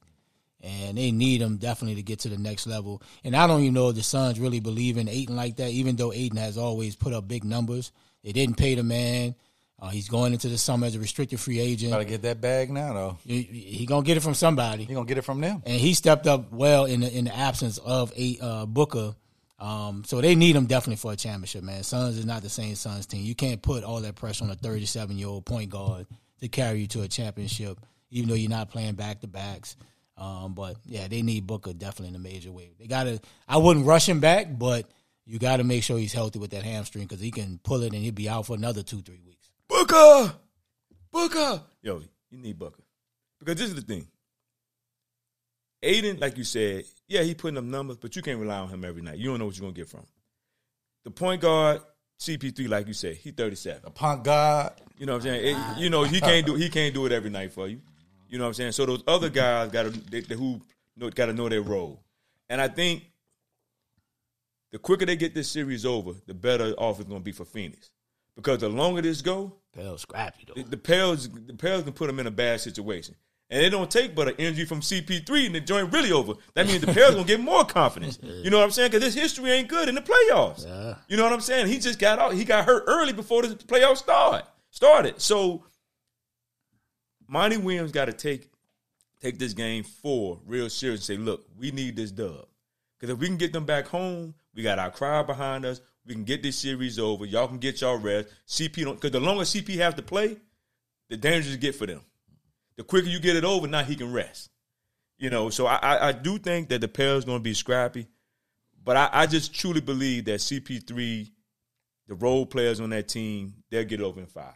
and 0.62 0.96
they 0.96 1.10
need 1.10 1.42
him 1.42 1.56
definitely 1.56 1.96
to 1.96 2.02
get 2.02 2.20
to 2.20 2.28
the 2.28 2.38
next 2.38 2.66
level. 2.66 3.02
And 3.24 3.34
I 3.34 3.46
don't 3.46 3.62
even 3.62 3.74
know 3.74 3.88
if 3.88 3.96
the 3.96 4.02
Suns 4.02 4.38
really 4.38 4.60
believe 4.60 4.96
in 4.96 5.08
Ayton 5.08 5.36
like 5.36 5.56
that, 5.56 5.70
even 5.70 5.96
though 5.96 6.12
Ayton 6.12 6.38
has 6.38 6.56
always 6.56 6.94
put 6.94 7.12
up 7.12 7.26
big 7.26 7.44
numbers. 7.44 7.92
They 8.22 8.32
didn't 8.32 8.56
pay 8.56 8.76
the 8.76 8.84
man. 8.84 9.34
Uh, 9.80 9.88
he's 9.88 10.08
going 10.08 10.32
into 10.32 10.48
the 10.48 10.56
summer 10.58 10.86
as 10.86 10.94
a 10.94 10.98
restricted 11.00 11.40
free 11.40 11.58
agent. 11.58 11.90
Gotta 11.92 12.04
get 12.04 12.22
that 12.22 12.40
bag 12.40 12.70
now 12.70 12.92
though. 12.92 13.18
He, 13.24 13.42
he 13.42 13.84
gonna 13.86 14.04
get 14.04 14.16
it 14.16 14.20
from 14.20 14.34
somebody, 14.34 14.84
You 14.84 14.94
gonna 14.94 15.06
get 15.06 15.18
it 15.18 15.22
from 15.24 15.40
them? 15.40 15.62
and 15.66 15.80
he 15.80 15.94
stepped 15.94 16.26
up 16.28 16.52
well 16.52 16.84
in 16.84 17.00
the 17.00 17.10
in 17.16 17.24
the 17.24 17.36
absence 17.36 17.78
of 17.78 18.12
a 18.16 18.38
uh, 18.40 18.66
Booker. 18.66 19.14
Um, 19.58 20.02
so 20.04 20.20
they 20.20 20.34
need 20.34 20.56
him 20.56 20.66
definitely 20.66 20.96
for 20.96 21.12
a 21.12 21.16
championship, 21.16 21.62
man. 21.62 21.82
Suns 21.84 22.18
is 22.18 22.26
not 22.26 22.42
the 22.42 22.48
same 22.48 22.74
Suns 22.74 23.06
team. 23.06 23.24
You 23.24 23.34
can't 23.36 23.62
put 23.62 23.84
all 23.84 24.00
that 24.00 24.16
pressure 24.16 24.44
on 24.44 24.50
a 24.50 24.56
37 24.56 25.16
year 25.18 25.28
old 25.28 25.44
point 25.46 25.70
guard 25.70 26.06
to 26.40 26.48
carry 26.48 26.80
you 26.80 26.86
to 26.88 27.02
a 27.02 27.08
championship, 27.08 27.78
even 28.10 28.28
though 28.28 28.34
you're 28.34 28.50
not 28.50 28.70
playing 28.70 28.94
back 28.94 29.20
to 29.20 29.26
backs. 29.28 29.76
Um, 30.16 30.54
but 30.54 30.76
yeah, 30.84 31.08
they 31.08 31.22
need 31.22 31.46
Booker 31.46 31.72
definitely 31.72 32.08
in 32.08 32.14
a 32.16 32.18
major 32.20 32.52
way. 32.52 32.70
They 32.78 32.86
gotta. 32.86 33.20
I 33.48 33.56
wouldn't 33.56 33.86
rush 33.86 34.08
him 34.08 34.20
back, 34.20 34.46
but 34.58 34.86
you 35.26 35.38
got 35.38 35.56
to 35.58 35.64
make 35.64 35.82
sure 35.84 35.96
he's 35.98 36.12
healthy 36.12 36.38
with 36.40 36.50
that 36.50 36.64
hamstring 36.64 37.04
because 37.04 37.20
he 37.20 37.30
can 37.30 37.58
pull 37.62 37.82
it 37.82 37.92
and 37.92 38.02
he'll 38.02 38.12
be 38.12 38.28
out 38.28 38.46
for 38.46 38.54
another 38.56 38.82
two 38.82 39.00
three 39.00 39.20
weeks. 39.24 39.31
Booker, 39.86 40.34
Booker. 41.10 41.62
Yo, 41.82 42.02
you 42.30 42.38
need 42.38 42.56
Booker 42.56 42.82
because 43.40 43.56
this 43.56 43.68
is 43.68 43.74
the 43.74 43.80
thing. 43.80 44.06
Ayton, 45.82 46.18
like 46.20 46.38
you 46.38 46.44
said, 46.44 46.84
yeah, 47.08 47.22
he 47.22 47.34
putting 47.34 47.58
up 47.58 47.64
numbers, 47.64 47.96
but 47.96 48.14
you 48.14 48.22
can't 48.22 48.38
rely 48.38 48.58
on 48.58 48.68
him 48.68 48.84
every 48.84 49.02
night. 49.02 49.18
You 49.18 49.30
don't 49.30 49.40
know 49.40 49.46
what 49.46 49.56
you're 49.56 49.62
gonna 49.62 49.72
get 49.72 49.88
from. 49.88 50.06
The 51.04 51.10
point 51.10 51.40
guard, 51.42 51.80
CP3, 52.20 52.68
like 52.68 52.86
you 52.86 52.94
said, 52.94 53.16
he 53.16 53.32
37. 53.32 53.80
A 53.84 53.90
punk 53.90 54.22
guard. 54.22 54.72
You 54.98 55.06
know 55.06 55.14
what 55.14 55.26
I'm 55.26 55.32
saying? 55.32 55.56
It- 55.56 55.78
you 55.78 55.90
know 55.90 56.04
he 56.04 56.20
can't 56.20 56.46
do 56.46 56.54
he 56.54 56.68
can't 56.68 56.94
do 56.94 57.04
it 57.06 57.12
every 57.12 57.30
night 57.30 57.52
for 57.52 57.66
you. 57.66 57.80
You 58.28 58.38
know 58.38 58.44
what 58.44 58.48
I'm 58.48 58.54
saying? 58.54 58.72
So 58.72 58.86
those 58.86 59.02
other 59.08 59.30
guys 59.30 59.70
got 59.72 59.92
to 59.92 60.34
who 60.36 60.60
know, 60.96 61.10
got 61.10 61.26
to 61.26 61.32
know 61.32 61.48
their 61.48 61.60
role. 61.62 62.04
And 62.48 62.60
I 62.60 62.68
think 62.68 63.02
the 64.70 64.78
quicker 64.78 65.06
they 65.06 65.16
get 65.16 65.34
this 65.34 65.50
series 65.50 65.84
over, 65.84 66.12
the 66.26 66.34
better 66.34 66.72
off 66.78 67.00
it's 67.00 67.08
going 67.08 67.20
to 67.20 67.24
be 67.24 67.32
for 67.32 67.44
Phoenix. 67.44 67.90
Because 68.36 68.60
the 68.60 68.68
longer 68.70 69.02
this 69.02 69.20
go, 69.20 69.56
Scrappy 69.96 70.44
though. 70.46 70.54
the, 70.54 70.68
the 70.68 70.76
Pels 70.76 71.28
the 71.28 71.54
Pels 71.54 71.82
can 71.84 71.92
put 71.92 72.06
them 72.06 72.20
in 72.20 72.26
a 72.26 72.30
bad 72.30 72.60
situation. 72.60 73.14
And 73.50 73.62
it 73.62 73.68
don't 73.68 73.90
take 73.90 74.14
but 74.14 74.28
an 74.28 74.34
injury 74.36 74.64
from 74.64 74.80
CP3 74.80 75.46
and 75.46 75.54
the 75.54 75.60
joint 75.60 75.92
really 75.92 76.10
over. 76.10 76.34
That 76.54 76.66
means 76.66 76.80
the 76.80 76.86
Pels 76.94 77.14
gonna 77.14 77.26
get 77.26 77.40
more 77.40 77.64
confidence. 77.64 78.18
You 78.22 78.48
know 78.50 78.58
what 78.58 78.64
I'm 78.64 78.70
saying? 78.70 78.90
Because 78.90 79.04
his 79.04 79.14
history 79.14 79.50
ain't 79.50 79.68
good 79.68 79.88
in 79.88 79.94
the 79.94 80.00
playoffs. 80.00 80.66
Yeah. 80.66 80.94
You 81.08 81.16
know 81.18 81.24
what 81.24 81.32
I'm 81.32 81.40
saying? 81.40 81.66
He 81.66 81.78
just 81.78 81.98
got 81.98 82.18
out. 82.18 82.34
He 82.34 82.44
got 82.44 82.64
hurt 82.64 82.84
early 82.86 83.12
before 83.12 83.42
the 83.42 83.54
playoffs 83.54 83.98
start 83.98 84.46
started. 84.72 85.20
So 85.20 85.64
Monty 87.28 87.56
Williams 87.56 87.92
got 87.92 88.06
to 88.06 88.12
take 88.12 88.50
take 89.20 89.38
this 89.38 89.54
game 89.54 89.84
for 89.84 90.40
real 90.44 90.68
serious 90.68 91.08
and 91.08 91.18
say, 91.18 91.22
look, 91.22 91.46
we 91.56 91.70
need 91.70 91.94
this 91.94 92.10
dub. 92.10 92.46
Because 92.98 93.14
if 93.14 93.20
we 93.20 93.28
can 93.28 93.36
get 93.36 93.52
them 93.52 93.64
back 93.64 93.86
home, 93.86 94.34
we 94.54 94.62
got 94.62 94.80
our 94.80 94.90
crowd 94.90 95.28
behind 95.28 95.64
us. 95.64 95.80
We 96.06 96.14
can 96.14 96.24
get 96.24 96.42
this 96.42 96.58
series 96.58 96.98
over. 96.98 97.24
Y'all 97.24 97.46
can 97.48 97.58
get 97.58 97.80
y'all 97.80 97.96
rest. 97.96 98.28
CP 98.48 98.84
don't 98.84 98.94
because 98.94 99.12
the 99.12 99.20
longer 99.20 99.44
CP 99.44 99.76
have 99.76 99.94
to 99.96 100.02
play, 100.02 100.36
the 101.08 101.16
dangerous 101.16 101.56
get 101.56 101.74
for 101.74 101.86
them. 101.86 102.00
The 102.76 102.82
quicker 102.82 103.08
you 103.08 103.20
get 103.20 103.36
it 103.36 103.44
over, 103.44 103.66
now 103.68 103.84
he 103.84 103.94
can 103.94 104.12
rest. 104.12 104.50
You 105.18 105.30
know, 105.30 105.50
so 105.50 105.66
I 105.66 105.76
I, 105.76 106.08
I 106.08 106.12
do 106.12 106.38
think 106.38 106.68
that 106.70 106.80
the 106.80 106.88
Pels 106.88 107.24
going 107.24 107.38
to 107.38 107.42
be 107.42 107.54
scrappy, 107.54 108.08
But 108.82 108.96
I, 108.96 109.08
I 109.12 109.26
just 109.26 109.54
truly 109.54 109.80
believe 109.80 110.24
that 110.24 110.40
CP3, 110.40 111.30
the 112.08 112.14
role 112.14 112.46
players 112.46 112.80
on 112.80 112.90
that 112.90 113.08
team, 113.08 113.54
they'll 113.70 113.84
get 113.84 114.00
over 114.00 114.18
in 114.20 114.26
five. 114.26 114.54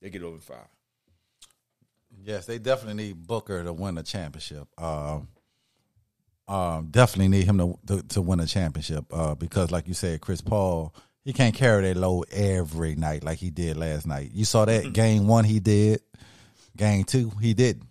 They 0.00 0.08
get 0.08 0.22
over 0.22 0.36
in 0.36 0.40
five. 0.40 0.68
Yes, 2.22 2.46
they 2.46 2.58
definitely 2.58 3.04
need 3.04 3.26
Booker 3.26 3.62
to 3.62 3.72
win 3.72 3.98
a 3.98 4.02
championship. 4.02 4.68
Um, 4.78 5.28
um, 6.50 6.88
definitely 6.90 7.28
need 7.28 7.44
him 7.44 7.58
to 7.58 7.78
to, 7.86 8.02
to 8.08 8.22
win 8.22 8.40
a 8.40 8.46
championship 8.46 9.04
uh, 9.12 9.34
because, 9.34 9.70
like 9.70 9.88
you 9.88 9.94
said, 9.94 10.20
Chris 10.20 10.40
Paul 10.40 10.94
he 11.24 11.32
can't 11.32 11.54
carry 11.54 11.82
that 11.82 11.96
load 11.96 12.26
every 12.32 12.96
night 12.96 13.22
like 13.22 13.38
he 13.38 13.50
did 13.50 13.76
last 13.76 14.06
night. 14.06 14.30
You 14.32 14.44
saw 14.44 14.64
that 14.64 14.92
game 14.92 15.26
one 15.26 15.44
he 15.44 15.60
did, 15.60 16.00
game 16.76 17.04
two 17.04 17.30
he 17.40 17.54
didn't. 17.54 17.86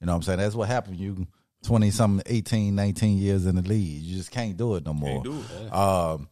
You 0.00 0.06
know 0.06 0.12
what 0.12 0.16
I'm 0.16 0.22
saying? 0.22 0.38
That's 0.38 0.54
what 0.54 0.68
happened. 0.68 0.96
You 0.96 1.26
twenty 1.62 1.90
something, 1.90 2.24
18, 2.26 2.74
19 2.74 3.18
years 3.18 3.46
in 3.46 3.56
the 3.56 3.62
league, 3.62 4.02
you 4.02 4.16
just 4.16 4.30
can't 4.30 4.56
do 4.56 4.76
it 4.76 4.84
no 4.84 4.94
more. 4.94 5.22
do 5.22 5.32
Um, 5.70 6.28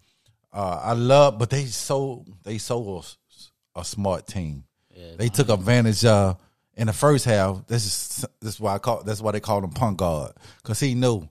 uh, 0.52 0.80
I 0.82 0.94
love, 0.94 1.38
but 1.38 1.50
they 1.50 1.66
so 1.66 2.24
they 2.42 2.58
so 2.58 3.04
a, 3.76 3.80
a 3.80 3.84
smart 3.84 4.26
team. 4.26 4.64
they 5.16 5.28
took 5.28 5.50
advantage 5.50 6.04
of 6.04 6.40
in 6.74 6.86
the 6.86 6.92
first 6.92 7.26
half. 7.26 7.66
This 7.66 7.84
is 7.84 8.26
this 8.40 8.54
is 8.54 8.60
why 8.60 8.74
I 8.74 8.78
call 8.78 9.04
that's 9.04 9.20
why 9.20 9.32
they 9.32 9.40
call 9.40 9.62
him 9.62 9.70
punk 9.70 9.98
guard 9.98 10.32
because 10.62 10.80
he 10.80 10.94
knew 10.94 11.28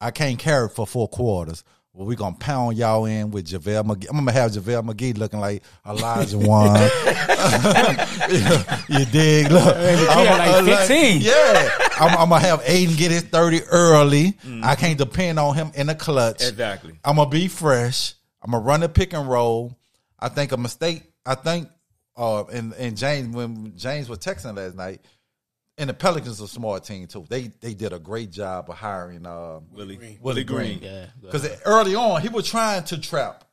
I 0.00 0.10
can't 0.10 0.38
carry 0.38 0.68
for 0.68 0.86
four 0.86 1.08
quarters. 1.08 1.64
Well, 1.92 2.06
we 2.06 2.14
gonna 2.14 2.36
pound 2.36 2.76
y'all 2.76 3.06
in 3.06 3.32
with 3.32 3.46
JaVale 3.48 3.84
McGee. 3.84 4.06
I'm 4.08 4.16
gonna 4.18 4.30
have 4.30 4.52
JaVale 4.52 4.88
McGee 4.88 5.18
looking 5.18 5.40
like 5.40 5.64
Elijah 5.84 6.38
Wan. 6.38 6.76
you 8.88 9.04
dig? 9.06 9.50
Look, 9.50 9.74
had 9.76 10.64
like 10.64 10.78
15. 10.88 11.22
yeah, 11.22 11.68
I'm, 11.98 12.16
I'm 12.16 12.28
gonna 12.28 12.38
have 12.40 12.62
Ayton 12.64 12.94
get 12.94 13.10
his 13.10 13.22
30 13.22 13.64
early. 13.64 14.38
I 14.62 14.76
can't 14.76 14.96
depend 14.98 15.40
on 15.40 15.56
him 15.56 15.72
in 15.74 15.88
the 15.88 15.96
clutch. 15.96 16.42
Exactly. 16.46 16.92
I'm 17.04 17.16
gonna 17.16 17.30
be 17.30 17.48
fresh. 17.48 18.14
I'm 18.42 18.52
gonna 18.52 18.62
run 18.62 18.80
the 18.80 18.88
pick 18.88 19.12
and 19.12 19.28
roll. 19.28 19.76
I 20.20 20.28
think 20.28 20.52
a 20.52 20.56
mistake. 20.56 21.02
I 21.26 21.34
think, 21.34 21.68
uh, 22.16 22.44
and 22.44 22.72
and 22.74 22.96
James 22.96 23.34
when 23.34 23.76
James 23.76 24.08
was 24.08 24.20
texting 24.20 24.56
last 24.56 24.76
night, 24.76 25.00
and 25.78 25.88
the 25.88 25.94
Pelicans 25.94 26.40
are 26.40 26.44
a 26.44 26.48
smart 26.48 26.84
team 26.84 27.06
too. 27.06 27.24
They 27.28 27.52
they 27.60 27.72
did 27.74 27.92
a 27.92 27.98
great 27.98 28.30
job 28.30 28.68
of 28.68 28.76
hiring 28.76 29.24
uh, 29.24 29.60
Willie, 29.72 30.18
Willie 30.20 30.44
Green. 30.44 30.80
Yeah, 30.82 31.06
Because 31.20 31.48
early 31.64 31.94
on 31.94 32.20
he 32.20 32.28
was 32.28 32.46
trying 32.48 32.84
to 32.84 33.00
trap 33.00 33.44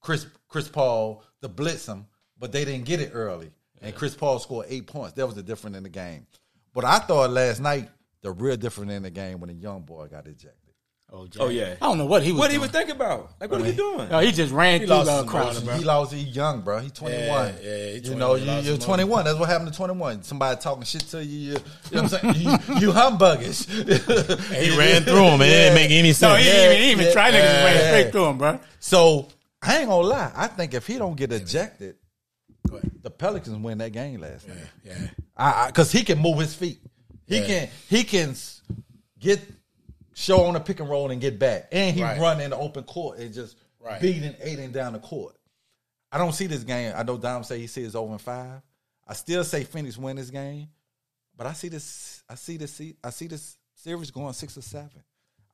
Chris 0.00 0.26
Chris 0.48 0.68
Paul 0.68 1.22
to 1.42 1.48
blitz 1.48 1.86
him, 1.86 2.06
but 2.38 2.50
they 2.52 2.64
didn't 2.64 2.86
get 2.86 3.00
it 3.00 3.10
early. 3.12 3.50
And 3.80 3.94
Chris 3.94 4.14
Paul 4.14 4.40
scored 4.40 4.66
eight 4.68 4.86
points. 4.88 5.12
That 5.12 5.26
was 5.26 5.36
the 5.36 5.42
difference 5.42 5.76
in 5.76 5.84
the 5.84 5.88
game. 5.88 6.26
But 6.74 6.84
I 6.84 6.98
thought 6.98 7.30
last 7.30 7.60
night 7.60 7.88
the 8.22 8.32
real 8.32 8.56
difference 8.56 8.90
in 8.90 9.02
the 9.04 9.10
game 9.10 9.38
when 9.38 9.48
the 9.48 9.54
young 9.54 9.82
boy 9.82 10.08
got 10.08 10.26
ejected. 10.26 10.67
Oh, 11.10 11.26
Oh, 11.40 11.48
yeah. 11.48 11.74
I 11.80 11.86
don't 11.86 11.96
know 11.96 12.04
what 12.04 12.22
he 12.22 12.32
was. 12.32 12.38
What 12.40 12.50
he 12.50 12.58
was 12.58 12.70
thinking 12.70 12.94
about? 12.94 13.32
Like, 13.40 13.50
what 13.50 13.62
are 13.62 13.66
you 13.66 13.72
doing? 13.72 14.10
No, 14.10 14.18
he 14.18 14.30
just 14.30 14.52
ran 14.52 14.80
through 14.80 14.88
lost 14.88 15.06
the 15.06 15.16
his 15.22 15.30
crowd, 15.30 15.64
bro. 15.64 15.74
He 15.76 15.84
lost. 15.84 16.12
He 16.12 16.20
young, 16.20 16.60
bro. 16.60 16.80
He 16.80 16.90
twenty 16.90 17.28
one. 17.28 17.54
Yeah, 17.62 17.70
yeah, 17.70 17.86
he 17.86 17.94
you 17.94 18.00
21, 18.14 18.18
know, 18.18 18.34
you, 18.34 18.60
you're 18.68 18.76
twenty 18.76 19.04
one. 19.04 19.24
That's 19.24 19.38
what 19.38 19.48
happened 19.48 19.72
to 19.72 19.76
twenty 19.76 19.94
one. 19.94 20.22
Somebody 20.22 20.60
talking 20.60 20.82
shit 20.84 21.00
to 21.08 21.24
you. 21.24 21.38
You, 21.38 21.52
you 21.52 21.96
know 21.96 22.02
what 22.02 22.22
I'm 22.24 22.34
saying? 22.34 22.34
you, 22.34 22.50
you 22.50 22.92
humbuggish. 22.92 23.66
He 24.62 24.76
ran 24.76 25.02
through 25.04 25.24
him. 25.24 25.40
It 25.40 25.46
didn't 25.46 25.74
make 25.76 25.90
any 25.90 26.08
No, 26.08 26.12
sense. 26.12 26.38
he 26.40 26.44
didn't 26.44 26.72
even, 26.72 26.82
he 26.82 26.90
even 26.92 27.04
yeah, 27.06 27.12
try. 27.12 27.30
Niggas 27.30 27.32
just 27.40 27.64
ran 27.64 27.74
yeah. 27.76 27.88
straight 27.90 28.12
through 28.12 28.26
him, 28.26 28.38
bro. 28.38 28.60
So 28.80 29.28
I 29.62 29.78
ain't 29.78 29.88
gonna 29.88 30.06
lie. 30.06 30.32
I 30.36 30.46
think 30.48 30.74
if 30.74 30.86
he 30.86 30.98
don't 30.98 31.16
get 31.16 31.32
ejected, 31.32 31.96
the 33.02 33.10
Pelicans 33.10 33.56
win 33.56 33.78
that 33.78 33.92
game 33.92 34.20
last 34.20 34.46
night. 34.46 34.58
Yeah. 34.84 34.98
I 35.36 35.68
because 35.68 35.90
he 35.90 36.04
can 36.04 36.18
move 36.18 36.38
his 36.38 36.54
feet. 36.54 36.80
He 37.26 37.38
Yeah. 37.38 37.46
can 37.46 37.68
he 37.88 38.04
can 38.04 38.34
get 39.18 39.40
show 40.18 40.44
on 40.44 40.56
a 40.56 40.60
pick 40.60 40.80
and 40.80 40.88
roll 40.90 41.10
and 41.10 41.20
get 41.20 41.38
back, 41.38 41.68
and 41.72 41.94
he 41.94 42.02
Right. 42.02 42.18
run 42.20 42.40
in 42.40 42.50
the 42.50 42.56
open 42.56 42.84
court 42.84 43.18
and 43.18 43.32
just 43.32 43.56
Right. 43.80 44.00
beating 44.00 44.34
Ayton 44.40 44.72
down 44.72 44.92
the 44.94 44.98
court. 44.98 45.36
I 46.10 46.18
don't 46.18 46.32
see 46.32 46.46
this 46.46 46.64
game. 46.64 46.92
I 46.96 47.02
know 47.04 47.16
Dom 47.18 47.44
say 47.44 47.58
he 47.60 47.66
sees 47.66 47.94
over 47.94 48.12
in 48.14 48.18
five. 48.18 48.60
I 49.06 49.14
still 49.14 49.44
say 49.44 49.64
Phoenix 49.64 49.96
win 49.96 50.16
this 50.16 50.30
game, 50.30 50.68
but 51.36 51.46
I 51.46 51.52
see 51.52 51.68
this. 51.68 52.22
I 52.28 52.34
see 52.34 52.56
this. 52.56 52.80
I 53.04 53.10
see 53.10 53.26
this 53.28 53.56
series 53.74 54.10
going 54.10 54.32
six 54.32 54.56
or 54.58 54.62
seven. 54.62 55.02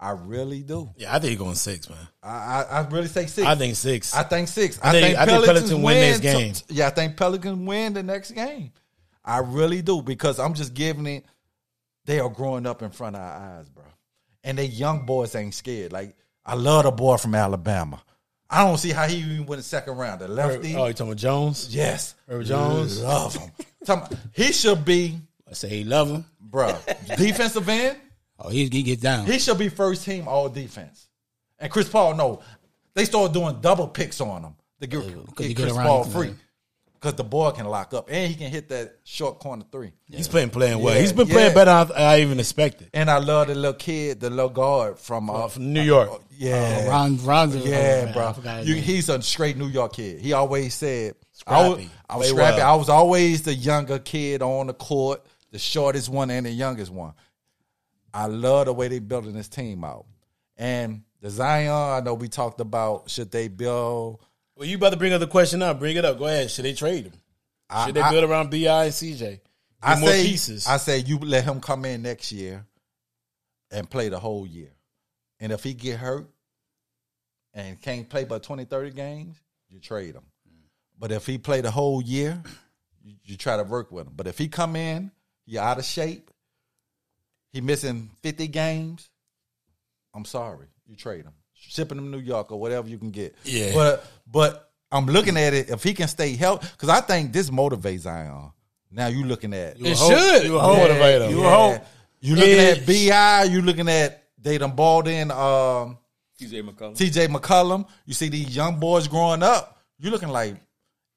I 0.01 0.11
really 0.11 0.63
do. 0.63 0.91
Yeah, 0.97 1.15
I 1.15 1.19
think 1.19 1.31
he's 1.31 1.39
going 1.39 1.55
six, 1.55 1.89
man. 1.89 2.09
I 2.23 2.29
I, 2.29 2.63
I 2.63 2.89
really 2.89 3.07
say 3.09 3.27
six. 3.27 3.47
I 3.47 3.55
think 3.55 3.77
six. 3.77 4.13
I 4.15 4.23
think 4.25 4.49
six. 4.49 4.79
I 4.83 4.91
think- 4.93 5.17
I 5.19 5.25
think 5.27 5.45
Pelicans 5.45 5.75
win 5.75 5.83
this 6.01 6.17
to- 6.17 6.23
game. 6.23 6.55
yeah, 6.69 6.87
I 6.89 6.91
think 6.91 7.17
Pelicans 7.17 7.59
win 7.67 7.93
the 7.93 8.03
next 8.03 8.33
game. 8.33 8.73
I 9.25 9.39
really 9.39 9.83
do 9.83 10.03
because 10.03 10.39
I'm 10.41 10.55
just 10.55 10.75
giving 10.75 11.07
it. 11.07 11.25
They 12.07 12.19
are 12.21 12.29
growing 12.29 12.67
up 12.67 12.83
in 12.83 12.91
front 12.91 13.17
of 13.17 13.23
our 13.23 13.59
eyes, 13.59 13.69
bro, 13.71 13.85
and 14.45 14.59
they 14.59 14.67
young 14.67 15.05
boys 15.07 15.35
ain't 15.35 15.55
scared. 15.55 15.93
Like 15.93 16.15
I 16.47 16.55
love 16.55 16.85
the 16.85 16.93
boy 16.93 17.17
from 17.17 17.35
Alabama. 17.35 18.03
I 18.49 18.65
don't 18.65 18.79
see 18.79 18.91
how 18.91 19.09
he 19.09 19.17
even 19.17 19.47
went 19.47 19.59
the 19.59 19.65
second 19.65 19.97
round. 19.97 20.21
The 20.21 20.29
lefty, 20.29 20.77
oh, 20.77 20.87
you 20.87 20.93
talking 20.93 21.09
about 21.13 21.17
Jones? 21.17 21.75
yes, 21.75 22.15
Jones? 22.43 23.03
love 23.03 23.35
him. 23.35 23.51
Talking- 23.85 24.19
he 24.33 24.53
should 24.53 24.85
be, 24.85 25.19
I 25.51 25.55
say 25.55 25.69
he 25.69 25.85
love 25.85 26.11
him. 26.11 26.25
bro, 26.41 26.77
defensive 27.17 27.69
end. 27.69 27.99
Oh, 28.39 28.51
he, 28.51 28.69
he 28.69 28.83
gets 28.83 29.01
down. 29.03 29.27
He 29.27 29.39
should 29.39 29.59
be 29.59 29.69
first 29.71 30.05
team 30.05 30.29
all 30.29 30.49
defense. 30.49 31.09
And 31.59 31.73
Chris 31.73 31.89
Paul, 31.89 32.15
no, 32.15 32.43
they 32.95 33.05
started 33.07 33.33
doing 33.33 33.61
double 33.61 33.89
picks 33.89 34.21
on 34.21 34.43
him 34.43 34.55
to 34.81 34.87
get, 34.87 35.01
uh, 35.01 35.07
you 35.07 35.27
get 35.37 35.49
get 35.49 35.57
Chris 35.57 35.73
Paul 35.73 36.05
free. 36.05 36.35
Because 37.05 37.17
the 37.19 37.25
boy 37.25 37.51
can 37.51 37.67
lock 37.67 37.93
up 37.93 38.09
and 38.11 38.33
he 38.33 38.35
can 38.35 38.51
hit 38.51 38.71
that 38.71 39.01
short 39.05 39.39
corner 39.39 39.63
three. 39.71 39.93
He's 40.07 40.27
been 40.27 40.49
playing 40.49 40.83
well. 40.83 40.95
Yeah, 40.95 41.03
He's 41.03 41.13
been 41.13 41.27
playing 41.27 41.49
yeah. 41.55 41.65
better 41.65 41.93
than 41.93 42.01
I, 42.03 42.15
I 42.15 42.21
even 42.21 42.41
expected. 42.41 42.89
And 42.95 43.11
I 43.11 43.19
love 43.19 43.49
the 43.49 43.55
little 43.55 43.75
kid, 43.75 44.21
the 44.21 44.31
little 44.31 44.49
guard 44.49 44.99
from, 44.99 45.29
uh, 45.29 45.49
from 45.49 45.71
New 45.75 45.83
York. 45.83 46.09
uh, 46.11 46.19
yeah, 46.31 46.89
Ron, 46.89 47.23
Ron's 47.23 47.57
yeah, 47.57 48.11
bro. 48.11 48.29
I 48.29 48.33
forgot 48.33 48.59
his 48.61 48.69
You, 48.71 48.77
he's 48.77 49.11
a 49.11 49.21
straight 49.21 49.59
New 49.59 49.69
York 49.69 49.93
kid. 49.93 50.19
He 50.23 50.33
always 50.33 50.73
said, 50.73 51.17
I 51.47 51.69
was, 51.69 51.85
I 52.09 52.17
was 52.17 52.31
scrappy. 52.31 52.57
well. 52.57 52.73
I 52.73 52.77
was 52.77 52.89
always 52.89 53.43
the 53.43 53.53
younger 53.53 53.99
kid 53.99 54.41
on 54.41 54.69
the 54.69 54.73
court, 54.75 55.27
the 55.51 55.59
shortest 55.59 56.09
one 56.09 56.31
and 56.31 56.47
the 56.47 56.53
youngest 56.53 56.91
one. 56.91 57.13
I 58.15 58.29
love 58.29 58.65
the 58.65 58.73
way 58.73 58.89
they 58.89 58.99
building 58.99 59.35
this 59.35 59.49
team 59.49 59.85
out. 59.85 60.07
And 60.57 61.03
the 61.21 61.29
Zion, 61.29 61.71
I 61.71 62.01
know 62.01 62.15
we 62.15 62.29
talked 62.29 62.61
about 62.61 63.11
should 63.11 63.31
they 63.31 63.49
build 63.49 64.23
Well, 64.57 64.69
you 64.69 64.77
about 64.77 64.91
to 64.91 64.97
bring 64.97 65.13
up 65.13 65.21
the 65.21 65.27
question 65.27 65.63
up. 65.63 65.79
Bring 65.79 65.97
it 65.97 66.05
up. 66.05 66.19
Go 66.19 66.27
ahead. 66.27 66.51
Should 66.51 66.65
they 66.65 66.75
trade 66.75 67.07
him? 67.07 67.13
I- 67.69 67.87
Should 67.87 67.95
they 67.97 68.01
I- 68.01 68.11
build 68.11 68.25
around 68.25 68.51
Bi 68.51 68.57
and 68.59 68.93
CJ? 68.93 69.19
Get 69.21 69.41
I 69.83 69.99
more 70.01 70.11
say, 70.11 70.25
pieces. 70.25 70.67
I 70.67 70.77
say 70.79 70.99
you 70.99 71.19
let 71.19 71.45
him 71.45 71.61
come 71.61 71.85
in 71.85 72.03
next 72.03 72.33
year 72.33 72.65
and 73.71 73.89
play 73.91 74.09
the 74.09 74.19
whole 74.19 74.47
year. 74.47 74.71
And 75.41 75.53
if 75.53 75.63
he 75.65 75.75
get 75.75 75.99
hurt 75.99 76.31
and 77.53 77.81
can't 77.81 78.09
play 78.09 78.25
but 78.25 78.43
20, 78.43 78.65
30 78.65 78.91
games, 78.93 79.37
you 79.69 79.81
trade 79.81 80.15
him. 80.15 80.25
But 80.99 81.11
if 81.11 81.27
he 81.27 81.39
play 81.39 81.61
the 81.61 81.71
whole 81.73 82.01
year, 82.01 82.41
you, 83.03 83.15
you 83.25 83.37
try 83.37 83.57
to 83.57 83.65
work 83.65 83.91
with 83.91 84.07
him. 84.07 84.13
But 84.17 84.27
if 84.29 84.39
he 84.39 84.49
come 84.49 84.77
in, 84.77 85.11
he 85.45 85.59
out 85.59 85.79
of 85.79 85.85
shape, 85.85 86.31
he 87.53 87.61
missing 87.61 88.11
50 88.23 88.47
games, 88.49 89.11
I'm 90.15 90.25
sorry. 90.25 90.69
You 90.87 90.97
trade 90.97 91.25
him. 91.25 91.35
Shipping 91.69 91.97
them 91.97 92.11
to 92.13 92.19
New 92.19 92.23
York 92.25 92.53
or 92.53 92.61
whatever 92.61 92.89
you 92.89 92.99
can 92.99 93.11
get. 93.11 93.35
Yeah. 93.45 93.73
But 93.75 94.07
but 94.31 94.71
I'm 94.93 95.07
looking 95.07 95.37
at 95.37 95.55
it, 95.55 95.71
if 95.71 95.83
he 95.83 95.93
can 95.95 96.09
stay 96.09 96.37
healthy, 96.37 96.67
because 96.73 96.89
I 96.89 97.01
think 97.01 97.33
this 97.33 97.51
motivates 97.51 98.01
Zion. 98.01 98.53
Now 98.91 99.09
you 99.09 99.25
looking 99.25 99.53
at 99.55 99.77
it 99.81 99.97
should. 99.97 100.45
You 100.45 100.59
hope. 100.59 100.79
Motivate 100.79 101.23
him. 101.23 101.31
you 101.33 101.43
Yeah. 101.43 101.51
hope. 101.57 101.83
You 102.21 102.37
looking 102.37 102.55
Yeah. 102.57 102.75
at 102.77 102.87
Bi. 102.87 103.45
You 103.53 103.63
looking 103.63 103.89
at 103.89 104.23
they 104.39 104.57
done 104.59 104.73
balled 104.77 105.09
in 105.09 105.31
um, 105.31 105.99
TJ 106.41 106.63
McCollum. 106.63 106.97
T.J. 106.97 107.29
McCollum. 107.29 107.87
You 108.07 108.15
see 108.15 108.29
these 108.29 108.55
young 108.55 108.79
boys 108.79 109.09
growing 109.09 109.43
up. 109.43 109.79
You 109.99 110.11
looking 110.11 110.29
like 110.29 110.57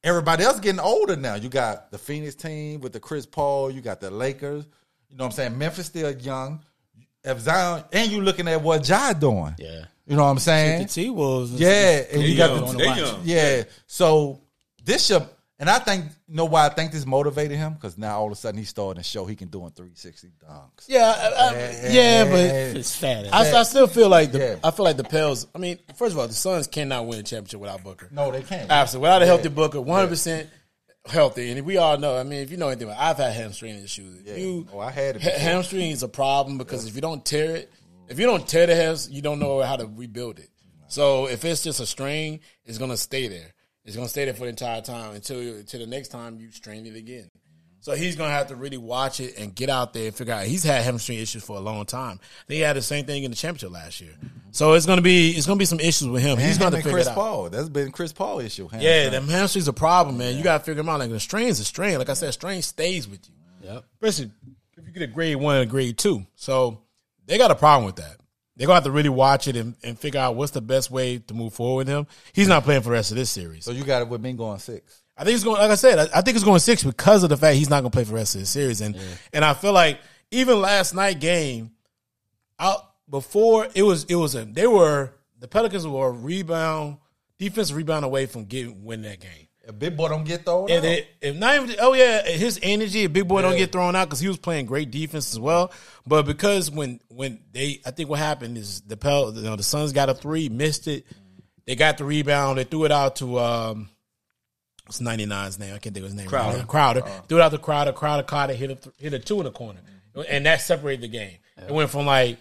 everybody 0.04 0.44
else 0.44 0.60
getting 0.60 0.80
older 0.80 1.16
now. 1.16 1.36
You 1.36 1.50
got 1.50 1.92
the 1.92 1.98
Phoenix 1.98 2.36
team 2.36 2.80
with 2.80 2.94
the 2.94 3.00
Chris 3.00 3.26
Paul. 3.26 3.70
You 3.72 3.82
got 3.82 4.00
the 4.00 4.10
Lakers. 4.10 4.66
You 5.10 5.18
know 5.18 5.24
what 5.26 5.32
I'm 5.32 5.36
saying? 5.36 5.58
Memphis 5.58 5.88
still 5.88 6.12
young. 6.12 6.64
If 7.24 7.40
Zion 7.42 7.84
and 7.92 8.12
you 8.12 8.22
looking 8.22 8.48
at 8.48 8.62
what 8.62 8.88
Ja 8.88 9.12
doing. 9.14 9.56
Yeah. 9.60 9.86
You 10.08 10.16
know 10.16 10.24
what 10.24 10.30
I'm 10.30 10.36
The 10.36 10.42
saying? 10.42 10.88
T 10.88 11.10
Wolves. 11.10 11.52
Yeah, 11.52 12.04
and 12.12 12.22
They 12.22 12.28
you 12.28 12.38
got 12.38 12.50
young. 12.56 12.72
the 12.72 12.78
They 12.78 12.88
watch. 12.88 13.16
yeah. 13.24 13.64
So 13.88 14.40
this 14.84 15.06
should, 15.08 15.28
and 15.60 15.70
I 15.70 15.80
think 15.80 16.06
you 16.30 16.36
know 16.36 16.46
why 16.46 16.66
I 16.66 16.70
think 16.70 16.92
this 16.94 17.06
motivated 17.06 17.58
him 17.58 17.74
because 17.74 17.98
now 17.98 18.20
all 18.20 18.28
of 18.28 18.32
a 18.32 18.36
sudden 18.36 18.58
he's 18.58 18.70
starting 18.70 19.02
to 19.02 19.08
show 19.08 19.26
he 19.26 19.36
can 19.36 19.50
do 19.50 19.66
in 19.66 19.72
360 19.72 20.28
dunks. 20.46 20.86
Yeah, 20.88 21.14
I, 21.16 21.28
I, 21.28 21.90
yeah, 21.90 22.24
but 22.24 22.40
It's 22.78 22.96
fat. 22.96 23.26
I, 23.34 23.52
I 23.60 23.64
still 23.64 23.88
feel 23.88 24.08
like 24.08 24.32
the 24.32 24.40
Yeah. 24.40 24.56
I 24.64 24.72
feel 24.72 24.86
like 24.86 24.96
the 24.98 25.04
Pels. 25.04 25.46
I 25.54 25.58
mean, 25.58 25.78
first 25.96 26.14
of 26.14 26.20
all, 26.20 26.28
the 26.28 26.34
Suns 26.34 26.68
cannot 26.68 27.06
win 27.06 27.20
a 27.20 27.24
championship 27.24 27.60
without 27.60 27.84
Booker. 27.84 28.08
No, 28.12 28.32
they 28.32 28.44
can't. 28.44 28.72
Absolutely, 28.72 29.08
without 29.08 29.22
a 29.24 29.26
healthy 29.26 29.50
Booker, 29.50 29.82
one 29.82 29.98
hundred 29.98 30.10
percent 30.12 30.50
healthy, 31.06 31.52
and 31.52 31.66
we 31.66 31.78
all 31.78 31.98
know. 31.98 32.18
I 32.18 32.24
mean, 32.24 32.40
if 32.40 32.52
you 32.52 32.58
know 32.58 32.68
anything, 32.68 32.90
about 32.90 33.00
I've 33.02 33.18
had 33.18 33.34
hamstring 33.34 33.76
issues. 33.84 34.22
Yeah. 34.26 34.36
You, 34.36 34.68
Oh, 34.74 34.80
I 34.80 34.92
had 34.92 35.16
it 35.18 35.22
ha- 35.24 35.38
hamstring 35.40 35.90
is 35.92 36.04
a 36.04 36.08
problem 36.10 36.58
because 36.58 36.86
if 36.88 36.96
you 36.96 37.02
don't 37.02 37.24
tear 37.26 37.56
it, 37.58 37.72
if 38.08 38.20
you 38.20 38.26
don't 38.26 38.48
tear 38.48 38.68
the 38.68 38.76
hams, 38.76 39.10
you 39.10 39.22
don't 39.22 39.40
know 39.40 39.62
how 39.62 39.76
to 39.76 39.86
rebuild 39.86 40.40
it. 40.40 40.50
So 40.88 41.28
if 41.28 41.44
it's 41.44 41.64
just 41.64 41.80
a 41.80 41.86
strain, 41.86 42.40
it's 42.66 42.78
gonna 42.78 42.98
stay 42.98 43.28
there. 43.28 43.54
It's 43.86 43.96
gonna 43.96 44.10
stay 44.10 44.26
there 44.26 44.34
for 44.34 44.44
the 44.44 44.50
entire 44.50 44.82
time 44.82 45.16
until 45.16 45.40
until 45.40 45.80
the 45.80 45.88
next 45.88 46.10
time 46.10 46.40
you 46.40 46.52
strain 46.52 46.86
it 46.86 46.96
again. 46.96 47.30
So 47.80 47.96
he's 47.96 48.16
gonna 48.16 48.32
have 48.32 48.48
to 48.48 48.56
really 48.56 48.78
watch 48.78 49.20
it 49.20 49.38
and 49.38 49.56
get 49.56 49.70
out 49.70 49.94
there 49.94 50.08
and 50.08 50.16
figure 50.16 50.34
out. 50.34 50.46
He's 50.46 50.64
had 50.64 50.84
hamstring 50.84 51.20
issues 51.20 51.44
for 51.44 51.56
a 51.56 51.62
long 51.62 51.86
time. 51.86 52.20
He 52.48 52.60
had 52.60 52.76
the 52.76 52.82
same 52.82 53.06
thing 53.06 53.24
in 53.24 53.32
the 53.32 53.38
championship 53.38 53.72
last 53.72 54.02
year. 54.02 54.14
So 54.52 54.74
it's 54.74 54.86
gonna 54.86 55.02
be 55.02 55.32
it's 55.32 55.46
gonna 55.46 55.58
be 55.58 55.66
some 55.66 55.80
issues 55.80 56.08
with 56.08 56.22
him. 56.22 56.38
And 56.38 56.42
he's 56.42 56.58
him 56.58 56.64
gonna 56.64 56.76
and 56.78 56.84
figure 56.84 56.98
Chris 56.98 57.08
it 57.08 57.12
out. 57.12 57.16
Paul. 57.16 57.50
That's 57.50 57.70
been 57.70 57.92
Chris 57.92 58.12
Paul 58.12 58.40
issue. 58.40 58.68
Yeah, 58.74 58.80
hamstring. 58.80 59.12
them 59.12 59.28
hamstrings 59.30 59.68
a 59.68 59.74
problem, 59.74 60.18
man. 60.18 60.38
You 60.38 60.44
gotta 60.44 60.64
figure 60.64 60.82
them 60.82 60.90
out. 60.90 61.00
Like 61.00 61.12
the 61.12 61.20
strain's 61.20 61.60
a 61.60 61.64
strain. 61.66 61.98
Like 61.98 62.10
I 62.10 62.14
said, 62.14 62.34
strain 62.34 62.62
stays 62.62 63.08
with 63.08 63.22
you. 63.28 63.70
Yep. 63.70 63.86
Especially 64.02 64.32
if 64.78 64.86
you 64.86 64.92
get 64.92 65.04
a 65.04 65.08
grade 65.08 65.38
one 65.38 65.56
and 65.58 65.64
a 65.64 65.72
grade 65.72 65.98
two. 65.98 66.26
So 66.36 66.82
they 67.28 67.38
got 67.38 67.52
a 67.52 67.56
problem 67.56 67.86
with 67.86 67.98
that. 67.98 68.18
They're 68.56 68.66
gonna 68.66 68.78
have 68.78 68.86
to 68.86 68.92
really 68.92 69.10
watch 69.10 69.48
it 69.48 69.56
and, 69.56 69.76
and 69.84 70.00
figure 70.00 70.20
out 70.20 70.36
what's 70.36 70.52
the 70.52 70.62
best 70.62 70.90
way 70.90 71.20
to 71.20 71.34
move 71.34 71.54
forward 71.54 71.86
with 71.86 71.88
him. 71.88 72.08
He's 72.34 72.48
not 72.48 72.64
playing 72.64 72.82
for 72.82 72.90
the 72.90 72.94
rest 72.94 73.12
of 73.12 73.18
this 73.18 73.30
series. 73.30 73.64
So 73.66 73.72
you 73.72 73.84
got 73.84 74.02
it 74.02 74.08
with 74.08 74.22
me 74.22 74.34
going 74.34 74.58
six. 74.58 75.04
I 75.16 75.24
think 75.24 75.36
it's 75.36 75.44
going. 75.44 75.60
Like 75.60 75.72
I 75.72 75.76
said, 75.76 76.00
I, 76.00 76.20
I 76.20 76.22
think 76.22 76.36
it's 76.36 76.44
going 76.44 76.60
six 76.60 76.84
because 76.84 77.24
of 77.24 77.30
the 77.30 77.38
fact 77.38 77.58
he's 77.58 77.70
not 77.70 77.82
going 77.82 77.92
to 77.92 77.96
play 77.96 78.04
for 78.04 78.12
the 78.12 78.16
rest 78.16 78.36
of 78.36 78.42
the 78.42 78.48
series, 78.48 78.82
and 78.82 78.98
and 79.34 79.46
I 79.46 79.54
feel 79.54 79.74
like 79.74 80.00
even 80.32 80.60
last 80.62 80.94
night 80.94 81.20
game, 81.20 81.72
out 82.60 82.80
before 83.10 83.68
it 83.74 83.84
was 83.84 84.06
it 84.06 84.16
was 84.16 84.36
a 84.36 84.46
they 84.46 84.68
were 84.68 85.12
the 85.40 85.48
Pelicans 85.48 85.86
were 85.86 86.08
a 86.08 86.12
rebound 86.12 86.98
defensive 87.38 87.76
rebound 87.76 88.06
away 88.06 88.26
from 88.26 88.46
getting 88.46 88.84
win 88.84 89.04
that 89.04 89.20
game. 89.20 89.47
If 89.68 89.78
Big 89.78 89.98
Boy 89.98 90.08
don't 90.08 90.24
get 90.24 90.46
thrown 90.46 90.72
And 90.72 90.86
out, 90.86 90.92
it, 90.92 91.08
if 91.22 91.36
not 91.36 91.56
even, 91.56 91.76
oh 91.82 91.94
yeah, 91.94 92.26
his 92.26 92.58
energy, 92.64 93.04
if 93.04 93.12
Big 93.12 93.28
Boy 93.28 93.42
don't 93.42 93.58
get 93.58 93.74
thrown 93.74 93.98
out 93.98 94.06
because 94.06 94.22
he 94.22 94.30
was 94.30 94.38
playing 94.38 94.66
great 94.66 94.92
defense 94.92 95.34
as 95.34 95.40
well. 95.40 95.74
But 96.06 96.26
because 96.26 96.72
when 96.72 97.02
when 97.10 97.42
they, 97.52 97.82
I 97.86 97.92
think 97.92 98.10
what 98.10 98.20
happened 98.20 98.58
is 98.58 98.80
the 98.82 98.96
Pel, 98.96 99.34
you 99.36 99.42
know, 99.42 99.58
the 99.58 99.64
Suns 99.64 99.92
got 99.92 100.08
a 100.08 100.14
three, 100.14 100.48
missed 100.48 100.88
it. 100.88 101.06
They 101.66 101.76
got 101.76 101.98
the 101.98 102.06
rebound. 102.06 102.58
They 102.58 102.64
threw 102.64 102.86
it 102.86 102.94
out 102.94 103.18
to 103.18 103.40
um, 103.40 103.90
what's 104.86 105.02
99's 105.02 105.60
name? 105.60 105.76
I 105.76 105.80
can't 105.80 105.94
think 105.94 105.98
of 105.98 106.04
his 106.04 106.16
name. 106.16 106.28
Crowder. 106.28 106.50
Right 106.50 106.58
now. 106.60 106.66
Crowder 106.66 107.02
threw 107.28 107.40
it 107.40 107.42
out 107.42 107.52
to 107.52 107.58
Crowder. 107.58 107.92
Crowder 107.92 108.24
caught 108.24 108.50
it, 108.50 108.56
hit 108.56 108.72
a 108.72 109.04
hit 109.04 109.14
a 109.14 109.20
two 109.20 109.40
in 109.40 109.44
the 109.44 109.52
corner, 109.52 109.82
and 110.30 110.46
that 110.46 110.62
separated 110.62 111.02
the 111.02 111.10
game. 111.10 111.40
It 111.58 111.74
went 111.74 111.90
from 111.90 112.06
like 112.06 112.38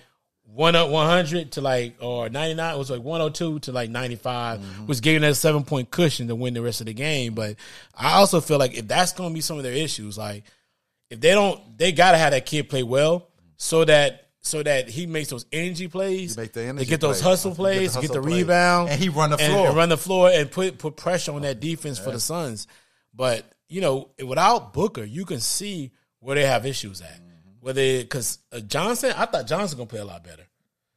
one 0.47 0.76
up 0.76 0.88
100 0.88 1.53
to 1.53 1.61
like 1.61 1.97
or 2.01 2.28
99 2.28 2.74
it 2.74 2.78
was 2.78 2.90
like 2.90 3.03
102 3.03 3.59
to 3.61 3.72
like 3.72 3.90
95 3.90 4.61
mm-hmm. 4.61 4.86
was 4.86 5.01
giving 5.01 5.22
that 5.22 5.34
seven 5.34 5.64
point 5.64 5.90
cushion 5.90 6.28
to 6.28 6.34
win 6.34 6.55
the 6.55 6.62
rest 6.62 6.80
of 6.80 6.86
the 6.86 6.94
game 6.94 7.34
but 7.34 7.57
i 7.94 8.14
also 8.14 8.40
feel 8.40 8.59
like 8.59 8.74
if 8.74 8.86
that's 8.88 9.12
going 9.12 9.30
to 9.30 9.34
be 9.34 9.40
some 9.40 9.59
of 9.59 9.64
their 9.64 9.72
issues 9.72 10.16
like 10.16 10.44
if 11.11 11.20
they 11.20 11.32
don't 11.32 11.61
they 11.76 11.92
got 11.92 12.12
to 12.12 12.18
have 12.18 12.30
that 12.30 12.47
kid 12.47 12.68
play 12.68 12.82
well 12.82 13.28
so 13.57 13.84
that 13.84 14.28
so 14.40 14.62
that 14.62 14.88
he 14.88 15.07
makes 15.07 15.28
those 15.28 15.44
energy 15.53 15.88
plays 15.88 16.36
make 16.36 16.53
the 16.53 16.61
they 16.72 16.84
get 16.84 17.01
those 17.01 17.20
plays. 17.20 17.22
hustle 17.22 17.51
Get 17.51 17.57
the 17.57 17.62
plays 17.62 17.80
get 17.80 17.92
the, 17.92 18.09
hustle 18.09 18.22
plays. 18.22 18.34
rebound 18.36 18.88
And 18.90 19.01
he 19.03 19.09
run 19.09 19.30
the 19.30 19.38
floor. 19.38 19.66
and 19.68 19.76
run 19.76 19.88
the 19.88 19.97
floor 19.99 20.30
and 20.32 20.51
put 20.51 20.78
put 20.78 20.97
pressure 20.97 21.32
on 21.32 21.42
that 21.42 21.59
defense 21.61 21.99
for 21.99 22.12
the 22.12 22.20
Suns 22.20 22.68
but 23.12 23.44
you 23.68 23.80
know 23.80 24.11
without 24.24 24.72
Booker 24.72 25.05
you 25.05 25.24
can 25.24 25.40
see 25.40 25.90
where 26.20 26.36
they 26.36 26.47
have 26.47 26.64
issues 26.64 27.01
at 27.03 27.20
whether 27.66 27.98
because 28.00 28.38
uh, 28.52 28.60
Johnson 28.60 29.12
I 29.16 29.26
thought 29.26 29.48
Johnson 29.48 29.76
gonna 29.76 29.88
play 29.88 29.98
a 29.98 30.04
lot 30.04 30.22
better 30.22 30.44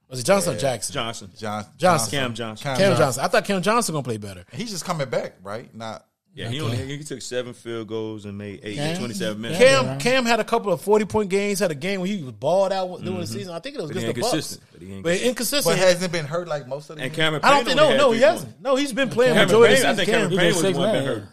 was 0.08 0.20
it 0.20 0.26
Johnson 0.26 0.54
or 0.56 0.60
Jackson 0.60 0.94
Johnson. 0.94 1.32
John, 1.36 1.66
Johnson. 1.78 2.12
Cam 2.12 2.34
Johnson. 2.36 2.64
Cam 2.64 2.78
Cam 2.78 2.90
Johnson. 2.92 3.04
Johnson. 3.04 3.24
I 3.24 3.28
thought 3.28 3.46
Cam 3.46 3.62
Johnson 3.64 3.94
gonna 3.94 4.04
play 4.04 4.18
better. 4.18 4.46
He's 4.52 4.70
just 4.70 4.86
coming 4.86 5.10
back, 5.10 5.34
right? 5.42 5.74
Not 5.74 6.06
Yeah, 6.36 6.48
he 6.50 6.62
only 6.62 6.78
he 6.78 7.04
took 7.04 7.24
seven 7.24 7.54
field 7.54 7.88
goals 7.88 8.26
and 8.26 8.38
made 8.38 8.60
eight 8.62 8.76
Cam? 8.76 8.92
in 8.92 9.00
27 9.00 9.42
minutes. 9.42 9.60
Cam 9.60 9.86
right. 9.88 10.00
Cam 10.00 10.26
had 10.26 10.40
a 10.40 10.44
couple 10.44 10.72
of 10.72 10.80
forty 10.80 11.06
point 11.06 11.32
games. 11.32 11.58
Had 11.58 11.72
a 11.72 11.76
game 11.76 12.02
where 12.02 12.08
he 12.08 12.22
was 12.22 12.34
balled 12.34 12.72
out 12.72 13.02
during 13.02 13.20
the 13.20 13.26
season. 13.26 13.52
I 13.52 13.60
think 13.60 13.76
it 13.76 13.82
was 13.82 13.90
But 13.90 14.02
he 14.02 14.10
against 14.10 14.32
the 14.32 14.38
Bucks. 14.38 14.60
But 14.72 14.82
he 14.84 15.02
but 15.02 15.22
inconsistent. 15.22 15.76
but 15.76 15.84
hasn't 15.84 16.12
been 16.12 16.26
hurt 16.26 16.48
like 16.48 16.68
most 16.68 16.92
of 16.92 16.98
the 16.98 17.02
And 17.02 17.12
games? 17.12 17.18
Cameron 17.18 17.42
I 17.44 17.50
don't 17.50 17.66
think 17.66 17.78
no 17.78 17.98
no 17.98 18.12
he 18.12 18.22
hasn't. 18.22 18.62
No, 18.62 18.76
he's 18.76 18.94
been 18.94 19.10
playing 19.10 19.34
Cameron 19.34 19.48
majority 19.48 19.76
Payne, 19.76 19.86
I 19.86 19.90
of 19.90 19.98
the 19.98 20.06
think 20.06 20.16
season. 20.16 20.30
Cameron 20.30 20.30
Cam, 20.30 20.40
Payne 20.40 20.48
was 20.56 20.64
was 20.64 20.74
the 20.74 20.80
one 20.80 20.92
six, 20.94 21.06
that 21.06 21.16
hurt. 21.16 21.24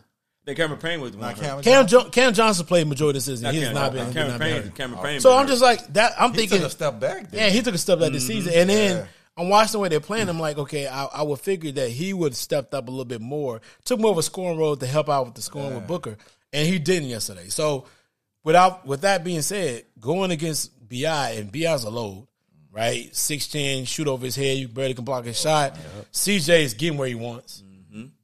I 0.46 0.50
think 0.50 0.58
Cameron 0.58 0.80
Payne 0.80 1.00
was 1.00 1.10
the 1.10 1.18
one. 1.18 1.26
Not 1.26 1.36
that 1.38 1.64
Cam, 1.64 1.86
Johnson. 1.88 2.06
jo- 2.06 2.10
Cam 2.10 2.32
Johnson 2.32 2.66
played 2.66 2.86
majority 2.86 3.18
of 3.18 3.24
the 3.24 3.32
season. 3.32 3.44
Not 3.46 3.54
He's 3.54 3.64
Cam- 3.64 3.74
not 3.74 3.92
been. 3.92 4.04
he's 4.06 4.14
Cameron 4.14 4.30
not 4.30 4.38
been 4.38 4.62
Payne. 4.62 4.72
Cameron 4.72 5.02
Payne. 5.02 5.20
So 5.20 5.36
I'm 5.36 5.48
just 5.48 5.60
like 5.60 5.92
that. 5.94 6.12
I'm 6.20 6.30
He 6.30 6.36
thinking 6.38 6.58
took 6.58 6.68
a 6.68 6.70
step 6.70 7.00
back. 7.00 7.30
Then. 7.32 7.40
Yeah, 7.40 7.50
he 7.50 7.62
took 7.62 7.74
a 7.74 7.78
step 7.78 7.98
back 7.98 8.12
this 8.12 8.22
mm-hmm. 8.22 8.32
season, 8.32 8.52
and 8.54 8.70
then 8.70 8.96
Yeah. 8.98 9.06
I'm 9.36 9.48
watching 9.48 9.72
the 9.72 9.78
way 9.80 9.88
they're 9.88 9.98
playing. 9.98 10.28
I'm 10.28 10.38
like, 10.38 10.56
okay, 10.56 10.86
I, 10.86 11.06
I 11.06 11.22
would 11.22 11.40
figure 11.40 11.72
that 11.72 11.90
he 11.90 12.12
would 12.12 12.30
have 12.30 12.36
stepped 12.36 12.74
up 12.74 12.86
a 12.86 12.90
little 12.92 13.04
bit 13.04 13.20
more, 13.20 13.60
took 13.84 13.98
more 13.98 14.12
of 14.12 14.18
a 14.18 14.22
scoring 14.22 14.56
role 14.56 14.76
to 14.76 14.86
help 14.86 15.08
out 15.08 15.26
with 15.26 15.34
the 15.34 15.42
scoring 15.42 15.74
with 15.74 15.88
Booker, 15.88 16.16
and 16.52 16.68
he 16.68 16.78
didn't 16.78 17.08
yesterday. 17.08 17.48
So, 17.48 17.86
without 18.44 18.86
with 18.86 19.00
that 19.00 19.24
being 19.24 19.42
said, 19.42 19.82
going 19.98 20.30
against 20.30 20.70
Bi 20.88 21.30
and 21.30 21.50
Bi's 21.50 21.82
a 21.82 21.90
load, 21.90 22.28
right? 22.70 23.14
Six 23.16 23.48
ten, 23.48 23.84
shoot 23.84 24.06
over 24.06 24.24
his 24.24 24.36
head, 24.36 24.58
you 24.58 24.68
barely 24.68 24.94
can 24.94 25.04
block 25.04 25.24
his 25.24 25.40
shot. 25.40 25.76
CJ 26.12 26.60
is 26.62 26.74
getting 26.74 26.98
where 26.98 27.08
he 27.08 27.16
wants. 27.16 27.64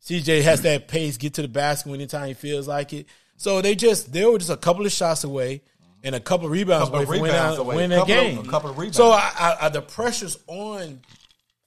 CJ 0.05 0.43
has 0.43 0.63
that 0.63 0.89
pace, 0.89 1.17
get 1.17 1.35
to 1.35 1.43
the 1.43 1.49
basket 1.49 1.93
anytime 1.93 2.29
he 2.29 2.35
feels 2.35 2.67
like 2.69 2.93
it. 2.93 3.07
So 3.37 3.61
they 3.61 3.75
just 3.75 4.13
they 4.13 4.25
were 4.25 4.39
just 4.39 4.51
a 4.51 4.57
couple 4.57 4.85
of 4.87 4.93
shots 4.93 5.25
away 5.25 5.63
and 6.05 6.15
a 6.15 6.21
couple 6.21 6.47
of 6.47 6.53
rebounds 6.53 6.87
Couple 6.89 6.97
away 6.97 7.05
from 7.07 7.21
winning, 7.23 7.37
away. 7.37 7.87
that 7.89 7.97
Couple 7.99 8.03
of- 8.03 8.07
game. 8.07 8.39
a 8.39 8.51
couple 8.51 8.71
of 8.71 8.79
rebounds. 8.79 8.97
So 8.97 9.11
I, 9.11 9.31
I, 9.39 9.57
I, 9.63 9.69
the 9.69 9.83
pressure's 9.83 10.39
on 10.47 11.01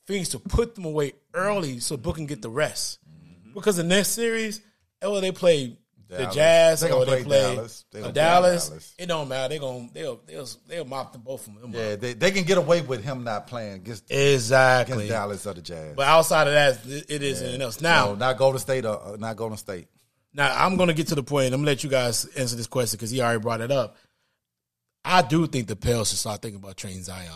Phoenix 0.06 0.30
to 0.30 0.40
put 0.40 0.76
them 0.76 0.86
away 0.86 1.14
early 1.34 1.80
so 1.80 1.98
Book 1.98 2.16
can 2.16 2.26
get 2.26 2.42
the 2.42 2.50
rest. 2.50 3.00
Because 3.54 3.78
the 3.78 3.84
next 3.84 4.10
series, 4.10 4.62
oh, 5.02 5.20
they 5.22 5.32
play 5.32 5.78
the 6.08 6.26
Jazz 6.28 6.82
They 6.82 6.88
or 6.88 7.06
gonna 7.06 7.06
they 7.06 7.12
play 7.12 7.24
play 7.24 7.56
Dallas. 7.56 7.86
They 7.92 8.00
uh, 8.00 8.04
play 8.04 8.12
Dallas. 8.12 8.68
Dallas. 8.70 8.96
It 9.00 9.06
don't 9.08 9.28
matter. 9.28 9.50
They're 9.50 9.60
gonna 9.60 9.90
they'll 9.94 10.22
they'll 10.26 10.48
they'll 10.68 10.86
mop 10.86 11.14
them 11.14 11.22
both 11.22 11.48
of 11.48 11.60
them. 11.60 11.72
Yeah, 11.74 11.82
up. 11.94 12.00
they, 12.00 12.14
they 12.14 12.32
can 12.32 12.44
get 12.44 12.58
away 12.58 12.82
with 12.82 13.04
him 13.04 13.24
not 13.24 13.48
playing 13.48 13.74
against, 13.76 14.12
Exactly. 14.12 14.94
against 14.96 15.10
Dallas 15.12 15.46
or 15.48 15.54
the 15.54 15.62
Jazz. 15.62 15.96
But 15.96 16.08
outside 16.08 16.48
of 16.48 16.54
that, 16.54 16.80
it- 17.10 17.24
is 17.24 17.42
anything 17.42 17.62
else. 17.62 17.82
Now, 17.82 18.08
no, 18.08 18.16
not 18.16 18.38
Golden 18.38 18.60
State 18.60 18.86
or 18.86 19.14
uh, 19.14 19.16
not 19.18 19.36
Golden 19.36 19.58
State. 19.58 19.88
Now 20.34 20.54
I'm 20.56 20.76
going 20.78 20.88
to 20.88 20.94
get 20.94 21.08
to 21.08 21.16
the 21.16 21.24
point. 21.24 21.48
I'm 21.48 21.62
going 21.62 21.66
to 21.66 21.72
let 21.72 21.84
you 21.84 21.90
guys 21.90 22.26
answer 22.38 22.56
this 22.56 22.68
question 22.68 22.98
because 22.98 23.10
he 23.12 23.22
already 23.22 23.40
brought 23.40 23.62
it 23.62 23.72
up. 23.72 23.96
I 25.04 25.22
do 25.22 25.48
think 25.48 25.68
the 25.68 25.76
Pels 25.76 26.10
should 26.10 26.20
start 26.20 26.42
thinking 26.42 26.60
about 26.62 26.78
trading 26.78 27.04
Zion. 27.04 27.32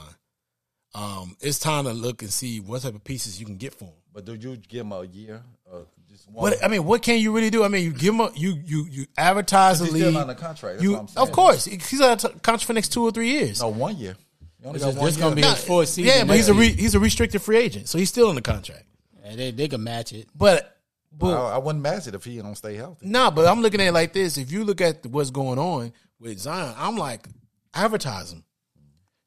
Um, 0.96 1.38
it's 1.40 1.60
time 1.60 1.86
to 1.86 1.94
look 1.94 2.22
and 2.24 2.32
see 2.32 2.60
what 2.60 2.82
type 2.82 2.96
of 2.96 3.04
pieces 3.04 3.40
you 3.40 3.46
can 3.46 3.58
get 3.58 3.74
for 3.74 3.86
him. 3.86 3.94
But 4.12 4.26
do 4.26 4.34
you 4.34 4.58
give 4.58 4.82
him 4.86 4.92
a 4.92 5.04
year? 5.04 5.44
One? 5.66 5.86
What 6.32 6.64
I 6.64 6.68
mean, 6.68 6.86
what 6.86 7.02
can 7.02 7.20
you 7.20 7.34
really 7.36 7.50
do? 7.50 7.64
I 7.64 7.68
mean, 7.68 7.84
you 7.84 7.92
give 7.92 8.14
him 8.14 8.22
a, 8.22 8.32
you 8.36 8.58
you 8.66 8.88
you 8.90 9.06
advertise 9.18 9.80
the 9.80 9.86
He's 9.86 9.94
league. 9.96 10.04
still 10.04 10.18
under 10.18 10.34
contract. 10.36 10.76
That's 10.76 10.84
you 10.84 10.92
what 10.94 11.00
I'm 11.02 11.08
saying. 11.08 11.28
of 11.28 11.34
course 11.34 11.66
he's 11.66 12.02
on 12.02 12.12
a 12.12 12.16
t- 12.18 12.28
contract 12.30 12.62
for 12.64 12.68
the 12.68 12.74
next 12.76 12.94
two 12.94 13.04
or 13.04 13.12
three 13.12 13.30
years. 13.30 13.62
no 13.62 13.70
one 13.70 13.98
year. 13.98 14.16
This 14.62 14.84
is- 14.84 15.18
gonna 15.18 15.36
be 15.36 15.42
his 15.42 15.64
fourth 15.64 15.90
season. 15.90 16.14
yeah, 16.14 16.24
but 16.26 16.36
he's 16.36 16.50
a 16.50 16.54
re, 16.54 16.70
he's 16.72 16.94
a 16.96 17.00
restricted 17.00 17.42
free 17.42 17.58
agent, 17.58 17.88
so 17.90 17.98
he's 17.98 18.10
still 18.10 18.30
in 18.30 18.36
the 18.36 18.42
contract. 18.42 18.84
And 19.24 19.40
they 19.40 19.52
they 19.52 19.68
can 19.68 19.84
match 19.84 20.14
it. 20.14 20.28
But 20.36 20.78
but 21.12 21.34
I, 21.34 21.56
I 21.56 21.58
wouldn't 21.58 21.82
match 21.84 22.08
it 22.08 22.16
if 22.16 22.24
he 22.24 22.38
don't 22.38 22.56
stay 22.56 22.76
healthy. 22.76 23.08
Nah, 23.08 23.32
but 23.32 23.46
I'm 23.48 23.62
looking 23.62 23.82
at 23.82 23.88
it 23.88 23.94
like 23.94 24.14
this. 24.14 24.38
If 24.38 24.52
you 24.52 24.64
look 24.64 24.82
at 24.82 25.06
what's 25.08 25.32
going 25.32 25.58
on 25.60 25.92
with 26.20 26.38
Zion, 26.40 26.74
I'm 26.78 26.98
like, 26.98 27.28
advertise 27.74 28.32
him. 28.32 28.44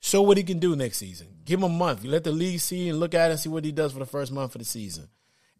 Show 0.01 0.23
what 0.23 0.37
he 0.37 0.43
can 0.43 0.59
do 0.59 0.75
next 0.77 0.99
season. 0.99 1.29
Give 1.45 1.61
him 1.61 1.65
a 1.65 1.69
month. 1.69 2.05
You 2.05 2.11
let 2.11 2.25
the 2.25 2.33
league 2.33 2.61
see 2.61 2.89
and 2.89 2.99
look 2.99 3.15
at 3.15 3.31
it 3.31 3.33
and 3.33 3.41
see 3.41 3.49
what 3.49 3.65
he 3.65 3.71
does 3.73 3.93
for 3.93 4.01
the 4.01 4.07
first 4.07 4.33
month 4.33 4.55
of 4.55 4.59
the 4.61 4.65
season. 4.65 5.09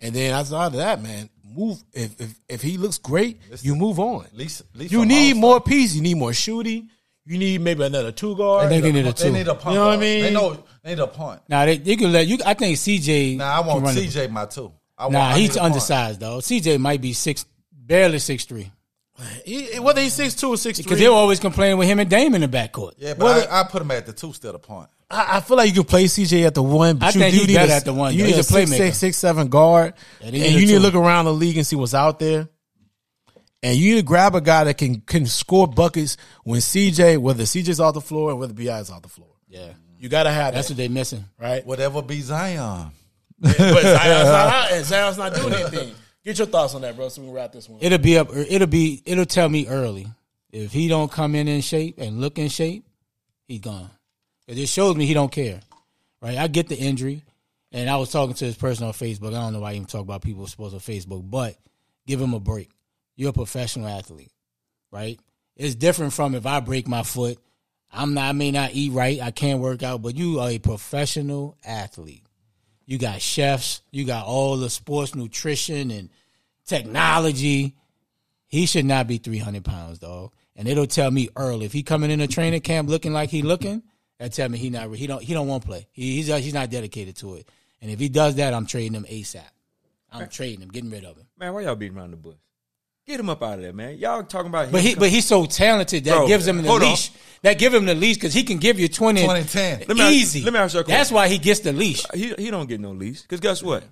And 0.03 0.14
then 0.14 0.34
outside 0.34 0.66
of 0.66 0.72
that, 0.74 1.00
man, 1.03 1.30
move. 1.57 1.82
If 1.92 2.20
if, 2.20 2.34
if 2.48 2.62
he 2.62 2.76
looks 2.76 2.98
great, 2.98 3.40
you 3.62 3.74
move 3.76 3.98
on. 4.00 4.26
Least, 4.34 4.62
least 4.74 4.92
You 4.92 5.07
need 5.07 5.36
more 5.36 5.61
pieces. 5.61 5.96
You 5.96 6.03
need 6.03 6.16
more 6.16 6.32
shooting. 6.34 6.88
You 7.24 7.38
need 7.38 7.61
maybe 7.61 7.84
another 7.84 8.11
two 8.11 8.34
guard. 8.36 8.68
They 8.70 8.80
need 8.80 8.96
a 8.96 9.03
They 9.05 9.12
two. 9.12 9.30
need 9.30 9.46
a 9.48 9.55
punt. 9.55 9.74
You 9.74 9.78
know 9.80 9.86
what 9.86 9.92
I 9.92 9.94
guard. 9.94 10.00
mean? 10.00 10.22
They 10.24 10.30
know 10.32 10.64
they 10.82 10.90
need 10.90 10.98
a 10.98 11.07
punt. 11.07 11.42
Now 11.48 11.64
they, 11.66 11.78
they 11.78 11.94
can 11.96 12.12
let 12.12 12.26
you. 12.26 12.38
I 12.44 12.55
think 12.55 12.76
CJ. 12.76 13.36
Now 13.36 13.62
I 13.62 13.66
want 13.66 13.84
can 13.84 13.94
the- 13.94 14.00
CJ 14.09 14.30
my 14.30 14.46
two. 14.46 14.72
I 14.98 15.05
want, 15.05 15.12
Nah, 15.14 15.28
I 15.28 15.38
he's 15.38 15.55
a 15.57 15.61
punt. 15.61 15.72
undersized 15.72 16.18
though. 16.20 16.38
CJ 16.38 16.78
might 16.80 17.00
be 17.00 17.12
six, 17.12 17.46
barely 17.72 18.18
six 18.18 18.44
three. 18.44 18.70
He- 19.44 19.78
whether 19.78 20.00
he's 20.00 20.14
six 20.14 20.34
two 20.34 20.48
or 20.48 20.57
six 20.57 20.78
Because 20.78 20.98
they 20.98 21.09
were 21.09 21.14
always 21.14 21.38
complaining 21.38 21.78
with 21.78 21.86
him 21.86 22.00
and 22.00 22.11
Dame 22.11 22.34
in 22.34 22.40
the 22.40 22.48
backcourt. 22.48 22.94
Yeah, 22.98 23.14
but 23.14 23.24
Well, 23.24 23.46
I, 23.50 23.61
I 23.61 23.64
put 23.64 23.82
him 23.82 23.90
at 23.92 24.05
the 24.07 24.12
two 24.12 24.32
still 24.32 24.55
a 24.55 24.59
punt. 24.59 24.88
I, 25.12 25.36
I 25.36 25.40
feel 25.40 25.56
like 25.56 25.68
you 25.68 25.74
can 25.74 25.84
play 25.84 26.04
CJ 26.04 26.46
at 26.46 26.54
the 26.54 26.62
one, 26.62 26.96
but 26.96 27.06
I 27.06 27.08
you 27.10 27.20
think 27.20 27.32
do 27.34 27.38
he's 27.40 27.48
need 27.48 27.54
better 27.54 27.72
a, 27.72 27.76
at 27.76 27.84
the 27.84 27.92
one, 27.92 28.12
You 28.14 28.20
though. 28.20 28.24
need 28.24 28.34
He's 28.36 28.52
a 28.52 28.56
a 28.56 28.60
six, 28.60 28.70
playmaker. 28.70 28.76
six, 28.76 28.98
six, 28.98 29.16
seven 29.18 29.48
guard, 29.48 29.94
Yeah, 30.20 30.26
and 30.28 30.36
they 30.36 30.48
you 30.48 30.60
need 30.66 30.72
to 30.72 30.80
look 30.80 30.94
around 30.94 31.26
the 31.26 31.34
league 31.34 31.56
and 31.58 31.66
see 31.66 31.76
what's 31.76 31.94
out 31.94 32.18
there. 32.18 32.48
And 33.64 33.76
you 33.76 33.94
need 33.94 34.00
to 34.00 34.06
grab 34.06 34.34
a 34.34 34.40
guy 34.40 34.64
that 34.64 34.76
can 34.78 35.00
can 35.02 35.26
score 35.26 35.68
buckets 35.68 36.16
when 36.42 36.60
CJ, 36.60 37.18
whether 37.18 37.44
CJ's 37.44 37.78
off 37.78 37.94
the 37.94 38.00
floor 38.00 38.30
and 38.30 38.40
whether 38.40 38.52
Bi 38.54 38.62
is 38.80 38.90
off 38.90 39.02
the 39.02 39.08
floor. 39.08 39.28
Yeah, 39.48 39.68
You 39.98 40.08
got 40.08 40.24
to 40.24 40.32
have 40.32 40.54
that's 40.54 40.68
that, 40.68 40.72
what 40.74 40.78
they 40.78 40.88
missing. 40.88 41.24
right? 41.38 41.64
Whatever 41.64 42.02
be 42.02 42.20
Zion. 42.22 42.90
but 43.38 43.56
Zion's 43.56 43.82
not 44.28 44.54
out, 44.54 44.72
and 44.72 44.84
Zion's 44.84 45.18
not 45.18 45.34
doing 45.34 45.52
anything. 45.54 45.94
Get 46.24 46.38
your 46.38 46.46
thoughts 46.46 46.74
on 46.74 46.80
that, 46.82 46.96
bro. 46.96 47.08
So 47.08 47.20
we 47.20 47.26
can 47.28 47.34
wrap 47.34 47.52
this 47.52 47.68
one. 47.68 47.78
up. 47.78 47.84
It'll 47.84 47.98
be 47.98 48.16
up. 48.18 48.28
It'll 48.34 48.66
be. 48.66 49.02
It'll 49.04 49.26
tell 49.26 49.48
me 49.48 49.66
early 49.68 50.06
if 50.52 50.72
he 50.72 50.88
don't 50.88 51.10
come 51.10 51.34
in 51.34 51.46
in 51.48 51.60
shape 51.60 51.98
and 51.98 52.20
look 52.20 52.38
in 52.38 52.48
shape, 52.48 52.84
he's 53.46 53.60
gone. 53.60 53.90
It 54.47 54.66
shows 54.66 54.97
me 54.97 55.07
he 55.07 55.14
don't 55.14 55.32
care. 55.32 55.61
Right? 56.20 56.38
I 56.38 56.47
get 56.47 56.68
the 56.68 56.76
injury, 56.76 57.24
and 57.72 57.90
I 57.90 57.97
was 57.97 58.11
talking 58.11 58.34
to 58.34 58.45
this 58.45 58.57
person 58.57 58.86
on 58.86 58.93
Facebook. 58.93 59.28
I 59.28 59.40
don't 59.40 59.53
know 59.53 59.61
why 59.61 59.72
I 59.72 59.74
even 59.74 59.86
talk 59.86 60.03
about 60.03 60.22
people 60.22 60.47
supposed 60.47 60.74
on 60.74 60.80
Facebook, 60.80 61.28
but 61.28 61.57
give 62.07 62.20
him 62.20 62.34
a 62.34 62.40
break. 62.40 62.70
You're 63.16 63.30
a 63.30 63.32
professional 63.32 63.88
athlete, 63.88 64.32
right? 64.90 65.18
It's 65.57 65.74
different 65.74 66.12
from 66.12 66.34
if 66.34 66.47
I 66.47 66.61
break 66.61 66.86
my 66.88 67.03
foot. 67.03 67.38
I'm 67.90 68.14
not. 68.14 68.24
I 68.24 68.32
may 68.32 68.51
not 68.51 68.70
eat 68.72 68.93
right. 68.93 69.20
I 69.20 69.30
can't 69.30 69.61
work 69.61 69.82
out, 69.82 70.01
but 70.01 70.16
you 70.16 70.40
are 70.40 70.51
a 70.51 70.59
professional 70.59 71.57
athlete. 71.64 72.22
You 72.86 72.99
got 72.99 73.20
chefs. 73.20 73.82
You 73.90 74.05
got 74.05 74.26
all 74.26 74.57
the 74.57 74.70
sports 74.70 75.14
nutrition 75.14 75.90
and 75.90 76.09
technology. 76.66 77.74
He 78.47 78.66
should 78.66 78.84
not 78.84 79.07
be 79.07 79.18
300 79.18 79.64
pounds, 79.64 79.99
dog. 79.99 80.32
and 80.57 80.68
it'll 80.68 80.86
tell 80.86 81.11
me 81.11 81.28
early 81.36 81.66
if 81.66 81.72
he 81.72 81.82
coming 81.82 82.11
in 82.11 82.20
a 82.20 82.26
training 82.26 82.61
camp 82.61 82.88
looking 82.88 83.12
like 83.12 83.30
he 83.30 83.43
looking. 83.43 83.82
That 84.22 84.32
tell 84.32 84.48
me 84.48 84.56
he 84.56 84.70
not 84.70 84.88
he 84.94 85.08
don't 85.08 85.20
he 85.20 85.34
don't 85.34 85.48
want 85.48 85.62
to 85.64 85.68
play. 85.68 85.88
He, 85.90 86.14
he's 86.14 86.30
uh, 86.30 86.36
he's 86.36 86.54
not 86.54 86.70
dedicated 86.70 87.16
to 87.16 87.34
it. 87.34 87.48
And 87.80 87.90
if 87.90 87.98
he 87.98 88.08
does 88.08 88.36
that, 88.36 88.54
I'm 88.54 88.66
trading 88.66 88.94
him 88.94 89.04
ASAP. 89.04 89.42
I'm 90.12 90.28
trading 90.28 90.60
him, 90.60 90.68
getting 90.68 90.90
rid 90.92 91.04
of 91.04 91.16
him. 91.16 91.26
Man, 91.36 91.52
why 91.52 91.62
y'all 91.62 91.74
beating 91.74 91.98
around 91.98 92.12
the 92.12 92.18
bush? 92.18 92.36
Get 93.04 93.18
him 93.18 93.28
up 93.28 93.42
out 93.42 93.54
of 93.54 93.62
there, 93.62 93.72
man. 93.72 93.98
Y'all 93.98 94.22
talking 94.22 94.46
about 94.46 94.70
But 94.70 94.82
him 94.82 94.86
he 94.90 94.94
but 94.94 95.08
he's 95.08 95.24
so 95.26 95.44
talented 95.44 96.04
that 96.04 96.14
Bro, 96.18 96.28
gives 96.28 96.46
him 96.46 96.62
the 96.62 96.68
hold 96.68 96.82
on. 96.84 96.90
leash. 96.90 97.10
That 97.42 97.58
give 97.58 97.74
him 97.74 97.84
the 97.84 97.96
leash 97.96 98.14
because 98.14 98.32
he 98.32 98.44
can 98.44 98.58
give 98.58 98.78
you 98.78 98.86
20, 98.86 99.24
20 99.24 99.42
10. 99.42 99.78
Let 99.88 99.96
me 99.96 100.00
ask- 100.02 100.12
easy. 100.12 100.42
let 100.42 100.52
me 100.52 100.58
ask 100.60 100.74
you 100.74 100.80
a 100.80 100.84
That's 100.84 101.10
why 101.10 101.26
he 101.26 101.38
gets 101.38 101.58
the 101.58 101.72
leash. 101.72 102.04
he 102.14 102.32
he 102.38 102.48
don't 102.52 102.68
get 102.68 102.80
no 102.80 102.92
leash. 102.92 103.22
because 103.22 103.40
guess 103.40 103.60
what? 103.60 103.82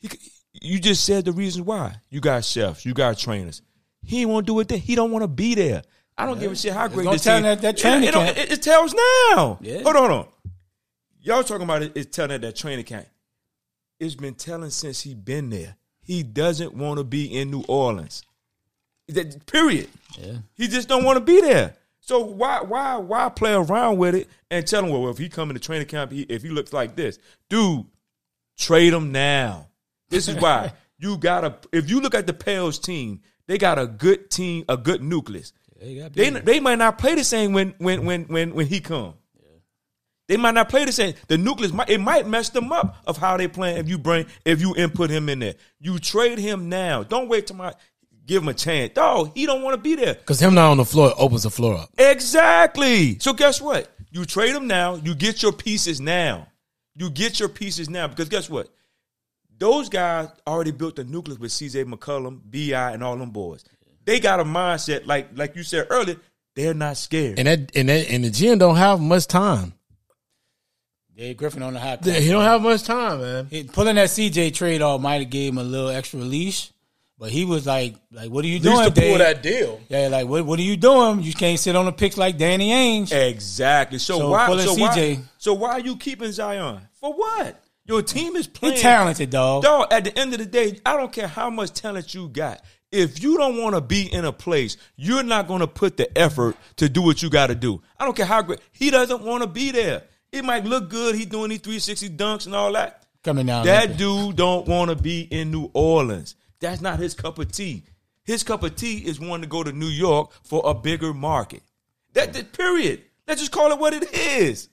He, 0.00 0.10
you 0.60 0.78
just 0.80 1.02
said 1.02 1.24
the 1.24 1.32
reason 1.32 1.64
why. 1.64 1.96
You 2.10 2.20
got 2.20 2.44
chefs, 2.44 2.84
you 2.84 2.92
got 2.92 3.16
trainers. 3.16 3.62
He 4.04 4.20
ain't 4.20 4.28
want 4.28 4.46
to 4.46 4.52
do 4.52 4.60
it. 4.60 4.68
There. 4.68 4.76
He 4.76 4.94
don't 4.94 5.10
want 5.12 5.22
to 5.22 5.28
be 5.28 5.54
there. 5.54 5.82
I 6.16 6.26
don't 6.26 6.38
give 6.38 6.52
a 6.52 6.56
shit 6.56 6.72
how 6.72 6.86
great 6.88 7.10
this 7.10 7.24
team. 7.24 7.42
that- 7.42 7.60
that 7.62 7.74
It- 7.74 7.80
training 7.80 8.08
it, 8.08 8.14
camp. 8.14 8.38
it, 8.38 8.52
it 8.52 8.62
tells 8.62 8.94
now. 8.94 9.58
Yeah. 9.60 9.82
Hold 9.82 9.96
on, 9.96 10.10
hold 10.10 10.10
on. 10.10 10.28
Y'all 11.22 11.42
talking 11.42 11.64
about 11.64 11.82
it? 11.82 11.92
It's 11.94 12.14
telling 12.14 12.30
that 12.30 12.42
that 12.42 12.56
training 12.56 12.84
camp. 12.84 13.06
It's 13.98 14.14
been 14.14 14.34
telling 14.34 14.70
since 14.70 15.00
he 15.02 15.14
been 15.14 15.50
there. 15.50 15.76
He 16.02 16.22
doesn't 16.22 16.74
want 16.74 16.98
to 16.98 17.04
be 17.04 17.24
in 17.26 17.50
New 17.50 17.64
Orleans. 17.66 18.22
That, 19.08 19.46
period. 19.46 19.88
Yeah. 20.18 20.38
He 20.54 20.68
just 20.68 20.88
don't 20.88 21.04
want 21.04 21.16
to 21.16 21.24
be 21.24 21.40
there. 21.40 21.76
So 22.00 22.20
why 22.20 22.60
why 22.60 22.96
why 22.96 23.28
play 23.30 23.54
around 23.54 23.96
with 23.96 24.14
it 24.14 24.28
and 24.50 24.66
tell 24.66 24.84
him 24.84 24.90
well 24.90 25.08
if 25.08 25.16
he 25.16 25.30
come 25.30 25.48
in 25.48 25.54
the 25.54 25.60
training 25.60 25.86
camp 25.88 26.12
he, 26.12 26.22
if 26.22 26.42
he 26.42 26.50
looks 26.50 26.72
like 26.74 26.94
this, 26.96 27.18
dude, 27.48 27.86
trade 28.58 28.92
him 28.92 29.10
now. 29.10 29.68
This 30.10 30.28
is 30.28 30.36
why 30.36 30.72
you 30.98 31.16
gotta. 31.16 31.56
If 31.72 31.88
you 31.88 32.00
look 32.00 32.14
at 32.14 32.26
the 32.26 32.34
Pels 32.34 32.78
team, 32.78 33.20
they 33.46 33.56
got 33.56 33.78
a 33.78 33.86
good 33.86 34.30
team, 34.30 34.66
a 34.68 34.76
good 34.76 35.02
nucleus. 35.02 35.54
They 35.84 36.30
They 36.30 36.30
they 36.30 36.60
might 36.60 36.78
not 36.78 36.98
play 36.98 37.14
the 37.14 37.24
same 37.24 37.52
when 37.52 37.74
when 37.78 38.04
when 38.04 38.24
when 38.24 38.54
when 38.54 38.66
he 38.66 38.80
come. 38.80 39.14
They 40.26 40.38
might 40.38 40.54
not 40.54 40.70
play 40.70 40.86
the 40.86 40.92
same. 40.92 41.14
The 41.28 41.36
nucleus 41.36 41.72
might 41.72 41.90
it 41.90 42.00
might 42.00 42.26
mess 42.26 42.48
them 42.48 42.72
up 42.72 42.96
of 43.06 43.18
how 43.18 43.36
they 43.36 43.46
playing 43.48 43.76
if 43.76 43.88
you 43.88 43.98
bring 43.98 44.26
if 44.44 44.60
you 44.60 44.74
input 44.74 45.10
him 45.10 45.28
in 45.28 45.40
there. 45.40 45.54
You 45.80 45.98
trade 45.98 46.38
him 46.38 46.68
now. 46.68 47.02
Don't 47.02 47.28
wait 47.28 47.46
till 47.46 47.56
my 47.56 47.74
give 48.26 48.42
him 48.42 48.48
a 48.48 48.54
chance. 48.54 48.94
Dog, 48.94 49.32
he 49.34 49.44
don't 49.44 49.62
want 49.62 49.74
to 49.74 49.80
be 49.82 49.94
there. 49.96 50.14
Because 50.14 50.40
him 50.40 50.54
not 50.54 50.70
on 50.70 50.78
the 50.78 50.84
floor 50.84 51.12
opens 51.18 51.42
the 51.42 51.50
floor 51.50 51.76
up. 51.76 51.90
Exactly. 51.98 53.18
So 53.18 53.34
guess 53.34 53.60
what? 53.60 53.94
You 54.10 54.24
trade 54.24 54.54
him 54.54 54.66
now. 54.66 54.94
You 54.94 55.14
get 55.14 55.42
your 55.42 55.52
pieces 55.52 56.00
now. 56.00 56.48
You 56.96 57.10
get 57.10 57.40
your 57.40 57.48
pieces 57.48 57.90
now 57.90 58.06
because 58.06 58.28
guess 58.28 58.48
what? 58.48 58.68
Those 59.58 59.88
guys 59.88 60.28
already 60.46 60.70
built 60.70 60.96
the 60.96 61.04
nucleus 61.04 61.38
with 61.38 61.50
CJ 61.50 61.84
McCollum, 61.92 62.40
Bi, 62.44 62.92
and 62.92 63.02
all 63.04 63.16
them 63.16 63.30
boys. 63.30 63.64
They 64.04 64.20
got 64.20 64.40
a 64.40 64.44
mindset 64.44 65.06
like 65.06 65.28
like 65.34 65.56
you 65.56 65.62
said 65.62 65.86
earlier. 65.90 66.16
They're 66.54 66.74
not 66.74 66.96
scared. 66.96 67.38
And 67.38 67.48
that 67.48 67.76
and 67.76 67.88
that 67.88 68.08
and 68.10 68.24
the 68.24 68.30
GM 68.30 68.58
don't 68.58 68.76
have 68.76 69.00
much 69.00 69.26
time. 69.26 69.72
Dave 71.16 71.36
Griffin 71.36 71.62
on 71.62 71.74
the 71.74 71.80
hot. 71.80 72.04
He 72.04 72.28
don't 72.28 72.42
have 72.42 72.60
much 72.62 72.82
time, 72.82 73.20
man. 73.20 73.46
He- 73.50 73.64
pulling 73.64 73.96
that 73.96 74.08
CJ 74.08 74.52
trade 74.52 74.82
off 74.82 75.00
might 75.00 75.20
have 75.22 75.30
gave 75.30 75.52
him 75.52 75.58
a 75.58 75.62
little 75.62 75.88
extra 75.90 76.18
leash, 76.18 76.72
but 77.18 77.30
he 77.30 77.44
was 77.44 77.66
like, 77.66 77.94
like, 78.10 78.30
what 78.30 78.44
are 78.44 78.48
you 78.48 78.58
doing, 78.58 78.82
To 78.84 78.90
Dave? 78.90 79.40
deal. 79.42 79.80
Yeah, 79.88 80.08
like, 80.08 80.26
what, 80.26 80.44
what 80.44 80.58
are 80.58 80.62
you 80.62 80.76
doing? 80.76 81.22
You 81.22 81.32
can't 81.32 81.58
sit 81.60 81.76
on 81.76 81.84
the 81.84 81.92
picks 81.92 82.16
like 82.16 82.36
Danny 82.36 82.70
Ainge. 82.70 83.12
Exactly. 83.12 83.98
So, 83.98 84.18
So 84.18 84.30
why? 84.30 84.46
pulling 84.46 84.66
So 84.66 84.74
why, 84.74 84.88
CJ. 84.88 85.20
so 85.38 85.54
why 85.54 85.70
are 85.74 85.80
you 85.80 85.96
keeping 85.96 86.32
Zion 86.32 86.80
for 86.94 87.12
what? 87.12 87.60
Your 87.86 88.02
team 88.02 88.34
is 88.34 88.48
playing. 88.48 88.74
He 88.76 88.82
talented, 88.82 89.30
dog. 89.30 89.62
Dog, 89.62 89.92
at 89.92 90.02
the 90.04 90.18
end 90.18 90.32
of 90.32 90.40
the 90.40 90.46
day, 90.46 90.80
I 90.84 90.96
don't 90.96 91.12
care 91.12 91.28
how 91.28 91.48
much 91.50 91.72
talent 91.74 92.12
you 92.12 92.28
got. 92.28 92.60
If 92.94 93.20
you 93.20 93.36
don't 93.36 93.60
want 93.60 93.74
to 93.74 93.80
be 93.80 94.12
in 94.12 94.24
a 94.24 94.32
place, 94.32 94.76
you're 94.94 95.24
not 95.24 95.48
going 95.48 95.60
to 95.60 95.66
put 95.66 95.96
the 95.96 96.16
effort 96.16 96.56
to 96.76 96.88
do 96.88 97.02
what 97.02 97.22
you 97.22 97.28
got 97.28 97.48
to 97.48 97.56
do. 97.56 97.82
I 97.98 98.04
don't 98.04 98.16
care 98.16 98.24
how 98.24 98.40
great. 98.42 98.60
He 98.70 98.90
doesn't 98.90 99.22
want 99.22 99.42
to 99.42 99.48
be 99.48 99.72
there. 99.72 100.04
It 100.30 100.44
might 100.44 100.64
look 100.64 100.90
good. 100.90 101.16
He 101.16 101.24
doing 101.24 101.50
these 101.50 101.60
360 101.60 102.10
dunks 102.10 102.46
and 102.46 102.54
all 102.54 102.72
that. 102.72 103.04
Coming 103.24 103.46
down. 103.46 103.66
That 103.66 103.96
dude 103.96 104.36
don't 104.36 104.68
want 104.68 104.90
to 104.90 104.96
be 104.96 105.22
in 105.22 105.50
New 105.50 105.70
Orleans. 105.74 106.36
That's 106.60 106.80
not 106.80 107.00
his 107.00 107.14
cup 107.14 107.40
of 107.40 107.50
tea. 107.50 107.82
His 108.22 108.44
cup 108.44 108.62
of 108.62 108.76
tea 108.76 108.98
is 108.98 109.18
wanting 109.18 109.42
to 109.42 109.48
go 109.48 109.64
to 109.64 109.72
New 109.72 109.88
York 109.88 110.30
for 110.44 110.62
a 110.64 110.72
bigger 110.72 111.12
market. 111.12 111.64
That, 112.12 112.32
that 112.34 112.52
period. 112.52 113.02
Let's 113.26 113.40
just 113.40 113.50
call 113.50 113.72
it 113.72 113.78
what 113.78 113.92
it 113.92 114.14
is. 114.14 114.68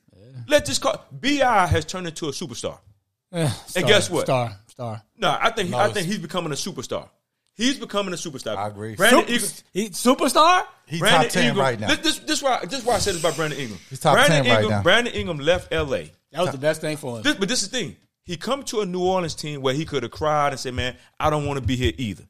Let's 0.48 0.70
just 0.70 0.82
call 0.82 1.04
Bi 1.12 1.38
has 1.66 1.86
turned 1.86 2.06
into 2.06 2.28
a 2.28 2.32
superstar. 2.32 2.78
Eh, 3.32 3.48
star, 3.48 3.84
guess 3.84 4.10
what? 4.12 4.26
Star, 4.26 4.56
star. 4.68 5.02
No, 5.18 5.36
I 5.40 5.50
think 5.50 5.74
I 5.74 5.90
think 5.90 6.06
he's 6.06 6.20
becoming 6.20 6.52
a 6.52 6.56
superstar. 6.56 7.10
He's 7.62 7.78
becoming 7.78 8.14
a 8.14 8.18
superstar. 8.18 8.58
I 8.58 8.68
agree. 8.68 8.96
Brandon 8.96 9.22
Super- 9.28 9.34
Ingram, 9.34 9.52
he, 9.74 9.90
superstar? 9.90 10.66
He's 10.88 11.00
Brandon 11.00 11.22
top 11.24 11.32
ten 11.32 11.44
Ingram- 11.50 11.66
right 11.66 11.80
now. 11.80 11.88
This, 11.88 12.00
this, 12.00 12.20
this 12.20 12.44
why 12.44 12.60
this 12.66 12.80
is 12.80 12.86
why 12.86 12.96
I 12.96 12.98
said 13.00 13.14
this 13.14 13.22
about 13.22 13.36
Brandon 13.36 13.60
Ingram. 13.60 13.80
He's 13.90 14.00
top 14.00 14.16
Brandon 14.16 14.44
10 14.44 14.52
right 14.52 14.64
Ingram, 14.64 14.80
now. 14.80 14.84
Brandon 14.84 15.14
Ingram 15.14 15.38
left 15.40 15.72
L.A. 15.72 16.12
That 16.32 16.42
was 16.42 16.52
the 16.52 16.58
best 16.58 16.82
thing 16.82 16.98
for 16.98 17.18
him. 17.18 17.24
This, 17.24 17.36
but 17.36 17.48
this 17.50 17.62
is 17.62 17.70
the 17.70 17.78
thing. 17.78 17.96
He 18.24 18.38
come 18.38 18.64
to 18.64 18.82
a 18.82 18.86
New 18.86 19.04
Orleans 19.04 19.36
team 19.36 19.62
where 19.62 19.74
he 19.74 19.84
could 19.86 20.04
have 20.04 20.12
cried 20.12 20.50
and 20.54 20.60
said, 20.60 20.74
"Man, 20.74 20.96
I 21.20 21.30
don't 21.30 21.46
want 21.46 21.60
to 21.60 21.66
be 21.66 21.76
here 21.76 21.94
either." 21.98 22.24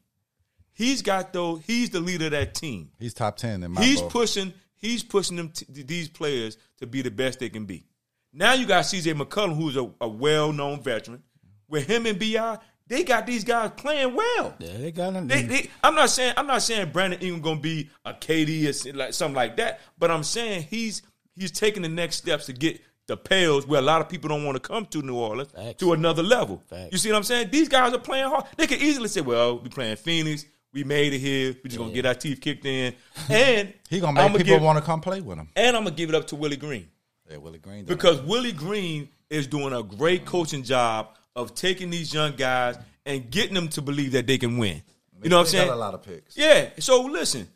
He's 0.74 1.02
got 1.02 1.32
though. 1.32 1.56
He's 1.56 1.90
the 1.90 2.00
leader 2.00 2.26
of 2.26 2.30
that 2.32 2.54
team. 2.54 2.90
He's 2.98 3.14
top 3.14 3.36
ten 3.36 3.62
in 3.62 3.72
my 3.72 3.82
He's 3.82 4.00
book. 4.00 4.10
pushing. 4.10 4.52
He's 4.74 5.02
pushing 5.04 5.36
them 5.36 5.50
t- 5.50 5.66
these 5.68 6.08
players 6.08 6.56
to 6.78 6.86
be 6.86 7.02
the 7.02 7.10
best 7.10 7.38
they 7.38 7.48
can 7.48 7.66
be. 7.66 7.84
Now 8.32 8.54
you 8.54 8.66
got 8.66 8.86
C.J. 8.86 9.14
McCollum, 9.14 9.56
who's 9.56 9.76
a, 9.76 9.88
a 10.00 10.08
well-known 10.08 10.82
veteran. 10.82 11.22
With 11.68 11.86
him 11.86 12.06
and 12.06 12.18
Bi, 12.18 12.58
they 12.88 13.04
got 13.04 13.26
these 13.26 13.44
guys 13.44 13.70
playing 13.76 14.14
well. 14.14 14.54
Yeah, 14.58 14.76
they 14.78 14.92
got 14.92 15.12
him. 15.14 15.26
They, 15.28 15.42
they, 15.42 15.70
I'm 15.82 15.94
not 15.94 16.10
saying 16.10 16.34
I'm 16.36 16.46
not 16.46 16.62
saying 16.62 16.90
Brandon 16.92 17.20
Ingram 17.20 17.40
gonna 17.42 17.60
be 17.60 17.90
a 18.04 18.12
KD 18.12 18.92
or 18.92 18.96
like 18.96 19.14
something 19.14 19.36
like 19.36 19.56
that, 19.56 19.80
but 19.98 20.10
I'm 20.10 20.22
saying 20.24 20.66
he's 20.68 21.02
he's 21.34 21.50
taking 21.50 21.82
the 21.82 21.88
next 21.88 22.16
steps 22.16 22.46
to 22.46 22.52
get 22.52 22.80
the 23.06 23.16
Pels 23.16 23.66
where 23.66 23.80
a 23.80 23.82
lot 23.82 24.00
of 24.00 24.08
people 24.08 24.28
don't 24.28 24.44
want 24.44 24.56
to 24.56 24.60
come 24.60 24.86
to 24.86 25.02
New 25.02 25.16
Orleans 25.16 25.50
Facts. 25.50 25.78
to 25.78 25.92
another 25.92 26.22
level. 26.22 26.62
Facts. 26.68 26.90
You 26.92 26.98
see 26.98 27.10
what 27.10 27.16
I'm 27.18 27.24
saying? 27.24 27.48
These 27.50 27.68
guys 27.68 27.92
are 27.92 27.98
playing 27.98 28.28
hard. 28.28 28.44
They 28.56 28.66
could 28.66 28.80
easily 28.80 29.08
say, 29.08 29.20
"Well, 29.22 29.58
we 29.58 29.68
playing 29.68 29.96
Phoenix. 29.96 30.44
We 30.72 30.84
made 30.84 31.12
it 31.12 31.18
here. 31.18 31.54
We 31.62 31.68
just 31.68 31.78
gonna 31.78 31.92
get 31.92 32.06
our 32.06 32.14
teeth 32.14 32.40
kicked 32.40 32.64
in." 32.64 32.94
And 33.28 33.72
He 33.90 34.00
gonna 34.00 34.12
make 34.12 34.24
I'ma 34.24 34.38
people 34.38 34.60
want 34.60 34.78
to 34.78 34.84
come 34.84 35.00
play 35.00 35.20
with 35.20 35.38
him. 35.38 35.48
And 35.56 35.76
I'm 35.76 35.84
gonna 35.84 35.96
give 35.96 36.08
it 36.08 36.14
up 36.14 36.26
to 36.28 36.36
Willie 36.36 36.56
Green 36.56 36.88
Yeah, 37.30 37.38
Willie 37.38 37.58
Green. 37.58 37.84
because 37.84 38.20
Willie 38.22 38.52
Green 38.52 39.08
is 39.30 39.46
doing 39.46 39.72
a 39.72 39.82
great 39.82 40.24
coaching 40.26 40.62
job 40.62 41.16
of 41.36 41.54
taking 41.54 41.90
these 41.90 42.12
young 42.12 42.34
guys 42.36 42.76
and 43.06 43.30
getting 43.30 43.54
them 43.54 43.68
to 43.68 43.82
believe 43.82 44.12
that 44.12 44.26
they 44.26 44.38
can 44.38 44.58
win. 44.58 44.82
You 45.22 45.30
know 45.30 45.36
what 45.36 45.42
I'm 45.42 45.48
saying? 45.48 45.68
got 45.68 45.74
a 45.74 45.76
lot 45.76 45.94
of 45.94 46.02
picks. 46.02 46.36
Yeah. 46.36 46.70
So 46.80 47.02
listen, 47.02 47.46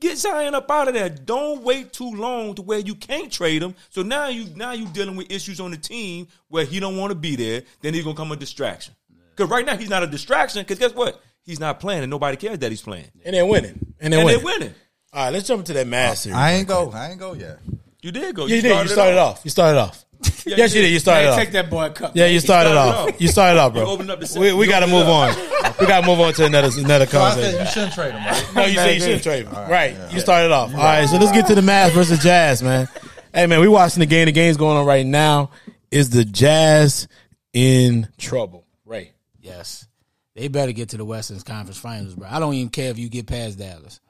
get 0.00 0.18
Zion 0.18 0.54
up 0.54 0.70
out 0.70 0.88
of 0.88 0.94
there. 0.94 1.08
Don't 1.08 1.62
wait 1.62 1.92
too 1.92 2.10
long 2.10 2.54
to 2.56 2.62
where 2.62 2.78
you 2.78 2.94
can't 2.94 3.32
trade 3.32 3.62
him. 3.62 3.74
So 3.90 4.02
now 4.02 4.28
you 4.28 4.46
now 4.54 4.72
you 4.72 4.86
dealing 4.88 5.16
with 5.16 5.30
issues 5.32 5.58
on 5.60 5.70
the 5.70 5.78
team 5.78 6.28
where 6.48 6.64
he 6.64 6.80
don't 6.80 6.96
want 6.96 7.10
to 7.10 7.14
be 7.14 7.34
there. 7.36 7.62
Then 7.80 7.94
he's 7.94 8.04
gonna 8.04 8.16
come 8.16 8.30
a 8.32 8.36
distraction. 8.36 8.94
Because 9.34 9.50
right 9.50 9.64
now 9.64 9.76
he's 9.76 9.88
not 9.88 10.02
a 10.02 10.06
distraction. 10.06 10.62
Because 10.62 10.78
guess 10.78 10.92
what? 10.94 11.20
He's 11.44 11.60
not 11.60 11.80
playing, 11.80 12.02
and 12.02 12.10
nobody 12.10 12.36
cares 12.36 12.58
that 12.58 12.70
he's 12.70 12.82
playing. 12.82 13.06
And 13.24 13.34
they're 13.34 13.46
winning. 13.46 13.94
And 14.00 14.12
they're 14.12 14.20
And 14.20 14.26
winning. 14.26 14.44
they're 14.44 14.58
winning. 14.58 14.74
All 15.14 15.24
right, 15.24 15.32
let's 15.32 15.46
jump 15.48 15.60
into 15.60 15.72
that 15.72 15.86
mass 15.86 16.20
series. 16.20 16.36
I 16.36 16.52
ain't 16.52 16.68
go. 16.68 16.90
I 16.92 17.08
ain't 17.10 17.18
go 17.18 17.32
yet. 17.32 17.58
You 18.02 18.12
did 18.12 18.34
go. 18.34 18.44
Yeah, 18.46 18.56
you 18.56 18.62
did. 18.62 18.82
You 18.82 18.88
started 18.88 19.12
it 19.12 19.18
off. 19.18 19.40
You 19.44 19.50
started 19.50 19.78
off. 19.80 20.04
Yeah, 20.48 20.56
yes, 20.58 20.74
you 20.74 20.82
did. 20.82 20.92
You 20.92 20.98
started 20.98 21.24
Man, 21.24 21.32
off. 21.32 21.38
take 21.38 21.52
that 21.52 21.70
boy 21.70 21.86
a 21.86 21.90
cup. 21.90 22.12
Yeah, 22.14 22.26
you 22.26 22.40
started, 22.40 22.70
started 22.70 22.96
off. 22.98 23.08
off. 23.14 23.20
You 23.20 23.28
started 23.28 23.60
off, 23.60 23.72
bro. 23.72 23.82
You 23.82 23.88
opened 23.88 24.10
up 24.10 24.20
the 24.20 24.40
we 24.40 24.52
we 24.52 24.66
got 24.66 24.80
to 24.80 24.86
opened 24.86 24.96
it 24.96 24.98
move 24.98 25.08
on. 25.08 25.74
we 25.80 25.86
got 25.86 26.00
to 26.00 26.06
move 26.06 26.20
on 26.20 26.32
to 26.34 26.44
another 26.46 26.70
another 26.78 27.06
So 27.06 27.18
conversation. 27.18 27.60
you 27.60 27.66
shouldn't 27.66 27.92
trade 27.94 28.12
him, 28.14 28.24
right? 28.24 28.54
No, 28.54 28.64
you 28.64 28.74
said 28.74 28.94
you 28.94 29.00
shouldn't 29.00 29.22
trade 29.22 29.46
him. 29.46 29.54
Right. 29.54 29.96
You 30.12 30.20
started 30.20 30.50
off. 30.52 30.72
All 30.74 30.80
right, 30.80 31.08
so 31.08 31.16
let's 31.18 31.32
get 31.32 31.46
to 31.48 31.54
the 31.54 31.60
Mavs 31.60 31.90
versus 31.92 32.18
Jazz, 32.22 32.62
man. 32.62 32.88
Hey, 33.34 33.46
man, 33.46 33.60
we 33.60 33.68
watching 33.68 34.00
the 34.00 34.06
game. 34.06 34.26
The 34.26 34.32
game's 34.32 34.56
going 34.56 34.76
on 34.76 34.86
right 34.86 35.04
now. 35.06 35.50
Is 35.90 36.10
the 36.10 36.24
Jazz 36.24 37.08
in 37.52 38.08
trouble? 38.18 38.64
Ray. 38.84 39.12
Yes. 39.40 39.86
They 40.34 40.48
better 40.48 40.72
get 40.72 40.90
to 40.90 40.96
the 40.96 41.04
Western 41.04 41.40
Conference 41.40 41.78
Finals, 41.78 42.14
bro. 42.14 42.28
I 42.30 42.38
don't 42.38 42.54
even 42.54 42.68
care 42.70 42.90
if 42.90 42.98
you 42.98 43.08
get 43.08 43.26
past 43.26 43.58
Dallas. 43.58 44.00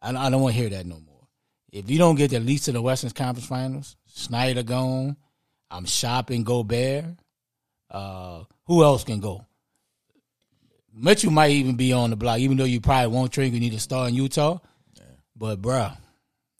I, 0.00 0.10
I 0.10 0.30
don't 0.30 0.42
want 0.42 0.54
to 0.54 0.60
hear 0.60 0.70
that 0.70 0.84
no 0.86 0.96
more. 0.96 1.26
If 1.70 1.90
you 1.90 1.98
don't 1.98 2.16
get 2.16 2.32
at 2.34 2.42
least 2.42 2.66
to 2.66 2.72
the 2.72 2.82
Western 2.82 3.10
Conference 3.10 3.46
Finals, 3.46 3.96
Snyder 4.06 4.62
gone. 4.62 5.16
I'm 5.72 5.86
shopping 5.86 6.44
Gobert. 6.44 7.04
Uh, 7.90 8.44
who 8.66 8.84
else 8.84 9.04
can 9.04 9.20
go? 9.20 9.46
Mitchell 10.94 11.30
might 11.32 11.52
even 11.52 11.76
be 11.76 11.92
on 11.92 12.10
the 12.10 12.16
block, 12.16 12.38
even 12.38 12.58
though 12.58 12.64
you 12.64 12.80
probably 12.80 13.14
won't 13.14 13.32
trade. 13.32 13.54
You 13.54 13.60
need 13.60 13.72
to 13.72 13.80
start 13.80 14.10
in 14.10 14.14
Utah. 14.14 14.58
But 15.34 15.62
bruh, 15.62 15.96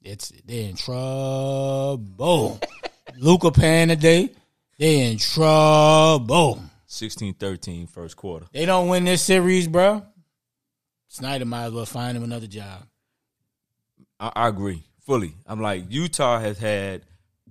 it's 0.03 0.33
they're 0.47 0.71
in 0.71 0.77
trouble. 0.77 2.59
Luka 3.19 3.51
paying 3.51 3.89
today. 3.89 4.31
they're 4.79 5.11
in 5.11 5.19
trouble. 5.19 6.63
16-13 6.89 7.89
first 7.89 8.17
quarter. 8.17 8.47
They 8.53 8.67
don't 8.67 8.89
win 8.89 9.05
this 9.05 9.23
series, 9.23 9.69
bro. 9.69 10.03
Snyder 11.09 11.45
might 11.45 11.65
as 11.65 11.73
well 11.73 11.87
find 11.87 12.17
him 12.17 12.25
another 12.25 12.47
job. 12.47 12.83
I, 14.19 14.33
I 14.35 14.49
agree 14.49 14.83
fully. 15.05 15.35
I'm 15.47 15.61
like 15.61 15.85
Utah 15.91 16.39
has 16.41 16.59
had 16.59 17.03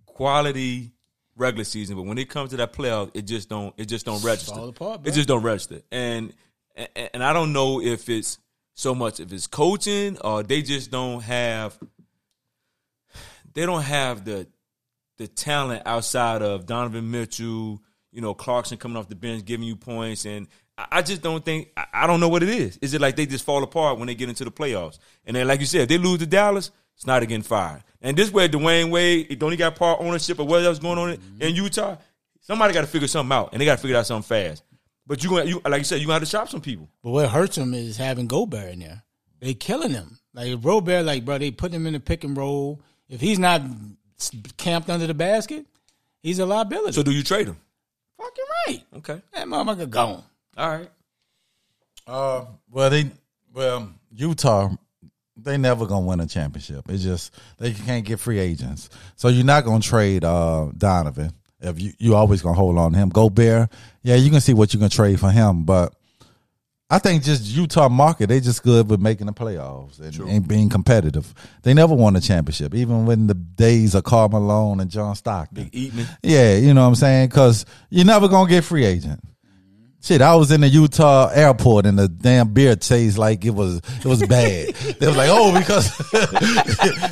quality 0.05 0.91
regular 1.41 1.65
season, 1.65 1.95
but 1.97 2.03
when 2.03 2.17
it 2.17 2.29
comes 2.29 2.51
to 2.51 2.57
that 2.57 2.71
playoff, 2.71 3.11
it 3.13 3.23
just 3.23 3.49
don't 3.49 3.73
it 3.77 3.85
just 3.85 4.05
don't 4.05 4.23
register. 4.23 4.59
apart, 4.59 5.01
it 5.05 5.11
just 5.13 5.27
don't 5.27 5.43
register. 5.43 5.81
And, 5.91 6.33
and 6.75 6.89
and 7.15 7.23
I 7.23 7.33
don't 7.33 7.51
know 7.51 7.81
if 7.81 8.07
it's 8.07 8.39
so 8.75 8.95
much 8.95 9.19
if 9.19 9.33
it's 9.33 9.47
coaching 9.47 10.17
or 10.19 10.43
they 10.43 10.61
just 10.61 10.91
don't 10.91 11.21
have 11.21 11.77
they 13.53 13.65
don't 13.65 13.81
have 13.83 14.23
the 14.23 14.47
the 15.17 15.27
talent 15.27 15.83
outside 15.85 16.41
of 16.41 16.65
Donovan 16.65 17.11
Mitchell, 17.11 17.81
you 18.11 18.21
know, 18.21 18.33
Clarkson 18.33 18.77
coming 18.77 18.97
off 18.97 19.09
the 19.09 19.15
bench 19.15 19.43
giving 19.45 19.67
you 19.67 19.75
points 19.75 20.25
and 20.25 20.47
I 20.77 21.01
just 21.01 21.21
don't 21.21 21.43
think 21.43 21.69
I- 21.75 22.07
don't 22.07 22.19
know 22.19 22.29
what 22.29 22.43
it 22.43 22.49
is. 22.49 22.77
Is 22.81 22.93
it 22.93 23.01
like 23.01 23.15
they 23.15 23.25
just 23.25 23.45
fall 23.45 23.61
apart 23.63 23.97
when 23.99 24.07
they 24.07 24.15
get 24.15 24.29
into 24.29 24.43
the 24.45 24.51
playoffs? 24.51 24.97
And 25.25 25.35
then, 25.35 25.47
like 25.47 25.59
you 25.59 25.65
said, 25.65 25.89
they 25.89 25.97
lose 25.97 26.19
to 26.19 26.25
Dallas, 26.25 26.71
Snyder 27.01 27.25
getting 27.25 27.41
fired. 27.41 27.83
And 27.99 28.15
this 28.15 28.31
way, 28.31 28.47
Dwyane 28.47 28.91
Wade 28.91 29.39
don't 29.39 29.49
he 29.51 29.57
got 29.57 29.75
part 29.75 29.99
ownership 30.01 30.37
of 30.37 30.45
what 30.47 30.63
else 30.63 30.77
going 30.77 30.99
on 30.99 31.09
in, 31.13 31.19
in 31.39 31.55
Utah? 31.55 31.97
Somebody 32.41 32.73
got 32.75 32.81
to 32.81 32.87
figure 32.87 33.07
something 33.07 33.35
out, 33.35 33.49
and 33.51 33.59
they 33.61 33.65
got 33.65 33.75
to 33.77 33.81
figure 33.81 33.97
out 33.97 34.05
something 34.05 34.27
fast. 34.27 34.63
But 35.07 35.23
you, 35.23 35.29
gonna- 35.31 35.45
you 35.45 35.61
like 35.65 35.79
you 35.79 35.83
said, 35.83 35.99
you 35.99 36.05
gonna 36.05 36.19
have 36.19 36.21
to 36.23 36.29
shop 36.29 36.47
some 36.49 36.61
people. 36.61 36.87
But 37.03 37.09
what 37.09 37.29
hurts 37.29 37.57
him 37.57 37.73
is 37.73 37.97
having 37.97 38.27
Gobert 38.27 38.73
in 38.73 38.79
there. 38.79 39.01
They 39.39 39.55
killing 39.55 39.91
him. 39.91 40.19
Like 40.33 40.53
Robert, 40.61 41.03
like 41.03 41.25
bro, 41.25 41.37
they 41.39 41.49
put 41.51 41.73
him 41.73 41.87
in 41.87 41.93
the 41.93 41.99
pick 41.99 42.23
and 42.23 42.37
roll. 42.37 42.81
If 43.09 43.19
he's 43.19 43.39
not 43.39 43.61
camped 44.57 44.89
under 44.89 45.07
the 45.07 45.13
basket, 45.15 45.65
he's 46.21 46.37
a 46.39 46.45
liability. 46.45 46.93
So 46.93 47.03
do 47.03 47.11
you 47.11 47.23
trade 47.23 47.47
him? 47.47 47.57
fucking 48.17 48.45
right. 48.67 48.83
Okay, 48.97 49.21
That 49.33 49.47
motherfucker 49.47 49.89
gone. 49.89 50.23
all 50.55 50.69
right. 50.69 50.89
Uh, 52.07 52.45
well, 52.69 52.89
they 52.89 53.09
well 53.53 53.89
Utah, 54.11 54.69
they 55.43 55.57
never 55.57 55.85
gonna 55.85 56.05
win 56.05 56.19
a 56.19 56.27
championship. 56.27 56.85
It's 56.89 57.03
just 57.03 57.33
they 57.57 57.73
can't 57.73 58.05
get 58.05 58.19
free 58.19 58.39
agents, 58.39 58.89
so 59.15 59.27
you're 59.27 59.45
not 59.45 59.65
gonna 59.65 59.81
trade 59.81 60.23
uh, 60.23 60.69
Donovan. 60.77 61.33
If 61.59 61.79
you 61.79 61.93
you 61.97 62.15
always 62.15 62.41
gonna 62.41 62.55
hold 62.55 62.77
on 62.77 62.93
to 62.93 62.97
him, 62.97 63.09
Gobert, 63.09 63.69
yeah, 64.03 64.15
you 64.15 64.29
can 64.31 64.41
see 64.41 64.53
what 64.53 64.73
you 64.73 64.79
can 64.79 64.89
trade 64.89 65.19
for 65.19 65.31
him, 65.31 65.63
but. 65.63 65.93
I 66.93 66.99
think 66.99 67.23
just 67.23 67.45
Utah 67.45 67.87
market, 67.87 68.27
they 68.27 68.41
just 68.41 68.63
good 68.63 68.89
with 68.89 68.99
making 68.99 69.27
the 69.27 69.31
playoffs 69.31 70.01
and, 70.01 70.29
and 70.29 70.45
being 70.45 70.67
competitive. 70.67 71.33
They 71.63 71.73
never 71.73 71.95
won 71.95 72.17
a 72.17 72.19
championship, 72.19 72.75
even 72.75 73.05
when 73.05 73.27
the 73.27 73.33
days 73.33 73.95
of 73.95 74.03
Karl 74.03 74.27
Malone 74.27 74.81
and 74.81 74.91
John 74.91 75.15
Stockton. 75.15 75.69
Eatman. 75.69 76.05
Yeah, 76.21 76.57
you 76.57 76.73
know 76.73 76.81
what 76.81 76.89
I'm 76.89 76.95
saying? 76.95 77.29
Because 77.29 77.65
you're 77.89 78.03
never 78.03 78.27
gonna 78.27 78.49
get 78.49 78.65
free 78.65 78.83
agent. 78.83 79.23
Shit, 80.03 80.23
I 80.23 80.33
was 80.33 80.51
in 80.51 80.61
the 80.61 80.67
Utah 80.67 81.29
airport 81.29 81.85
and 81.85 81.99
the 81.99 82.07
damn 82.07 82.51
beer 82.51 82.75
tastes 82.75 83.19
like 83.19 83.45
it 83.45 83.51
was 83.51 83.81
it 83.99 84.05
was 84.05 84.25
bad. 84.25 84.73
they 84.99 85.05
was 85.05 85.15
like, 85.15 85.29
oh, 85.31 85.55
because 85.57 85.95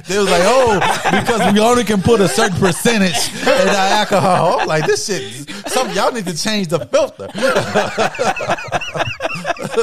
they 0.08 0.18
was 0.18 0.28
like, 0.28 0.42
oh, 0.44 0.80
because 1.20 1.54
we 1.54 1.60
only 1.60 1.84
can 1.84 2.02
put 2.02 2.20
a 2.20 2.28
certain 2.28 2.58
percentage 2.58 3.14
in 3.44 3.48
our 3.48 3.76
alcohol. 3.76 4.62
I'm 4.62 4.68
like, 4.68 4.88
this 4.88 5.06
shit, 5.06 5.48
some 5.68 5.92
y'all 5.92 6.12
need 6.12 6.26
to 6.26 6.36
change 6.36 6.70
the 6.70 6.80
filter. 6.80 7.28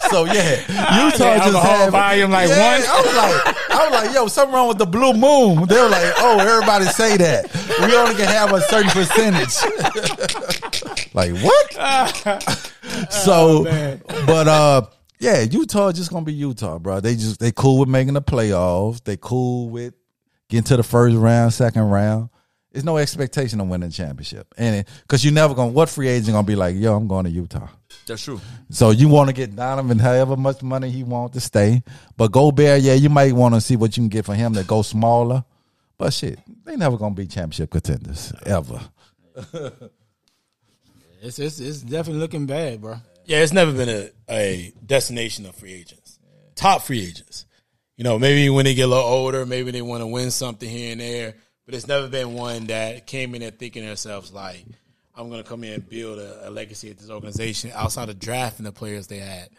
so 0.10 0.24
yeah, 0.24 1.04
Utah 1.04 1.36
just 1.38 1.58
had 1.58 1.90
volume 1.90 2.30
like 2.30 2.48
yeah, 2.48 2.78
one. 2.78 2.88
I 2.88 3.00
was 3.00 3.16
like, 3.16 3.36
I 3.70 3.88
was 3.88 3.92
like, 3.92 4.14
yo, 4.14 4.26
something 4.26 4.54
wrong 4.54 4.68
with 4.68 4.78
the 4.78 4.86
blue 4.86 5.12
moon. 5.12 5.66
They 5.66 5.80
were 5.80 5.88
like, 5.88 6.14
oh, 6.18 6.38
everybody 6.38 6.86
say 6.86 7.16
that. 7.16 7.50
We 7.80 7.96
only 7.96 8.14
can 8.14 8.26
have 8.26 8.52
a 8.52 8.60
certain 8.62 8.90
percentage. 8.90 9.56
like 11.14 11.32
what? 11.42 11.72
so, 13.12 13.64
but 14.26 14.48
uh, 14.48 14.82
yeah, 15.18 15.42
Utah 15.42 15.92
just 15.92 16.10
gonna 16.10 16.24
be 16.24 16.32
Utah, 16.32 16.78
bro. 16.78 17.00
They 17.00 17.14
just 17.14 17.40
they 17.40 17.52
cool 17.52 17.78
with 17.78 17.88
making 17.88 18.14
the 18.14 18.22
playoffs. 18.22 19.04
They 19.04 19.16
cool 19.16 19.70
with 19.70 19.94
getting 20.48 20.64
to 20.64 20.76
the 20.76 20.82
first 20.82 21.16
round, 21.16 21.52
second 21.52 21.82
round. 21.82 22.30
There's 22.72 22.84
no 22.84 22.98
expectation 22.98 23.60
of 23.60 23.68
winning 23.68 23.88
a 23.88 23.92
championship, 23.92 24.46
and 24.56 24.84
because 25.02 25.24
you're 25.24 25.34
never 25.34 25.54
gonna. 25.54 25.72
What 25.72 25.88
free 25.88 26.08
agent 26.08 26.34
gonna 26.34 26.46
be 26.46 26.54
like? 26.54 26.76
Yo, 26.76 26.94
I'm 26.94 27.08
going 27.08 27.24
to 27.24 27.30
Utah. 27.30 27.68
That's 28.06 28.22
true. 28.22 28.40
So 28.70 28.90
you 28.90 29.08
want 29.08 29.28
to 29.28 29.34
get 29.34 29.56
Donovan 29.56 29.98
however 29.98 30.36
much 30.36 30.62
money 30.62 30.88
he 30.90 31.02
want 31.02 31.32
to 31.32 31.40
stay. 31.40 31.82
But 32.16 32.30
Gobert, 32.30 32.82
yeah, 32.82 32.94
you 32.94 33.08
might 33.08 33.32
want 33.32 33.54
to 33.56 33.60
see 33.60 33.74
what 33.74 33.96
you 33.96 34.02
can 34.02 34.08
get 34.08 34.24
for 34.24 34.34
him 34.34 34.54
to 34.54 34.62
go 34.62 34.82
smaller. 34.82 35.44
But 35.98 36.12
shit, 36.12 36.38
they 36.64 36.76
never 36.76 36.96
gonna 36.96 37.14
be 37.14 37.26
championship 37.26 37.70
contenders 37.70 38.32
ever. 38.46 38.80
It's, 41.22 41.38
it's 41.38 41.60
it's 41.60 41.82
definitely 41.82 42.20
looking 42.20 42.46
bad, 42.46 42.80
bro. 42.80 42.96
Yeah, 43.26 43.42
it's 43.42 43.52
never 43.52 43.72
been 43.72 43.88
a, 43.88 44.10
a 44.30 44.72
destination 44.84 45.46
of 45.46 45.54
free 45.54 45.74
agents. 45.74 46.18
Top 46.54 46.82
free 46.82 47.02
agents. 47.02 47.46
You 47.96 48.04
know, 48.04 48.18
maybe 48.18 48.48
when 48.48 48.64
they 48.64 48.74
get 48.74 48.84
a 48.84 48.86
little 48.86 49.04
older, 49.04 49.44
maybe 49.44 49.70
they 49.70 49.82
want 49.82 50.00
to 50.00 50.06
win 50.06 50.30
something 50.30 50.68
here 50.68 50.92
and 50.92 51.00
there, 51.00 51.34
but 51.70 51.76
it's 51.76 51.86
never 51.86 52.08
been 52.08 52.34
one 52.34 52.64
that 52.64 53.06
came 53.06 53.32
in 53.32 53.42
there 53.42 53.52
thinking 53.52 53.82
to 53.82 53.86
themselves 53.88 54.32
like, 54.32 54.64
I'm 55.14 55.28
going 55.28 55.40
to 55.40 55.48
come 55.48 55.62
in 55.62 55.74
and 55.74 55.88
build 55.88 56.18
a, 56.18 56.48
a 56.48 56.50
legacy 56.50 56.90
at 56.90 56.98
this 56.98 57.10
organization 57.10 57.70
outside 57.72 58.08
of 58.08 58.18
drafting 58.18 58.64
the 58.64 58.72
players 58.72 59.06
they 59.06 59.18
had. 59.18 59.50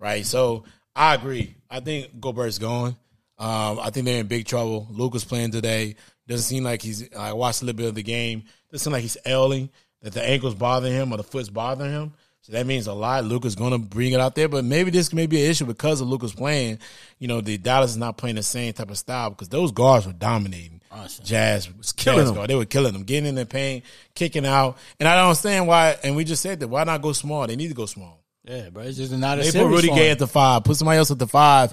Right. 0.00 0.26
So 0.26 0.64
I 0.96 1.14
agree. 1.14 1.54
I 1.70 1.78
think 1.78 2.20
Gobert's 2.20 2.58
going. 2.58 2.96
Um, 3.38 3.78
I 3.78 3.90
think 3.90 4.04
they're 4.06 4.18
in 4.18 4.26
big 4.26 4.46
trouble. 4.46 4.88
Luka's 4.90 5.24
playing 5.24 5.52
today. 5.52 5.94
Doesn't 6.26 6.42
seem 6.42 6.64
like 6.64 6.82
he's. 6.82 7.08
I 7.14 7.34
watched 7.34 7.62
a 7.62 7.66
little 7.66 7.76
bit 7.76 7.88
of 7.88 7.94
the 7.94 8.02
game. 8.02 8.42
Doesn't 8.72 8.82
seem 8.82 8.92
like 8.92 9.02
he's 9.02 9.16
ailing. 9.24 9.70
That 10.02 10.12
the 10.12 10.28
ankle's 10.28 10.56
bothering 10.56 10.92
him 10.92 11.12
or 11.12 11.18
the 11.18 11.22
foot's 11.22 11.50
bothering 11.50 11.92
him. 11.92 12.14
So 12.40 12.52
that 12.54 12.66
means 12.66 12.88
a 12.88 12.94
lot. 12.94 13.24
Luka's 13.24 13.54
going 13.54 13.72
to 13.72 13.78
bring 13.78 14.10
it 14.10 14.18
out 14.18 14.34
there, 14.34 14.48
but 14.48 14.64
maybe 14.64 14.90
this 14.90 15.12
may 15.12 15.28
be 15.28 15.44
an 15.44 15.50
issue 15.52 15.66
because 15.66 16.00
of 16.00 16.08
Luka's 16.08 16.34
playing. 16.34 16.80
You 17.20 17.28
know, 17.28 17.40
the 17.40 17.58
Dallas 17.58 17.92
is 17.92 17.96
not 17.96 18.16
playing 18.16 18.36
the 18.36 18.42
same 18.42 18.72
type 18.72 18.90
of 18.90 18.98
style 18.98 19.30
because 19.30 19.50
those 19.50 19.70
guards 19.70 20.08
were 20.08 20.12
dominating. 20.12 20.79
Jazz 21.22 21.72
was 21.76 21.92
killing 21.92 22.32
them. 22.32 22.46
They 22.46 22.54
were 22.54 22.64
killing 22.64 22.92
them, 22.92 23.04
getting 23.04 23.26
in 23.28 23.34
the 23.36 23.46
paint, 23.46 23.84
kicking 24.14 24.46
out. 24.46 24.76
And 24.98 25.08
I 25.08 25.14
don't 25.16 25.26
understand 25.28 25.66
why. 25.68 25.96
And 26.02 26.16
we 26.16 26.24
just 26.24 26.42
said 26.42 26.60
that. 26.60 26.68
Why 26.68 26.84
not 26.84 27.02
go 27.02 27.12
small? 27.12 27.46
They 27.46 27.56
need 27.56 27.68
to 27.68 27.74
go 27.74 27.86
small. 27.86 28.18
Yeah, 28.42 28.70
bro. 28.70 28.82
It's 28.82 28.96
just 28.96 29.12
not 29.12 29.38
a 29.38 29.42
They 29.42 29.52
put 29.52 29.68
Rudy 29.68 29.88
Gay 29.88 30.10
at 30.10 30.18
the 30.18 30.26
five. 30.26 30.64
Put 30.64 30.76
somebody 30.76 30.96
else 30.98 31.10
at 31.10 31.18
the 31.18 31.26
five. 31.26 31.72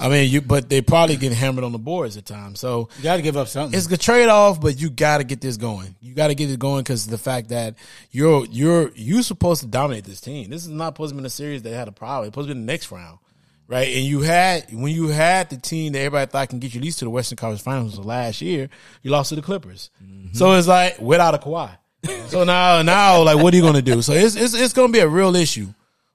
I 0.00 0.08
mean, 0.08 0.28
you. 0.28 0.42
But 0.42 0.68
they 0.68 0.82
probably 0.82 1.16
get 1.16 1.32
hammered 1.32 1.62
on 1.64 1.72
the 1.72 1.78
boards 1.78 2.16
at 2.16 2.26
times. 2.26 2.58
So 2.60 2.88
You 2.98 3.04
got 3.04 3.16
to 3.16 3.22
give 3.22 3.36
up 3.36 3.46
something. 3.48 3.78
it's 3.78 3.90
a 3.90 3.96
trade 3.96 4.28
off, 4.28 4.60
but 4.60 4.78
you 4.80 4.90
got 4.90 5.18
to 5.18 5.24
get 5.24 5.40
this 5.40 5.56
going. 5.56 5.94
You 6.02 6.14
got 6.14 6.26
to 6.26 6.34
get 6.34 6.50
it 6.50 6.58
going 6.58 6.80
because 6.82 7.06
the 7.06 7.18
fact 7.18 7.50
that 7.50 7.76
you're 8.10 8.44
you're 8.46 8.90
you 8.94 9.22
supposed 9.22 9.60
to 9.62 9.68
dominate 9.68 10.04
this 10.04 10.20
team. 10.20 10.50
This 10.50 10.62
is 10.64 10.68
not 10.68 10.94
supposed 10.94 11.10
to 11.12 11.14
be 11.14 11.20
in 11.20 11.26
a 11.26 11.30
series 11.30 11.62
that 11.62 11.72
had 11.72 11.88
a 11.88 11.92
problem. 11.92 12.26
It's 12.26 12.34
supposed 12.34 12.48
to 12.48 12.54
be 12.54 12.60
the 12.60 12.66
next 12.66 12.90
round, 12.90 13.20
right? 13.68 13.86
And 13.86 14.04
you 14.04 14.22
had 14.22 14.72
when 14.72 14.92
you 14.92 15.08
had 15.08 15.50
the 15.50 15.58
team 15.58 15.92
that 15.92 16.00
everybody 16.00 16.28
thought 16.28 16.48
can 16.48 16.58
get 16.58 16.74
you 16.74 16.80
at 16.80 16.84
least 16.84 16.98
to 16.98 17.04
the 17.04 17.10
Western 17.10 17.36
Conference 17.36 17.62
Finals 17.62 17.98
last 17.98 18.40
year, 18.40 18.68
you 19.02 19.10
lost 19.10 19.28
to 19.28 19.36
the 19.36 19.42
Clippers. 19.42 19.90
Mm-hmm. 20.02 20.34
So 20.34 20.54
it's 20.54 20.66
like 20.66 20.98
without 20.98 21.34
a 21.34 21.38
Kawhi. 21.38 21.76
so 22.28 22.44
now 22.44 22.82
now 22.82 23.22
like 23.22 23.36
what 23.36 23.52
are 23.52 23.56
you 23.56 23.62
going 23.62 23.74
to 23.74 23.82
do? 23.82 24.02
So 24.02 24.14
it's 24.14 24.34
it's 24.34 24.54
it's 24.54 24.72
going 24.72 24.88
to 24.88 24.92
be 24.92 25.00
a 25.00 25.08
real 25.08 25.36
issue 25.36 25.68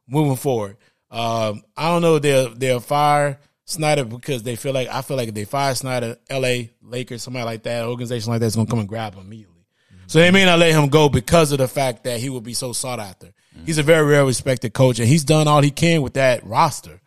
moving 0.08 0.36
forward. 0.36 0.78
Um, 1.12 1.64
I 1.78 1.90
don't 1.90 2.02
know 2.02 2.20
they'll 2.20 2.54
they'll 2.54 2.80
fire 2.80 3.40
Snyder 3.66 4.04
because 4.04 4.44
they 4.44 4.56
feel 4.56 4.74
like 4.74 4.90
I 4.90 5.02
feel 5.02 5.16
like 5.16 5.30
if 5.30 5.36
they 5.36 5.46
fire 5.46 5.76
Snyder, 5.76 6.18
L.A. 6.30 6.72
Lakers, 6.82 7.24
somebody 7.24 7.46
like 7.46 7.64
that, 7.64 7.86
organization 7.86 8.32
like 8.32 8.42
that's 8.42 8.56
gonna 8.56 8.68
come 8.68 8.80
and 8.80 8.90
grab 8.90 9.14
him 9.14 9.26
immediately. 9.26 9.66
Mm-hmm. 9.94 10.04
So 10.08 10.20
they 10.20 10.32
may 10.32 10.46
not 10.46 10.60
let 10.60 10.74
him 10.74 10.90
go 10.90 11.08
because 11.08 11.52
of 11.52 11.60
the 11.60 11.68
fact 11.68 12.04
that 12.06 12.20
he 12.20 12.30
will 12.30 12.42
be 12.42 12.54
so 12.54 12.74
sought 12.74 13.00
after. 13.00 13.28
Mm. 13.28 13.66
He's 13.66 13.78
a 13.78 13.84
very 13.84 14.12
well 14.12 14.26
respected 14.26 14.74
coach, 14.74 15.00
and 15.00 15.08
he's 15.08 15.24
done 15.24 15.48
all 15.48 15.62
he 15.62 15.72
can 15.72 16.02
with 16.02 16.14
that 16.16 16.46
roster, 16.46 17.00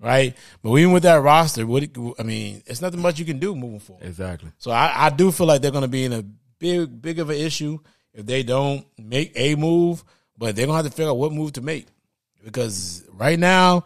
right? 0.00 0.36
But 0.62 0.76
even 0.76 0.92
with 0.92 1.02
that 1.04 1.22
roster, 1.22 1.66
what 1.66 1.84
I 2.18 2.22
mean, 2.22 2.62
it's 2.66 2.80
nothing 2.80 3.00
much 3.00 3.18
you 3.18 3.24
can 3.24 3.38
do 3.38 3.54
moving 3.54 3.80
forward. 3.80 4.04
Exactly. 4.04 4.50
So 4.58 4.70
I, 4.70 5.06
I 5.06 5.10
do 5.10 5.30
feel 5.30 5.46
like 5.46 5.62
they're 5.62 5.70
going 5.70 5.82
to 5.82 5.88
be 5.88 6.04
in 6.04 6.12
a 6.12 6.22
big, 6.58 7.00
big 7.00 7.18
of 7.18 7.30
an 7.30 7.36
issue 7.36 7.78
if 8.12 8.26
they 8.26 8.42
don't 8.42 8.86
make 8.98 9.32
a 9.36 9.54
move. 9.54 10.04
But 10.36 10.56
they're 10.56 10.66
going 10.66 10.78
to 10.78 10.84
have 10.84 10.90
to 10.90 10.96
figure 10.96 11.10
out 11.10 11.18
what 11.18 11.32
move 11.32 11.52
to 11.52 11.60
make 11.60 11.86
because 12.42 13.04
right 13.12 13.38
now 13.38 13.84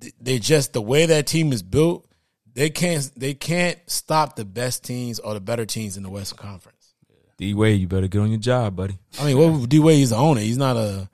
th- 0.00 0.14
they 0.20 0.38
just 0.38 0.72
the 0.72 0.80
way 0.80 1.06
that 1.06 1.26
team 1.26 1.52
is 1.52 1.62
built. 1.62 2.06
They 2.54 2.70
can't 2.70 3.10
they 3.14 3.34
can't 3.34 3.78
stop 3.86 4.36
the 4.36 4.44
best 4.46 4.84
teams 4.84 5.18
or 5.18 5.34
the 5.34 5.40
better 5.40 5.66
teams 5.66 5.98
in 5.98 6.02
the 6.02 6.08
Western 6.08 6.38
Conference. 6.38 6.94
D 7.36 7.52
Wade, 7.52 7.80
you 7.80 7.86
better 7.86 8.08
get 8.08 8.20
on 8.20 8.30
your 8.30 8.40
job, 8.40 8.76
buddy. 8.76 8.98
I 9.20 9.26
mean, 9.26 9.60
what 9.60 9.68
D 9.68 9.78
Wade? 9.78 9.98
He's 9.98 10.10
the 10.10 10.16
owner. 10.16 10.40
He's 10.40 10.56
not 10.56 10.76
a. 10.76 11.10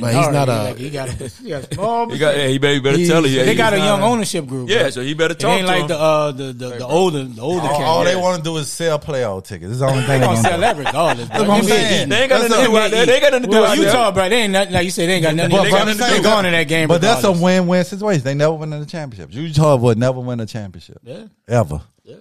But 0.00 0.14
he's 0.14 0.28
not 0.30 0.48
a. 0.48 0.52
Like, 0.64 0.76
he 0.78 0.88
got 0.88 1.08
a, 1.10 1.28
he 1.42 1.48
got 1.50 1.70
a 1.70 1.74
small. 1.74 2.10
You 2.10 2.18
got, 2.18 2.36
yeah, 2.38 2.46
he 2.48 2.56
better, 2.56 2.72
you 2.74 2.80
better 2.80 2.96
He- 2.96 3.06
tell 3.06 3.26
you. 3.26 3.44
they 3.44 3.54
got 3.54 3.74
a 3.74 3.76
young 3.76 4.00
not 4.00 4.10
ownership 4.12 4.46
group. 4.46 4.70
Yeah, 4.70 4.84
bro. 4.84 4.90
so 4.90 5.02
he 5.02 5.12
better 5.12 5.32
It 5.32 5.40
talk 5.40 5.50
ain't 5.58 5.66
to 5.66 5.72
like 5.72 5.82
him. 5.82 5.88
the 5.88 5.98
uh 5.98 6.32
the 6.32 6.44
the, 6.54 6.68
the 6.70 6.86
older 6.86 7.22
the 7.24 7.42
older 7.42 7.66
All, 7.66 7.76
cat. 7.76 7.86
all 7.86 8.04
they 8.04 8.16
want 8.16 8.38
to 8.38 8.42
do 8.42 8.56
is 8.56 8.72
sell 8.72 8.98
playoff 8.98 9.44
tickets. 9.44 9.72
It's 9.72 9.80
the 9.80 9.86
only 9.86 10.02
thing 10.04 10.20
they 10.20 10.26
gonna 10.26 10.40
sell 10.40 10.54
to 10.54 10.60
that 10.62 10.76
regardless. 10.78 11.28
That's 11.28 11.40
what 11.42 11.50
I'm 11.50 11.64
saying. 11.64 12.08
They 12.08 12.20
ain't 12.22 12.30
got 12.30 12.48
nothing 12.48 12.64
to 12.64 12.70
do 12.70 12.76
a- 12.76 12.80
out 12.80 12.90
there. 12.92 13.04
They 13.06 13.12
ain't 13.12 13.22
got 13.22 13.32
nothing 13.32 13.50
to 13.50 13.56
do 13.56 13.64
out 13.64 13.76
there. 13.76 13.86
Utah, 13.86 14.10
bro, 14.10 14.28
they 14.30 14.36
ain't 14.36 14.52
nothing, 14.54 14.72
like 14.72 14.84
you 14.86 14.90
said. 14.90 15.08
They 15.10 15.12
ain't 15.16 15.22
got 15.22 15.34
nothing. 15.34 15.50
They 15.50 15.56
but 15.58 15.70
got 15.70 15.86
nothing 15.86 16.16
to 16.16 16.22
going 16.22 16.46
in 16.46 16.52
that 16.52 16.68
game. 16.68 16.88
But 16.88 17.00
that's 17.02 17.24
a 17.24 17.32
win-win 17.32 17.84
situation. 17.84 18.24
They 18.24 18.32
never 18.34 18.54
win 18.54 18.72
a 18.72 18.86
championship. 18.86 19.34
Utah 19.34 19.76
would 19.76 19.98
never 19.98 20.20
win 20.20 20.40
a 20.40 20.46
championship. 20.46 20.98
Yeah. 21.02 21.24
Ever. 21.46 21.82
Yeah. 22.04 22.16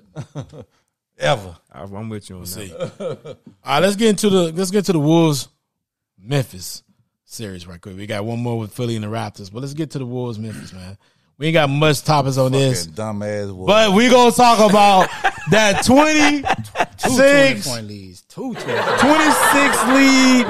Ever. 1.17 1.55
I'm 1.71 2.09
with 2.09 2.29
you 2.29 2.39
on 2.39 2.45
See. 2.45 2.67
that. 2.67 2.99
All 3.27 3.35
right, 3.65 3.79
let's 3.79 3.95
get 3.95 4.09
into 4.09 4.29
the 4.29 4.51
let's 4.51 4.71
get 4.71 4.83
to 4.85 4.91
the 4.91 4.99
Wolves 4.99 5.47
Memphis 6.19 6.83
series 7.33 7.65
right 7.67 7.81
quick. 7.81 7.97
We 7.97 8.05
got 8.05 8.25
one 8.25 8.39
more 8.39 8.57
with 8.59 8.73
Philly 8.73 8.95
and 8.95 9.03
the 9.03 9.09
Raptors, 9.09 9.51
but 9.51 9.61
let's 9.61 9.73
get 9.73 9.91
to 9.91 9.99
the 9.99 10.05
Wolves 10.05 10.37
Memphis, 10.39 10.71
man. 10.73 10.97
We 11.39 11.47
ain't 11.47 11.55
got 11.55 11.69
much 11.69 12.03
topics 12.03 12.37
on 12.37 12.51
this, 12.51 12.85
dumbass. 12.87 13.47
Wolves. 13.53 13.67
but 13.67 13.91
we 13.93 14.07
gonna 14.09 14.31
talk 14.31 14.59
about 14.69 15.09
that 15.49 15.83
26, 15.83 17.03
Two 17.03 17.15
20 17.17 17.61
point 17.61 17.87
leads. 17.87 18.21
Two 18.21 18.53
20 18.53 18.63
26 18.63 19.83
lead 19.87 20.45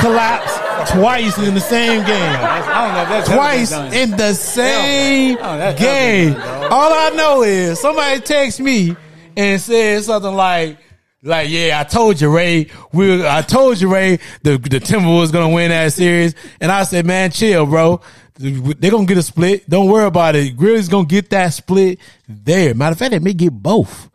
collapse 0.00 0.90
twice 0.90 1.38
in 1.38 1.54
the 1.54 1.60
same 1.60 2.04
game. 2.04 2.36
I 2.40 2.86
don't 2.86 2.94
know 2.94 3.02
if 3.02 3.08
that's 3.08 3.28
Twice 3.28 3.72
in 3.94 4.10
the 4.10 4.34
same 4.34 5.36
game. 5.78 6.32
done. 6.34 6.72
All 6.72 6.92
I 6.92 7.10
know 7.10 7.42
is 7.44 7.80
somebody 7.80 8.20
text 8.20 8.60
me 8.60 8.96
and 9.36 9.60
said 9.60 10.02
something 10.02 10.34
like, 10.34 10.78
like, 11.26 11.48
yeah, 11.50 11.78
I 11.80 11.84
told 11.84 12.20
you, 12.20 12.34
Ray. 12.34 12.68
We, 12.92 13.26
I 13.26 13.42
told 13.42 13.80
you, 13.80 13.92
Ray, 13.92 14.18
the 14.42 14.58
the 14.58 14.80
Timberwolves 14.80 15.32
gonna 15.32 15.52
win 15.52 15.70
that 15.70 15.92
series. 15.92 16.34
And 16.60 16.70
I 16.72 16.84
said, 16.84 17.04
man, 17.06 17.30
chill, 17.30 17.66
bro. 17.66 18.00
They're 18.38 18.90
gonna 18.90 19.06
get 19.06 19.16
a 19.16 19.22
split. 19.22 19.68
Don't 19.68 19.88
worry 19.88 20.06
about 20.06 20.36
it. 20.36 20.56
Grizzlies 20.56 20.88
gonna 20.88 21.06
get 21.06 21.30
that 21.30 21.54
split 21.54 21.98
there. 22.28 22.74
Matter 22.74 22.92
of 22.92 22.98
fact, 22.98 23.12
they 23.12 23.18
may 23.18 23.32
get 23.32 23.50
both. 23.50 24.10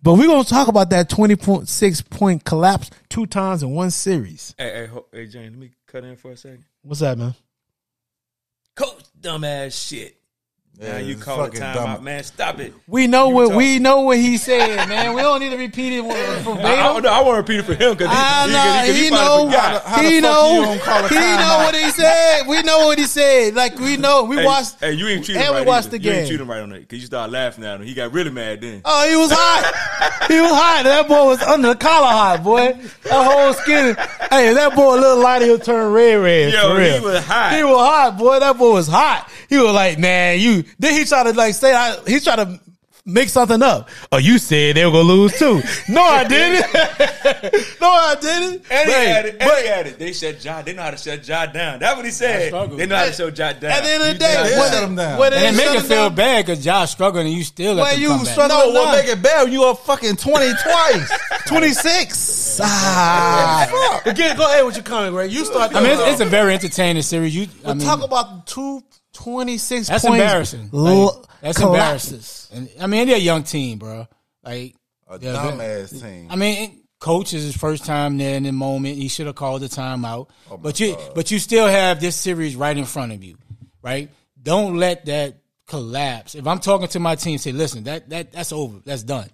But 0.00 0.14
we're 0.14 0.28
gonna 0.28 0.44
talk 0.44 0.68
about 0.68 0.90
that 0.90 1.08
twenty 1.08 1.34
point 1.34 1.68
six 1.68 2.00
point 2.00 2.44
collapse 2.44 2.90
two 3.08 3.26
times 3.26 3.64
in 3.64 3.70
one 3.70 3.90
series. 3.90 4.54
Hey, 4.56 4.70
hey, 4.70 4.86
ho- 4.86 5.06
hey, 5.12 5.26
Jane, 5.26 5.50
let 5.50 5.58
me 5.58 5.70
cut 5.88 6.04
in 6.04 6.14
for 6.16 6.30
a 6.30 6.36
second. 6.36 6.64
What's 6.82 7.00
that, 7.00 7.18
man? 7.18 7.34
Coach, 8.76 9.02
dumbass 9.20 9.88
shit. 9.88 10.17
Yeah, 10.80 10.92
now 10.92 10.98
you 10.98 11.16
call 11.16 11.42
it 11.44 11.54
time 11.54 11.74
dumb. 11.74 11.88
out, 11.88 12.02
man. 12.04 12.22
Stop 12.22 12.60
it. 12.60 12.72
We 12.86 13.08
know 13.08 13.30
You 13.30 13.34
what 13.34 13.48
talk. 13.48 13.56
we 13.56 13.78
know 13.80 14.02
what 14.02 14.18
he 14.18 14.36
said, 14.36 14.88
man. 14.88 15.12
We 15.12 15.20
don't 15.22 15.40
need 15.40 15.50
to 15.50 15.56
repeat 15.56 15.98
it 15.98 16.02
verbatim. 16.02 16.58
I, 16.64 16.88
I, 16.88 17.00
no, 17.00 17.08
I 17.08 17.20
want 17.22 17.34
to 17.34 17.52
repeat 17.52 17.58
it 17.58 17.62
for 17.64 17.74
him 17.74 17.94
because 17.96 18.06
he, 18.08 18.16
I 18.16 18.46
he, 18.46 18.52
know, 18.52 18.92
he, 18.92 18.98
he, 19.00 19.04
he 19.06 19.10
know, 19.10 19.46
forgot. 19.46 19.82
How 19.82 20.02
he 20.02 20.20
know, 20.20 20.52
you 20.54 20.62
don't 20.66 20.80
call 20.80 21.04
a 21.04 21.08
he 21.08 21.14
know 21.16 21.62
what 21.64 21.74
he 21.74 21.90
said. 21.90 22.46
We 22.46 22.62
know 22.62 22.78
what 22.86 22.96
he 22.98 23.06
said. 23.06 23.54
Like 23.56 23.76
we 23.80 23.96
know, 23.96 24.22
we 24.22 24.36
Hey, 24.36 24.44
watched. 24.46 24.78
Hey, 24.78 24.92
you 24.92 25.08
ain't 25.08 25.24
treating 25.24 25.42
and 25.42 25.56
him 25.56 25.62
we 25.62 25.66
watched 25.66 25.88
either. 25.88 25.98
the 25.98 26.04
You 26.04 26.10
ain't 26.12 26.20
game. 26.20 26.28
treating 26.28 26.46
right 26.46 26.60
on 26.60 26.68
that 26.70 26.80
because 26.82 27.00
you 27.00 27.06
started 27.06 27.32
laughing 27.32 27.64
at 27.64 27.80
him. 27.80 27.86
He 27.86 27.94
got 27.94 28.12
really 28.12 28.30
mad 28.30 28.60
then. 28.60 28.82
Oh, 28.84 29.08
he 29.10 29.16
was 29.16 29.32
hot. 29.32 30.28
he 30.30 30.40
was 30.40 30.52
hot. 30.52 30.82
That 30.84 31.08
boy 31.08 31.24
was 31.24 31.42
under 31.42 31.68
the 31.70 31.74
collar 31.74 32.06
hot, 32.06 32.44
boy. 32.44 32.78
That 33.02 33.26
whole 33.32 33.52
skin. 33.54 33.96
Hey, 34.30 34.54
that 34.54 34.76
boy 34.76 34.94
a 34.94 35.00
little 35.00 35.18
lighter, 35.20 35.46
he'll 35.46 35.58
turn 35.58 35.92
red, 35.92 36.14
red. 36.22 36.52
Yo, 36.52 36.74
for 36.76 36.80
he 36.80 37.00
was 37.00 37.24
hot. 37.24 37.52
He 37.56 37.64
was 37.64 37.78
hot, 37.80 38.16
boy. 38.16 38.38
That 38.38 38.56
boy 38.56 38.74
was 38.74 38.86
hot. 38.86 39.28
He 39.48 39.56
was 39.58 39.72
like, 39.74 39.98
man, 39.98 40.38
you. 40.38 40.64
Then 40.78 40.94
he 40.94 41.04
tried 41.04 41.24
to 41.24 41.32
like 41.32 41.54
say, 41.54 41.74
I, 41.74 41.96
he 42.06 42.20
tried 42.20 42.36
to 42.36 42.60
make 43.06 43.30
something 43.30 43.62
up. 43.62 43.88
Oh, 44.12 44.18
you 44.18 44.36
said 44.38 44.76
they 44.76 44.84
were 44.84 44.92
gonna 44.92 45.04
lose 45.08 45.38
too. 45.38 45.62
No, 45.88 46.02
I 46.02 46.24
didn't. 46.24 46.70
no, 47.80 47.88
I 47.90 48.16
didn't. 48.20 48.62
And 48.70 48.88
he 48.88 48.94
Hey, 48.94 49.06
had 49.08 49.24
it. 49.26 49.30
And 49.40 49.48
but 49.48 49.62
he 49.62 49.66
had 49.66 49.86
it. 49.86 49.98
They 49.98 50.12
shut 50.12 50.44
Ja. 50.44 50.60
They 50.60 50.74
know 50.74 50.82
how 50.82 50.90
to 50.90 50.98
shut 50.98 51.26
Ja 51.26 51.46
down. 51.46 51.78
That's 51.78 51.96
what 51.96 52.04
he 52.04 52.10
said. 52.10 52.52
They 52.76 52.84
know 52.86 52.96
how 52.96 53.06
to 53.06 53.12
shut 53.12 53.38
Ja 53.38 53.54
down. 53.54 53.70
at 53.70 53.82
the 53.82 53.90
end 53.90 54.02
of 54.02 54.08
the 54.12 54.18
day, 54.18 54.32
did 54.44 54.56
not 54.56 54.58
when, 54.60 54.72
shut 54.72 54.82
him 54.84 54.94
down. 54.96 55.18
when 55.18 55.32
And 55.32 55.42
it 55.42 55.50
they 55.58 55.66
make 55.72 55.78
it 55.78 55.86
feel 55.86 56.08
down- 56.08 56.14
bad 56.16 56.44
because 56.46 56.62
Josh 56.62 56.90
struggling 56.90 57.28
and 57.28 57.34
you 57.34 57.44
still 57.44 57.74
let 57.76 57.84
When 57.92 58.00
you 58.02 58.08
come 58.08 58.24
back. 58.24 58.32
struggle- 58.34 58.56
No, 58.58 58.66
what 58.80 58.84
Nah. 58.88 58.92
make 58.92 59.06
it 59.08 59.22
bad? 59.22 59.50
You 59.52 59.62
are 59.64 59.74
fucking 59.74 60.16
twenty 60.16 60.52
twice. 60.62 61.10
26. 61.46 62.60
Ah. 62.62 64.00
Again, 64.04 64.36
go 64.36 64.44
ahead 64.44 64.64
with 64.66 64.76
your 64.76 64.84
comment, 64.84 65.14
Ray. 65.14 65.28
You 65.28 65.44
start. 65.46 65.74
I 65.74 65.80
mean, 65.80 65.92
it's, 65.92 66.02
it's 66.02 66.20
a 66.20 66.24
very 66.26 66.52
entertaining 66.54 67.02
series. 67.02 67.34
You, 67.34 67.44
I 67.64 67.68
We'll 67.68 67.74
mean, 67.76 67.86
talk 67.86 68.02
about 68.02 68.44
the 68.46 68.52
two 68.52 68.82
26 69.22 69.88
that's 69.88 70.04
points. 70.04 70.20
embarrassing. 70.22 70.68
Like, 70.72 71.14
that's 71.40 71.58
collapses. 71.58 72.48
embarrassing. 72.52 72.76
And 72.76 72.82
I 72.82 72.86
mean, 72.86 73.06
they're 73.08 73.16
a 73.16 73.20
young 73.20 73.42
team, 73.42 73.78
bro. 73.78 74.06
Like, 74.42 74.74
A 75.08 75.18
they're- 75.18 75.34
dumbass 75.34 76.00
team. 76.00 76.28
I 76.30 76.36
mean, 76.36 76.80
coach 77.00 77.34
is 77.34 77.42
his 77.44 77.56
first 77.56 77.84
time 77.84 78.16
there 78.18 78.36
in 78.36 78.44
the 78.44 78.52
moment. 78.52 78.96
He 78.96 79.08
should 79.08 79.26
have 79.26 79.34
called 79.36 79.62
the 79.62 79.68
timeout. 79.68 80.28
Oh 80.50 80.56
but 80.56 80.78
you, 80.80 80.96
but 81.14 81.30
you 81.30 81.38
still 81.38 81.66
have 81.66 82.00
this 82.00 82.16
series 82.16 82.56
right 82.56 82.76
in 82.76 82.84
front 82.84 83.12
of 83.12 83.22
you, 83.24 83.36
right? 83.82 84.08
Don't 84.40 84.76
let 84.76 85.06
that 85.06 85.38
collapse. 85.66 86.34
If 86.34 86.46
I'm 86.46 86.58
talking 86.60 86.88
to 86.88 87.00
my 87.00 87.14
team, 87.16 87.38
say, 87.38 87.52
listen, 87.52 87.84
that 87.84 88.08
that 88.10 88.32
that's 88.32 88.52
over. 88.52 88.78
That's 88.84 89.02
done. 89.02 89.28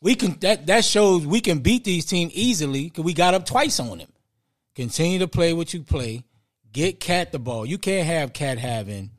We 0.00 0.14
can 0.14 0.38
that 0.40 0.66
that 0.68 0.84
shows 0.84 1.26
we 1.26 1.40
can 1.40 1.58
beat 1.60 1.84
these 1.84 2.04
teams 2.04 2.32
easily 2.34 2.84
because 2.84 3.04
we 3.04 3.14
got 3.14 3.34
up 3.34 3.44
twice 3.46 3.78
on 3.80 3.98
them. 3.98 4.08
Continue 4.74 5.18
to 5.20 5.28
play 5.28 5.52
what 5.52 5.72
you 5.74 5.82
play. 5.82 6.24
Get 6.72 7.00
Cat 7.00 7.32
the 7.32 7.38
ball. 7.38 7.64
You 7.66 7.78
can't 7.78 8.06
have 8.06 8.32
Cat 8.32 8.58
having 8.58 9.10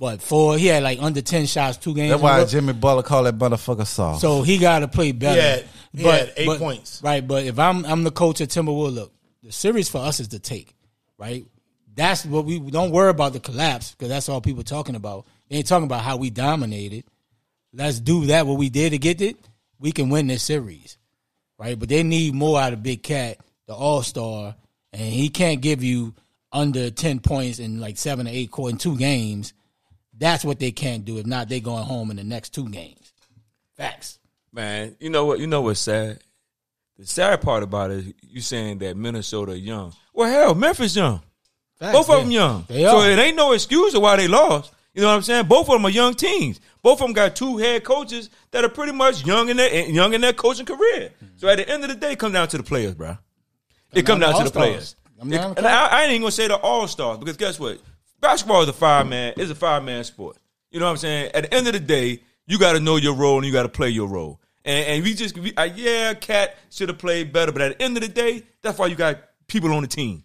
what 0.00 0.22
four? 0.22 0.56
He 0.56 0.66
had 0.68 0.82
like 0.82 0.98
under 1.02 1.20
ten 1.20 1.44
shots, 1.44 1.76
two 1.76 1.94
games. 1.94 2.08
That's 2.10 2.22
why 2.22 2.38
row. 2.38 2.46
Jimmy 2.46 2.72
Butler 2.72 3.02
call 3.02 3.24
that 3.24 3.36
motherfucker 3.36 3.86
soft. 3.86 4.22
So 4.22 4.40
he 4.40 4.56
got 4.56 4.78
to 4.78 4.88
play 4.88 5.12
better. 5.12 5.38
He 5.40 5.46
had- 5.46 5.64
he 5.92 6.02
had 6.04 6.32
eight 6.36 6.58
points. 6.58 7.02
Right, 7.02 7.26
but 7.26 7.44
if 7.44 7.58
I'm 7.58 7.84
I'm 7.84 8.02
the 8.04 8.10
coach 8.10 8.40
at 8.40 8.48
Timberwolves, 8.48 8.94
look, 8.94 9.12
the 9.42 9.52
series 9.52 9.88
for 9.90 9.98
us 9.98 10.20
is 10.20 10.28
to 10.28 10.38
take. 10.38 10.74
Right, 11.18 11.44
that's 11.94 12.24
what 12.24 12.46
we 12.46 12.58
don't 12.60 12.92
worry 12.92 13.10
about 13.10 13.34
the 13.34 13.40
collapse 13.40 13.90
because 13.90 14.08
that's 14.08 14.28
all 14.30 14.40
people 14.40 14.62
talking 14.62 14.94
about. 14.94 15.26
They 15.50 15.56
ain't 15.56 15.66
talking 15.66 15.84
about 15.84 16.00
how 16.02 16.16
we 16.16 16.30
dominated. 16.30 17.04
Let's 17.74 18.00
do 18.00 18.26
that. 18.26 18.46
What 18.46 18.56
we 18.56 18.70
did 18.70 18.90
to 18.90 18.98
get 18.98 19.20
it, 19.20 19.36
we 19.78 19.92
can 19.92 20.08
win 20.08 20.28
this 20.28 20.42
series. 20.44 20.96
Right, 21.58 21.78
but 21.78 21.90
they 21.90 22.02
need 22.04 22.34
more 22.34 22.58
out 22.58 22.72
of 22.72 22.82
Big 22.82 23.02
Cat, 23.02 23.36
the 23.66 23.74
All 23.74 24.02
Star, 24.02 24.54
and 24.94 25.02
he 25.12 25.28
can't 25.28 25.60
give 25.60 25.82
you 25.84 26.14
under 26.52 26.90
ten 26.90 27.18
points 27.20 27.58
in 27.58 27.80
like 27.80 27.98
seven 27.98 28.26
or 28.26 28.30
eight 28.30 28.50
quarter 28.50 28.70
in 28.72 28.78
two 28.78 28.96
games. 28.96 29.52
That's 30.20 30.44
what 30.44 30.58
they 30.60 30.70
can't 30.70 31.04
do. 31.04 31.18
If 31.18 31.26
not, 31.26 31.48
they 31.48 31.58
going 31.60 31.82
home 31.84 32.10
in 32.10 32.16
the 32.18 32.24
next 32.24 32.50
two 32.54 32.68
games. 32.68 33.12
Facts. 33.76 34.18
Man, 34.52 34.94
you 35.00 35.10
know 35.10 35.24
what? 35.24 35.40
You 35.40 35.46
know 35.46 35.62
what's 35.62 35.80
sad? 35.80 36.20
The 36.98 37.06
sad 37.06 37.40
part 37.40 37.62
about 37.62 37.90
it, 37.90 38.14
you 38.20 38.42
saying 38.42 38.78
that 38.78 38.96
Minnesota 38.96 39.58
young. 39.58 39.94
Well, 40.12 40.30
hell, 40.30 40.54
Memphis 40.54 40.94
young. 40.94 41.22
Facts. 41.78 41.92
Both 41.96 42.10
of 42.10 42.20
them 42.22 42.30
young. 42.30 42.66
They 42.68 42.84
so 42.84 43.00
it 43.00 43.18
ain't 43.18 43.36
no 43.36 43.52
excuse 43.52 43.94
of 43.94 44.02
why 44.02 44.16
they 44.16 44.28
lost. 44.28 44.72
You 44.92 45.00
know 45.02 45.08
what 45.08 45.14
I'm 45.14 45.22
saying? 45.22 45.46
Both 45.46 45.68
of 45.68 45.74
them 45.74 45.86
are 45.86 45.90
young 45.90 46.12
teams. 46.14 46.60
Both 46.82 47.00
of 47.00 47.06
them 47.06 47.14
got 47.14 47.34
two 47.34 47.56
head 47.56 47.84
coaches 47.84 48.28
that 48.50 48.64
are 48.64 48.68
pretty 48.68 48.92
much 48.92 49.24
young 49.24 49.48
in 49.48 49.56
their 49.56 49.88
young 49.88 50.12
in 50.12 50.20
their 50.20 50.34
coaching 50.34 50.66
career. 50.66 51.10
So 51.36 51.48
at 51.48 51.56
the 51.56 51.66
end 51.68 51.82
of 51.84 51.88
the 51.88 51.96
day, 51.96 52.12
it 52.12 52.18
comes 52.18 52.34
down 52.34 52.48
to 52.48 52.58
the 52.58 52.62
players, 52.62 52.94
bro. 52.94 53.16
It 53.94 54.04
comes 54.04 54.20
down 54.20 54.32
down 54.32 54.44
to 54.44 54.50
the 54.52 54.58
players. 54.58 54.96
I'm 55.20 55.32
It- 55.32 55.40
and 55.40 55.66
I, 55.66 55.86
I 55.86 56.02
ain't 56.02 56.10
even 56.10 56.22
gonna 56.22 56.32
say 56.32 56.48
the 56.48 56.56
all 56.56 56.86
stars 56.88 57.18
because 57.18 57.36
guess 57.38 57.58
what? 57.58 57.78
Basketball 58.20 58.62
is 58.62 58.68
a 58.68 58.72
five 58.72 59.06
man 59.08 59.34
is 59.36 59.50
a 59.50 59.54
five 59.54 59.82
man 59.84 60.04
sport. 60.04 60.36
You 60.70 60.78
know 60.78 60.86
what 60.86 60.92
I'm 60.92 60.96
saying? 60.98 61.32
At 61.34 61.44
the 61.44 61.54
end 61.54 61.66
of 61.66 61.72
the 61.72 61.80
day, 61.80 62.22
you 62.46 62.58
got 62.58 62.74
to 62.74 62.80
know 62.80 62.96
your 62.96 63.14
role 63.14 63.36
and 63.38 63.46
you 63.46 63.52
got 63.52 63.62
to 63.64 63.68
play 63.68 63.88
your 63.88 64.08
role. 64.08 64.40
And, 64.64 64.86
and 64.86 65.04
we 65.04 65.14
just 65.14 65.38
we, 65.38 65.54
uh, 65.54 65.64
yeah, 65.64 66.14
Cat 66.14 66.56
should 66.70 66.88
have 66.88 66.98
played 66.98 67.32
better, 67.32 67.52
but 67.52 67.62
at 67.62 67.78
the 67.78 67.84
end 67.84 67.96
of 67.96 68.02
the 68.02 68.08
day, 68.08 68.42
that's 68.62 68.78
why 68.78 68.86
you 68.86 68.94
got 68.94 69.18
people 69.48 69.72
on 69.72 69.82
the 69.82 69.88
team. 69.88 70.24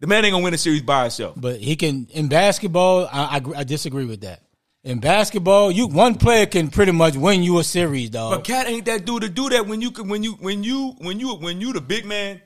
The 0.00 0.06
man 0.06 0.24
ain't 0.24 0.32
gonna 0.32 0.44
win 0.44 0.54
a 0.54 0.58
series 0.58 0.82
by 0.82 1.02
himself. 1.02 1.34
But 1.36 1.60
he 1.60 1.76
can 1.76 2.06
in 2.12 2.28
basketball. 2.28 3.08
I, 3.10 3.38
I, 3.38 3.60
I 3.60 3.64
disagree 3.64 4.04
with 4.04 4.20
that. 4.22 4.42
In 4.84 5.00
basketball, 5.00 5.70
you 5.72 5.88
one 5.88 6.14
player 6.14 6.46
can 6.46 6.70
pretty 6.70 6.92
much 6.92 7.16
win 7.16 7.42
you 7.42 7.58
a 7.58 7.64
series, 7.64 8.10
dog. 8.10 8.32
But 8.32 8.44
Cat 8.44 8.68
ain't 8.68 8.84
that 8.86 9.04
dude 9.04 9.22
to 9.22 9.28
do 9.28 9.48
that 9.50 9.66
when 9.66 9.80
you 9.80 9.90
can 9.90 10.08
when 10.08 10.22
you 10.22 10.32
when 10.34 10.62
you 10.62 10.94
when 10.98 11.18
you 11.18 11.34
when 11.34 11.60
you 11.60 11.72
the 11.72 11.80
big 11.80 12.04
man, 12.04 12.40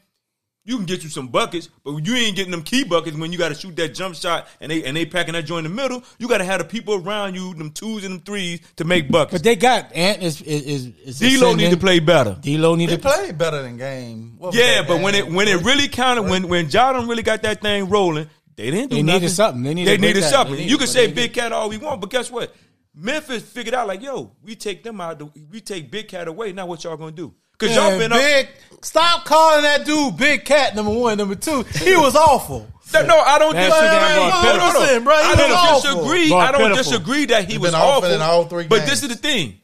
you 0.64 0.76
can 0.76 0.86
get 0.86 1.02
you 1.02 1.08
some 1.08 1.26
buckets, 1.28 1.68
but 1.84 1.96
you 2.06 2.14
ain't 2.14 2.36
getting 2.36 2.52
them 2.52 2.62
key 2.62 2.84
buckets 2.84 3.16
when 3.16 3.32
you 3.32 3.38
got 3.38 3.48
to 3.48 3.54
shoot 3.54 3.74
that 3.76 3.94
jump 3.94 4.14
shot 4.14 4.46
and 4.60 4.70
they 4.70 4.84
and 4.84 4.96
they 4.96 5.04
packing 5.04 5.32
that 5.34 5.42
joint 5.42 5.66
in 5.66 5.74
the 5.74 5.82
middle. 5.82 6.02
You 6.18 6.28
got 6.28 6.38
to 6.38 6.44
have 6.44 6.58
the 6.60 6.64
people 6.64 6.94
around 6.94 7.34
you, 7.34 7.52
them 7.54 7.70
twos 7.72 8.04
and 8.04 8.14
them 8.14 8.20
threes 8.20 8.60
to 8.76 8.84
make 8.84 9.10
buckets. 9.10 9.32
But 9.40 9.42
they 9.44 9.56
got 9.56 9.92
Ant 9.94 10.22
is 10.22 10.40
is 10.42 10.62
is, 11.04 11.20
is 11.22 11.38
D'Lo 11.40 11.54
need 11.54 11.70
to 11.70 11.76
play 11.76 11.98
better. 11.98 12.36
D'Lo 12.40 12.76
need 12.76 12.90
They 12.90 12.96
to 12.96 13.02
play. 13.02 13.32
better 13.32 13.62
than 13.62 13.76
game. 13.76 14.34
What 14.38 14.54
Yeah, 14.54 14.82
that 14.82 14.88
but 14.88 15.00
when 15.00 15.14
it 15.16 15.26
when 15.30 15.48
it 15.48 15.62
really 15.64 15.88
counted, 15.88 16.22
when 16.22 16.48
when 16.48 16.68
Jordan 16.70 17.08
really 17.08 17.22
got 17.24 17.42
that 17.42 17.60
thing 17.60 17.88
rolling, 17.88 18.28
they 18.54 18.70
didn't 18.70 18.90
do 18.90 18.96
They 18.96 19.02
nothing. 19.02 19.20
needed 19.22 19.34
something. 19.34 19.62
They 19.64 19.74
needed 19.74 19.90
They 19.90 20.06
needed 20.06 20.22
something. 20.24 20.52
They 20.54 20.58
needed- 20.62 20.70
you 20.70 20.78
can 20.78 20.86
say 20.86 21.06
they 21.06 21.12
Big 21.12 21.32
Cat 21.32 21.52
all 21.52 21.68
we 21.70 21.78
want, 21.78 22.00
but 22.00 22.10
guess 22.10 22.30
what? 22.30 22.54
Memphis 22.94 23.42
figured 23.42 23.74
out 23.74 23.88
like, 23.88 24.02
yo, 24.02 24.32
we 24.44 24.54
take 24.54 24.84
them 24.84 25.00
out, 25.00 25.20
we 25.50 25.60
take 25.60 25.90
Big 25.90 26.08
Cat 26.08 26.28
away. 26.28 26.52
Now 26.52 26.66
what 26.66 26.84
y'all 26.84 26.96
gonna 26.96 27.10
do? 27.10 27.32
Because 27.62 27.76
y'all 27.76 27.90
Man, 27.90 28.10
been 28.10 28.12
up. 28.12 28.46
Stop 28.84 29.24
calling 29.24 29.62
that 29.62 29.86
dude 29.86 30.16
Big 30.16 30.44
Cat. 30.44 30.74
Number 30.74 30.90
one, 30.92 31.16
number 31.16 31.36
two. 31.36 31.62
He 31.62 31.94
was 31.96 32.16
awful. 32.16 32.68
No, 32.92 33.18
I 33.20 33.38
don't 33.38 33.54
disagree. 33.54 33.78
I 33.78 34.52
don't 34.58 35.80
disagree. 35.82 36.32
I 36.34 36.52
don't 36.52 36.76
disagree 36.76 37.24
that 37.26 37.44
he 37.46 37.52
He 37.52 37.58
was 37.58 37.72
awful 37.72 38.04
awful 38.04 38.10
in 38.10 38.20
all 38.20 38.44
three 38.46 38.66
But 38.66 38.78
games. 38.80 38.90
this 38.90 39.02
is 39.04 39.08
the 39.10 39.14
thing: 39.14 39.60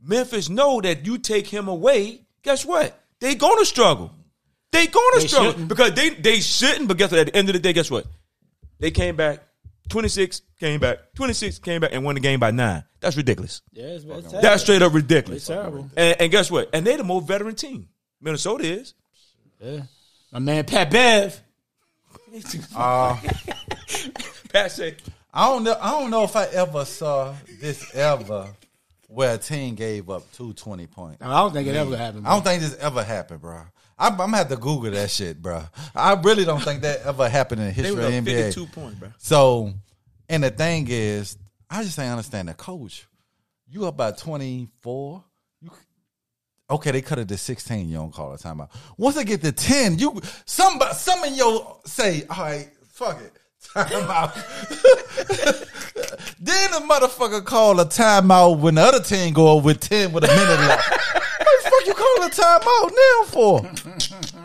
Memphis 0.00 0.48
know 0.48 0.80
that 0.82 1.06
you 1.06 1.18
take 1.18 1.46
him 1.46 1.66
away. 1.68 2.20
Guess 2.42 2.64
what? 2.66 2.98
They 3.20 3.34
gonna 3.34 3.64
struggle. 3.64 4.12
They 4.70 4.86
gonna 4.86 5.20
They 5.20 5.26
struggle 5.26 5.50
shouldn't. 5.52 5.68
because 5.68 5.94
they 5.94 6.10
they 6.10 6.40
shouldn't. 6.40 6.86
But 6.88 6.98
guess 6.98 7.10
what? 7.10 7.20
At 7.20 7.26
the 7.28 7.36
end 7.36 7.48
of 7.48 7.54
the 7.54 7.58
day, 7.58 7.72
guess 7.72 7.90
what? 7.90 8.06
They 8.78 8.90
came 8.90 9.16
back. 9.16 9.42
Twenty 9.88 10.08
six 10.08 10.42
came 10.60 10.80
back. 10.80 10.98
Twenty 11.14 11.32
six 11.32 11.58
came 11.58 11.80
back 11.80 11.90
and 11.92 12.04
won 12.04 12.14
the 12.14 12.20
game 12.20 12.40
by 12.40 12.50
nine. 12.50 12.84
That's 13.00 13.16
ridiculous. 13.16 13.62
Yeah, 13.72 13.84
it's, 13.86 14.04
it's 14.04 14.32
That's 14.32 14.62
straight 14.62 14.82
up 14.82 14.92
ridiculous. 14.92 15.38
It's 15.38 15.46
terrible. 15.48 15.90
And, 15.96 16.20
and 16.20 16.30
guess 16.30 16.50
what? 16.50 16.68
And 16.72 16.86
they're 16.86 16.96
the 16.96 17.04
most 17.04 17.26
veteran 17.26 17.54
team. 17.54 17.88
Minnesota 18.20 18.64
is. 18.64 18.94
Yeah. 19.60 19.82
My 20.32 20.38
man 20.40 20.64
Pat 20.64 20.90
Bev. 20.90 21.40
Uh, 22.76 23.16
Pat 24.52 24.70
said, 24.70 24.96
I 25.32 25.48
don't 25.48 25.64
know. 25.64 25.76
I 25.80 25.92
don't 25.92 26.10
know 26.10 26.24
if 26.24 26.36
I 26.36 26.44
ever 26.44 26.84
saw 26.84 27.34
this 27.58 27.94
ever 27.94 28.48
where 29.08 29.34
a 29.34 29.38
team 29.38 29.74
gave 29.74 30.10
up 30.10 30.30
two 30.32 30.52
twenty 30.52 30.86
points. 30.86 31.22
I 31.22 31.40
don't 31.40 31.52
think 31.52 31.68
it 31.68 31.74
ever 31.74 31.96
happened. 31.96 32.26
I 32.26 32.34
don't 32.34 32.44
think 32.44 32.60
this 32.62 32.76
ever 32.76 33.02
happened, 33.02 33.40
bro. 33.40 33.62
I'm, 33.98 34.12
I'm 34.12 34.18
gonna 34.18 34.36
have 34.36 34.48
to 34.48 34.56
Google 34.56 34.92
that 34.92 35.10
shit, 35.10 35.42
bro. 35.42 35.62
I 35.94 36.12
really 36.14 36.44
don't 36.44 36.62
think 36.62 36.82
that 36.82 37.02
ever 37.02 37.28
happened 37.28 37.62
in 37.62 37.72
history 37.72 37.96
were 37.96 38.02
of 38.02 38.24
the 38.24 38.32
NBA. 38.32 38.54
two 38.54 38.66
points, 38.66 38.98
bro. 38.98 39.08
So, 39.18 39.72
and 40.28 40.44
the 40.44 40.50
thing 40.50 40.86
is, 40.88 41.36
I 41.68 41.82
just 41.82 41.98
ain't 41.98 42.10
understand 42.10 42.48
the 42.48 42.54
coach. 42.54 43.06
You 43.70 43.86
up 43.86 43.96
by 43.96 44.12
24. 44.12 45.24
You, 45.60 45.70
Okay, 46.70 46.90
they 46.90 47.00
cut 47.00 47.18
it 47.18 47.28
to 47.28 47.38
sixteen. 47.38 47.88
You 47.88 47.96
don't 47.96 48.12
call 48.12 48.34
a 48.34 48.38
timeout. 48.38 48.68
Once 48.98 49.16
they 49.16 49.24
get 49.24 49.40
to 49.42 49.52
ten, 49.52 49.98
you 49.98 50.20
some 50.44 50.78
some 50.92 51.24
of 51.24 51.34
your 51.34 51.80
say, 51.86 52.24
all 52.28 52.44
right, 52.44 52.68
fuck 52.90 53.18
it, 53.22 53.32
timeout. 53.74 54.34
then 56.38 56.70
the 56.70 56.80
motherfucker 56.86 57.42
call 57.42 57.80
a 57.80 57.86
timeout 57.86 58.58
when 58.60 58.74
the 58.74 58.82
other 58.82 59.00
team 59.00 59.32
go 59.32 59.56
with 59.56 59.80
ten 59.80 60.12
with 60.12 60.24
a 60.24 60.28
minute 60.28 60.60
left. 60.68 61.24
What 61.88 62.30
the 62.30 62.34
fuck 62.34 62.40
you 62.40 62.40
call 62.40 62.58
a 62.58 62.60
timeout 62.60 62.90
now 62.94 63.24
for? 63.24 63.60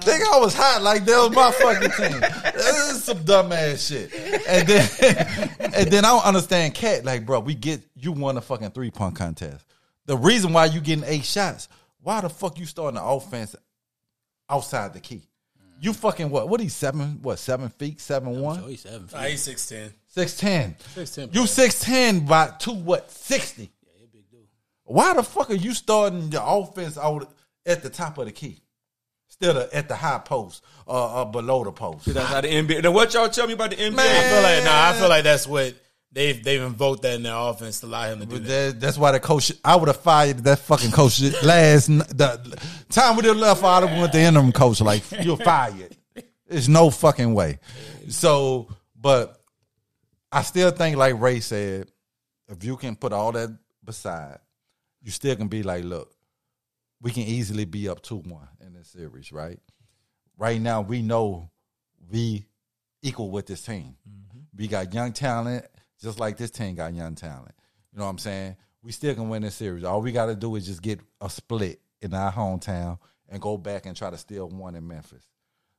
Think 0.01 0.23
I 0.27 0.39
was 0.39 0.53
hot 0.53 0.81
like 0.81 1.05
that 1.05 1.17
was 1.17 1.35
my 1.35 1.51
fucking 1.51 1.91
team. 1.91 2.19
This 2.53 2.91
is 2.91 3.03
some 3.03 3.19
dumbass 3.19 3.87
shit. 3.87 4.13
And 4.47 4.67
then 4.67 5.49
and 5.73 5.91
then 5.91 6.05
I 6.05 6.09
don't 6.09 6.25
understand 6.25 6.73
cat 6.73 7.05
like, 7.05 7.25
bro, 7.25 7.39
we 7.39 7.55
get 7.55 7.81
you 7.95 8.11
won 8.11 8.37
a 8.37 8.41
fucking 8.41 8.71
three 8.71 8.91
point 8.91 9.15
contest. 9.15 9.65
The 10.05 10.17
reason 10.17 10.51
why 10.51 10.65
you 10.65 10.81
getting 10.81 11.05
eight 11.05 11.23
shots, 11.23 11.69
why 12.01 12.19
the 12.21 12.29
fuck 12.29 12.59
you 12.59 12.65
starting 12.65 12.95
the 12.95 13.03
offense 13.03 13.55
outside 14.49 14.93
the 14.93 14.99
key? 14.99 15.23
You 15.79 15.93
fucking 15.93 16.29
what? 16.29 16.47
What 16.49 16.59
he 16.61 16.69
seven? 16.69 17.19
What 17.21 17.39
seven 17.39 17.69
feet? 17.69 17.99
Seven 17.99 18.33
So 18.35 18.41
one? 18.41 18.63
he's 18.63 18.81
seven. 18.81 19.07
Nah, 19.11 19.21
he's 19.23 19.41
six 19.41 19.67
ten. 19.67 19.93
Six 20.07 20.37
ten. 20.37 20.75
6'10", 20.95 21.33
You 21.33 21.47
six 21.47 21.79
ten 21.81 22.25
by 22.25 22.51
two 22.59 22.73
what? 22.73 23.09
Sixty. 23.11 23.71
Why 24.85 25.13
the 25.13 25.23
fuck 25.23 25.49
are 25.49 25.55
you 25.55 25.73
starting 25.73 26.29
the 26.29 26.43
offense 26.43 26.97
out 26.97 27.32
at 27.65 27.83
the 27.83 27.89
top 27.89 28.17
of 28.17 28.25
the 28.25 28.31
key? 28.31 28.61
Instead 29.29 29.57
of 29.57 29.73
at 29.73 29.87
the 29.87 29.95
high 29.95 30.19
post 30.19 30.63
or 30.85 30.95
uh, 30.95 31.21
uh, 31.21 31.25
below 31.25 31.63
the 31.63 31.71
post. 31.71 32.05
That's 32.05 32.27
how 32.27 32.41
the 32.41 32.49
NBA. 32.49 32.83
Now, 32.83 32.91
what 32.91 33.13
y'all 33.13 33.29
tell 33.29 33.47
me 33.47 33.53
about 33.53 33.71
the 33.71 33.77
NBA? 33.77 33.99
I 33.99 34.29
feel 34.29 34.41
like 34.43 34.63
nah. 34.63 34.89
I 34.89 34.93
feel 34.93 35.09
like 35.09 35.23
that's 35.23 35.47
what 35.47 35.73
they've 36.11 36.43
they've 36.43 36.61
invoked 36.61 37.01
that 37.01 37.15
in 37.15 37.23
their 37.23 37.35
offense 37.35 37.79
to 37.79 37.87
allow 37.87 38.03
him 38.09 38.19
to 38.19 38.25
do 38.25 38.39
that. 38.39 38.47
that, 38.47 38.79
that's 38.79 38.97
why 38.97 39.11
the 39.11 39.19
coach. 39.19 39.51
I 39.63 39.75
would 39.75 39.87
have 39.87 40.01
fired 40.01 40.39
that 40.39 40.59
fucking 40.59 40.91
coach 40.91 41.19
last 41.43 41.87
the 41.87 42.59
time 42.89 43.15
we 43.15 43.23
did 43.23 43.35
left. 43.35 43.63
I 43.63 43.79
would 43.79 43.89
have 43.89 43.99
went 43.99 44.13
the 44.13 44.19
interim 44.19 44.51
coach. 44.51 44.81
Like 44.81 45.03
you're 45.23 45.37
fired. 45.37 45.97
There's 46.47 46.69
no 46.69 46.91
fucking 46.91 47.33
way. 47.33 47.59
So, 48.09 48.67
but 48.95 49.41
I 50.31 50.43
still 50.43 50.69
think, 50.71 50.97
like 50.97 51.19
Ray 51.19 51.39
said, 51.39 51.87
if 52.47 52.63
you 52.63 52.77
can 52.77 52.95
put 52.95 53.13
all 53.13 53.31
that 53.31 53.57
beside, 53.83 54.37
you 55.01 55.11
still 55.11 55.35
can 55.35 55.47
be 55.47 55.63
like, 55.63 55.83
look, 55.83 56.12
we 57.03 57.11
can 57.11 57.23
easily 57.23 57.65
be 57.65 57.89
up 57.89 58.01
two 58.01 58.15
one 58.15 58.47
in 58.65 58.73
this 58.73 58.87
series, 58.87 59.31
right? 59.31 59.59
Right 60.37 60.59
now, 60.59 60.81
we 60.81 61.01
know 61.01 61.51
we 62.09 62.47
equal 63.03 63.29
with 63.29 63.45
this 63.45 63.61
team. 63.61 63.97
Mm-hmm. 64.09 64.39
We 64.57 64.67
got 64.67 64.93
young 64.93 65.11
talent, 65.11 65.65
just 66.01 66.19
like 66.19 66.37
this 66.37 66.49
team 66.49 66.75
got 66.75 66.93
young 66.95 67.15
talent. 67.15 67.53
You 67.91 67.99
know 67.99 68.05
what 68.05 68.11
I'm 68.11 68.17
saying? 68.17 68.55
We 68.81 68.93
still 68.93 69.13
can 69.13 69.29
win 69.29 69.43
this 69.43 69.55
series. 69.55 69.83
All 69.83 70.01
we 70.01 70.13
got 70.13 70.27
to 70.27 70.35
do 70.35 70.55
is 70.55 70.65
just 70.65 70.81
get 70.81 71.01
a 71.21 71.29
split 71.29 71.81
in 72.01 72.13
our 72.13 72.31
hometown 72.31 72.97
and 73.29 73.41
go 73.41 73.57
back 73.57 73.85
and 73.85 73.95
try 73.95 74.09
to 74.09 74.17
steal 74.17 74.47
one 74.49 74.75
in 74.75 74.87
Memphis. 74.87 75.27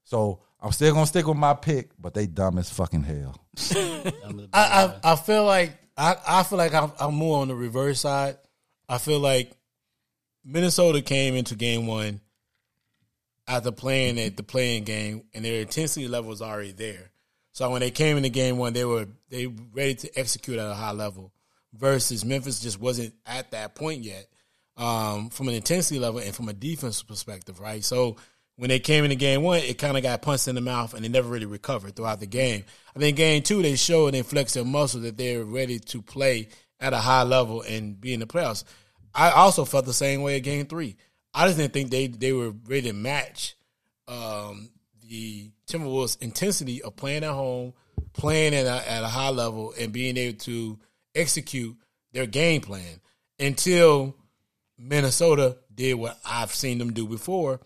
So 0.05 0.43
I'm 0.61 0.73
still 0.73 0.93
gonna 0.93 1.07
stick 1.07 1.27
with 1.27 1.39
my 1.39 1.55
pick, 1.55 1.91
but 1.99 2.13
they 2.13 2.27
dumb 2.27 2.59
as 2.59 2.69
fucking 2.69 3.03
hell. 3.03 3.41
I, 4.53 4.53
I 4.53 5.13
I 5.13 5.17
feel 5.17 5.47
like 5.47 5.73
I, 5.97 6.17
I 6.27 6.43
feel 6.43 6.59
like 6.59 6.75
I'm, 6.75 6.93
I'm 7.01 7.15
more 7.15 7.41
on 7.41 7.49
the 7.49 7.55
reverse 7.55 8.01
side. 8.01 8.37
I 8.87 8.99
feel 8.99 9.19
like 9.19 9.53
Minnesota 10.45 11.01
came 11.01 11.35
into 11.35 11.55
game 11.55 11.87
one 11.87 12.21
after 13.47 13.73
playing 13.73 14.19
at 14.19 14.37
the 14.37 14.43
playing 14.43 14.85
game, 14.85 15.25
and 15.35 15.45
their 15.45 15.61
intensity 15.61 16.09
level 16.09 16.31
was 16.31 16.43
already 16.43 16.73
there. 16.73 17.11
So 17.53 17.71
when 17.71 17.81
they 17.81 17.91
came 17.91 18.17
into 18.17 18.31
game 18.31 18.59
one, 18.59 18.73
they 18.73 18.85
were 18.85 19.07
they 19.31 19.47
ready 19.47 19.95
to 19.95 20.19
execute 20.19 20.59
at 20.59 20.71
a 20.71 20.75
high 20.75 20.93
level. 20.93 21.33
Versus 21.73 22.25
Memphis 22.25 22.61
just 22.61 22.81
wasn't 22.81 23.15
at 23.27 23.51
that 23.51 23.75
point 23.75 24.05
yet 24.05 24.29
um, 24.77 25.29
from 25.31 25.49
an 25.49 25.55
intensity 25.55 25.99
level 25.99 26.21
and 26.21 26.35
from 26.35 26.49
a 26.49 26.53
defense 26.53 27.03
perspective, 27.03 27.59
right? 27.61 27.83
So 27.83 28.17
when 28.57 28.69
they 28.69 28.79
came 28.79 29.05
into 29.05 29.17
game 29.17 29.43
one, 29.43 29.59
it 29.59 29.79
kind 29.79 29.97
of 29.97 30.03
got 30.03 30.23
punched 30.23 30.47
in 30.47 30.55
the 30.55 30.61
mouth 30.61 30.95
and 30.95 31.05
they 31.05 31.09
never 31.09 31.29
really 31.29 31.47
recovered 31.47 31.97
throughout 31.97 32.21
the 32.21 32.27
game. 32.27 32.65
I 32.95 33.01
think 33.01 33.17
game 33.17 33.43
two, 33.43 33.63
they 33.63 33.75
showed 33.75 34.15
and 34.15 34.25
flexed 34.25 34.55
their 34.55 34.65
muscle 34.65 35.01
that 35.01 35.17
they're 35.17 35.45
ready 35.45 35.81
to 35.81 36.03
play 36.03 36.49
at 36.79 36.93
a 36.93 36.99
high 36.99 37.23
level 37.23 37.63
and 37.63 38.01
be 38.01 38.15
in 38.15 38.21
the 38.21 38.27
playoffs. 38.27 38.63
I 39.15 39.31
also 39.31 39.65
felt 39.65 39.87
the 39.87 39.93
same 39.93 40.23
way 40.23 40.37
at 40.37 40.43
game 40.43 40.67
three. 40.67 40.97
I 41.33 41.47
just 41.47 41.59
didn't 41.59 41.73
think 41.73 41.91
they, 41.91 42.07
they 42.07 42.33
were 42.33 42.53
ready 42.67 42.89
to 42.89 42.93
match 42.93 43.57
um, 44.09 44.71
the 45.09 45.51
Timberwolves' 45.69 46.21
intensity 46.21 46.83
of 46.83 46.97
playing 46.97 47.25
at 47.25 47.33
home, 47.33 47.75
playing 48.13 48.55
at 48.55 48.67
a, 48.67 48.91
at 48.91 49.03
a 49.03 49.09
high 49.09 49.31
level, 49.31 49.75
and 49.79 49.93
being 49.93 50.17
able 50.17 50.39
to 50.41 50.79
execute 51.15 51.77
their 52.13 52.27
game 52.27 52.61
plan 52.61 53.01
until 53.39 54.17
Minnesota 54.79 55.59
did 55.75 55.95
what 55.95 56.19
I've 56.25 56.55
seen 56.55 56.79
them 56.79 56.93
do 56.93 57.07
before, 57.07 57.61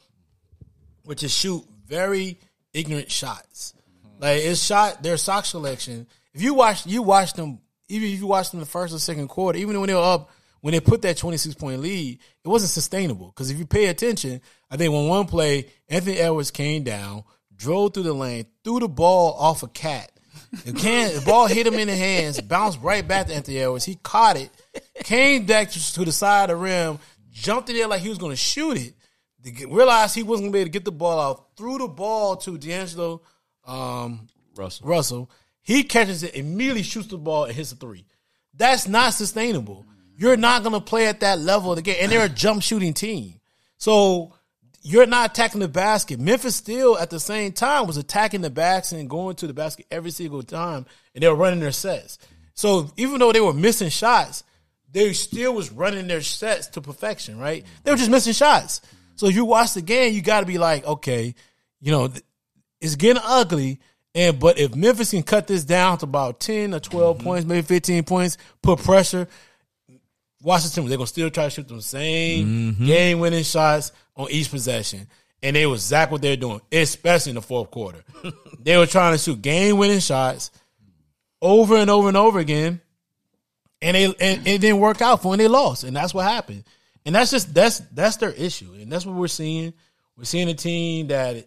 which 1.05 1.23
is 1.23 1.35
shoot 1.35 1.65
very 1.87 2.39
ignorant 2.73 3.11
shots. 3.11 3.75
Like 4.19 4.43
it's 4.43 4.63
shot 4.63 5.03
their 5.03 5.17
sock 5.17 5.45
selection. 5.45 6.07
If 6.35 6.43
you 6.43 6.55
watch 6.55 6.87
you 6.87 7.03
watch 7.03 7.35
them, 7.35 7.61
even 7.89 8.09
if 8.09 8.19
you 8.19 8.27
watch 8.27 8.51
them 8.51 8.61
the 8.61 8.67
first 8.67 8.95
or 8.95 8.99
second 8.99 9.29
quarter, 9.29 9.59
even 9.59 9.79
when 9.79 9.89
they 9.89 9.95
were 9.95 10.01
up, 10.01 10.31
when 10.61 10.73
they 10.73 10.81
put 10.81 11.03
that 11.03 11.17
twenty 11.17 11.37
six 11.37 11.55
point 11.55 11.81
lead, 11.81 12.19
it 12.45 12.49
wasn't 12.49 12.71
sustainable. 12.71 13.29
Because 13.29 13.51
if 13.51 13.59
you 13.59 13.67
pay 13.67 13.87
attention, 13.87 14.41
I 14.71 14.77
think 14.77 14.93
when 14.93 15.09
one 15.09 15.27
play, 15.27 15.67
Anthony 15.89 16.17
Edwards 16.17 16.51
came 16.51 16.83
down, 16.83 17.25
drove 17.55 17.95
through 17.95 18.05
the 18.05 18.13
lane, 18.13 18.47
threw 18.65 18.81
the 18.81 18.89
ball 18.89 19.35
off 19.39 19.63
a 19.63 19.69
cat. 19.69 20.11
The 20.65 20.73
can 20.73 21.15
the 21.15 21.21
ball 21.21 21.47
hit 21.47 21.67
him 21.67 21.75
in 21.75 21.89
the 21.89 21.97
hands, 21.97 22.41
bounced 22.41 22.81
right 22.81 23.07
back 23.07 23.27
to 23.27 23.35
Anthony 23.35 23.59
Edwards. 23.59 23.85
He 23.85 23.97
caught 23.97 24.37
it, 24.37 24.51
came 25.03 25.47
back 25.47 25.71
to, 25.71 25.93
to 25.95 26.05
the 26.05 26.13
side 26.13 26.51
of 26.51 26.59
the 26.59 26.63
rim, 26.63 26.99
jumped 27.31 27.69
in 27.71 27.77
there 27.77 27.89
like 27.89 28.01
he 28.01 28.09
was 28.09 28.19
going 28.19 28.33
to 28.33 28.37
shoot 28.37 28.77
it. 28.77 28.95
Get- 29.43 29.69
realized 29.71 30.15
he 30.15 30.23
wasn't 30.23 30.45
going 30.45 30.53
to 30.53 30.57
be 30.57 30.61
able 30.61 30.67
to 30.67 30.73
get 30.73 30.85
the 30.85 30.93
ball 30.93 31.21
out. 31.21 31.49
Threw 31.57 31.79
the 31.79 31.89
ball 31.89 32.37
to 32.37 32.57
D'Angelo 32.59 33.23
um, 33.67 34.29
Russell. 34.57 34.87
Russell. 34.87 35.31
He 35.61 35.83
catches 35.83 36.23
it, 36.23 36.35
immediately 36.35 36.83
shoots 36.83 37.09
the 37.09 37.19
ball 37.19 37.45
and 37.45 37.55
hits 37.55 37.73
a 37.73 37.77
three. 37.77 38.07
That's 38.55 38.89
not 38.89 39.15
sustainable. 39.15 39.87
You're 40.19 40.37
not 40.37 40.65
going 40.65 40.75
to 40.75 40.81
play 40.81 41.07
at 41.07 41.21
that 41.21 41.39
level 41.39 41.71
of 41.71 41.77
the 41.77 41.83
game, 41.83 41.97
and 42.01 42.11
they're 42.11 42.25
a 42.25 42.29
jump 42.29 42.61
shooting 42.61 42.93
team. 42.93 43.35
So 43.77 44.35
you're 44.83 45.07
not 45.07 45.31
attacking 45.31 45.61
the 45.61 45.69
basket. 45.69 46.19
Memphis 46.19 46.57
still 46.57 46.99
at 46.99 47.09
the 47.09 47.21
same 47.21 47.53
time 47.53 47.87
was 47.87 47.99
attacking 47.99 48.41
the 48.41 48.51
basket 48.51 48.99
and 48.99 49.09
going 49.09 49.37
to 49.37 49.47
the 49.47 49.55
basket 49.55 49.87
every 49.93 50.11
single 50.11 50.43
time, 50.43 50.87
and 51.15 51.23
they 51.23 51.29
were 51.29 51.37
running 51.37 51.61
their 51.61 51.71
sets. 51.71 52.19
So 52.55 52.91
even 52.97 53.21
though 53.21 53.33
they 53.33 53.41
were 53.41 53.53
missing 53.53 53.91
shots, 53.91 54.43
they 54.91 55.13
still 55.13 55.55
was 55.55 55.71
running 55.71 56.09
their 56.09 56.21
sets 56.21 56.67
to 56.71 56.81
perfection, 56.81 57.39
right? 57.39 57.65
They 57.85 57.93
were 57.93 57.97
just 57.97 58.11
missing 58.11 58.33
shots. 58.33 58.81
So 59.15 59.29
if 59.29 59.37
you 59.37 59.45
watch 59.45 59.75
the 59.75 59.83
game, 59.83 60.15
you 60.15 60.21
got 60.21 60.41
to 60.41 60.47
be 60.47 60.59
like, 60.59 60.85
okay, 60.85 61.37
you 61.81 61.93
know, 61.93 62.11
it's 62.81 62.97
getting 62.97 63.23
ugly. 63.25 63.79
And 64.17 64.41
but 64.41 64.59
if 64.59 64.75
Memphis 64.75 65.13
can 65.13 65.23
cut 65.23 65.47
this 65.47 65.65
down 65.65 65.99
to 65.99 66.07
about 66.07 66.41
ten 66.41 66.75
or 66.75 66.81
12 66.81 67.19
mm-hmm. 67.19 67.25
points, 67.25 67.47
maybe 67.47 67.63
fifteen 67.63 68.03
points, 68.03 68.37
put 68.63 68.81
pressure, 68.81 69.29
Washington 70.43 70.87
they're 70.87 70.97
gonna 70.97 71.07
still 71.07 71.31
try 71.31 71.45
to 71.45 71.51
shoot 71.51 71.69
them 71.69 71.81
same 71.81 72.47
mm-hmm. 72.47 72.87
game 72.87 73.19
winning 73.19 73.43
shots 73.43 73.93
on 74.17 74.31
each 74.31 74.51
possession. 74.51 75.07
And 75.43 75.55
they 75.55 75.67
was 75.67 75.85
exactly 75.85 76.15
what 76.15 76.23
they're 76.23 76.37
doing, 76.37 76.61
especially 76.73 77.31
in 77.31 77.37
the 77.37 77.43
fourth 77.43 77.71
quarter. 77.71 78.03
they 78.61 78.77
were 78.77 78.87
trying 78.87 79.15
to 79.15 79.19
shoot 79.19 79.41
game 79.41 79.79
winning 79.79 80.01
shots 80.01 80.51
over 81.41 81.77
and 81.77 81.89
over 81.91 82.09
and 82.09 82.17
over 82.17 82.39
again. 82.41 82.81
And 83.81 83.95
they 83.95 84.05
and 84.07 84.47
it 84.47 84.61
didn't 84.61 84.81
work 84.81 85.01
out 85.01 85.23
for 85.23 85.33
them. 85.33 85.39
They 85.39 85.49
lost, 85.49 85.85
and 85.85 85.97
that's 85.97 86.13
what 86.13 86.25
happened. 86.25 86.65
And 87.05 87.15
that's 87.15 87.31
just 87.31 87.55
that's 87.55 87.79
that's 87.79 88.17
their 88.17 88.33
issue, 88.33 88.75
and 88.75 88.91
that's 88.91 89.07
what 89.07 89.15
we're 89.15 89.29
seeing. 89.29 89.73
We're 90.17 90.25
seeing 90.25 90.49
a 90.49 90.55
team 90.55 91.09
that 91.09 91.47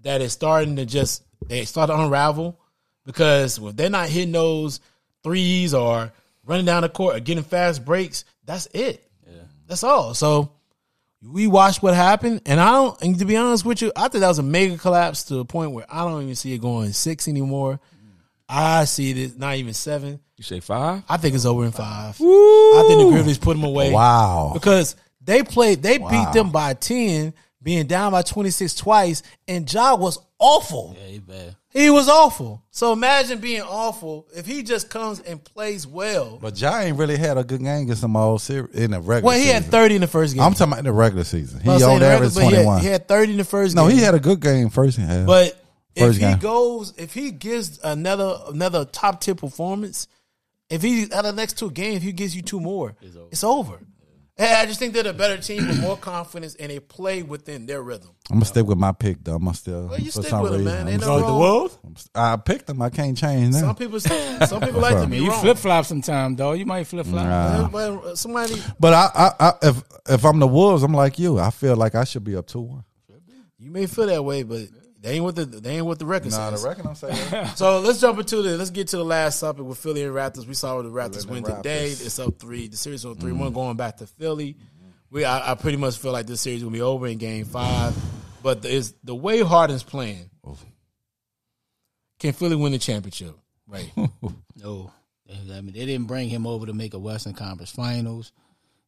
that 0.00 0.22
is 0.22 0.32
starting 0.32 0.76
to 0.76 0.86
just 0.86 1.22
they 1.46 1.66
start 1.66 1.88
to 1.88 2.00
unravel 2.00 2.58
because 3.04 3.58
if 3.58 3.76
they're 3.76 3.90
not 3.90 4.08
hitting 4.08 4.32
those 4.32 4.80
threes 5.22 5.74
or 5.74 6.12
running 6.44 6.66
down 6.66 6.82
the 6.82 6.88
court 6.88 7.16
or 7.16 7.20
getting 7.20 7.44
fast 7.44 7.84
breaks, 7.84 8.24
that's 8.44 8.66
it. 8.74 9.08
That's 9.68 9.84
all. 9.84 10.12
So 10.14 10.52
we 11.22 11.46
watched 11.46 11.82
what 11.82 11.94
happened, 11.94 12.42
and 12.46 12.60
I 12.60 12.72
don't. 12.72 13.00
And 13.02 13.18
to 13.20 13.24
be 13.24 13.36
honest 13.36 13.64
with 13.64 13.80
you, 13.80 13.92
I 13.96 14.08
think 14.08 14.20
that 14.22 14.28
was 14.28 14.38
a 14.38 14.42
mega 14.42 14.76
collapse 14.76 15.22
to 15.24 15.34
the 15.36 15.44
point 15.44 15.70
where 15.70 15.86
I 15.88 16.04
don't 16.04 16.22
even 16.22 16.34
see 16.34 16.52
it 16.52 16.58
going 16.60 16.92
six 16.92 17.28
anymore. 17.28 17.80
I 18.48 18.84
see 18.84 19.10
it 19.24 19.38
not 19.38 19.56
even 19.56 19.72
seven. 19.72 20.20
You 20.36 20.44
say 20.44 20.60
five? 20.60 21.04
I 21.08 21.16
think 21.16 21.34
it's 21.34 21.46
over 21.46 21.64
in 21.64 21.70
five. 21.70 22.16
I 22.20 22.84
think 22.86 23.00
the 23.00 23.08
Grizzlies 23.10 23.38
put 23.38 23.54
them 23.54 23.64
away. 23.64 23.92
Wow. 23.92 24.50
Because 24.52 24.96
they 25.22 25.42
played, 25.42 25.82
they 25.82 25.98
Wow. 25.98 26.10
beat 26.10 26.32
them 26.34 26.50
by 26.50 26.74
10, 26.74 27.32
being 27.62 27.86
down 27.86 28.12
by 28.12 28.22
26 28.22 28.74
twice, 28.74 29.22
and 29.46 29.72
Ja 29.72 29.94
was 29.94 30.18
awful. 30.38 30.96
Yeah, 31.00 31.06
he 31.06 31.18
bad. 31.20 31.56
He 31.72 31.88
was 31.88 32.08
awful. 32.08 32.62
So 32.70 32.92
imagine 32.92 33.38
being 33.38 33.62
awful 33.62 34.26
if 34.36 34.44
he 34.44 34.62
just 34.62 34.90
comes 34.90 35.20
and 35.20 35.42
plays 35.42 35.86
well. 35.86 36.38
But 36.40 36.60
Ja 36.60 36.78
ain't 36.80 36.98
really 36.98 37.16
had 37.16 37.38
a 37.38 37.44
good 37.44 37.60
game 37.62 37.84
against 37.84 38.02
them 38.02 38.14
all 38.14 38.38
series 38.38 38.74
in 38.74 38.90
the 38.90 39.00
regular. 39.00 39.32
Well, 39.32 39.38
he 39.40 39.46
had 39.48 39.64
30 39.64 39.94
in 39.94 40.00
the 40.02 40.06
first 40.06 40.34
game. 40.34 40.42
I'm 40.42 40.52
talking 40.52 40.72
about 40.72 40.80
in 40.80 40.84
the 40.84 40.92
regular 40.92 41.24
season. 41.24 41.60
He 41.60 41.70
I'm 41.70 41.78
saying 41.78 42.02
average 42.02 42.34
regular- 42.36 42.42
but 42.44 42.50
he 42.50 42.56
had- 42.56 42.62
21. 42.64 42.80
He 42.82 42.86
had 42.88 43.08
30 43.08 43.32
in 43.32 43.38
the 43.38 43.44
first 43.44 43.74
no, 43.74 43.88
game. 43.88 43.96
he 43.96 44.02
had 44.02 44.14
a 44.14 44.20
good 44.20 44.40
game 44.40 44.68
first 44.68 44.98
half. 44.98 45.26
But 45.26 45.58
if 45.94 46.04
First 46.06 46.18
he 46.18 46.24
game. 46.26 46.38
goes, 46.38 46.92
if 46.98 47.14
he 47.14 47.30
gives 47.30 47.78
another 47.82 48.38
another 48.48 48.84
top 48.84 49.20
tier 49.22 49.34
performance, 49.34 50.08
if 50.70 50.82
he 50.82 51.04
out 51.04 51.24
of 51.24 51.34
the 51.36 51.40
next 51.40 51.58
two 51.58 51.70
games, 51.70 52.02
he 52.02 52.12
gives 52.12 52.34
you 52.36 52.42
two 52.42 52.60
more, 52.60 52.96
it's 53.30 53.44
over. 53.44 53.78
Hey, 54.42 54.54
I 54.54 54.66
just 54.66 54.80
think 54.80 54.92
they're 54.92 55.06
a 55.06 55.12
better 55.12 55.38
team 55.40 55.68
with 55.68 55.80
more 55.80 55.96
confidence 55.96 56.56
and 56.56 56.68
they 56.70 56.80
play 56.80 57.22
within 57.22 57.66
their 57.66 57.80
rhythm. 57.82 58.10
I'm 58.28 58.36
gonna 58.38 58.44
stick 58.46 58.66
with 58.66 58.78
my 58.78 58.90
pick 58.92 59.22
though. 59.22 59.36
I'm 59.36 59.44
gonna 59.44 59.54
still. 59.54 59.86
Well, 59.86 60.00
you 60.00 60.06
for 60.10 60.22
stick 60.22 60.30
some 60.30 60.42
with 60.42 60.54
'em, 60.54 60.58
reason, 60.60 60.72
man. 60.74 60.86
I'm 60.88 60.92
Ain't 60.94 61.02
still- 61.02 61.20
no 61.20 61.26
wrong. 61.26 61.38
Wolves? 61.38 61.78
I'm 62.14 62.40
picked 62.42 62.66
them. 62.66 62.82
I 62.82 62.90
can't 62.90 63.16
change 63.16 63.54
Some 63.54 63.76
people, 63.76 64.00
some 64.00 64.60
people 64.60 64.80
like 64.88 64.98
to 65.00 65.06
be 65.06 65.18
you 65.18 65.30
flip 65.32 65.58
flop 65.58 65.84
sometime, 65.84 66.34
though. 66.34 66.52
You 66.52 66.66
might 66.66 66.84
flip 66.88 67.06
flop. 67.06 67.24
Nah. 67.26 67.68
Well, 67.68 68.16
Somebody, 68.16 68.60
But 68.80 68.94
I, 68.94 69.10
I, 69.14 69.32
I, 69.48 69.52
if 69.62 69.82
if 70.08 70.24
I'm 70.24 70.38
the 70.40 70.48
Wolves, 70.48 70.82
I'm 70.82 70.92
like 70.94 71.18
you. 71.20 71.38
I 71.38 71.50
feel 71.50 71.76
like 71.76 71.94
I 71.94 72.02
should 72.04 72.24
be 72.24 72.34
up 72.34 72.46
two 72.46 72.60
one. 72.62 72.84
you 73.58 73.70
may 73.70 73.86
feel 73.86 74.06
that 74.06 74.24
way, 74.24 74.42
but 74.42 74.62
they 75.02 75.14
ain't 75.14 75.24
what 75.24 75.34
the 75.36 75.44
they 75.44 75.76
ain't 75.76 75.84
what 75.86 75.98
the 75.98 76.06
record 76.06 76.30
Nah, 76.30 76.50
says. 76.50 76.62
the 76.62 76.68
reckon 76.68 76.86
I'm 76.86 76.94
saying. 76.94 77.46
So 77.56 77.80
let's 77.80 78.00
jump 78.00 78.18
into 78.20 78.40
the 78.40 78.56
let's 78.56 78.70
get 78.70 78.88
to 78.88 78.96
the 78.96 79.04
last 79.04 79.40
topic 79.40 79.64
with 79.64 79.76
Philly 79.78 80.04
and 80.04 80.14
Raptors. 80.14 80.46
We 80.46 80.54
saw 80.54 80.80
the 80.80 80.88
Raptors 80.88 81.26
Philly 81.26 81.40
win 81.42 81.44
and 81.52 81.56
today. 81.62 81.86
It's 81.88 82.18
up 82.18 82.38
three. 82.38 82.68
The 82.68 82.76
series 82.76 83.04
on 83.04 83.16
3 83.16 83.32
one 83.32 83.52
going 83.52 83.76
back 83.76 83.96
to 83.98 84.06
Philly. 84.06 84.56
We 85.10 85.24
I, 85.24 85.52
I 85.52 85.54
pretty 85.56 85.76
much 85.76 85.98
feel 85.98 86.12
like 86.12 86.26
this 86.26 86.40
series 86.40 86.64
will 86.64 86.70
be 86.70 86.80
over 86.80 87.06
in 87.08 87.18
Game 87.18 87.44
Five, 87.44 87.94
but 88.42 88.62
the, 88.62 88.70
is 88.70 88.94
the 89.04 89.14
way 89.14 89.40
Harden's 89.42 89.82
playing. 89.82 90.30
Can 92.18 92.32
Philly 92.32 92.56
win 92.56 92.72
the 92.72 92.78
championship? 92.78 93.36
Right. 93.66 93.90
No, 94.54 94.92
I 95.28 95.60
mean 95.62 95.72
they 95.72 95.86
didn't 95.86 96.06
bring 96.06 96.28
him 96.28 96.46
over 96.46 96.66
to 96.66 96.72
make 96.74 96.94
a 96.94 96.98
Western 96.98 97.32
Conference 97.32 97.72
Finals. 97.72 98.32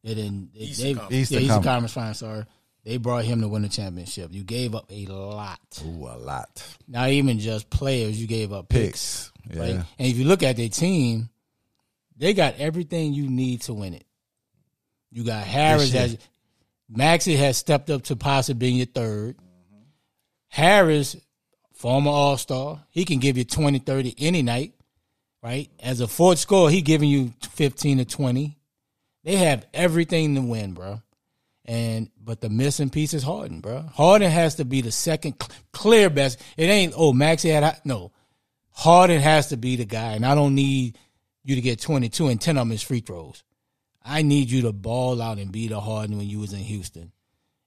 They 0.03 0.13
didn't. 0.13 0.53
They, 0.53 0.59
Eastern 0.61 0.85
they, 0.85 0.93
Conference. 0.93 1.11
yeah, 1.11 1.19
Eastern 1.19 1.37
Eastern 1.41 1.63
Conference. 1.63 1.65
Conference 1.65 1.93
Finals. 1.93 2.17
Sorry, 2.19 2.45
they 2.85 2.97
brought 2.97 3.25
him 3.25 3.41
to 3.41 3.47
win 3.47 3.63
the 3.63 3.69
championship. 3.69 4.31
You 4.31 4.43
gave 4.43 4.75
up 4.75 4.85
a 4.89 5.05
lot. 5.07 5.59
Ooh, 5.85 6.05
a 6.05 6.17
lot. 6.17 6.63
Not 6.87 7.09
even 7.09 7.39
just 7.39 7.69
players. 7.69 8.19
You 8.19 8.27
gave 8.27 8.53
up 8.53 8.69
picks. 8.69 9.31
Picks. 9.43 9.57
Yeah. 9.57 9.61
Right? 9.61 9.85
And 9.99 10.07
if 10.07 10.17
you 10.17 10.25
look 10.25 10.43
at 10.43 10.55
their 10.55 10.69
team, 10.69 11.29
they 12.15 12.33
got 12.33 12.55
everything 12.57 13.13
you 13.13 13.27
need 13.27 13.61
to 13.61 13.73
win 13.73 13.95
it. 13.95 14.05
You 15.11 15.23
got 15.23 15.43
Harris 15.43 15.93
as 15.95 16.17
Maxey 16.87 17.35
has 17.35 17.57
stepped 17.57 17.89
up 17.89 18.03
to 18.03 18.15
possibly 18.15 18.59
being 18.59 18.77
your 18.77 18.85
3rd 18.87 19.35
Harris, 20.55 21.17
former 21.73 22.11
All 22.11 22.37
Star, 22.37 22.85
he 22.89 23.03
can 23.03 23.19
give 23.19 23.37
you 23.37 23.43
20, 23.43 23.79
30 23.79 24.15
any 24.17 24.41
night, 24.41 24.73
right? 25.43 25.69
As 25.81 25.99
a 25.99 26.07
fourth 26.07 26.39
scorer, 26.39 26.69
he 26.69 26.81
giving 26.81 27.09
you 27.09 27.33
15 27.51 27.97
to 27.97 28.05
20. 28.05 28.57
They 29.25 29.35
have 29.35 29.65
everything 29.73 30.35
to 30.35 30.41
win, 30.41 30.71
bro. 30.71 31.01
And 31.67 32.11
but 32.23 32.41
the 32.41 32.49
missing 32.49 32.91
piece 32.91 33.13
is 33.15 33.23
Harden, 33.23 33.59
bro. 33.59 33.81
Harden 33.93 34.29
has 34.29 34.55
to 34.55 34.65
be 34.65 34.81
the 34.81 34.91
second 34.91 35.35
cl- 35.41 35.51
clear 35.71 36.09
best. 36.11 36.39
It 36.57 36.65
ain't 36.65 36.93
oh 36.95 37.11
Maxey 37.11 37.49
had 37.49 37.79
no. 37.83 38.11
Harden 38.71 39.19
has 39.19 39.47
to 39.47 39.57
be 39.57 39.75
the 39.75 39.85
guy, 39.85 40.13
and 40.13 40.25
I 40.25 40.35
don't 40.35 40.53
need 40.53 40.97
you 41.43 41.55
to 41.55 41.61
get 41.61 41.81
twenty 41.81 42.07
two 42.09 42.27
and 42.27 42.39
ten 42.39 42.57
of 42.57 42.61
them 42.61 42.71
is 42.71 42.83
free 42.83 42.99
throws. 42.99 43.43
I 44.03 44.21
need 44.21 44.51
you 44.51 44.61
to 44.63 44.73
ball 44.73 45.19
out 45.21 45.39
and 45.39 45.51
be 45.51 45.67
the 45.67 45.79
Harden 45.79 46.17
when 46.17 46.27
you 46.27 46.39
was 46.39 46.53
in 46.53 46.59
Houston. 46.59 47.11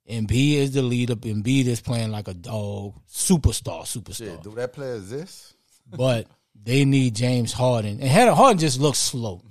Embiid 0.09 0.55
is 0.55 0.71
the 0.73 0.83
leader. 0.83 1.17
Embiid 1.17 1.67
is 1.67 1.81
playing 1.81 2.13
like 2.13 2.29
a 2.29 2.35
dog, 2.35 2.95
superstar, 3.11 3.83
superstar. 3.83 4.41
Do 4.43 4.55
that 4.55 4.73
player 4.73 4.95
exist? 4.95 5.55
But 5.91 6.29
they 6.55 6.85
need 6.85 7.17
James 7.17 7.53
Harden, 7.53 8.01
and 8.01 8.31
Harden 8.31 8.59
just 8.59 8.81
looks 8.81 8.99
slow, 8.99 9.43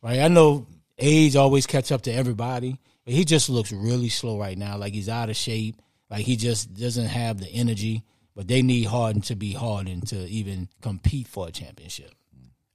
right? 0.00 0.20
I 0.20 0.28
know 0.28 0.66
age 0.98 1.34
always 1.34 1.66
catch 1.66 1.90
up 1.90 2.02
to 2.02 2.12
everybody, 2.12 2.78
but 3.04 3.14
he 3.14 3.24
just 3.24 3.48
looks 3.48 3.72
really 3.72 4.08
slow 4.08 4.38
right 4.38 4.56
now. 4.58 4.76
Like 4.76 4.92
he's 4.94 5.08
out 5.08 5.30
of 5.30 5.36
shape. 5.36 5.80
Like 6.10 6.24
he 6.24 6.36
just 6.36 6.74
doesn't 6.74 7.06
have 7.06 7.38
the 7.38 7.48
energy. 7.48 8.04
But 8.36 8.46
they 8.48 8.62
need 8.62 8.84
Harden 8.84 9.22
to 9.22 9.34
be 9.34 9.52
Harden 9.52 10.00
to 10.02 10.16
even 10.28 10.68
compete 10.80 11.26
for 11.28 11.48
a 11.48 11.50
championship. 11.50 12.12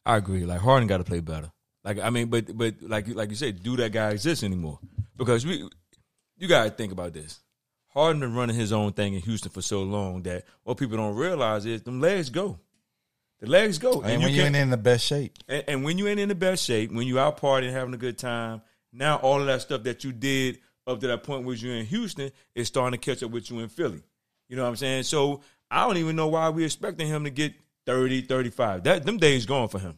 I 0.06 0.18
agree. 0.18 0.46
Like 0.46 0.60
Harden 0.62 0.88
got 0.88 0.98
to 0.98 1.04
play 1.04 1.22
better. 1.22 1.52
Like 1.84 2.00
I 2.00 2.10
mean, 2.10 2.28
but 2.28 2.56
but 2.58 2.76
like 2.82 3.08
like 3.08 3.30
you 3.30 3.36
said, 3.36 3.64
do 3.64 3.76
that 3.78 3.92
guy 3.92 4.10
exist 4.12 4.44
anymore? 4.44 4.80
Because 5.18 5.46
we, 5.46 5.68
you 6.38 6.48
got 6.48 6.66
to 6.66 6.70
think 6.72 6.92
about 6.92 7.14
this. 7.14 7.40
Harden 7.88 8.20
been 8.20 8.36
running 8.36 8.56
his 8.58 8.74
own 8.74 8.92
thing 8.92 9.14
in 9.14 9.22
Houston 9.22 9.50
for 9.52 9.62
so 9.62 9.84
long 9.84 10.24
that 10.24 10.44
what 10.64 10.78
people 10.78 10.98
don't 10.98 11.16
realize 11.16 11.66
is 11.66 11.84
them 11.84 12.02
legs 12.02 12.30
go. 12.30 12.60
The 13.40 13.48
legs 13.48 13.78
go, 13.78 14.02
And 14.02 14.22
when 14.22 14.32
you 14.34 14.42
can't- 14.42 14.56
ain't 14.56 14.64
in 14.64 14.70
the 14.70 14.78
best 14.78 15.06
shape, 15.06 15.38
and, 15.48 15.64
and 15.68 15.84
when 15.86 15.98
you 15.98 16.08
ain't 16.08 16.20
in 16.20 16.28
the 16.30 16.36
best 16.36 16.64
shape, 16.66 16.92
when 16.92 17.08
you 17.08 17.20
out 17.20 17.40
partying, 17.40 17.72
having 17.72 17.94
a 17.94 17.98
good 17.98 18.18
time, 18.18 18.62
now 18.96 19.18
all 19.18 19.40
of 19.40 19.48
that 19.48 19.62
stuff 19.62 19.84
that 19.84 20.04
you 20.04 20.12
did 20.12 20.60
up 20.88 21.00
to 21.02 21.08
that 21.08 21.24
point 21.24 21.46
where 21.46 21.56
you're 21.56 21.76
in 21.76 21.86
Houston 21.86 22.32
is 22.54 22.68
starting 22.68 23.00
to 23.00 23.04
catch 23.04 23.24
up 23.24 23.32
with 23.32 23.50
you 23.50 23.60
in 23.60 23.70
Philly. 23.70 24.04
You 24.48 24.56
know 24.56 24.64
what 24.64 24.70
I'm 24.70 24.76
saying? 24.76 25.04
So 25.04 25.42
I 25.70 25.86
don't 25.86 25.98
even 25.98 26.16
know 26.16 26.28
why 26.28 26.50
we're 26.50 26.66
expecting 26.66 27.08
him 27.08 27.24
to 27.24 27.30
get 27.30 27.54
30, 27.86 28.22
35. 28.22 28.84
That 28.84 29.06
them 29.06 29.18
days 29.18 29.46
gone 29.46 29.68
for 29.68 29.80
him. 29.80 29.98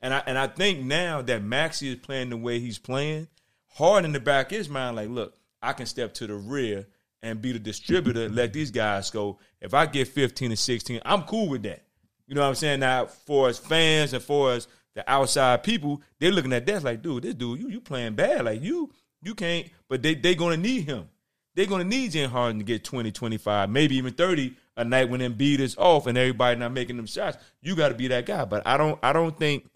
And 0.00 0.12
I 0.12 0.22
and 0.26 0.36
I 0.36 0.46
think 0.46 0.80
now 0.80 1.22
that 1.22 1.42
Maxey 1.42 1.88
is 1.88 1.96
playing 1.96 2.30
the 2.30 2.36
way 2.36 2.60
he's 2.60 2.78
playing, 2.78 3.28
Harden 3.66 4.12
the 4.12 4.20
back 4.20 4.52
of 4.52 4.58
his 4.58 4.68
mind, 4.68 4.96
like, 4.96 5.08
look, 5.08 5.34
I 5.62 5.72
can 5.72 5.86
step 5.86 6.14
to 6.14 6.26
the 6.26 6.34
rear 6.34 6.86
and 7.22 7.40
be 7.40 7.52
the 7.52 7.58
distributor, 7.58 8.28
let 8.28 8.52
these 8.52 8.70
guys 8.70 9.10
go. 9.10 9.38
If 9.60 9.74
I 9.74 9.86
get 9.86 10.08
15 10.08 10.50
and 10.50 10.58
16, 10.58 11.00
I'm 11.04 11.22
cool 11.22 11.48
with 11.48 11.62
that. 11.62 11.82
You 12.26 12.34
know 12.34 12.42
what 12.42 12.48
I'm 12.48 12.54
saying? 12.54 12.80
Now, 12.80 13.06
for 13.06 13.48
us 13.48 13.58
fans 13.58 14.12
and 14.12 14.22
for 14.22 14.50
us 14.50 14.68
the 14.96 15.08
outside 15.08 15.62
people, 15.62 16.00
they're 16.18 16.32
looking 16.32 16.54
at 16.54 16.66
that 16.66 16.82
like, 16.82 17.02
dude, 17.02 17.22
this 17.22 17.34
dude, 17.34 17.60
you 17.60 17.68
you 17.68 17.80
playing 17.80 18.14
bad. 18.14 18.46
Like 18.46 18.62
you, 18.62 18.90
you 19.22 19.34
can't, 19.34 19.68
but 19.88 20.02
they 20.02 20.14
they 20.14 20.34
gonna 20.34 20.56
need 20.56 20.86
him. 20.86 21.08
They're 21.54 21.66
gonna 21.66 21.84
need 21.84 22.12
James 22.12 22.32
Harden 22.32 22.58
to 22.58 22.64
get 22.64 22.82
20, 22.82 23.12
25, 23.12 23.70
maybe 23.70 23.96
even 23.96 24.14
30 24.14 24.56
a 24.78 24.84
night 24.84 25.08
when 25.08 25.20
Embiid 25.20 25.58
is 25.58 25.76
off 25.76 26.06
and 26.06 26.16
everybody 26.16 26.58
not 26.58 26.72
making 26.72 26.96
them 26.96 27.06
shots. 27.06 27.36
You 27.60 27.76
gotta 27.76 27.94
be 27.94 28.08
that 28.08 28.24
guy. 28.24 28.46
But 28.46 28.66
I 28.66 28.78
don't 28.78 28.98
I 29.02 29.12
don't 29.12 29.38
think 29.38 29.68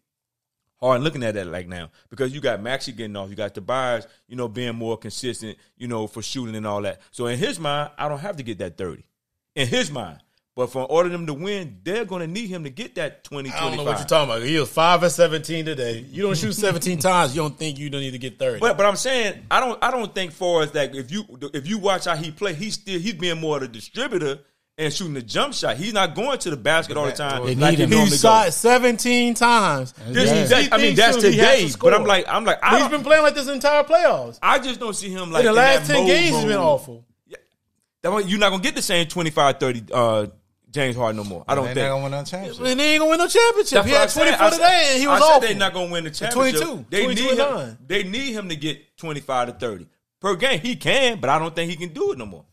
Harden 0.80 1.04
looking 1.04 1.22
at 1.22 1.34
that 1.34 1.46
like 1.48 1.68
now 1.68 1.90
because 2.08 2.32
you 2.32 2.40
got 2.40 2.62
Maxey 2.62 2.92
getting 2.92 3.14
off, 3.14 3.28
you 3.28 3.36
got 3.36 3.54
Tobias, 3.54 4.06
you 4.26 4.36
know, 4.36 4.48
being 4.48 4.74
more 4.74 4.96
consistent, 4.96 5.58
you 5.76 5.86
know, 5.86 6.06
for 6.06 6.22
shooting 6.22 6.56
and 6.56 6.66
all 6.66 6.80
that. 6.80 7.02
So 7.10 7.26
in 7.26 7.38
his 7.38 7.60
mind, 7.60 7.90
I 7.98 8.08
don't 8.08 8.20
have 8.20 8.38
to 8.38 8.42
get 8.42 8.58
that 8.58 8.78
30. 8.78 9.04
In 9.54 9.68
his 9.68 9.90
mind. 9.90 10.20
But 10.56 10.66
for 10.72 10.84
order 10.84 11.08
them 11.08 11.26
to 11.26 11.32
win, 11.34 11.78
they're 11.84 12.04
going 12.04 12.20
to 12.20 12.26
need 12.26 12.48
him 12.48 12.64
to 12.64 12.70
get 12.70 12.96
that 12.96 13.22
20, 13.24 13.48
I 13.48 13.52
don't 13.52 13.60
25. 13.74 13.76
know 13.76 13.90
what 13.90 13.98
you're 13.98 14.06
talking 14.06 14.30
about. 14.34 14.42
He 14.42 14.58
was 14.58 14.68
five 14.70 15.02
or 15.02 15.08
seventeen 15.08 15.64
today. 15.64 16.04
You 16.10 16.24
don't 16.24 16.36
shoot 16.36 16.52
seventeen 16.52 16.98
times, 17.10 17.34
you 17.34 17.40
don't 17.42 17.56
think 17.56 17.78
you 17.78 17.88
don't 17.88 18.00
need 18.00 18.10
to 18.10 18.18
get 18.18 18.38
thirty. 18.38 18.58
But 18.60 18.76
but 18.76 18.84
I'm 18.84 18.96
saying 18.96 19.46
I 19.50 19.60
don't 19.60 19.82
I 19.82 19.90
don't 19.90 20.12
think 20.14 20.32
for 20.32 20.62
us 20.62 20.72
that 20.72 20.94
if 20.94 21.10
you 21.12 21.24
if 21.54 21.68
you 21.68 21.78
watch 21.78 22.04
how 22.06 22.16
he 22.16 22.30
play, 22.32 22.52
he's 22.54 22.74
still 22.74 22.98
he's 22.98 23.14
being 23.14 23.40
more 23.40 23.58
of 23.58 23.62
a 23.62 23.68
distributor 23.68 24.40
and 24.76 24.92
shooting 24.92 25.14
the 25.14 25.22
jump 25.22 25.54
shot. 25.54 25.76
He's 25.76 25.92
not 25.92 26.14
going 26.14 26.38
to 26.40 26.50
the 26.50 26.56
basket 26.56 26.96
all 26.96 27.06
the 27.06 27.12
time. 27.12 27.46
They 27.46 27.54
like 27.54 27.78
need 27.78 27.90
him. 27.90 27.90
he 28.06 28.06
shot 28.16 28.46
goes. 28.46 28.56
seventeen 28.56 29.34
times. 29.34 29.92
This, 30.08 30.50
that- 30.50 30.72
I 30.72 30.78
mean 30.78 30.96
that's 30.96 31.16
He 31.16 31.22
thinks 31.22 31.36
he 31.36 31.68
today, 31.68 31.74
but 31.80 31.94
I'm 31.94 32.04
like 32.04 32.24
I'm 32.28 32.44
like 32.44 32.58
I, 32.62 32.80
He's 32.80 32.88
been 32.88 33.04
playing 33.04 33.22
like 33.22 33.34
this 33.34 33.48
entire 33.48 33.84
playoffs. 33.84 34.38
I 34.42 34.58
just 34.58 34.80
don't 34.80 34.94
see 34.96 35.10
him 35.10 35.30
like 35.30 35.40
In 35.40 35.44
the 35.46 35.50
in 35.52 35.56
last 35.56 35.86
that 35.86 35.94
ten 35.94 36.02
mode 36.02 36.08
games, 36.10 36.36
he's 36.36 36.44
been 36.44 36.58
awful. 36.58 37.06
That 38.02 38.12
way, 38.12 38.22
You're 38.22 38.38
not 38.38 38.48
gonna 38.50 38.62
get 38.62 38.74
the 38.74 38.82
same 38.82 39.06
25, 39.06 39.60
30 39.60 39.84
uh, 39.92 40.26
James 40.70 40.94
Harden 40.96 41.16
no 41.16 41.24
more. 41.24 41.44
I 41.48 41.54
don't 41.54 41.64
they 41.66 41.74
think. 41.74 41.84
not 41.88 41.90
gonna 41.90 42.02
win 42.04 42.12
no 42.12 42.24
championship. 42.24 42.64
And 42.66 42.80
they 42.80 42.92
ain't 42.92 43.00
gonna 43.00 43.10
win 43.10 43.18
no 43.18 43.26
championship. 43.28 43.74
That's 43.84 43.86
he 43.86 43.92
had 43.92 44.02
I 44.02 44.06
said. 44.06 44.20
twenty 44.22 44.34
I 44.34 44.38
four 44.38 44.50
said- 44.50 44.56
today, 44.58 44.88
and 44.92 45.00
he 45.00 45.06
was 45.08 45.16
I 45.16 45.18
said 45.20 45.26
awful. 45.28 45.40
they're 45.48 45.56
not 45.56 45.72
gonna 45.74 45.92
win 45.92 46.04
the 46.04 46.10
championship. 46.10 46.60
22, 46.62 46.86
They 46.90 47.02
22 47.04 47.22
need 47.22 47.30
him. 47.32 47.38
nine. 47.38 47.78
They 47.86 48.02
need 48.04 48.32
him 48.32 48.48
to 48.50 48.56
get 48.56 48.96
25 48.98 49.46
to 49.48 49.52
30 49.54 49.88
per 50.20 50.36
game. 50.36 50.60
He 50.60 50.76
can, 50.76 51.18
but 51.20 51.28
I 51.30 51.38
don't 51.38 51.54
think 51.54 51.70
he 51.70 51.76
can 51.76 51.92
do 51.92 52.12
it 52.12 52.18
no 52.18 52.26
more. 52.26 52.44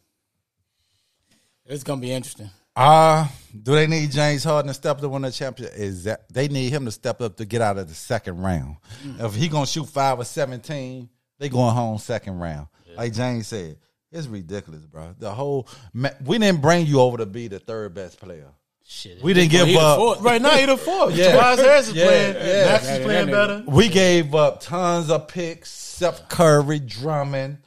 It's 1.66 1.84
gonna 1.84 2.02
be 2.02 2.12
interesting. 2.12 2.50
Uh 2.76 3.28
do 3.64 3.72
they 3.74 3.88
need 3.88 4.12
James 4.12 4.44
Harden 4.44 4.68
to 4.68 4.74
step 4.74 4.98
up 4.98 5.02
to 5.02 5.10
win 5.10 5.24
the 5.24 5.32
championship? 5.32 5.78
Is 5.78 6.04
that 6.06 6.32
they 6.32 6.48
need 6.48 6.72
him 6.72 6.86
to 6.86 6.92
step 6.92 7.22
up 7.22 7.36
to 7.38 7.46
get 7.46 7.62
out 7.62 7.78
of 7.78 7.88
the 7.88 7.96
second 7.96 8.38
round. 8.42 8.78
If 9.20 9.34
he 9.36 9.48
gonna 9.48 9.66
shoot 9.66 9.86
five 9.90 10.20
or 10.20 10.26
seventeen, 10.26 11.10
they 11.40 11.50
going 11.50 11.74
home 11.76 11.98
second 11.98 12.40
round. 12.40 12.68
Like 12.96 13.14
James 13.14 13.48
said, 13.48 13.78
it's 14.12 14.28
ridiculous, 14.28 14.86
bro. 14.86 15.16
The 15.20 15.32
whole 15.32 15.68
ma- 15.94 16.10
we 16.26 16.38
didn't 16.38 16.62
bring 16.62 16.86
you 16.86 17.00
over 17.02 17.18
to 17.18 17.26
be 17.26 17.48
the 17.48 17.60
third 17.60 17.94
best 17.94 18.20
player. 18.20 18.48
Shit, 18.90 19.22
We 19.22 19.34
didn't 19.34 19.52
give 19.52 19.68
He 19.68 19.74
the 19.74 19.80
up. 19.82 19.98
fourth. 19.98 20.22
Right 20.22 20.42
now, 20.42 20.52
he 20.56 20.66
the 20.66 20.78
fourth. 20.78 21.14
Yeah. 21.14 21.32
Tobias 21.34 21.60
Harris 21.60 21.88
is 21.90 21.94
Yeah, 21.94 22.06
playing. 22.06 22.36
yeah. 22.36 22.66
Max 22.72 22.86
Yeah, 22.86 22.96
is 22.96 23.04
playing 23.06 23.32
better. 23.32 23.64
We 23.68 23.90
gave 23.90 24.34
up 24.34 24.62
tons 24.62 25.10
of 25.12 25.28
picks, 25.28 25.70
Seth 25.70 26.30
Curry, 26.30 26.80
Drummond, 26.80 27.58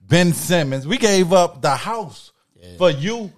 Ben 0.00 0.32
Simmons. 0.32 0.86
We 0.86 0.96
gave 0.98 1.32
up 1.32 1.62
the 1.62 1.74
house 1.74 2.30
for 2.76 2.90
you 2.90 3.32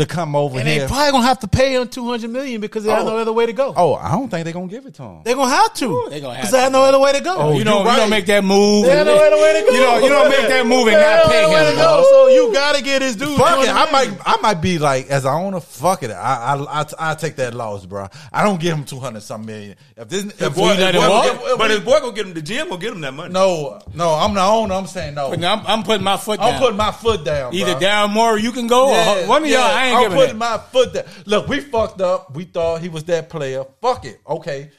to 0.00 0.06
come 0.06 0.34
over 0.34 0.58
And 0.58 0.68
here. 0.68 0.80
they 0.80 0.86
probably 0.86 1.12
gonna 1.12 1.26
have 1.26 1.38
to 1.40 1.48
pay 1.48 1.74
him 1.76 1.88
two 1.88 2.08
hundred 2.08 2.30
million 2.30 2.60
because 2.60 2.84
they 2.84 2.90
have 2.90 3.06
Oh. 3.06 3.10
no 3.10 3.16
other 3.18 3.32
way 3.32 3.46
to 3.46 3.52
go. 3.52 3.72
oh, 3.76 3.94
I 3.94 4.10
don't 4.12 4.28
think 4.28 4.44
they're 4.44 4.52
gonna 4.52 4.66
give 4.66 4.86
it 4.86 4.94
to 4.94 5.02
him. 5.02 5.20
They're 5.24 5.34
gonna 5.36 5.50
have 5.50 5.72
to. 5.74 6.06
They're 6.10 6.20
gonna 6.20 6.34
have 6.34 6.42
to. 6.44 6.48
because 6.48 6.50
they 6.52 6.60
have 6.60 6.72
no 6.72 6.82
other 6.84 6.98
way 6.98 7.12
to 7.12 7.20
go. 7.20 7.34
Oh, 7.36 7.56
you 7.56 7.64
don't, 7.64 7.84
you're 7.84 7.92
you 7.92 7.98
don't 8.00 8.10
make 8.10 8.26
that 8.26 8.44
move. 8.44 8.86
They 8.86 8.96
have 8.96 9.06
no 9.06 9.14
other 9.16 9.36
way 9.36 9.60
to 9.60 9.66
go. 9.66 9.72
You 9.74 9.80
don't, 9.80 10.02
you 10.04 10.08
don't 10.08 10.28
make 10.28 10.48
that 10.48 10.66
move 10.66 10.88
and 10.88 10.96
not 10.96 11.24
pay 11.30 11.44
other 11.44 11.54
way 11.54 11.64
him. 11.70 11.72
to 11.76 11.76
go. 11.82 12.04
So 12.10 12.28
you 12.28 12.52
gotta 12.52 12.82
get 12.82 13.02
his 13.02 13.16
dude. 13.16 13.38
Fuck 13.38 13.64
it. 13.64 13.68
I 13.70 13.90
million. 13.90 14.18
might, 14.18 14.20
I 14.26 14.36
might 14.40 14.60
be 14.60 14.78
like, 14.78 15.06
as 15.08 15.24
an 15.24 15.32
owner, 15.32 15.60
fuck 15.60 16.02
it. 16.02 16.10
I, 16.10 16.54
I, 16.56 16.80
I, 16.82 16.84
I 16.98 17.14
take 17.14 17.36
that 17.36 17.54
loss, 17.54 17.86
bro. 17.86 18.08
I 18.32 18.42
don't 18.42 18.60
give 18.60 18.76
him 18.76 18.84
two 18.84 18.98
hundred 18.98 19.22
some 19.22 19.44
million. 19.46 19.76
If 19.96 20.08
this, 20.08 20.24
if 20.24 20.54
Boy, 20.54 20.76
we 20.76 20.82
if 20.82 20.94
him 20.94 21.00
boy 21.00 21.08
walk? 21.08 21.26
gonna 21.26 21.38
get- 21.48 21.58
but 21.58 21.70
his 21.70 21.80
boy 21.80 22.00
gonna 22.00 22.12
get 22.12 22.26
him 22.26 22.34
the 22.34 22.42
gym, 22.42 22.68
gonna 22.68 22.80
get 22.80 22.92
him 22.92 23.00
that 23.02 23.12
money. 23.14 23.32
no, 23.32 23.80
no, 23.94 24.14
I'm 24.14 24.34
the 24.34 24.42
owner. 24.42 24.74
I'm 24.74 24.86
saying 24.86 25.14
no. 25.14 25.32
I'm, 25.32 25.44
I'm 25.66 25.82
putting 25.82 26.04
my 26.04 26.16
foot 26.16 26.40
down. 26.40 26.54
I'm 26.54 26.60
putting 26.60 26.76
my 26.76 26.92
foot 26.92 27.24
down. 27.24 27.54
Either 27.54 27.72
bro. 27.72 27.80
down 27.80 28.10
more, 28.12 28.38
you 28.38 28.52
can 28.52 28.66
go. 28.66 28.90
Yeah, 28.90 29.24
or 29.24 29.28
one 29.28 29.42
of 29.42 29.48
y'all, 29.48 29.58
yeah, 29.60 29.66
I 29.66 29.86
ain't 29.90 29.96
I'm 29.98 30.02
giving 30.04 30.18
putting 30.18 30.36
it. 30.36 30.38
my 30.38 30.58
foot 30.58 30.94
down. 30.94 31.04
Look, 31.26 31.48
we 31.48 31.60
fucked 31.60 32.00
up. 32.00 32.34
We 32.34 32.44
thought 32.44 32.80
he 32.80 32.88
was 32.88 33.04
that 33.04 33.28
player. 33.28 33.64
Fuck 33.82 34.04
it. 34.06 34.20
Okay. 34.26 34.70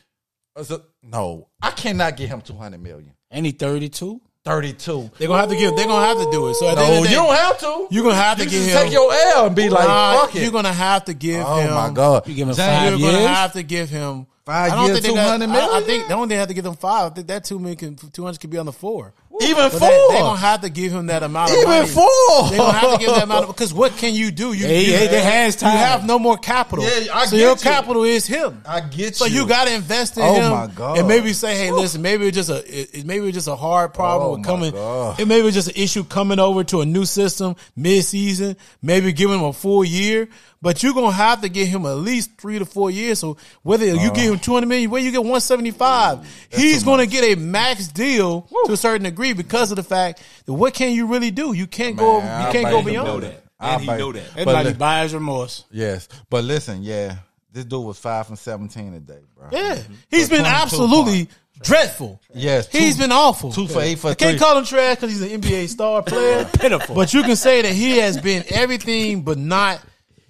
I 0.57 0.63
said, 0.63 0.81
no, 1.03 1.47
I 1.61 1.71
cannot 1.71 2.17
get 2.17 2.29
him 2.29 2.41
two 2.41 2.55
hundred 2.55 2.81
million. 2.81 3.13
And 3.29 3.45
he 3.45 3.51
32. 3.53 4.19
32. 4.43 5.11
They're 5.19 5.27
gonna 5.27 5.39
have 5.41 5.49
to 5.49 5.55
give. 5.55 5.75
They're 5.75 5.85
gonna 5.85 6.05
have 6.05 6.17
to 6.17 6.29
do 6.31 6.47
it. 6.49 6.55
So 6.55 6.67
at 6.67 6.75
the 6.75 6.81
end 6.81 6.91
No, 6.91 6.97
of 6.97 7.03
the 7.03 7.09
you 7.09 7.15
don't 7.15 7.35
have 7.35 7.59
to. 7.59 7.87
You're 7.91 8.03
gonna 8.03 8.15
have 8.15 8.37
to 8.39 8.43
You 8.43 8.49
give 8.49 8.59
just 8.63 8.75
him. 8.75 8.83
take 8.83 8.91
your 8.93 9.13
L 9.13 9.45
and 9.45 9.55
be 9.55 9.69
like, 9.69 9.87
Nah, 9.87 10.19
fuck 10.21 10.35
it. 10.35 10.41
You're 10.41 10.51
gonna 10.51 10.73
have 10.73 11.05
to 11.05 11.13
give 11.13 11.43
oh 11.45 11.55
him. 11.59 11.73
my 11.73 11.89
god, 11.91 12.27
You 12.27 12.33
give 12.33 12.47
him 12.49 12.55
five 12.55 12.89
you're 12.89 12.99
years. 12.99 13.11
gonna 13.13 13.27
have- 13.27 13.53
gonna 13.53 13.63
give 13.63 13.89
him 13.89 14.27
Five 14.43 14.71
I 14.71 14.75
don't 14.75 14.85
years, 14.87 14.99
think 15.01 15.15
they 15.15 15.21
got- 15.21 15.37
200 15.37 15.55
I, 15.55 15.77
I 15.77 15.81
think 15.81 16.07
the 16.07 16.13
only 16.15 16.23
thing 16.23 16.29
they 16.29 16.35
have 16.37 16.47
to 16.47 16.53
give 16.55 16.65
him 16.65 16.73
five. 16.73 17.11
I 17.11 17.13
think 17.15 17.27
that 17.27 17.43
two 17.45 17.59
million, 17.59 17.77
can, 17.77 17.95
two 17.95 18.23
hundred 18.23 18.39
could 18.39 18.49
be 18.49 18.57
on 18.57 18.65
the 18.65 18.71
four. 18.73 19.13
Even 19.41 19.55
But 19.55 19.69
four. 19.71 19.79
they, 19.79 20.07
they 20.11 20.19
gonna 20.19 20.37
have 20.39 20.61
to 20.61 20.69
give 20.69 20.91
him 20.91 21.05
that 21.07 21.23
amount 21.23 21.51
of 21.51 21.57
Even 21.57 21.69
money. 21.69 21.87
four. 21.87 22.49
They 22.49 22.57
gonna 22.57 22.77
have 22.77 22.91
to 22.93 22.97
give 22.99 23.09
that 23.15 23.23
amount 23.23 23.45
of 23.45 23.55
because 23.55 23.73
what 23.73 23.95
can 23.97 24.13
you 24.13 24.29
do? 24.31 24.53
You, 24.53 24.65
Hey, 24.67 24.85
you, 24.85 24.93
hey, 24.93 25.07
their 25.07 25.23
hands 25.23 25.61
you 25.61 25.67
have 25.67 26.05
no 26.05 26.19
more 26.19 26.37
capital. 26.37 26.83
Yeah, 26.85 27.13
I 27.15 27.25
so 27.25 27.31
get 27.37 27.41
your 27.41 27.49
you. 27.51 27.55
capital 27.55 28.03
is 28.03 28.27
him. 28.27 28.61
I 28.67 28.81
get 28.81 29.15
So 29.15 29.25
you. 29.25 29.31
So 29.31 29.41
you 29.43 29.47
got 29.47 29.65
to 29.67 29.73
invest 29.73 30.17
in 30.17 30.23
Oh 30.23 30.33
him, 30.33 30.51
my 30.51 30.67
God. 30.67 30.97
and 30.97 31.07
maybe 31.07 31.33
say, 31.33 31.55
"Hey, 31.55 31.71
listen, 31.71 32.01
maybe 32.01 32.27
it's 32.27 32.35
just 32.35 32.49
a 32.49 32.57
it, 32.81 32.89
it- 32.93 33.05
maybe 33.05 33.27
it's 33.27 33.35
just 33.35 33.47
a 33.47 33.55
hard 33.55 33.93
problem 33.93 34.29
Oh 34.31 34.35
with 34.37 34.43
coming. 34.45 34.71
God. 34.71 35.19
It 35.19 35.27
maybe 35.27 35.47
it's 35.47 35.55
just 35.55 35.69
an 35.69 35.75
issue 35.81 36.03
coming 36.03 36.39
over 36.39 36.63
to 36.65 36.81
a 36.81 36.85
new 36.85 37.05
system 37.05 37.55
mid 37.75 38.03
season. 38.03 38.57
Maybe 38.81 39.13
give 39.13 39.29
him 39.31 39.43
a 39.43 39.53
full 39.53 39.83
year, 39.85 40.27
but 40.61 40.83
you're 40.83 40.93
gonna 40.93 41.11
have 41.11 41.41
to 41.41 41.49
give 41.49 41.67
him 41.67 41.85
at 41.85 41.93
least 41.95 42.31
three 42.37 42.59
to 42.59 42.65
four 42.65 42.91
years. 42.91 43.19
So 43.19 43.37
whether 43.63 43.85
you 43.85 44.09
uh. 44.09 44.13
give 44.13 44.33
him 44.33 44.39
two 44.39 44.53
hundred 44.53 44.67
million, 44.67 44.89
where 44.89 45.01
you 45.01 45.11
get 45.11 45.23
one 45.23 45.39
seventy 45.41 45.71
five, 45.71 46.19
he's 46.49 46.83
gonna 46.83 47.05
get 47.05 47.23
a 47.23 47.39
max 47.39 47.87
deal 47.87 48.47
to 48.65 48.73
a 48.73 48.77
certain 48.77 49.03
degree 49.03 49.20
because 49.33 49.71
of 49.71 49.77
the 49.77 49.83
fact 49.83 50.21
that 50.45 50.53
what 50.53 50.73
can 50.73 50.91
you 50.93 51.07
really 51.07 51.31
do? 51.31 51.53
You 51.53 51.67
can't 51.67 51.95
go. 51.97 52.17
You 52.17 52.23
I 52.27 52.49
can't 52.51 52.65
go 52.69 52.81
he 52.81 52.93
know 52.93 53.03
beyond 53.03 53.23
that. 53.23 53.31
that. 53.31 53.43
I 53.59 53.73
And 53.73 53.81
he 53.81 53.87
bet- 53.87 53.99
know 53.99 54.11
that. 54.11 54.23
But 54.33 54.39
Everybody 54.41 54.69
li- 54.69 54.75
buyer's 54.75 55.13
remorse. 55.13 55.65
Yes, 55.71 56.07
but 56.29 56.43
listen, 56.43 56.81
yeah, 56.83 57.17
this 57.51 57.65
dude 57.65 57.83
was 57.85 57.97
five 57.99 58.25
from 58.27 58.35
seventeen 58.35 58.91
today, 58.93 59.19
bro. 59.35 59.47
Yeah, 59.51 59.75
mm-hmm. 59.75 59.93
he's 60.09 60.29
But 60.29 60.35
been 60.37 60.45
22 60.45 60.55
absolutely 60.63 61.27
dreadful. 61.61 62.19
Yes, 62.33 62.67
he's 62.71 62.97
been 62.97 63.11
awful. 63.11 63.51
two 63.51 63.67
for 63.67 63.81
eight 63.81 63.99
for 63.99 64.09
I 64.09 64.13
can't 64.15 64.39
call 64.39 64.57
him 64.57 64.65
trash 64.65 64.95
because 64.95 65.11
he's 65.11 65.21
an 65.31 65.41
NBA 65.41 65.69
star 65.69 66.01
player. 66.03 66.45
Pitiful. 66.45 66.95
But 66.95 67.13
you 67.13 67.21
can 67.23 67.35
say 67.35 67.61
that 67.61 67.71
he 67.73 67.97
has 67.99 68.19
been 68.19 68.43
everything 68.49 69.21
but 69.21 69.37
not 69.37 69.79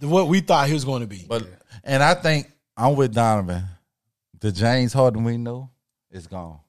what 0.01 0.27
we 0.27 0.41
thought 0.41 0.67
he 0.67 0.73
was 0.73 0.83
going 0.83 1.01
to 1.01 1.07
be. 1.07 1.23
But 1.27 1.47
and 1.85 2.03
I 2.03 2.15
think 2.15 2.51
I'm 2.75 2.95
with 2.95 3.13
Donovan. 3.13 3.63
The 4.41 4.51
James 4.51 4.91
Harden 4.91 5.23
we 5.23 5.37
know 5.37 5.69
is 6.09 6.25
gone, 6.27 6.59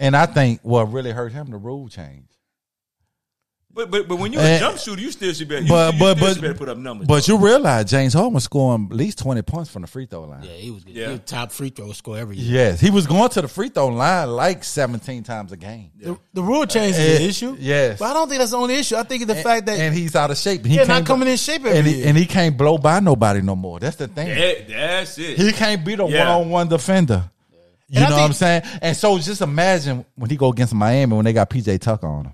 and 0.00 0.16
I 0.16 0.26
think 0.26 0.60
what 0.62 0.92
really 0.92 1.12
hurt 1.12 1.32
him 1.32 1.50
the 1.50 1.56
rule 1.58 1.88
change. 1.88 2.26
But 3.72 3.88
but 3.88 4.08
but 4.08 4.16
when 4.16 4.32
you're 4.32 4.42
a 4.42 4.58
jump 4.58 4.78
shooter, 4.78 5.00
you 5.00 5.12
still 5.12 5.32
should 5.32 5.46
be. 5.46 5.54
You, 5.60 5.68
but 5.68 5.94
you 5.94 6.00
but 6.00 6.16
still 6.16 6.26
but 6.26 6.32
should 6.34 6.40
be 6.42 6.46
able 6.48 6.54
to 6.54 6.58
put 6.58 6.68
up 6.70 6.76
numbers. 6.78 7.06
But 7.06 7.28
you 7.28 7.38
realize 7.38 7.88
James 7.88 8.12
Harden 8.14 8.32
was 8.32 8.42
scoring 8.42 8.88
at 8.90 8.96
least 8.96 9.20
twenty 9.20 9.42
points 9.42 9.70
from 9.70 9.82
the 9.82 9.88
free 9.88 10.06
throw 10.06 10.22
line. 10.24 10.42
Yeah, 10.42 10.50
he 10.54 10.72
was 10.72 10.82
good. 10.82 10.92
Yeah. 10.96 11.06
He 11.06 11.12
was 11.12 11.20
top 11.24 11.52
free 11.52 11.68
throw 11.68 11.92
score 11.92 12.18
every 12.18 12.36
year. 12.36 12.52
Yes, 12.70 12.80
he 12.80 12.90
was 12.90 13.06
going 13.06 13.28
to 13.30 13.42
the 13.42 13.46
free 13.46 13.68
throw 13.68 13.86
line 13.86 14.28
like 14.30 14.64
seventeen 14.64 15.22
times 15.22 15.52
a 15.52 15.56
game. 15.56 15.92
the, 15.96 16.18
the 16.32 16.42
rule 16.42 16.62
uh, 16.62 16.66
change 16.66 16.96
is 16.96 17.18
the 17.20 17.24
issue. 17.24 17.56
yes. 17.60 18.00
But 18.00 18.06
I 18.06 18.14
don't 18.14 18.28
think 18.28 18.40
that's 18.40 18.50
the 18.50 18.56
only 18.56 18.74
issue. 18.74 18.96
I 18.96 19.04
think 19.04 19.22
it's 19.22 19.32
the 19.32 19.40
fact 19.40 19.66
that 19.66 19.78
and 19.78 19.94
he's 19.94 20.16
out 20.16 20.32
of 20.32 20.36
shape. 20.36 20.66
He 20.66 20.74
Yeah, 20.74 20.82
not 20.82 20.88
can't 20.88 21.06
coming 21.06 21.28
in 21.28 21.36
shape 21.36 21.64
every 21.64 21.78
and 21.78 21.86
he, 21.86 21.94
year. 21.98 22.08
and 22.08 22.16
he 22.18 22.26
can't 22.26 22.56
blow 22.56 22.76
by 22.76 22.98
nobody 22.98 23.40
no 23.40 23.54
more. 23.54 23.78
That's 23.78 23.94
the 23.96 24.08
thing. 24.08 24.34
That- 24.36 24.68
that's 24.68 25.16
it. 25.16 25.38
He 25.38 25.52
can't 25.52 25.84
be 25.84 25.94
the 25.94 26.06
one 26.06 26.16
on 26.16 26.50
one 26.50 26.66
defender. 26.68 27.30
You 27.92 27.96
And 27.96 28.04
I 28.04 28.08
know 28.10 28.16
what 28.18 28.24
I'm 28.26 28.32
saying? 28.32 28.62
And 28.80 28.96
so 28.96 29.18
just 29.18 29.40
imagine 29.42 30.04
when 30.14 30.30
he 30.30 30.36
go 30.36 30.48
against 30.50 30.72
Miami 30.72 31.12
when 31.16 31.24
they 31.24 31.32
got 31.32 31.50
PJ 31.50 31.80
Tucker 31.80 32.06
on 32.06 32.26
him. 32.26 32.32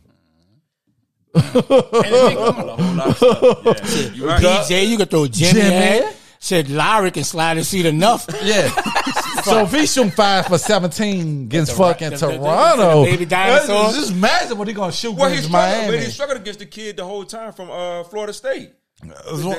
a 1.35 1.41
whole 1.41 2.95
lot 2.95 3.23
of. 3.23 3.23
Yeah, 4.17 4.27
right. 4.27 4.43
PJ, 4.43 4.89
you 4.89 4.97
could 4.97 5.11
throw 5.11 5.27
Jimmy. 5.27 5.61
Jimmy. 5.61 5.75
at. 5.75 6.17
Said 6.39 6.69
Larry 6.71 7.11
can 7.11 7.25
slide 7.25 7.57
his 7.57 7.69
seat 7.69 7.87
enough. 7.87 8.27
Yeah. 8.43 8.69
so 9.43 9.63
if 9.63 9.73
he 9.73 9.87
shoot 9.87 10.13
five 10.13 10.47
for 10.47 10.59
seventeen 10.59 11.45
against 11.45 11.75
fucking 11.75 12.11
the- 12.11 12.17
the- 12.19 12.27
the- 12.29 12.37
Toronto, 12.37 13.05
the 13.05 13.11
baby 13.11 13.25
dinosaur. 13.25 13.93
just 13.93 14.13
imagine 14.13 14.59
what 14.59 14.69
he 14.69 14.75
gonna 14.75 14.93
shoot 14.93 15.13
Well, 15.13 15.29
he 15.31 15.37
against 15.37 15.49
struggled, 15.49 15.79
Miami. 15.81 15.97
but 15.97 16.05
he 16.05 16.11
struggled 16.11 16.39
against 16.39 16.59
the 16.61 16.67
kid 16.67 16.99
the 16.99 17.05
whole 17.05 17.25
time 17.25 17.53
from 17.53 17.71
uh, 17.71 18.05
Florida 18.05 18.33
State 18.35 18.73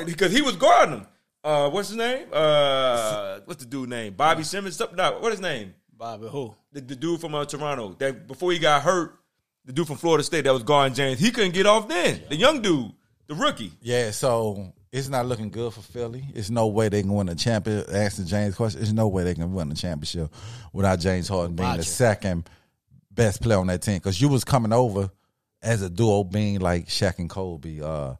because 0.06 0.32
he 0.32 0.40
was 0.40 0.54
guarding 0.56 0.94
him. 1.00 1.06
Uh, 1.44 1.68
what's 1.70 1.88
his 1.88 1.96
name? 1.96 2.26
Uh, 2.32 3.40
what's 3.44 3.62
the 3.62 3.68
dude 3.68 3.88
name? 3.88 4.14
Bobby 4.14 4.42
Simmons. 4.44 4.76
Something. 4.76 4.96
No, 4.96 5.18
what 5.20 5.32
his 5.32 5.40
name? 5.40 5.74
Bobby, 5.98 6.28
who? 6.28 6.54
The, 6.72 6.80
the 6.80 6.94
dude 6.94 7.20
from 7.20 7.34
uh, 7.34 7.44
Toronto. 7.44 7.96
That 7.98 8.28
before 8.28 8.52
he 8.52 8.60
got 8.60 8.82
hurt, 8.82 9.18
the 9.64 9.72
dude 9.72 9.88
from 9.88 9.96
Florida 9.96 10.22
State 10.22 10.44
that 10.44 10.52
was 10.52 10.62
guarding 10.62 10.94
James. 10.94 11.18
He 11.18 11.32
couldn't 11.32 11.54
get 11.54 11.66
off 11.66 11.88
then. 11.88 12.22
The 12.28 12.36
young 12.36 12.62
dude, 12.62 12.92
the 13.26 13.34
rookie. 13.34 13.72
Yeah, 13.82 14.12
so 14.12 14.72
it's 14.92 15.08
not 15.08 15.26
looking 15.26 15.50
good 15.50 15.72
for 15.72 15.80
Philly. 15.80 16.24
It's 16.34 16.50
no 16.50 16.68
way 16.68 16.88
they 16.88 17.02
can 17.02 17.12
win 17.12 17.28
a 17.28 17.34
champion. 17.34 17.84
Asking 17.92 18.26
James 18.26 18.54
question, 18.54 18.78
there's 18.80 18.92
no 18.92 19.08
way 19.08 19.24
they 19.24 19.34
can 19.34 19.52
win 19.52 19.72
a 19.72 19.74
championship 19.74 20.32
without 20.72 21.00
James 21.00 21.26
Harden 21.26 21.56
being 21.56 21.76
the 21.76 21.82
second 21.82 22.48
best 23.10 23.42
player 23.42 23.58
on 23.58 23.66
that 23.66 23.82
team. 23.82 23.96
Because 23.96 24.20
you 24.20 24.28
was 24.28 24.44
coming 24.44 24.72
over 24.72 25.10
as 25.62 25.82
a 25.82 25.90
duo, 25.90 26.22
being 26.22 26.60
like 26.60 26.86
Shaq 26.86 27.18
and 27.18 27.28
Kobe, 27.28 27.80
uh, 27.80 28.14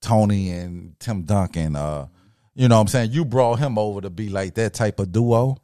Tony 0.00 0.50
and 0.50 0.94
Tim 1.00 1.22
Duncan. 1.22 1.74
Uh, 1.74 2.06
you 2.54 2.68
know 2.68 2.76
what 2.76 2.82
I'm 2.82 2.88
saying? 2.88 3.10
You 3.10 3.24
brought 3.24 3.56
him 3.58 3.76
over 3.76 4.00
to 4.02 4.10
be 4.10 4.28
like 4.28 4.54
that 4.54 4.72
type 4.72 5.00
of 5.00 5.10
duo. 5.10 5.56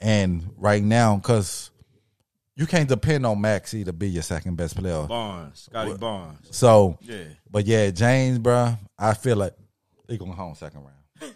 And 0.00 0.50
right 0.56 0.82
now, 0.82 1.16
because 1.16 1.70
you 2.56 2.66
can't 2.66 2.88
depend 2.88 3.26
on 3.26 3.40
Maxey 3.40 3.84
to 3.84 3.92
be 3.92 4.08
your 4.08 4.22
second 4.22 4.56
best 4.56 4.76
player. 4.76 5.04
Barnes, 5.06 5.68
Scottie 5.70 5.94
Barnes. 5.94 6.46
So, 6.50 6.98
Yeah. 7.02 7.24
but 7.50 7.66
yeah, 7.66 7.90
James, 7.90 8.38
bruh, 8.38 8.78
I 8.98 9.14
feel 9.14 9.36
like 9.36 9.54
he 10.08 10.18
going 10.18 10.32
home 10.32 10.54
second 10.54 10.80
round. 10.84 11.34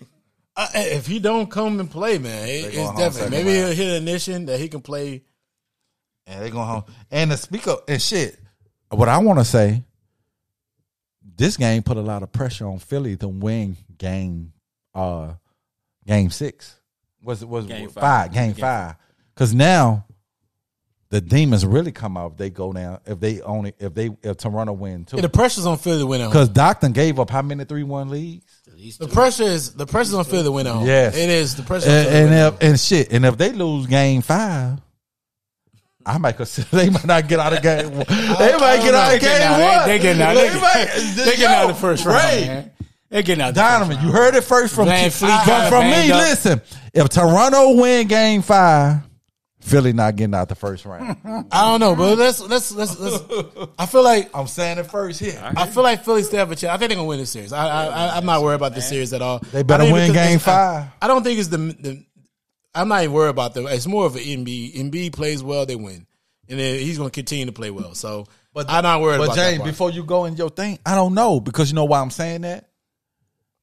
uh, 0.57 0.69
if 0.75 1.07
he 1.07 1.19
don't 1.19 1.51
come 1.51 1.81
and 1.81 1.91
play, 1.91 2.19
man, 2.19 2.49
it, 2.49 2.75
it's 2.75 2.99
definitely 2.99 3.31
maybe 3.31 3.59
round. 3.61 3.75
he'll 3.75 3.87
hit 3.87 3.89
an 3.89 3.97
ignition 3.97 4.47
that 4.47 4.61
he 4.61 4.69
can 4.69 4.81
play. 4.81 5.23
And 6.27 6.43
they 6.45 6.51
going 6.51 6.69
home. 6.69 6.85
And 7.11 7.31
the 7.31 7.37
speaker 7.37 7.77
and 7.89 8.01
shit. 8.03 8.39
What 8.91 9.09
I 9.09 9.19
want 9.19 9.39
to 9.39 9.45
say, 9.45 9.83
this 11.37 11.57
game 11.57 11.83
put 11.83 11.97
a 11.97 12.03
lot 12.03 12.23
of 12.23 12.33
pressure 12.33 12.67
on 12.67 12.79
Philly 12.79 13.17
to 13.19 13.29
win 13.29 13.77
game, 13.97 14.53
uh, 14.95 15.35
game 16.07 16.31
six. 16.31 16.78
Was 17.29 17.45
was 17.45 17.67
Game 17.67 17.91
five. 17.91 18.03
five. 18.03 18.33
Game, 18.33 18.53
Game 18.53 18.61
five? 18.63 18.95
Because 19.35 19.55
now 19.55 20.07
the 21.11 21.21
demons 21.21 21.67
really 21.67 21.93
come 21.93 22.17
out 22.17 22.33
if 22.33 22.37
they 22.39 22.49
go 22.49 22.73
down. 22.73 23.01
If 23.05 23.21
they 23.21 23.43
only 23.43 23.75
if 23.79 23.93
they 23.93 24.09
if 24.23 24.39
Toronto 24.39 24.73
win 24.73 25.05
too. 25.05 25.17
Yeah, 25.17 25.23
the 25.23 25.29
pressure's 25.29 25.67
on 25.67 25.77
Philly 25.77 25.99
to 25.99 26.07
win 26.07 26.23
at. 26.23 26.29
Because 26.29 26.49
Docton 26.49 26.95
gave 26.95 27.21
up 27.21 27.29
how 27.29 27.43
many 27.43 27.65
three 27.65 27.83
one 27.83 28.09
leads? 28.09 28.47
The 28.99 29.09
pressure 29.09 29.43
is 29.43 29.75
the 29.75 29.85
pressure's 29.87 30.15
on 30.15 30.25
Philly 30.25 30.45
to 30.45 30.53
win 30.53 30.67
at 30.67 30.73
home. 30.73 30.87
Yes. 30.87 31.17
it 31.17 31.29
is 31.29 31.55
the 31.57 31.65
pressure. 31.65 31.91
And, 31.91 32.09
and 32.09 32.55
if 32.55 32.63
and 32.63 32.81
shit, 32.81 33.13
and 33.13 33.27
if 33.27 33.37
they 33.37 33.53
lose 33.53 33.87
game 33.87 34.23
five, 34.23 34.79
I 36.07 36.17
might 36.17 36.39
consider 36.39 36.69
they 36.77 36.89
might 36.89 37.05
not 37.05 37.29
get 37.29 37.41
out 37.41 37.53
of 37.53 37.63
game. 37.63 37.95
one. 37.95 38.07
They 38.09 38.57
might 38.57 38.81
get 38.81 38.95
out 38.95 39.15
of 39.15 39.21
game 39.21 39.43
out- 39.43 39.79
one. 39.81 39.89
They 39.89 39.99
getting 39.99 40.23
out. 40.23 40.35
They 40.35 40.49
They, 40.49 40.61
might- 40.61 41.13
they 41.17 41.31
getting 41.37 41.45
out 41.45 41.69
of 41.71 41.77
the 41.77 41.81
first 41.81 42.07
round. 42.07 42.25
Ray, 42.25 42.47
Man. 42.47 42.71
They 43.11 43.23
getting 43.23 43.43
out. 43.43 43.55
Donovan, 43.55 43.99
you 44.05 44.13
heard 44.13 44.35
it 44.35 44.43
first 44.45 44.75
from 44.75 44.87
VanVleet 44.87 45.47
But 45.47 45.69
from 45.71 45.85
me. 45.85 46.13
Listen, 46.13 46.61
if 46.95 47.09
Toronto 47.09 47.77
win 47.81 48.07
game 48.09 48.43
five, 48.43 49.03
Philly 49.61 49.93
not 49.93 50.17
getting 50.17 50.35
out 50.35 50.49
the 50.49 50.55
first 50.55 50.85
round. 50.85 51.17
I 51.53 51.71
don't 51.71 51.81
know, 51.81 51.95
but 51.95 52.17
let's 52.17 52.41
let's 52.41 52.73
let's. 52.73 52.99
let's 52.99 53.23
I 53.79 53.87
feel 53.87 54.03
like 54.03 54.31
I'm 54.35 54.47
saying 54.47 54.79
it 54.79 54.85
first 54.85 55.21
here. 55.21 55.41
I 55.57 55.67
feel 55.67 55.83
like 55.83 56.05
Philly 56.05 56.23
still 56.23 56.39
have 56.39 56.51
a 56.51 56.57
chance. 56.57 56.73
I 56.73 56.77
think 56.79 56.91
they're 56.91 56.97
gonna 56.97 57.09
win 57.09 57.19
this 57.19 57.31
series. 57.31 57.53
I, 57.53 57.67
I, 57.67 57.87
I 57.87 58.17
I'm 58.17 58.25
not 58.25 58.43
worried 58.43 58.55
about 58.57 58.75
this 58.75 58.89
series 58.89 59.13
at 59.13 59.21
all. 59.21 59.41
They 59.41 59.63
better 59.63 59.85
I 59.85 59.93
win 59.93 60.13
game 60.13 60.37
it's- 60.37 60.49
I- 60.49 60.53
five. 60.83 60.87
I, 61.03 61.09
don't 61.09 61.23
think 61.23 61.39
it's 61.39 61.49
the 61.49 61.59
the. 61.59 62.05
I'm 62.75 62.89
not 62.89 63.03
even 63.03 63.13
worried 63.15 63.31
about 63.31 63.55
them. 63.55 63.67
It's 63.67 63.87
more 63.87 64.07
of 64.07 64.15
an 64.15 64.23
Embiid. 64.23 64.77
Embiid 64.77 65.13
plays 65.13 65.43
well, 65.43 65.67
they 65.67 65.75
win, 65.77 66.07
and 66.49 66.59
then 66.59 66.79
he's 66.79 66.97
gonna 66.97 67.11
continue 67.11 67.47
to 67.47 67.53
play 67.53 67.71
well. 67.71 67.95
So, 67.95 68.27
but 68.55 68.71
I'm 68.71 68.85
not 68.85 69.01
worried 69.01 69.19
But 69.19 69.25
about 69.25 69.37
that 69.37 69.51
James, 69.57 69.65
before 69.65 69.91
you 69.91 70.05
go 70.05 70.27
in 70.27 70.37
your 70.37 70.51
thing, 70.51 70.79
I 70.87 70.95
don't 70.95 71.15
know 71.15 71.41
because 71.41 71.69
you 71.71 71.75
know 71.75 71.85
why 71.85 72.01
I'm 72.01 72.11
saying 72.11 72.43
that. 72.43 72.69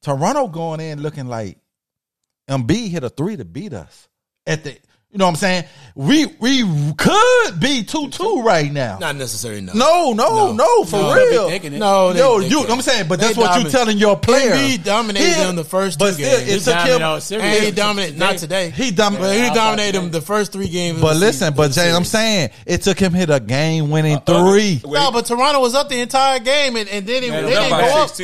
Toronto 0.01 0.47
going 0.47 0.81
in 0.81 1.01
looking 1.01 1.27
like 1.27 1.57
Embiid 2.49 2.89
hit 2.89 3.03
a 3.03 3.09
three 3.09 3.35
to 3.37 3.45
beat 3.45 3.73
us 3.73 4.07
at 4.45 4.63
the. 4.63 4.77
You 5.11 5.19
know 5.19 5.27
what 5.27 5.31
I'm 5.31 5.35
saying? 5.37 5.63
We 5.95 6.25
we 6.41 6.93
could 6.97 7.59
be 7.61 7.83
two 7.85 8.09
two 8.09 8.41
right 8.41 8.69
now. 8.69 8.97
not 8.99 9.15
necessarily. 9.15 9.61
No, 9.61 9.71
No, 9.73 10.11
no, 10.11 10.51
no, 10.51 10.83
for 10.83 10.97
No. 10.99 11.13
real. 11.13 11.47
Thinking 11.49 11.71
it. 11.73 11.77
no. 11.79 12.11
They, 12.11 12.19
Yo, 12.19 12.41
they 12.41 12.49
you, 12.49 12.57
can't. 12.57 12.71
I'm 12.71 12.81
saying, 12.81 13.07
but 13.07 13.21
They 13.21 13.27
that's 13.27 13.37
what 13.37 13.61
you're 13.61 13.71
telling 13.71 13.97
your 13.97 14.17
player. 14.19 14.51
Embiid 14.51 14.83
dominated 14.83 15.25
He- 15.25 15.33
them 15.41 15.55
the 15.55 15.63
first 15.63 15.99
but 15.99 16.07
two 16.07 16.13
still, 16.15 16.37
games. 16.37 16.41
it 16.49 16.53
He 16.53 16.57
took 16.59 16.65
dominated 16.73 16.95
him. 16.97 17.01
all 17.03 17.21
series. 17.21 17.45
And 17.45 17.63
he 17.63 17.71
dominated 17.71 18.19
not 18.19 18.37
today. 18.39 18.71
He 18.71 18.91
dom- 18.91 19.15
but 19.15 19.33
he 19.33 19.49
dominated 19.51 19.95
them 19.95 20.05
today. 20.07 20.19
the 20.19 20.25
first 20.25 20.51
three 20.51 20.67
games. 20.67 20.97
of 20.97 21.01
But 21.03 21.13
the 21.13 21.19
listen, 21.21 21.33
season- 21.39 21.53
but 21.55 21.69
of 21.69 21.75
the 21.75 21.81
James, 21.81 21.95
I'm 21.95 22.03
saying 22.03 22.49
it 22.65 22.81
took 22.81 22.99
him 22.99 23.13
hit 23.13 23.29
a 23.29 23.39
game 23.39 23.89
winning 23.91 24.19
three. 24.25 24.81
Wait, 24.83 24.99
No, 24.99 25.11
but 25.13 25.25
Toronto 25.27 25.61
was 25.61 25.75
up 25.75 25.87
the 25.87 26.01
entire 26.01 26.39
game, 26.39 26.75
and, 26.75 26.89
and 26.89 27.07
they 27.07 27.21
didn't. 27.21 27.35
Yeah, 27.35 27.41
they 27.41 27.47
they 27.51 27.55
didn't 27.55 27.69
go 27.69 27.75
up 27.77 27.81
by 27.81 28.01
up. 28.01 28.15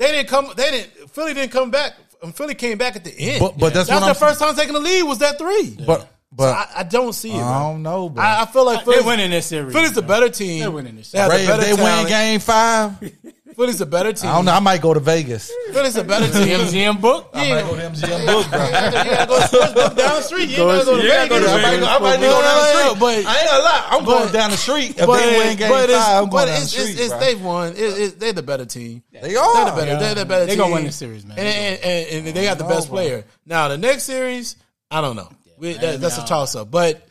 They 0.00 0.10
didn't 0.10 0.26
come. 0.28 0.48
They 0.56 0.70
didn't. 0.72 1.10
Philly 1.12 1.32
didn't 1.34 1.52
come 1.52 1.70
back. 1.70 1.92
Um, 2.22 2.32
Philly 2.32 2.54
came 2.54 2.78
back 2.78 2.96
at 2.96 3.04
the 3.04 3.14
end. 3.18 3.40
But- 3.40 3.58
but 3.58 3.74
that's 3.74 3.88
that's 3.88 4.00
the 4.00 4.06
I'm- 4.06 4.14
first 4.14 4.40
time 4.40 4.54
taking 4.54 4.74
the 4.74 4.80
lead 4.80 5.02
was 5.04 5.18
that 5.18 5.38
three. 5.38 5.76
But 5.86 6.08
but 6.32 6.54
I, 6.54 6.66
I 6.76 6.82
don't 6.84 7.12
see 7.12 7.32
it. 7.32 7.42
I 7.42 7.58
don't 7.60 7.82
know, 7.82 8.08
bro. 8.08 8.22
I, 8.22 8.42
I 8.42 8.46
feel 8.46 8.64
like 8.64 8.84
They're 8.84 8.94
Philly's, 8.94 9.06
winning 9.06 9.30
this 9.32 9.46
series. 9.46 9.72
Philly's 9.74 9.92
the 9.94 10.02
better 10.02 10.28
team. 10.28 10.60
They're 10.60 10.70
winning 10.70 10.94
this 10.96 11.10
They 11.10 11.18
have 11.18 11.30
Ray, 11.30 11.42
the 11.44 11.48
better 11.48 11.62
they 11.64 11.82
win 11.82 12.06
game 12.06 12.38
five, 12.38 12.92
Philly's 13.54 13.80
a 13.80 13.86
better 13.86 14.12
team. 14.12 14.30
I 14.30 14.34
don't 14.36 14.44
know. 14.44 14.52
I 14.52 14.60
might 14.60 14.80
go 14.80 14.94
to 14.94 15.00
Vegas. 15.00 15.50
Philly's 15.72 15.96
a 15.96 16.04
better 16.04 16.26
team. 16.26 16.58
MGM 16.60 17.00
book. 17.00 17.30
I 17.34 17.50
might 17.50 17.62
go 17.62 17.76
to 17.76 17.82
MGM 17.82 18.26
book, 18.26 18.50
bro. 18.50 18.64
You 18.64 18.70
gotta 18.72 19.26
go 19.26 19.40
to 19.40 19.46
sports 19.48 19.74
down 19.74 19.94
the 19.96 20.22
street. 20.22 20.48
You 20.48 20.70
ain't 20.70 20.84
gotta 20.84 20.84
go 20.84 20.96
to 20.96 21.02
you 21.02 21.08
gotta 21.08 21.28
go 21.28 21.40
to 21.40 21.46
Vegas. 21.46 21.58
I 21.60 21.62
might, 21.62 21.80
go, 21.80 21.86
I 21.86 21.98
might 21.98 22.20
go 22.20 22.42
down 22.42 22.56
the 22.56 22.64
street. 22.70 23.00
But- 23.00 23.26
I 23.26 23.40
ain't 23.40 23.50
gonna 23.50 23.62
lie. 23.62 23.86
I'm 23.90 24.04
but- 24.04 24.18
going 24.18 24.32
down 24.32 24.50
the 24.50 24.56
street. 24.56 24.90
If 24.90 25.06
But, 25.06 25.18
they 25.20 25.38
win 25.38 25.56
game 25.56 25.68
but, 25.70 25.90
five, 25.90 26.22
I'm 26.22 26.30
but 26.30 26.36
going 26.36 26.46
down 26.46 26.60
the 26.60 26.66
street. 26.66 26.90
it's, 26.90 27.00
it's, 27.00 27.14
they've 27.14 27.42
won. 27.42 27.72
It, 27.72 27.76
it, 27.78 28.20
they're 28.20 28.32
the 28.32 28.42
better 28.42 28.66
team. 28.66 29.02
They 29.12 29.18
are. 29.18 29.22
They're 29.22 29.34
the 29.34 29.70
are. 29.72 29.76
better. 29.76 29.98
They're 29.98 30.14
the 30.14 30.24
better 30.24 30.46
team. 30.46 30.48
They 30.48 30.54
team. 30.54 30.58
gonna 30.58 30.74
win 30.74 30.84
the 30.84 30.92
series, 30.92 31.26
man. 31.26 31.38
And, 31.38 31.48
and, 31.48 32.08
and, 32.08 32.26
and 32.28 32.36
they 32.36 32.44
got 32.44 32.58
the 32.58 32.64
best 32.64 32.88
player. 32.88 33.24
Now 33.46 33.68
the 33.68 33.78
next 33.78 34.04
series, 34.04 34.56
I 34.90 35.00
don't 35.00 35.16
know. 35.16 35.28
We, 35.58 35.74
that, 35.74 36.00
that's 36.00 36.18
a 36.18 36.24
toss 36.26 36.54
up. 36.56 36.70
But 36.70 37.06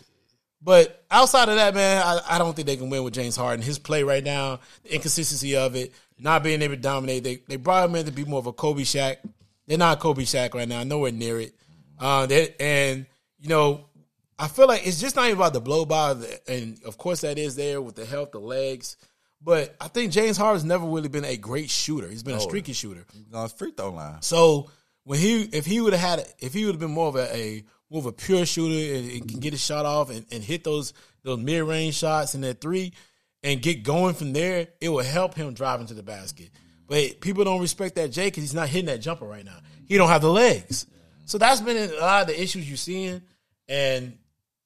but 0.61 1.03
outside 1.09 1.49
of 1.49 1.55
that, 1.55 1.73
man, 1.73 2.01
I, 2.05 2.35
I 2.35 2.37
don't 2.37 2.55
think 2.55 2.65
they 2.67 2.75
can 2.75 2.89
win 2.89 3.03
with 3.03 3.13
James 3.13 3.35
Harden. 3.35 3.63
His 3.63 3.79
play 3.79 4.03
right 4.03 4.23
now, 4.23 4.59
the 4.83 4.95
inconsistency 4.95 5.55
of 5.55 5.75
it, 5.75 5.93
not 6.19 6.43
being 6.43 6.61
able 6.61 6.75
to 6.75 6.81
dominate. 6.81 7.23
They 7.23 7.41
they 7.47 7.55
brought 7.55 7.89
him 7.89 7.95
in 7.95 8.05
to 8.05 8.11
be 8.11 8.25
more 8.25 8.39
of 8.39 8.47
a 8.47 8.53
Kobe 8.53 8.83
Shaq. 8.83 9.17
They're 9.67 9.77
not 9.77 9.99
Kobe 9.99 10.23
Shaq 10.23 10.53
right 10.53 10.67
now, 10.67 10.83
nowhere 10.83 11.11
near 11.11 11.39
it. 11.39 11.55
Uh, 11.99 12.25
they, 12.25 12.55
and 12.59 13.05
you 13.39 13.49
know, 13.49 13.85
I 14.37 14.47
feel 14.47 14.67
like 14.67 14.85
it's 14.85 14.99
just 14.99 15.15
not 15.15 15.25
even 15.25 15.37
about 15.37 15.53
the 15.53 15.61
blow 15.61 15.85
by, 15.85 16.13
the, 16.13 16.39
and 16.47 16.79
of 16.85 16.97
course 16.97 17.21
that 17.21 17.37
is 17.37 17.55
there 17.55 17.81
with 17.81 17.95
the 17.95 18.05
health, 18.05 18.31
the 18.31 18.39
legs. 18.39 18.97
But 19.41 19.75
I 19.79 19.87
think 19.87 20.11
James 20.11 20.37
Harden's 20.37 20.65
never 20.65 20.85
really 20.85 21.07
been 21.07 21.25
a 21.25 21.37
great 21.37 21.69
shooter. 21.69 22.07
He's 22.09 22.23
been 22.23 22.35
a 22.35 22.41
streaky 22.41 22.73
shooter. 22.73 23.05
on 23.33 23.43
the 23.43 23.49
free 23.49 23.71
throw 23.71 23.91
line. 23.91 24.21
So 24.21 24.69
when 25.03 25.19
he 25.19 25.43
if 25.43 25.65
he 25.65 25.79
would 25.79 25.93
have 25.93 26.19
had 26.19 26.33
if 26.39 26.53
he 26.53 26.65
would 26.65 26.73
have 26.73 26.79
been 26.79 26.91
more 26.91 27.07
of 27.07 27.15
a, 27.15 27.35
a 27.35 27.63
more 27.89 27.99
of 27.99 28.05
a 28.05 28.11
pure 28.11 28.45
shooter 28.45 28.95
and, 28.97 29.11
and 29.11 29.29
can 29.29 29.39
get 29.39 29.53
his 29.53 29.63
shot 29.63 29.85
off 29.85 30.09
and, 30.09 30.25
and 30.31 30.43
hit 30.43 30.63
those 30.63 30.93
those 31.23 31.39
mid 31.39 31.63
range 31.63 31.95
shots 31.95 32.33
and 32.33 32.43
that 32.43 32.59
three 32.59 32.93
and 33.43 33.61
get 33.61 33.83
going 33.83 34.13
from 34.13 34.33
there, 34.33 34.67
it 34.81 34.89
will 34.89 35.03
help 35.03 35.35
him 35.35 35.53
drive 35.53 35.81
into 35.81 35.93
the 35.93 36.03
basket. 36.03 36.49
But 36.87 37.21
people 37.21 37.43
don't 37.43 37.61
respect 37.61 37.95
that 37.95 38.11
Jay 38.11 38.25
because 38.25 38.43
he's 38.43 38.53
not 38.53 38.67
hitting 38.67 38.87
that 38.87 38.99
jumper 38.99 39.25
right 39.25 39.45
now. 39.45 39.59
He 39.85 39.97
don't 39.97 40.09
have 40.09 40.21
the 40.21 40.31
legs. 40.31 40.87
So 41.25 41.37
that's 41.37 41.61
been 41.61 41.77
a 41.77 41.99
lot 41.99 42.21
of 42.23 42.27
the 42.27 42.41
issues 42.41 42.67
you're 42.67 42.77
seeing. 42.77 43.21
And 43.67 44.17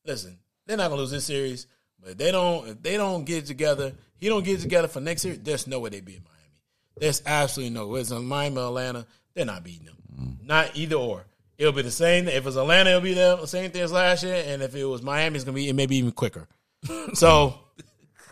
listen, 0.05 0.39
they're 0.65 0.77
not 0.77 0.89
gonna 0.89 1.01
lose 1.01 1.11
this 1.11 1.25
series, 1.25 1.67
but 2.01 2.17
they 2.17 2.31
don't 2.31 2.67
if 2.69 2.81
they 2.81 2.95
don't 2.95 3.25
get 3.25 3.43
it 3.43 3.45
together, 3.47 3.93
he 4.15 4.29
don't 4.29 4.45
get 4.45 4.59
it 4.59 4.61
together 4.61 4.87
for 4.87 5.01
next 5.01 5.25
year, 5.25 5.35
there's 5.35 5.67
no 5.67 5.79
way 5.79 5.89
they 5.89 5.99
beat 5.99 6.21
Miami. 6.23 6.61
There's 6.97 7.21
absolutely 7.25 7.73
no 7.73 7.87
way. 7.87 7.99
It's 7.99 8.11
in 8.11 8.25
Miami 8.25 8.57
or 8.57 8.67
Atlanta, 8.67 9.05
they're 9.33 9.45
not 9.45 9.63
beating 9.63 9.87
them. 9.87 9.97
Mm-hmm. 10.17 10.47
Not 10.47 10.75
either 10.75 10.95
or. 10.95 11.25
It'll 11.57 11.73
be 11.73 11.81
the 11.81 11.91
same. 11.91 12.27
If 12.27 12.47
it's 12.47 12.55
Atlanta, 12.55 12.91
it'll 12.91 13.01
be 13.01 13.13
the 13.13 13.45
same 13.45 13.71
thing 13.71 13.81
as 13.81 13.91
last 13.91 14.23
year. 14.23 14.43
And 14.47 14.61
if 14.61 14.73
it 14.75 14.85
was 14.85 15.01
Miami, 15.01 15.35
it's 15.35 15.43
gonna 15.43 15.55
be 15.55 15.67
it 15.67 15.75
may 15.75 15.85
be 15.85 15.97
even 15.97 16.13
quicker. 16.13 16.47
so 17.13 17.59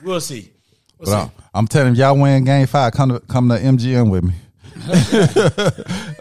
we'll 0.04 0.22
see. 0.22 0.52
We'll 0.98 1.06
But 1.06 1.26
see. 1.28 1.32
I'm, 1.38 1.44
I'm 1.54 1.68
telling 1.68 1.96
you, 1.96 2.02
y'all 2.02 2.18
win 2.18 2.44
game 2.44 2.68
five. 2.68 2.94
Come 2.94 3.10
to 3.10 3.20
come 3.22 3.50
to 3.50 3.56
MGM 3.58 4.10
with 4.10 4.24
me. 4.24 4.34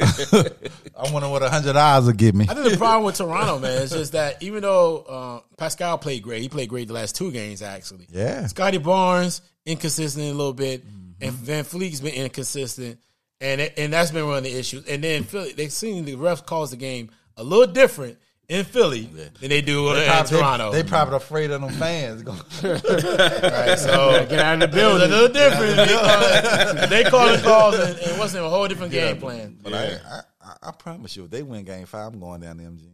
I 0.98 1.11
wonder 1.12 1.28
what 1.28 1.43
a 1.43 1.48
hundred 1.48 1.73
dollars 1.74 2.07
will 2.07 2.12
give 2.12 2.35
me. 2.35 2.47
I 2.48 2.55
think 2.55 2.70
the 2.73 2.77
problem 2.77 3.05
with 3.05 3.16
Toronto, 3.16 3.59
man, 3.59 3.82
is 3.82 3.90
just 3.90 4.12
that 4.12 4.43
even 4.43 4.62
though 4.62 4.98
uh, 5.09 5.40
Pascal 5.57 5.98
played 5.98 6.23
great, 6.23 6.43
he 6.43 6.48
played 6.48 6.69
great 6.69 6.89
the 6.89 6.94
last 6.94 7.16
two 7.16 7.31
games 7.32 7.62
actually. 7.62 8.07
Yeah. 8.11 8.47
Scottie 8.47 8.78
Barnes 8.78 9.43
inconsistent 9.65 10.27
a 10.27 10.32
little 10.35 10.52
bit, 10.52 10.85
Mm-hmm. 10.86 11.28
and 11.28 11.32
VanVleet's 11.66 12.01
been 12.01 12.15
inconsistent, 12.15 12.98
and 13.40 13.61
and 13.61 13.93
that's 13.93 14.11
been 14.11 14.27
one 14.27 14.39
of 14.39 14.44
the 14.44 14.55
issues. 14.59 14.86
And 14.86 15.02
then 15.05 15.24
Philly, 15.24 15.52
they 15.52 15.69
seen 15.69 16.05
the 16.05 16.16
refs 16.16 16.44
calls 16.44 16.70
the 16.70 16.77
game 16.77 17.11
a 17.36 17.44
little 17.44 17.73
different 17.73 18.19
in 18.51 18.64
Philly 18.64 19.02
than 19.05 19.48
they 19.48 19.60
do 19.62 19.93
in 19.94 20.05
Probably- 20.06 20.39
Toronto. 20.39 20.72
They, 20.72 20.82
they 20.82 20.89
probably 20.89 21.16
afraid 21.16 21.51
of 21.52 21.60
them 21.60 21.70
fans. 21.70 22.22
right, 22.62 23.78
so 23.78 24.27
Get 24.28 24.39
out 24.40 24.62
of 24.62 24.70
the 24.70 24.78
it 24.78 24.85
was 24.93 25.02
a 25.02 25.09
building. 25.09 25.10
little 25.10 25.28
different. 25.28 25.77
They 25.81 25.94
call 25.94 26.22
it, 26.22 26.90
they 26.90 27.05
call 27.05 27.28
it 27.28 27.43
calls, 27.43 27.74
and 27.78 27.98
it 27.98 28.18
wasn't 28.18 28.44
a 28.44 28.48
whole 28.48 28.66
different 28.68 28.93
game 28.93 29.18
plan. 29.18 29.56
But 29.62 29.72
I, 29.74 29.85
I, 29.85 30.20
I, 30.43 30.56
I 30.68 30.70
promise 30.72 31.16
you, 31.16 31.24
if 31.24 31.31
they 31.31 31.43
win 31.43 31.64
game 31.64 31.86
five, 31.86 32.12
I'm 32.12 32.20
going 32.20 32.40
down 32.40 32.59
to 32.59 32.64
MGM. 32.64 32.89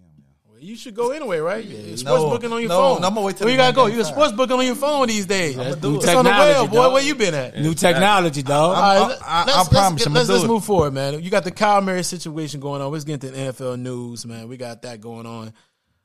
You 0.66 0.74
should 0.74 0.94
go 0.96 1.12
anyway, 1.12 1.38
right? 1.38 1.64
Sports 1.64 2.02
No, 2.02 2.28
booking 2.30 2.52
on 2.52 2.60
your 2.60 2.68
no, 2.70 2.76
phone. 2.94 3.00
no, 3.00 3.06
I'm 3.06 3.14
gonna 3.14 3.26
wait 3.26 3.36
till 3.36 3.44
Where 3.44 3.52
you 3.52 3.56
gotta 3.56 3.72
go. 3.72 3.86
You 3.86 3.92
can 3.94 4.02
five. 4.04 4.12
sports 4.14 4.32
booking 4.32 4.56
on 4.58 4.66
your 4.66 4.74
phone 4.74 5.06
these 5.06 5.24
days. 5.26 5.54
do 5.54 5.62
It's 5.62 5.76
it. 5.76 5.80
on 5.80 5.96
the 5.96 6.00
Technology, 6.30 6.60
web, 6.60 6.70
boy. 6.70 6.76
dog. 6.76 6.92
Where 6.94 7.02
you 7.04 7.14
been 7.14 7.34
at? 7.34 7.56
New 7.60 7.72
technology, 7.74 8.42
dog. 8.42 8.74
All 8.76 8.82
right, 8.82 8.96
I- 8.96 9.06
let- 9.08 9.22
I- 9.22 9.42
I 9.42 9.44
let's, 9.58 9.68
promise 9.68 10.00
let's, 10.06 10.14
let's, 10.14 10.26
do 10.26 10.32
let's 10.34 10.44
move 10.46 10.64
forward, 10.64 10.92
man. 10.92 11.22
You 11.22 11.30
got 11.30 11.44
the 11.44 11.52
Kyle 11.52 11.80
Murray 11.80 12.02
situation 12.02 12.58
going 12.58 12.82
on. 12.82 12.90
Let's 12.90 13.04
get 13.04 13.22
into 13.22 13.36
NFL 13.38 13.78
news, 13.78 14.26
man. 14.26 14.48
We 14.48 14.56
got 14.56 14.82
that 14.82 15.00
going 15.00 15.24
on. 15.26 15.52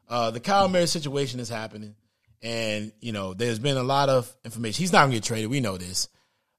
Uh, 0.08 0.30
the 0.30 0.40
Kyle 0.40 0.70
Murray 0.70 0.86
situation 0.86 1.40
is 1.40 1.50
happening, 1.50 1.96
and 2.44 2.92
you 3.02 3.14
know 3.14 3.34
there's 3.34 3.58
been 3.58 3.78
a 3.78 3.84
lot 3.84 4.10
of 4.10 4.32
information. 4.46 4.80
He's 4.84 4.92
not 4.94 5.02
gonna 5.06 5.14
get 5.14 5.24
traded. 5.24 5.50
We 5.50 5.60
know 5.60 5.78
this 5.78 6.08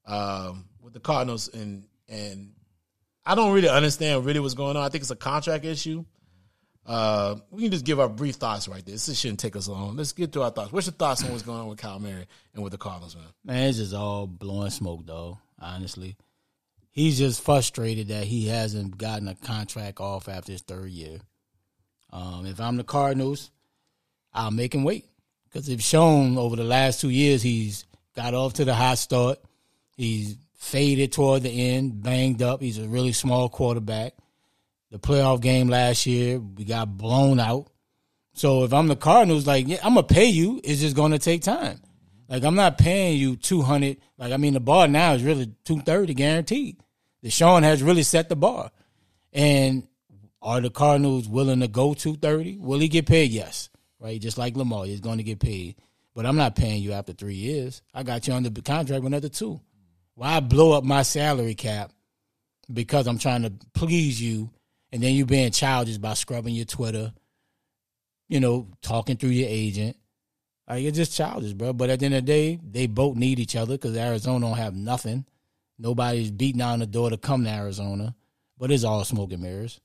um, 0.05 0.65
with 0.81 0.91
the 0.93 0.99
Cardinals, 0.99 1.47
and 1.47 1.85
and 2.09 2.51
I 3.25 3.35
don't 3.35 3.53
really 3.53 3.69
understand 3.69 4.25
really 4.25 4.41
what's 4.41 4.55
going 4.55 4.75
on. 4.75 4.83
I 4.83 4.89
think 4.89 5.03
it's 5.03 5.11
a 5.11 5.15
contract 5.15 5.63
issue. 5.63 6.03
Uh, 6.85 7.35
we 7.49 7.61
can 7.61 7.71
just 7.71 7.85
give 7.85 7.99
our 7.99 8.09
brief 8.09 8.35
thoughts 8.35 8.67
right 8.67 8.85
there. 8.85 8.93
This 8.93 9.17
shouldn't 9.17 9.39
take 9.39 9.55
us 9.55 9.67
long. 9.67 9.95
Let's 9.95 10.11
get 10.11 10.33
to 10.33 10.43
our 10.43 10.49
thoughts. 10.49 10.71
What's 10.71 10.87
your 10.87 10.93
thoughts 10.93 11.23
on 11.23 11.31
what's 11.31 11.43
going 11.43 11.61
on 11.61 11.67
with 11.67 11.77
Kyle 11.77 11.99
Murray 11.99 12.27
and 12.53 12.63
with 12.63 12.71
the 12.71 12.77
Cardinals, 12.77 13.15
man? 13.15 13.25
Man, 13.45 13.69
it's 13.69 13.77
just 13.77 13.93
all 13.93 14.27
blowing 14.27 14.69
smoke, 14.69 15.05
though. 15.05 15.39
Honestly, 15.59 16.17
he's 16.91 17.17
just 17.17 17.41
frustrated 17.41 18.09
that 18.09 18.25
he 18.25 18.47
hasn't 18.47 18.97
gotten 18.97 19.29
a 19.29 19.35
contract 19.35 20.01
off 20.01 20.27
after 20.27 20.51
his 20.51 20.61
third 20.61 20.89
year. 20.89 21.19
Um, 22.11 22.45
if 22.45 22.59
I'm 22.59 22.75
the 22.75 22.83
Cardinals, 22.83 23.49
I'll 24.33 24.51
make 24.51 24.75
him 24.75 24.83
wait 24.83 25.05
because 25.45 25.67
they've 25.67 25.81
shown 25.81 26.37
over 26.37 26.55
the 26.55 26.63
last 26.63 26.99
two 26.99 27.09
years 27.09 27.41
he's 27.41 27.85
got 28.15 28.33
off 28.33 28.53
to 28.53 28.65
the 28.65 28.73
hot 28.73 28.97
start. 28.97 29.39
He's 29.95 30.35
faded 30.55 31.11
toward 31.11 31.43
the 31.43 31.49
end, 31.49 32.03
banged 32.03 32.41
up. 32.41 32.61
He's 32.61 32.77
a 32.77 32.87
really 32.87 33.13
small 33.13 33.47
quarterback. 33.49 34.13
The 34.93 34.99
playoff 34.99 35.41
game 35.41 35.69
last 35.69 36.05
year, 36.05 36.37
we 36.39 36.65
got 36.65 36.99
blown 36.99 37.39
out. 37.39 37.65
So 38.33 38.63
if 38.63 38.71
I'm 38.71 38.87
the 38.87 38.95
Cardinals, 38.95 39.47
like 39.47 39.67
yeah, 39.67 39.79
I'm 39.81 39.95
gonna 39.95 40.05
pay 40.05 40.27
you. 40.27 40.61
It's 40.63 40.81
just 40.81 40.95
gonna 40.95 41.17
take 41.17 41.41
time. 41.41 41.81
Like 42.29 42.43
I'm 42.43 42.53
not 42.53 42.77
paying 42.77 43.17
you 43.17 43.35
two 43.35 43.63
hundred. 43.63 43.97
Like 44.19 44.31
I 44.31 44.37
mean, 44.37 44.53
the 44.53 44.59
bar 44.59 44.87
now 44.87 45.13
is 45.13 45.23
really 45.23 45.51
two 45.65 45.81
thirty 45.81 46.13
guaranteed. 46.13 46.77
The 47.23 47.29
Deshaun 47.29 47.63
has 47.63 47.81
really 47.81 48.03
set 48.03 48.29
the 48.29 48.35
bar. 48.35 48.69
And 49.31 49.87
are 50.43 50.61
the 50.61 50.69
Cardinals 50.69 51.27
willing 51.27 51.61
to 51.61 51.67
go 51.67 51.95
two 51.95 52.15
thirty? 52.15 52.59
Will 52.59 52.77
he 52.77 52.87
get 52.87 53.07
paid? 53.07 53.31
Yes, 53.31 53.69
right. 53.99 54.21
Just 54.21 54.37
like 54.37 54.55
Lamar, 54.55 54.85
he's 54.85 55.01
going 55.01 55.17
to 55.17 55.23
get 55.23 55.39
paid. 55.39 55.77
But 56.13 56.27
I'm 56.27 56.37
not 56.37 56.55
paying 56.55 56.83
you 56.83 56.91
after 56.93 57.13
three 57.13 57.33
years. 57.33 57.81
I 57.95 58.03
got 58.03 58.27
you 58.27 58.35
under 58.35 58.51
the 58.51 58.61
contract 58.61 59.01
with 59.01 59.11
another 59.11 59.29
two. 59.29 59.59
Why 60.13 60.39
blow 60.39 60.77
up 60.77 60.83
my 60.83 61.01
salary 61.01 61.55
cap 61.55 61.91
because 62.71 63.07
I'm 63.07 63.17
trying 63.17 63.41
to 63.41 63.53
please 63.73 64.21
you, 64.21 64.51
and 64.93 65.01
then 65.01 65.15
you 65.15 65.25
being 65.25 65.51
childish 65.51 65.97
by 65.97 66.13
scrubbing 66.13 66.53
your 66.53 66.65
Twitter, 66.65 67.11
you 68.29 68.39
know, 68.39 68.67
talking 68.83 69.17
through 69.17 69.31
your 69.31 69.49
agent. 69.49 69.97
Like 70.69 70.83
it's 70.83 70.95
just 70.95 71.17
childish, 71.17 71.53
bro. 71.53 71.73
But 71.73 71.89
at 71.89 71.99
the 71.99 72.05
end 72.05 72.15
of 72.15 72.25
the 72.25 72.31
day, 72.31 72.59
they 72.63 72.85
both 72.85 73.17
need 73.17 73.39
each 73.39 73.55
other 73.55 73.73
because 73.73 73.97
Arizona 73.97 74.45
don't 74.45 74.57
have 74.57 74.75
nothing. 74.75 75.25
Nobody's 75.79 76.29
beating 76.29 76.61
on 76.61 76.77
the 76.77 76.85
door 76.85 77.09
to 77.09 77.17
come 77.17 77.43
to 77.43 77.49
Arizona. 77.49 78.15
But 78.59 78.71
it's 78.71 78.83
all 78.83 79.03
smoke 79.03 79.33
and 79.33 79.41
mirrors. 79.41 79.81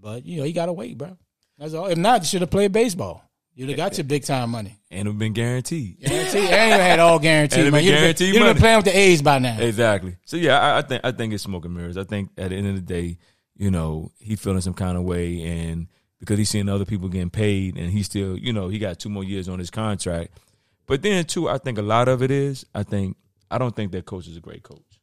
But 0.00 0.24
you 0.24 0.38
know, 0.38 0.44
you 0.44 0.54
gotta 0.54 0.72
wait, 0.72 0.96
bro. 0.96 1.18
That's 1.58 1.74
all. 1.74 1.86
If 1.86 1.98
not, 1.98 2.22
you 2.22 2.26
should 2.26 2.40
have 2.40 2.50
played 2.50 2.72
baseball. 2.72 3.22
You'd 3.54 3.68
have 3.68 3.76
got 3.76 3.98
your 3.98 4.04
big 4.04 4.24
time 4.24 4.50
money. 4.50 4.78
and 4.90 5.06
it's 5.06 5.16
been 5.18 5.32
guaranteed. 5.34 6.00
Guarantee. 6.00 6.38
and 6.38 6.70
you 6.70 6.80
had 6.80 6.98
all 6.98 7.18
guaranteed. 7.18 7.60
And 7.60 7.70
money. 7.72 7.84
been 7.84 7.92
You'd 7.92 7.92
have 7.92 8.00
been, 8.00 8.02
guaranteed 8.02 8.34
you'd 8.34 8.42
have 8.42 8.54
been 8.56 8.60
playing 8.60 8.76
with 8.76 8.84
the 8.86 8.98
A's 8.98 9.22
by 9.22 9.38
now. 9.38 9.58
Exactly. 9.60 10.16
So 10.24 10.38
yeah, 10.38 10.58
I, 10.58 10.78
I 10.78 10.82
think 10.82 11.04
I 11.04 11.12
think 11.12 11.34
it's 11.34 11.42
smoke 11.42 11.66
and 11.66 11.74
mirrors. 11.74 11.98
I 11.98 12.04
think 12.04 12.30
at 12.38 12.50
the 12.50 12.56
end 12.56 12.68
of 12.68 12.74
the 12.74 12.80
day, 12.80 13.18
you 13.56 13.70
know, 13.70 14.12
he 14.18 14.36
feeling 14.36 14.60
some 14.60 14.74
kind 14.74 14.96
of 14.96 15.04
way, 15.04 15.42
and 15.42 15.88
because 16.20 16.38
he's 16.38 16.50
seeing 16.50 16.68
other 16.68 16.84
people 16.84 17.08
getting 17.08 17.30
paid, 17.30 17.76
and 17.76 17.90
he 17.90 18.02
still, 18.02 18.36
you 18.36 18.52
know, 18.52 18.68
he 18.68 18.78
got 18.78 18.98
two 18.98 19.08
more 19.08 19.24
years 19.24 19.48
on 19.48 19.58
his 19.58 19.70
contract. 19.70 20.38
But 20.86 21.02
then 21.02 21.24
too, 21.24 21.48
I 21.48 21.58
think 21.58 21.78
a 21.78 21.82
lot 21.82 22.08
of 22.08 22.22
it 22.22 22.30
is, 22.30 22.64
I 22.74 22.82
think 22.82 23.16
I 23.50 23.58
don't 23.58 23.74
think 23.74 23.92
that 23.92 24.06
coach 24.06 24.28
is 24.28 24.36
a 24.36 24.40
great 24.40 24.62
coach, 24.62 25.00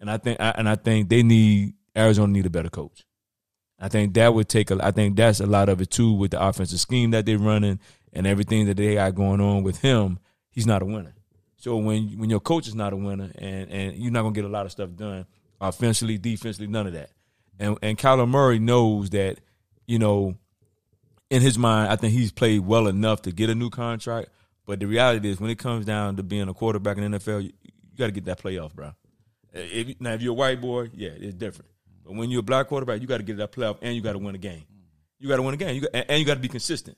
and 0.00 0.10
I 0.10 0.18
think 0.18 0.40
I, 0.40 0.50
and 0.56 0.68
I 0.68 0.76
think 0.76 1.08
they 1.08 1.22
need 1.22 1.74
Arizona 1.96 2.32
need 2.32 2.46
a 2.46 2.50
better 2.50 2.70
coach. 2.70 3.04
I 3.80 3.88
think 3.88 4.14
that 4.14 4.34
would 4.34 4.48
take 4.48 4.70
a. 4.70 4.78
I 4.84 4.90
think 4.90 5.16
that's 5.16 5.40
a 5.40 5.46
lot 5.46 5.68
of 5.68 5.80
it 5.80 5.90
too 5.90 6.12
with 6.12 6.32
the 6.32 6.44
offensive 6.44 6.80
scheme 6.80 7.12
that 7.12 7.26
they're 7.26 7.38
running 7.38 7.78
and 8.12 8.26
everything 8.26 8.66
that 8.66 8.76
they 8.76 8.94
got 8.94 9.14
going 9.14 9.40
on 9.40 9.62
with 9.62 9.80
him. 9.80 10.18
He's 10.50 10.66
not 10.66 10.82
a 10.82 10.84
winner. 10.84 11.14
So 11.56 11.76
when 11.76 12.18
when 12.18 12.30
your 12.30 12.40
coach 12.40 12.66
is 12.66 12.74
not 12.74 12.92
a 12.92 12.96
winner 12.96 13.30
and 13.36 13.70
and 13.70 13.96
you're 13.96 14.12
not 14.12 14.22
gonna 14.22 14.34
get 14.34 14.44
a 14.44 14.48
lot 14.48 14.66
of 14.66 14.72
stuff 14.72 14.90
done 14.94 15.26
offensively, 15.60 16.18
defensively, 16.18 16.66
none 16.66 16.86
of 16.86 16.92
that. 16.94 17.10
And 17.58 17.78
and 17.82 17.98
Kyler 17.98 18.28
Murray 18.28 18.58
knows 18.58 19.10
that 19.10 19.38
you 19.86 19.98
know 19.98 20.36
in 21.30 21.42
his 21.42 21.58
mind, 21.58 21.90
I 21.90 21.96
think 21.96 22.12
he's 22.14 22.32
played 22.32 22.60
well 22.60 22.86
enough 22.86 23.22
to 23.22 23.32
get 23.32 23.50
a 23.50 23.54
new 23.54 23.70
contract. 23.70 24.28
But 24.66 24.80
the 24.80 24.86
reality 24.86 25.30
is, 25.30 25.40
when 25.40 25.50
it 25.50 25.58
comes 25.58 25.86
down 25.86 26.16
to 26.16 26.22
being 26.22 26.48
a 26.48 26.54
quarterback 26.54 26.98
in 26.98 27.10
the 27.10 27.18
NFL, 27.18 27.42
you, 27.42 27.52
you 27.62 27.98
got 27.98 28.06
to 28.06 28.12
get 28.12 28.26
that 28.26 28.42
playoff, 28.42 28.74
bro. 28.74 28.92
If, 29.52 30.00
now, 30.00 30.12
if 30.12 30.22
you're 30.22 30.32
a 30.32 30.34
white 30.34 30.60
boy, 30.60 30.90
yeah, 30.94 31.10
it's 31.10 31.34
different. 31.34 31.70
But 32.04 32.14
when 32.14 32.30
you're 32.30 32.40
a 32.40 32.42
black 32.42 32.68
quarterback, 32.68 33.00
you 33.00 33.06
got 33.06 33.18
to 33.18 33.22
get 33.22 33.38
that 33.38 33.52
playoff, 33.52 33.78
and 33.82 33.94
you 33.94 34.02
got 34.02 34.12
to 34.12 34.18
win 34.18 34.34
a 34.34 34.38
game. 34.38 34.64
You 35.18 35.28
got 35.28 35.36
to 35.36 35.42
win 35.42 35.54
a 35.54 35.56
game, 35.56 35.74
you 35.74 35.80
got, 35.82 36.04
and 36.08 36.18
you 36.18 36.24
got 36.24 36.34
to 36.34 36.40
be 36.40 36.48
consistent. 36.48 36.96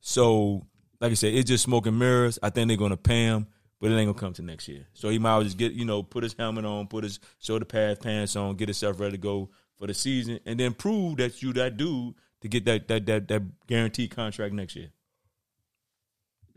So, 0.00 0.66
like 1.00 1.10
I 1.10 1.14
said, 1.14 1.34
it's 1.34 1.48
just 1.48 1.64
smoke 1.64 1.86
and 1.86 1.98
mirrors. 1.98 2.38
I 2.42 2.50
think 2.50 2.68
they're 2.68 2.76
going 2.76 2.90
to 2.90 2.96
pay 2.96 3.24
him, 3.24 3.46
but 3.80 3.90
it 3.90 3.96
ain't 3.96 4.08
gonna 4.08 4.18
come 4.18 4.32
to 4.34 4.42
next 4.42 4.68
year. 4.68 4.86
So 4.94 5.08
he 5.08 5.18
might 5.18 5.32
as 5.32 5.34
well 5.34 5.44
just 5.44 5.58
get 5.58 5.72
you 5.72 5.84
know 5.84 6.02
put 6.02 6.22
his 6.22 6.34
helmet 6.38 6.64
on, 6.64 6.86
put 6.86 7.04
his 7.04 7.20
shoulder 7.40 7.64
pads 7.64 7.98
pants 7.98 8.36
on, 8.36 8.56
get 8.56 8.68
himself 8.68 9.00
ready 9.00 9.12
to 9.12 9.18
go 9.18 9.50
for 9.78 9.86
the 9.86 9.94
season, 9.94 10.40
and 10.44 10.58
then 10.58 10.74
prove 10.74 11.16
that 11.18 11.42
you 11.42 11.52
that 11.54 11.76
dude 11.76 12.14
to 12.40 12.48
get 12.48 12.64
that 12.64 12.88
that 12.88 13.06
that 13.06 13.28
that 13.28 13.66
guaranteed 13.66 14.10
contract 14.10 14.54
next 14.54 14.76
year. 14.76 14.90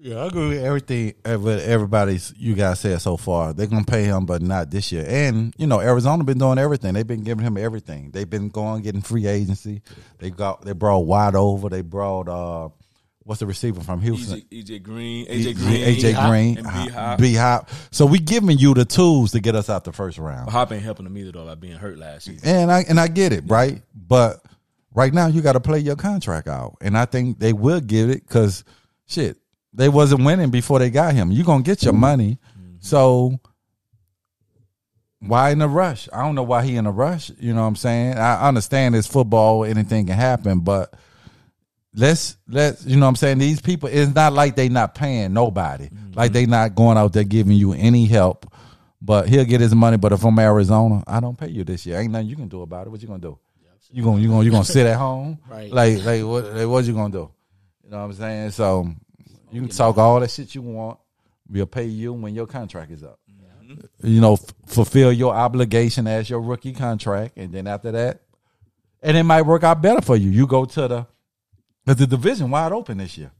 Yeah, 0.03 0.23
I 0.23 0.25
agree 0.25 0.49
with 0.49 0.63
everything 0.63 1.13
with 1.23 1.61
everybody's 1.61 2.33
you 2.35 2.55
guys 2.55 2.79
said 2.79 2.99
so 3.01 3.17
far. 3.17 3.53
They're 3.53 3.67
gonna 3.67 3.85
pay 3.85 4.05
him, 4.05 4.25
but 4.25 4.41
not 4.41 4.71
this 4.71 4.91
year. 4.91 5.05
And 5.07 5.53
you 5.59 5.67
know, 5.67 5.79
Arizona 5.79 6.23
been 6.23 6.39
doing 6.39 6.57
everything. 6.57 6.95
They've 6.95 7.05
been 7.05 7.23
giving 7.23 7.45
him 7.45 7.55
everything. 7.55 8.09
They've 8.09 8.27
been 8.29 8.49
going 8.49 8.81
getting 8.81 9.01
free 9.01 9.27
agency. 9.27 9.83
They 10.17 10.31
got 10.31 10.63
they 10.63 10.71
brought 10.71 11.05
wide 11.05 11.35
over. 11.35 11.69
They 11.69 11.81
brought 11.81 12.27
uh, 12.27 12.69
what's 13.23 13.39
the 13.39 13.45
receiver 13.45 13.81
from 13.81 14.01
Houston? 14.01 14.41
EJ, 14.41 14.81
Green, 14.83 15.27
AJ 15.27 15.55
Green, 15.55 15.95
AJ 15.95 16.29
Green, 16.29 16.65
uh, 16.65 16.85
D 16.85 16.91
Hop. 16.91 17.19
D 17.19 17.35
Hop. 17.35 17.69
So 17.91 18.05
we 18.05 18.19
giving 18.19 18.57
you 18.57 18.73
the 18.73 18.85
tools 18.85 19.31
to 19.31 19.39
get 19.39 19.55
us 19.55 19.69
out 19.69 19.83
the 19.83 19.93
first 19.93 20.17
round. 20.17 20.49
Hop 20.49 20.71
ain't 20.71 20.83
helping 20.83 21.05
them 21.05 21.17
either 21.17 21.31
though 21.31 21.45
by 21.45 21.55
being 21.55 21.77
hurt 21.77 21.97
last 21.97 22.25
season. 22.25 22.47
And 22.47 22.71
I 22.71 22.81
and 22.87 22.99
I 22.99 23.07
get 23.07 23.33
it, 23.33 23.43
right? 23.47 23.81
But 23.95 24.43
right 24.93 25.13
now 25.13 25.27
you 25.27 25.41
got 25.41 25.53
to 25.53 25.59
play 25.59 25.79
your 25.79 25.95
contract 25.95 26.47
out, 26.47 26.77
and 26.81 26.97
I 26.97 27.05
think 27.05 27.39
they 27.39 27.53
will 27.53 27.81
give 27.81 28.09
it 28.09 28.27
because 28.27 28.63
shit, 29.07 29.37
they 29.73 29.89
wasn't 29.89 30.23
winning 30.23 30.49
before 30.49 30.79
they 30.79 30.89
got 30.89 31.13
him. 31.13 31.31
You 31.31 31.43
gonna 31.43 31.63
get 31.63 31.83
your 31.83 31.93
money, 31.93 32.39
so 32.79 33.39
why 35.19 35.51
in 35.51 35.61
a 35.61 35.67
rush? 35.67 36.09
I 36.11 36.23
don't 36.23 36.35
know 36.35 36.43
why 36.43 36.63
he 36.63 36.75
in 36.75 36.87
a 36.87 36.91
rush. 36.91 37.31
You 37.39 37.53
know 37.53 37.61
what 37.61 37.67
I'm 37.67 37.75
saying? 37.75 38.17
I 38.17 38.47
understand 38.47 38.95
it's 38.95 39.07
football, 39.07 39.63
anything 39.63 40.07
can 40.07 40.15
happen, 40.15 40.61
but 40.61 40.95
let's 41.93 42.37
let's 42.47 42.85
you 42.85 42.95
know 42.97 43.05
what 43.05 43.09
I'm 43.09 43.15
saying. 43.15 43.37
These 43.37 43.61
people, 43.61 43.89
it's 43.91 44.13
not 44.13 44.33
like 44.33 44.55
they 44.55 44.69
not 44.69 44.95
paying 44.95 45.33
nobody, 45.33 45.85
mm-hmm. 45.85 46.13
like 46.13 46.31
they 46.31 46.45
not 46.45 46.75
going 46.75 46.97
out 46.97 47.13
there 47.13 47.23
giving 47.23 47.57
you 47.57 47.73
any 47.73 48.05
help. 48.05 48.47
But 49.03 49.27
he'll 49.27 49.45
get 49.45 49.61
his 49.61 49.73
money. 49.73 49.97
But 49.97 50.11
if 50.11 50.23
I'm 50.23 50.37
Arizona, 50.37 51.03
I 51.07 51.19
don't 51.19 51.35
pay 51.35 51.49
you 51.49 51.63
this 51.63 51.87
year. 51.87 51.99
Ain't 51.99 52.11
nothing 52.11 52.27
you 52.27 52.35
can 52.35 52.47
do 52.47 52.61
about 52.61 52.85
it. 52.85 52.91
What 52.91 53.01
you 53.01 53.07
gonna 53.07 53.19
do? 53.19 53.39
You 53.91 54.03
gonna 54.03 54.21
you 54.21 54.29
gonna 54.29 54.43
you 54.43 54.51
gonna 54.51 54.63
sit 54.63 54.85
at 54.85 54.97
home? 54.97 55.39
Right. 55.49 55.71
Like 55.71 56.03
like 56.03 56.23
what 56.23 56.53
like, 56.53 56.67
what 56.67 56.85
you 56.85 56.93
gonna 56.93 57.11
do? 57.11 57.31
You 57.83 57.89
know 57.89 57.97
what 57.97 58.03
I'm 58.03 58.13
saying? 58.13 58.51
So 58.51 58.87
you 59.51 59.61
can 59.61 59.69
talk 59.69 59.97
all 59.97 60.19
that 60.19 60.31
shit 60.31 60.55
you 60.55 60.61
want. 60.61 60.99
We'll 61.49 61.65
pay 61.65 61.85
you 61.85 62.13
when 62.13 62.33
your 62.33 62.47
contract 62.47 62.91
is 62.91 63.03
up. 63.03 63.19
Mm-hmm. 63.29 64.07
You 64.07 64.21
know, 64.21 64.33
f- 64.33 64.53
fulfill 64.67 65.11
your 65.11 65.33
obligation 65.33 66.07
as 66.07 66.29
your 66.29 66.39
rookie 66.39 66.73
contract, 66.73 67.37
and 67.37 67.51
then 67.51 67.67
after 67.67 67.91
that, 67.91 68.21
and 69.01 69.17
it 69.17 69.23
might 69.23 69.41
work 69.41 69.63
out 69.63 69.81
better 69.81 70.01
for 70.01 70.15
you. 70.15 70.29
You 70.29 70.47
go 70.47 70.63
to 70.63 70.87
the 70.87 71.07
because 71.85 71.99
the 71.99 72.07
division 72.07 72.49
wide 72.51 72.71
open 72.71 72.97
this 72.97 73.17
year. 73.17 73.31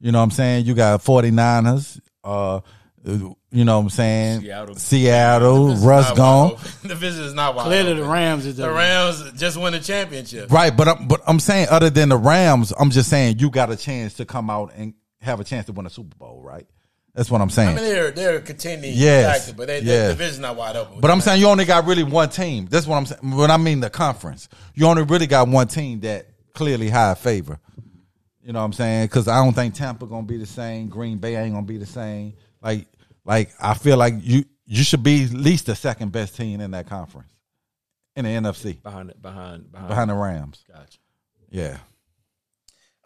You 0.00 0.12
know 0.12 0.18
what 0.18 0.24
I'm 0.24 0.30
saying? 0.30 0.64
You 0.64 0.74
got 0.74 1.02
49ers, 1.04 2.00
uh, 2.24 2.60
you 3.04 3.64
know 3.64 3.76
what 3.78 3.84
I'm 3.84 3.90
saying? 3.90 4.40
Seattle. 4.42 4.74
Seattle, 4.76 5.74
Russ 5.76 6.12
gone. 6.12 6.56
the 6.82 6.94
vision 6.94 7.24
is 7.24 7.34
not 7.34 7.54
wide 7.54 7.64
Clearly, 7.66 7.92
open. 7.92 8.02
the 8.04 8.08
Rams 8.08 8.46
is 8.46 8.56
the, 8.56 8.62
The 8.64 8.72
Rams 8.72 9.32
just 9.38 9.56
won 9.56 9.72
the 9.72 9.80
championship. 9.80 10.50
Right, 10.50 10.74
but 10.76 10.88
I'm, 10.88 11.08
but 11.08 11.20
I'm 11.26 11.40
saying 11.40 11.68
other 11.70 11.90
than 11.90 12.10
the 12.10 12.16
Rams, 12.16 12.72
I'm 12.78 12.90
just 12.90 13.08
saying 13.10 13.38
you 13.38 13.50
got 13.50 13.70
a 13.70 13.76
chance 13.76 14.14
to 14.14 14.24
come 14.24 14.50
out 14.50 14.72
and 14.76 14.94
have 15.20 15.40
a 15.40 15.44
chance 15.44 15.66
to 15.66 15.72
win 15.72 15.86
a 15.86 15.90
Super 15.90 16.16
Bowl, 16.16 16.40
right? 16.42 16.66
That's 17.14 17.30
what 17.30 17.40
I'm 17.40 17.50
saying. 17.50 17.70
I 17.70 17.74
mean, 17.74 17.84
they're 17.84 18.10
they're 18.12 18.40
contending 18.40 18.92
Yes. 18.94 19.44
factor, 19.46 19.56
but 19.56 19.66
they, 19.66 19.80
Yeah. 19.80 20.08
the 20.08 20.12
division's 20.14 20.38
not 20.38 20.56
wide 20.56 20.76
open. 20.76 21.00
But 21.00 21.10
I'm 21.10 21.20
saying 21.20 21.40
you 21.40 21.48
only 21.48 21.64
got 21.64 21.84
really 21.86 22.04
one 22.04 22.28
team. 22.28 22.66
That's 22.70 22.86
what 22.86 22.96
I'm 22.96 23.06
saying. 23.06 23.36
When 23.36 23.50
I 23.50 23.56
mean 23.56 23.80
the 23.80 23.90
conference, 23.90 24.48
you 24.74 24.86
only 24.86 25.02
really 25.02 25.26
got 25.26 25.48
one 25.48 25.66
team 25.68 26.00
that 26.00 26.28
clearly 26.54 26.88
high 26.88 27.14
favor. 27.14 27.58
You 28.42 28.52
know 28.52 28.60
what 28.60 28.66
I'm 28.66 28.72
saying? 28.72 29.04
Because 29.06 29.28
I 29.28 29.42
don't 29.44 29.52
think 29.52 29.74
Tampa 29.74 30.06
gonna 30.06 30.26
be 30.26 30.36
the 30.36 30.46
same. 30.46 30.88
Green 30.88 31.18
Bay 31.18 31.36
ain't 31.36 31.54
gonna 31.54 31.66
be 31.66 31.78
the 31.78 31.86
same. 31.86 32.34
Like, 32.62 32.86
like 33.24 33.50
I 33.60 33.74
feel 33.74 33.96
like 33.96 34.14
you 34.20 34.44
you 34.66 34.82
should 34.82 35.02
be 35.02 35.24
at 35.24 35.32
least 35.32 35.66
the 35.66 35.74
second 35.74 36.12
best 36.12 36.36
team 36.36 36.60
in 36.60 36.70
that 36.72 36.88
conference 36.88 37.28
in 38.16 38.24
the 38.24 38.30
NFC 38.30 38.82
behind 38.82 39.10
it, 39.10 39.20
behind 39.20 39.70
behind, 39.70 39.88
behind 39.88 40.10
the 40.10 40.14
Rams. 40.14 40.64
Gotcha. 40.66 40.98
Yeah. 41.50 41.78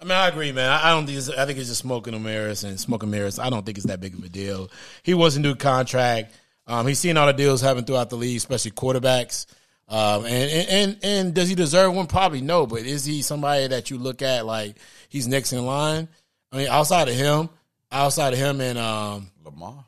I 0.00 0.04
mean, 0.04 0.12
I 0.12 0.28
agree, 0.28 0.52
man. 0.52 0.70
I, 0.70 0.88
I 0.88 0.90
don't 0.90 1.06
think 1.06 1.18
it's, 1.18 1.30
I 1.30 1.46
think 1.46 1.58
it's 1.58 1.68
just 1.68 1.80
smoking 1.80 2.14
and 2.14 2.22
mirrors 2.22 2.64
and 2.64 2.78
smoking 2.78 3.10
mirrors. 3.10 3.38
I 3.38 3.48
don't 3.48 3.64
think 3.64 3.78
it's 3.78 3.86
that 3.86 4.00
big 4.00 4.14
of 4.14 4.22
a 4.22 4.28
deal. 4.28 4.70
He 5.02 5.14
wants 5.14 5.36
a 5.36 5.40
new 5.40 5.54
contract. 5.54 6.34
Um, 6.66 6.86
he's 6.86 6.98
seen 6.98 7.16
all 7.16 7.26
the 7.26 7.32
deals 7.32 7.60
happen 7.60 7.84
throughout 7.84 8.10
the 8.10 8.16
league, 8.16 8.36
especially 8.36 8.72
quarterbacks. 8.72 9.46
Um, 9.89 10.24
and, 10.24 10.69
and 10.69 10.98
and 11.02 11.35
does 11.35 11.48
he 11.48 11.55
deserve 11.55 11.94
one? 11.94 12.06
Probably 12.06 12.40
no. 12.40 12.66
But 12.66 12.81
is 12.81 13.05
he 13.05 13.23
somebody 13.23 13.66
that 13.69 13.90
you 13.90 13.98
look 13.98 14.23
at 14.23 14.47
like 14.47 14.77
he's 15.09 15.28
next 15.28 15.52
in 15.52 15.65
line? 15.66 16.09
I 16.51 16.56
mean, 16.56 16.69
outside 16.69 17.09
of 17.09 17.15
him, 17.15 17.51
outside 17.93 18.32
of 18.32 18.39
him 18.39 18.61
and 18.61 18.78
um, 18.78 19.31
Lamar. 19.44 19.85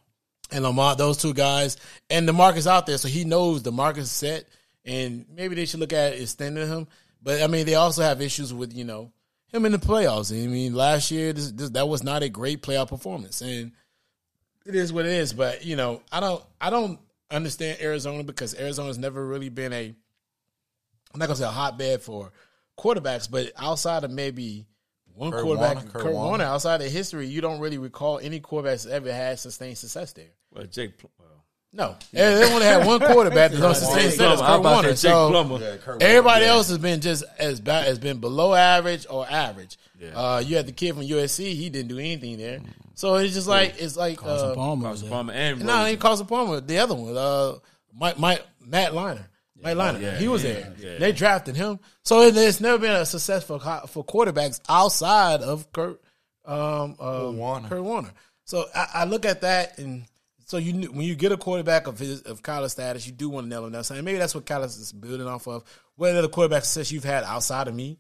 and 0.51 0.65
Lamar, 0.65 0.97
those 0.97 1.17
two 1.17 1.33
guys, 1.33 1.77
and 2.11 2.29
the 2.29 2.33
market's 2.33 2.67
out 2.67 2.87
there, 2.87 2.99
so 2.99 3.09
he 3.09 3.25
knows 3.25 3.63
the 3.63 3.73
market's 3.73 4.11
set, 4.11 4.45
and 4.85 5.27
maybe 5.35 5.55
they 5.55 5.65
should 5.65 5.81
look 5.81 5.93
at 5.93 6.15
extending 6.15 6.69
him. 6.69 6.87
But 7.23 7.43
I 7.43 7.47
mean, 7.47 7.67
they 7.67 7.75
also 7.75 8.03
have 8.03 8.21
issues 8.21 8.53
with 8.53 8.75
you 8.75 8.85
know 8.85 9.13
him 9.49 9.65
in 9.65 9.73
the 9.73 9.79
playoffs. 9.79 10.33
I 10.33 10.47
mean, 10.47 10.75
last 10.75 11.11
year 11.11 11.33
this, 11.33 11.51
this, 11.53 11.71
that 11.71 11.89
was 11.89 12.03
not 12.03 12.23
a 12.23 12.29
great 12.29 12.63
playoff 12.63 12.89
performance, 12.89 13.41
and 13.41 13.73
it 14.67 14.75
is 14.75 14.93
what 14.93 15.07
it 15.07 15.13
is. 15.13 15.33
But 15.33 15.65
you 15.65 15.77
know, 15.77 16.03
I 16.13 16.21
don't, 16.21 16.45
I 16.61 16.71
don't 16.71 16.99
understand 17.31 17.79
Arizona 17.81 18.23
because 18.23 18.55
Arizona's 18.55 18.99
never 18.99 19.25
really 19.27 19.49
been 19.49 19.73
a, 19.73 19.95
I'm 21.15 21.19
not 21.19 21.27
gonna 21.27 21.37
say 21.37 21.45
a 21.45 21.49
hotbed 21.49 22.03
for 22.03 22.33
quarterbacks, 22.79 23.31
but 23.31 23.53
outside 23.57 24.05
of 24.05 24.11
maybe. 24.11 24.67
One 25.15 25.31
Kurt 25.31 25.45
quarterback, 25.45 25.77
Warner, 25.77 25.91
Kurt, 25.91 26.03
Kurt 26.03 26.13
Warner. 26.13 26.29
Warner. 26.29 26.45
outside 26.45 26.83
of 26.83 26.93
history, 26.93 27.27
you 27.27 27.41
don't 27.41 27.59
really 27.59 27.79
recall 27.79 28.19
any 28.19 28.39
quarterbacks 28.39 28.87
ever 28.87 29.11
had 29.11 29.39
sustained 29.39 29.79
success 29.79 30.13
there. 30.13 30.27
Well, 30.53 30.67
Jake. 30.67 30.99
Pl- 30.99 31.11
Well, 31.19 31.43
No, 31.73 31.97
they 32.13 32.35
they 32.35 32.53
only 32.53 32.67
had 32.67 32.87
one 32.87 33.01
quarterback 33.01 33.51
that's 33.53 33.63
on 33.65 33.75
sustained 33.75 34.01
Jake 34.03 34.11
success. 34.11 34.39
Plummer. 34.41 34.63
Kurt 34.63 34.73
Warner. 34.75 34.89
to 34.91 34.97
say 34.97 35.09
Jake 35.09 35.15
So 35.15 35.31
Plummer. 35.31 35.99
everybody 36.03 36.45
else 36.45 36.69
has 36.69 36.77
been 36.77 37.01
just 37.01 37.25
as 37.39 37.63
bad, 37.63 37.87
has 37.87 37.99
been 37.99 38.19
below 38.19 38.53
average 38.53 39.07
or 39.09 39.27
average. 39.27 39.79
Uh, 40.15 40.43
you 40.45 40.57
had 40.57 40.67
the 40.67 40.73
kid 40.73 40.95
from 40.95 41.03
USC; 41.05 41.55
he 41.55 41.71
didn't 41.71 41.89
do 41.89 41.99
anything 41.99 42.37
there. 42.39 42.61
So 42.95 43.15
it's 43.17 43.35
just 43.35 43.49
like 43.49 43.75
it's 43.79 43.97
like 43.97 44.19
Carson 44.19 44.51
uh, 44.51 44.55
Palmer. 44.55 44.89
Carson. 44.89 45.09
Palmer 45.09 45.33
and 45.33 45.65
no, 45.65 45.73
Rosen. 45.75 45.91
he 45.91 45.97
Carson 45.97 46.27
Palmer, 46.27 46.61
the 46.61 46.79
other 46.79 46.95
one, 46.95 47.17
uh, 47.17 47.55
Mike, 47.95 48.19
Mike, 48.19 48.43
Matt 48.65 48.93
Leinart. 48.93 49.27
Mike 49.63 49.77
Leinart, 49.77 50.03
yeah, 50.03 50.19
he 50.19 50.29
was 50.29 50.45
yeah, 50.45 50.53
there. 50.53 50.75
yeah. 50.79 50.99
They 50.99 51.13
drafted 51.13 51.57
him, 51.57 51.79
so 52.05 52.21
it- 52.23 52.37
it's 52.37 52.61
never 52.61 52.79
been 52.79 52.93
a 52.93 53.07
success 53.07 53.43
for 53.45 53.59
co- 53.59 53.87
for 53.87 54.05
quarterbacks 54.05 54.61
outside 54.69 55.41
of 55.43 55.71
Kurt 55.73 56.01
um, 56.45 56.97
uh, 57.01 57.31
Warner. 57.35 57.69
Kurt 57.69 57.83
Warner. 57.83 58.11
So 58.45 58.67
I, 58.75 58.87
I 58.95 59.05
look 59.05 59.25
at 59.25 59.41
that, 59.41 59.79
and 59.79 60.05
so 60.47 60.59
you 60.59 60.73
kn- 60.73 60.95
when 60.95 61.07
you 61.07 61.15
get 61.17 61.33
a 61.33 61.37
quarterback 61.37 61.87
of 61.87 61.99
his 61.99 62.21
of 62.23 62.43
college 62.43 62.71
status, 62.73 63.07
you 63.07 63.13
do 63.13 63.29
want 63.31 63.47
to 63.47 63.49
nail 63.49 63.65
him 63.67 63.73
down. 63.73 63.83
So 63.85 63.95
maybe 64.03 64.19
that's 64.19 64.35
what 64.35 64.47
college 64.47 64.71
is 64.71 64.93
building 64.93 65.27
off 65.27 65.49
of. 65.49 65.65
What 65.97 66.15
other 66.15 66.29
quarterback 66.29 66.65
success 66.65 66.93
you've 66.93 67.05
had 67.05 67.25
outside 67.25 67.67
of 67.67 67.75
me, 67.75 67.99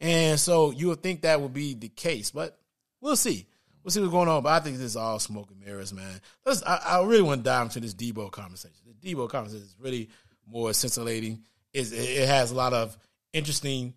and 0.00 0.40
so 0.40 0.70
you 0.70 0.88
would 0.88 1.02
think 1.02 1.22
that 1.22 1.40
would 1.40 1.52
be 1.52 1.74
the 1.74 1.88
case, 1.88 2.30
but 2.30 2.58
we'll 3.00 3.16
see. 3.16 3.46
We'll 3.82 3.90
see 3.90 4.00
what's 4.00 4.12
going 4.12 4.28
on. 4.28 4.42
But 4.42 4.50
I 4.50 4.60
think 4.60 4.76
this 4.76 4.86
is 4.86 4.96
all 4.96 5.18
smoke 5.18 5.50
and 5.50 5.60
mirrors, 5.60 5.92
man. 5.92 6.20
Let's. 6.44 6.62
I, 6.62 6.76
I 6.76 7.02
really 7.04 7.22
want 7.22 7.40
to 7.40 7.44
dive 7.44 7.66
into 7.66 7.80
this 7.80 7.94
Debo 7.94 8.30
conversation. 8.30 8.76
The 8.86 9.14
Debo 9.14 9.28
conversation 9.28 9.64
is 9.64 9.76
really 9.78 10.10
more 10.46 10.72
scintillating. 10.72 11.44
It's, 11.72 11.92
it 11.92 12.26
has 12.26 12.50
a 12.50 12.54
lot 12.54 12.72
of 12.72 12.96
interesting 13.32 13.94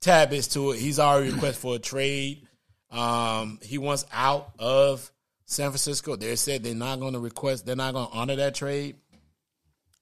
tidbits 0.00 0.48
to 0.48 0.72
it. 0.72 0.80
He's 0.80 0.98
already 0.98 1.30
requested 1.30 1.60
for 1.60 1.76
a 1.76 1.78
trade. 1.78 2.46
Um, 2.90 3.58
he 3.62 3.78
wants 3.78 4.04
out 4.12 4.52
of 4.58 5.10
San 5.46 5.70
Francisco. 5.70 6.16
They 6.16 6.36
said 6.36 6.62
they're 6.62 6.74
not 6.74 7.00
going 7.00 7.14
to 7.14 7.20
request. 7.20 7.64
They're 7.64 7.76
not 7.76 7.94
going 7.94 8.08
to 8.08 8.12
honor 8.12 8.36
that 8.36 8.54
trade. 8.54 8.96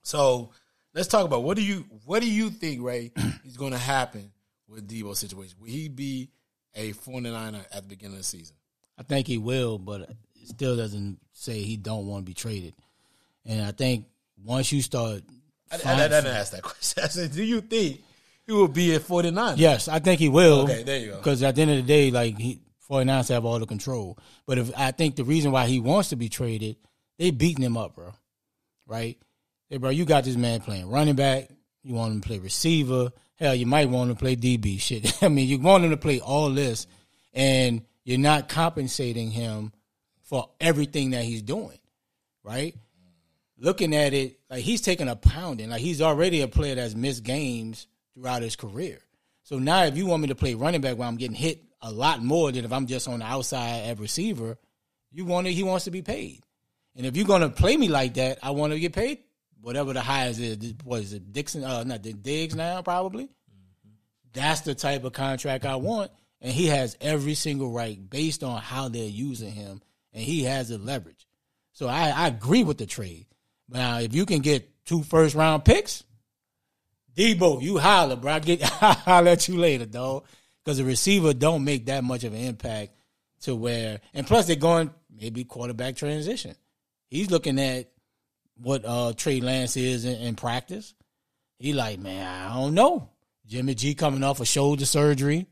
So 0.02 0.50
let's 0.94 1.08
talk 1.08 1.24
about 1.24 1.42
what 1.42 1.56
do 1.56 1.62
you 1.62 1.84
what 2.04 2.20
do 2.20 2.30
you 2.30 2.50
think, 2.50 2.82
Ray, 2.82 3.12
is 3.44 3.56
going 3.56 3.72
to 3.72 3.78
happen 3.78 4.32
with 4.70 4.88
Debo's 4.88 5.18
situation? 5.18 5.56
Will 5.60 5.68
he 5.68 5.88
be 5.88 6.30
a 6.74 6.92
49er 6.92 7.64
at 7.72 7.82
the 7.82 7.88
beginning 7.88 8.14
of 8.14 8.20
the 8.20 8.24
season? 8.24 8.56
I 8.98 9.02
think 9.02 9.26
he 9.26 9.38
will, 9.38 9.78
but 9.78 10.02
it 10.02 10.16
still 10.44 10.76
doesn't 10.76 11.18
say 11.32 11.60
he 11.60 11.76
don't 11.76 12.06
want 12.06 12.24
to 12.24 12.30
be 12.30 12.34
traded. 12.34 12.74
And 13.46 13.62
I 13.62 13.72
think 13.72 14.06
once 14.44 14.72
you 14.72 14.82
start, 14.82 15.22
I, 15.72 15.76
I, 15.84 15.94
I 15.94 16.08
didn't 16.08 16.26
ask 16.26 16.52
that 16.52 16.62
question. 16.62 17.02
I 17.02 17.08
said, 17.08 17.32
do 17.32 17.42
you 17.42 17.60
think 17.60 18.00
he 18.46 18.52
will 18.52 18.68
be 18.68 18.94
a 18.94 19.00
49er? 19.00 19.54
yes, 19.56 19.88
I 19.88 19.98
think 19.98 20.20
he 20.20 20.28
will. 20.28 20.62
Okay, 20.62 20.82
there 20.82 20.98
you 20.98 21.10
go. 21.12 21.16
Because 21.16 21.42
at 21.42 21.54
the 21.54 21.62
end 21.62 21.70
of 21.70 21.76
the 21.78 21.82
day, 21.82 22.10
like 22.10 22.38
he 22.38 22.60
49ers 22.90 23.28
have 23.28 23.44
all 23.44 23.58
the 23.58 23.66
control. 23.66 24.18
But 24.46 24.58
if 24.58 24.70
I 24.76 24.90
think 24.90 25.16
the 25.16 25.24
reason 25.24 25.52
why 25.52 25.66
he 25.66 25.80
wants 25.80 26.08
to 26.10 26.16
be 26.16 26.28
traded, 26.28 26.76
they 27.18 27.30
beating 27.30 27.64
him 27.64 27.76
up, 27.76 27.94
bro. 27.94 28.12
Right? 28.86 29.18
Hey, 29.68 29.76
bro, 29.76 29.90
you 29.90 30.04
got 30.04 30.24
this 30.24 30.36
man 30.36 30.60
playing 30.60 30.90
running 30.90 31.14
back. 31.14 31.48
You 31.82 31.94
want 31.94 32.12
him 32.12 32.20
to 32.20 32.26
play 32.26 32.38
receiver. 32.38 33.12
Hell, 33.40 33.54
you 33.54 33.64
might 33.64 33.88
want 33.88 34.10
to 34.10 34.16
play 34.16 34.36
DB. 34.36 34.78
Shit. 34.80 35.22
I 35.22 35.28
mean, 35.28 35.48
you 35.48 35.58
want 35.58 35.84
him 35.84 35.90
to 35.90 35.96
play 35.96 36.20
all 36.20 36.50
this, 36.50 36.86
and 37.32 37.82
you're 38.04 38.18
not 38.18 38.48
compensating 38.48 39.30
him 39.30 39.72
for 40.22 40.50
everything 40.60 41.10
that 41.10 41.24
he's 41.24 41.42
doing. 41.42 41.78
Right? 42.44 42.74
Looking 43.58 43.94
at 43.94 44.14
it, 44.14 44.38
like 44.48 44.62
he's 44.62 44.80
taking 44.80 45.08
a 45.08 45.16
pounding. 45.16 45.70
Like 45.70 45.80
he's 45.80 46.00
already 46.00 46.42
a 46.42 46.48
player 46.48 46.74
that's 46.74 46.94
missed 46.94 47.24
games 47.24 47.86
throughout 48.14 48.42
his 48.42 48.56
career. 48.56 48.98
So 49.42 49.58
now, 49.58 49.84
if 49.84 49.96
you 49.96 50.06
want 50.06 50.22
me 50.22 50.28
to 50.28 50.34
play 50.34 50.54
running 50.54 50.80
back 50.80 50.96
where 50.96 51.08
I'm 51.08 51.16
getting 51.16 51.36
hit 51.36 51.62
a 51.82 51.90
lot 51.90 52.22
more 52.22 52.52
than 52.52 52.64
if 52.64 52.72
I'm 52.72 52.86
just 52.86 53.08
on 53.08 53.18
the 53.20 53.24
outside 53.24 53.86
at 53.86 53.98
receiver, 53.98 54.58
you 55.10 55.24
want 55.24 55.46
it, 55.46 55.52
he 55.52 55.62
wants 55.62 55.86
to 55.86 55.90
be 55.90 56.02
paid. 56.02 56.42
And 56.96 57.06
if 57.06 57.16
you're 57.16 57.26
gonna 57.26 57.50
play 57.50 57.76
me 57.76 57.88
like 57.88 58.14
that, 58.14 58.38
I 58.42 58.50
want 58.50 58.72
to 58.72 58.80
get 58.80 58.92
paid 58.92 59.18
whatever 59.60 59.92
the 59.92 60.00
highest 60.00 60.40
is. 60.40 60.74
What 60.84 61.02
is 61.02 61.12
it, 61.12 61.32
Dixon? 61.32 61.64
Uh, 61.64 61.84
not 61.84 62.02
the 62.02 62.12
Diggs 62.12 62.54
now, 62.54 62.82
probably. 62.82 63.28
That's 64.32 64.60
the 64.60 64.74
type 64.74 65.04
of 65.04 65.12
contract 65.12 65.64
I 65.64 65.76
want, 65.76 66.10
and 66.40 66.52
he 66.52 66.66
has 66.66 66.96
every 67.00 67.34
single 67.34 67.70
right 67.70 67.98
based 68.08 68.44
on 68.44 68.60
how 68.60 68.88
they're 68.88 69.04
using 69.04 69.50
him, 69.50 69.82
and 70.12 70.22
he 70.22 70.44
has 70.44 70.68
the 70.68 70.78
leverage. 70.78 71.26
So 71.72 71.88
I, 71.88 72.10
I 72.10 72.28
agree 72.28 72.62
with 72.62 72.78
the 72.78 72.86
trade. 72.86 73.26
Now, 73.68 73.98
if 73.98 74.14
you 74.14 74.26
can 74.26 74.40
get 74.40 74.68
two 74.84 75.02
first 75.02 75.34
round 75.34 75.64
picks, 75.64 76.04
Debo, 77.14 77.60
you 77.60 77.78
holler, 77.78 78.16
bro. 78.16 78.34
I 78.34 78.38
get 78.38 78.62
I 78.82 78.92
holler 78.92 79.30
at 79.30 79.48
you 79.48 79.56
later, 79.58 79.86
dog. 79.86 80.26
Because 80.64 80.78
the 80.78 80.84
receiver 80.84 81.32
don't 81.32 81.64
make 81.64 81.86
that 81.86 82.04
much 82.04 82.22
of 82.24 82.34
an 82.34 82.40
impact 82.40 82.92
to 83.42 83.56
where, 83.56 84.00
and 84.12 84.26
plus 84.26 84.46
they're 84.46 84.56
going 84.56 84.90
maybe 85.10 85.44
quarterback 85.44 85.96
transition. 85.96 86.54
He's 87.08 87.30
looking 87.30 87.58
at 87.58 87.90
what 88.62 88.84
uh 88.84 89.12
Trey 89.16 89.40
Lance 89.40 89.76
is 89.76 90.04
in, 90.04 90.16
in 90.20 90.34
practice. 90.36 90.94
He 91.58 91.72
like, 91.72 91.98
man, 91.98 92.26
I 92.50 92.54
don't 92.54 92.74
know. 92.74 93.08
Jimmy 93.46 93.74
G 93.74 93.94
coming 93.94 94.22
off 94.22 94.40
a 94.40 94.44
shoulder 94.44 94.84
surgery. 94.86 95.46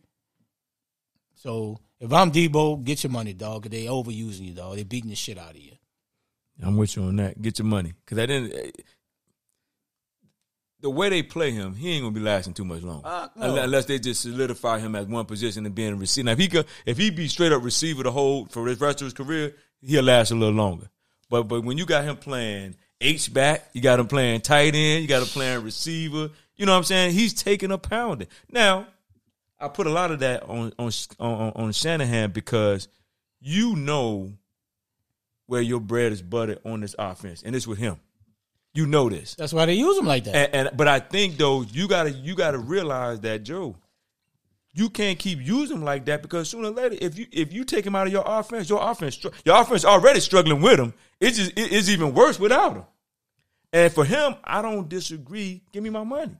So 1.34 1.78
if 2.00 2.12
I'm 2.12 2.30
Debo, 2.32 2.82
get 2.84 3.02
your 3.02 3.10
money, 3.10 3.32
dog. 3.32 3.62
'cause 3.64 3.70
they 3.70 3.84
overusing 3.84 4.46
you, 4.48 4.54
dog. 4.54 4.76
They 4.76 4.84
beating 4.84 5.10
the 5.10 5.16
shit 5.16 5.38
out 5.38 5.50
of 5.52 5.56
you. 5.58 5.72
I'm 6.62 6.76
with 6.76 6.96
you 6.96 7.02
on 7.04 7.16
that. 7.16 7.40
Get 7.40 7.58
your 7.58 7.66
money 7.66 7.92
because 8.04 8.18
I 8.18 8.26
didn't. 8.26 8.76
The 10.80 10.90
way 10.90 11.08
they 11.08 11.22
play 11.24 11.50
him, 11.50 11.74
he 11.74 11.90
ain't 11.90 12.02
gonna 12.04 12.14
be 12.14 12.20
lasting 12.20 12.54
too 12.54 12.64
much 12.64 12.82
longer, 12.82 13.06
Uh, 13.06 13.28
no. 13.34 13.42
unless, 13.48 13.64
unless 13.64 13.84
they 13.86 13.98
just 13.98 14.20
solidify 14.22 14.78
him 14.78 14.94
as 14.94 15.06
one 15.06 15.24
position 15.24 15.66
and 15.66 15.74
being 15.74 15.92
a 15.92 15.96
receiver. 15.96 16.26
Now, 16.26 16.32
if 16.32 16.38
he 16.38 16.46
could, 16.46 16.66
if 16.86 16.96
he 16.98 17.10
be 17.10 17.26
straight 17.26 17.50
up 17.50 17.64
receiver 17.64 18.04
the 18.04 18.12
whole 18.12 18.46
for 18.46 18.68
the 18.68 18.76
rest 18.76 19.00
of 19.00 19.06
his 19.06 19.12
career, 19.14 19.56
he'll 19.82 20.04
last 20.04 20.30
a 20.30 20.36
little 20.36 20.54
longer. 20.54 20.88
But 21.28 21.44
but 21.44 21.62
when 21.64 21.78
you 21.78 21.84
got 21.86 22.04
him 22.04 22.16
playing 22.16 22.76
H 23.00 23.32
back, 23.32 23.68
you 23.72 23.80
got 23.80 24.00
him 24.00 24.08
playing 24.08 24.40
tight 24.40 24.74
end, 24.74 25.02
you 25.02 25.08
got 25.08 25.22
him 25.22 25.28
playing 25.28 25.62
receiver. 25.62 26.30
You 26.56 26.66
know 26.66 26.72
what 26.72 26.78
I'm 26.78 26.84
saying? 26.84 27.12
He's 27.12 27.32
taking 27.34 27.70
a 27.70 27.78
pounding. 27.78 28.26
Now, 28.50 28.88
I 29.60 29.68
put 29.68 29.86
a 29.86 29.90
lot 29.90 30.10
of 30.10 30.20
that 30.20 30.42
on 30.44 30.72
on 30.78 30.90
on, 31.20 31.52
on 31.54 31.72
Shanahan 31.72 32.32
because 32.32 32.88
you 33.40 33.76
know 33.76 34.32
where 35.46 35.62
your 35.62 35.80
bread 35.80 36.12
is 36.12 36.22
buttered 36.22 36.58
on 36.64 36.80
this 36.80 36.94
offense, 36.98 37.42
and 37.42 37.54
it's 37.54 37.66
with 37.66 37.78
him. 37.78 37.98
You 38.74 38.86
know 38.86 39.08
this, 39.08 39.34
That's 39.34 39.52
why 39.52 39.66
they 39.66 39.74
use 39.74 39.98
him 39.98 40.06
like 40.06 40.24
that. 40.24 40.36
and, 40.36 40.68
and 40.68 40.76
but 40.76 40.86
I 40.88 41.00
think 41.00 41.36
though 41.36 41.62
you 41.62 41.88
gotta 41.88 42.10
you 42.10 42.34
gotta 42.34 42.58
realize 42.58 43.20
that 43.20 43.42
Joe, 43.42 43.76
you 44.78 44.88
can't 44.90 45.18
keep 45.18 45.40
using 45.40 45.78
him 45.78 45.84
like 45.84 46.04
that 46.06 46.22
because 46.22 46.48
sooner 46.50 46.68
or 46.68 46.70
later, 46.72 46.96
if 47.00 47.18
you 47.18 47.26
if 47.32 47.52
you 47.52 47.64
take 47.64 47.84
him 47.86 47.94
out 47.94 48.06
of 48.06 48.12
your 48.12 48.24
offense, 48.26 48.68
your 48.68 48.80
offense 48.90 49.22
your 49.44 49.60
offense 49.60 49.84
already 49.84 50.20
struggling 50.20 50.60
with 50.62 50.78
him. 50.78 50.94
It's 51.20 51.36
just 51.38 51.50
it- 51.52 51.72
it's 51.72 51.88
even 51.88 52.14
worse 52.14 52.38
without 52.38 52.74
him. 52.76 52.84
And 53.72 53.92
for 53.92 54.04
him, 54.04 54.34
I 54.44 54.62
don't 54.62 54.88
disagree. 54.88 55.62
Give 55.72 55.82
me 55.82 55.90
my 55.90 56.04
money. 56.04 56.36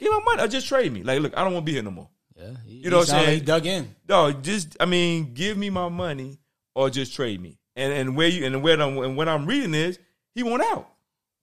Give 0.00 0.10
me 0.10 0.18
my 0.18 0.24
money. 0.24 0.42
I 0.42 0.46
just 0.48 0.66
trade 0.68 0.92
me. 0.92 1.02
Like, 1.02 1.20
look, 1.20 1.36
I 1.36 1.44
don't 1.44 1.52
want 1.54 1.64
to 1.66 1.70
be 1.70 1.74
here 1.74 1.82
no 1.82 1.90
more. 1.92 2.08
yeah, 2.36 2.50
he, 2.66 2.74
You 2.78 2.90
know 2.90 2.98
what 2.98 3.12
I'm 3.12 3.24
saying? 3.24 3.38
He 3.40 3.44
dug 3.44 3.66
in. 3.66 3.94
No, 4.08 4.32
just 4.32 4.76
I 4.80 4.84
mean, 4.86 5.34
give 5.34 5.56
me 5.56 5.70
my 5.70 5.88
money 5.88 6.38
or 6.74 6.90
just 6.90 7.14
trade 7.14 7.40
me. 7.40 7.58
And 7.76 7.92
and 7.92 8.16
where 8.16 8.28
you 8.28 8.44
and 8.46 8.62
where 8.62 8.80
I'm 8.80 8.98
and 8.98 9.16
what 9.16 9.28
I'm 9.28 9.46
reading 9.46 9.74
is 9.74 9.98
he 10.34 10.42
want 10.42 10.62
out. 10.62 10.88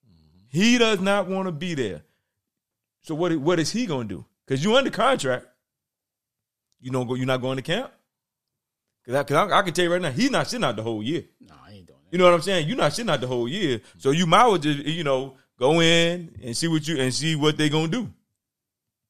Mm-hmm. 0.05 0.57
He 0.59 0.77
does 0.77 0.99
not 0.99 1.27
want 1.27 1.47
to 1.47 1.51
be 1.51 1.75
there. 1.75 2.01
So 3.03 3.15
what 3.15 3.35
what 3.37 3.59
is 3.59 3.71
he 3.71 3.85
gonna 3.85 4.07
do? 4.07 4.25
Because 4.45 4.63
you 4.63 4.75
under 4.75 4.89
contract. 4.91 5.45
You 6.85 6.91
don't 6.91 7.07
go. 7.07 7.15
You're 7.15 7.25
not 7.25 7.41
going 7.41 7.55
to 7.57 7.63
camp. 7.63 7.91
Because 9.03 9.19
I, 9.19 9.23
'cause 9.23 9.51
I, 9.51 9.57
I 9.57 9.61
can 9.63 9.73
tell 9.73 9.85
you 9.85 9.91
right 9.91 10.01
now, 10.01 10.11
he's 10.11 10.29
not 10.29 10.47
sitting 10.47 10.63
out 10.63 10.75
the 10.75 10.83
whole 10.83 11.01
year. 11.01 11.23
No, 11.41 11.55
I 11.65 11.71
ain't 11.71 11.87
doing 11.87 11.97
that. 12.03 12.11
You 12.11 12.19
know 12.19 12.25
what 12.25 12.33
I'm 12.35 12.41
saying? 12.43 12.67
You're 12.67 12.77
not 12.77 12.93
sitting 12.93 13.09
out 13.09 13.21
the 13.21 13.27
whole 13.27 13.47
year, 13.47 13.81
so 13.97 14.11
you 14.11 14.27
might 14.27 14.45
well 14.45 14.59
just 14.59 14.85
you 14.85 15.03
know 15.03 15.35
go 15.57 15.81
in 15.81 16.35
and 16.43 16.55
see 16.55 16.67
what 16.67 16.87
you 16.87 16.99
and 16.99 17.11
see 17.11 17.35
what 17.35 17.57
they 17.57 17.69
gonna 17.69 17.87
do. 17.87 18.07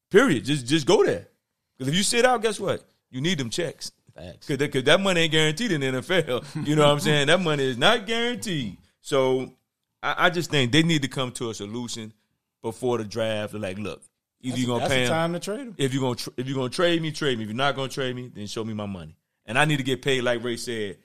Period. 0.09 0.45
Just 0.45 0.65
just 0.67 0.87
go 0.87 1.03
there. 1.03 1.27
Because 1.77 1.89
if 1.89 1.95
you 1.97 2.03
sit 2.03 2.23
out, 2.23 2.41
guess 2.41 2.59
what? 2.61 2.81
You 3.11 3.19
need 3.19 3.37
them 3.37 3.49
checks. 3.49 3.91
Facts. 4.15 4.47
Because 4.47 4.71
that, 4.71 4.85
that 4.85 5.01
money 5.01 5.21
ain't 5.21 5.33
guaranteed 5.33 5.73
in 5.73 5.81
the 5.81 5.87
NFL. 5.87 6.65
You 6.65 6.77
know 6.77 6.83
what 6.83 6.91
I'm 6.91 6.99
saying? 7.01 7.27
That 7.27 7.41
money 7.41 7.65
is 7.65 7.77
not 7.77 8.05
guaranteed. 8.07 8.77
So 9.01 9.51
I, 10.01 10.27
I 10.27 10.29
just 10.29 10.49
think 10.49 10.71
they 10.71 10.83
need 10.83 11.01
to 11.01 11.09
come 11.09 11.33
to 11.33 11.49
a 11.49 11.53
solution 11.53 12.13
before 12.61 12.97
the 12.99 13.03
draft. 13.03 13.51
They're 13.51 13.59
like, 13.61 13.77
look, 13.77 14.01
either 14.41 14.57
you're 14.57 14.67
gonna 14.79 14.87
pay 14.89 15.03
him 15.03 15.09
time 15.09 15.33
to 15.33 15.39
trade 15.39 15.59
him. 15.59 15.75
if 15.77 15.93
you're 15.93 16.01
gonna 16.01 16.15
tr- 16.15 16.29
if 16.37 16.47
you're 16.47 16.55
gonna 16.57 16.69
trade 16.69 17.01
me, 17.01 17.11
trade 17.11 17.37
me. 17.37 17.43
If 17.43 17.49
you're 17.49 17.55
not 17.57 17.75
gonna 17.75 17.89
trade 17.89 18.15
me, 18.15 18.31
then 18.33 18.47
show 18.47 18.63
me 18.63 18.73
my 18.73 18.85
money. 18.85 19.15
And 19.45 19.57
I 19.59 19.65
need 19.65 19.77
to 19.77 19.83
get 19.83 20.01
paid, 20.01 20.21
like 20.21 20.43
Ray 20.43 20.57
said, 20.57 20.97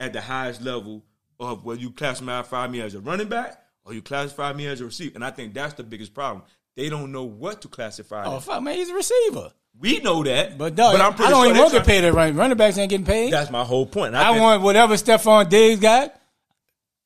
at 0.00 0.12
the 0.12 0.20
highest 0.20 0.62
level 0.62 1.02
of 1.40 1.64
whether 1.64 1.80
you 1.80 1.90
classify 1.90 2.66
me 2.68 2.80
as 2.80 2.94
a 2.94 3.00
running 3.00 3.28
back 3.28 3.60
or 3.84 3.92
you 3.94 4.02
classify 4.02 4.52
me 4.52 4.66
as 4.66 4.80
a 4.80 4.84
receiver. 4.84 5.12
And 5.16 5.24
I 5.24 5.30
think 5.30 5.54
that's 5.54 5.74
the 5.74 5.82
biggest 5.82 6.14
problem. 6.14 6.44
They 6.76 6.88
don't 6.88 7.10
know 7.12 7.24
what 7.24 7.62
to 7.62 7.68
classify. 7.68 8.24
Oh 8.24 8.32
them. 8.32 8.40
fuck, 8.40 8.62
man, 8.62 8.76
he's 8.76 8.88
a 8.90 8.94
receiver. 8.94 9.52
We 9.78 10.00
know 10.00 10.22
that, 10.22 10.58
But 10.58 10.76
no, 10.76 10.88
I'm 10.88 11.00
I 11.00 11.00
don't 11.16 11.16
sure 11.30 11.46
even 11.46 11.56
want 11.58 11.70
to 11.72 11.78
get 11.78 11.86
paid. 11.86 12.00
That 12.02 12.12
running 12.12 12.36
running 12.36 12.56
backs 12.58 12.76
ain't 12.78 12.90
getting 12.90 13.06
paid. 13.06 13.32
That's 13.32 13.50
my 13.50 13.64
whole 13.64 13.86
point. 13.86 14.08
And 14.08 14.18
I 14.18 14.30
think- 14.30 14.42
want 14.42 14.62
whatever 14.62 14.94
Stefon 14.94 15.48
Diggs 15.48 15.80
got. 15.80 16.14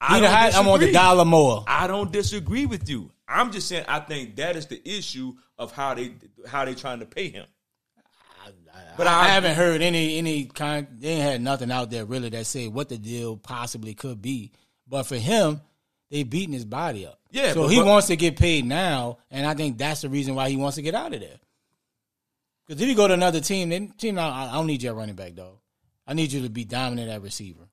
I 0.00 0.16
He 0.16 0.20
the 0.20 0.26
don't 0.26 0.34
high, 0.36 0.50
I 0.50 0.60
want 0.66 0.80
the 0.82 0.92
dollar 0.92 1.24
more. 1.24 1.64
I 1.66 1.86
don't 1.86 2.12
disagree 2.12 2.66
with 2.66 2.88
you. 2.88 3.10
I'm 3.28 3.50
just 3.52 3.68
saying 3.68 3.84
I 3.88 4.00
think 4.00 4.36
that 4.36 4.56
is 4.56 4.66
the 4.66 4.80
issue 4.88 5.34
of 5.58 5.72
how 5.72 5.94
they 5.94 6.12
how 6.46 6.64
they 6.64 6.74
trying 6.74 7.00
to 7.00 7.06
pay 7.06 7.28
him. 7.28 7.46
But 8.96 9.06
I, 9.06 9.28
haven't 9.28 9.56
heard 9.56 9.82
any 9.82 10.18
any 10.18 10.44
kind. 10.44 10.86
They 10.92 11.08
ain't 11.08 11.22
had 11.22 11.40
nothing 11.42 11.70
out 11.70 11.90
there 11.90 12.04
really 12.04 12.28
that 12.30 12.46
say 12.46 12.68
what 12.68 12.88
the 12.88 12.96
deal 12.98 13.36
possibly 13.36 13.94
could 13.94 14.22
be. 14.22 14.52
But 14.86 15.04
for 15.04 15.16
him, 15.16 15.60
they 16.10 16.22
beating 16.22 16.52
his 16.52 16.64
body 16.64 17.06
up. 17.06 17.18
Yeah, 17.30 17.52
so 17.52 17.62
but- 17.62 17.68
he 17.68 17.78
but- 17.78 17.86
wants 17.86 18.06
to 18.08 18.16
get 18.16 18.36
paid 18.36 18.64
now, 18.64 19.18
and 19.30 19.46
I 19.46 19.54
think 19.54 19.78
that's 19.78 20.02
the 20.02 20.08
reason 20.08 20.34
why 20.34 20.48
he 20.48 20.56
wants 20.56 20.76
to 20.76 20.82
get 20.82 20.94
out 20.94 21.12
of 21.12 21.20
there. 21.20 21.38
Because 22.66 22.80
if 22.80 22.88
you 22.88 22.94
go 22.94 23.08
to 23.08 23.14
another 23.14 23.40
team, 23.40 23.68
then 23.68 23.92
team, 23.98 24.18
I, 24.18 24.48
I 24.50 24.52
don't 24.52 24.66
need 24.66 24.82
your 24.82 24.94
running 24.94 25.14
back, 25.14 25.34
though. 25.34 25.60
I 26.06 26.14
need 26.14 26.32
you 26.32 26.42
to 26.42 26.48
be 26.48 26.64
dominant 26.64 27.10
at 27.10 27.22
receiver. 27.22 27.65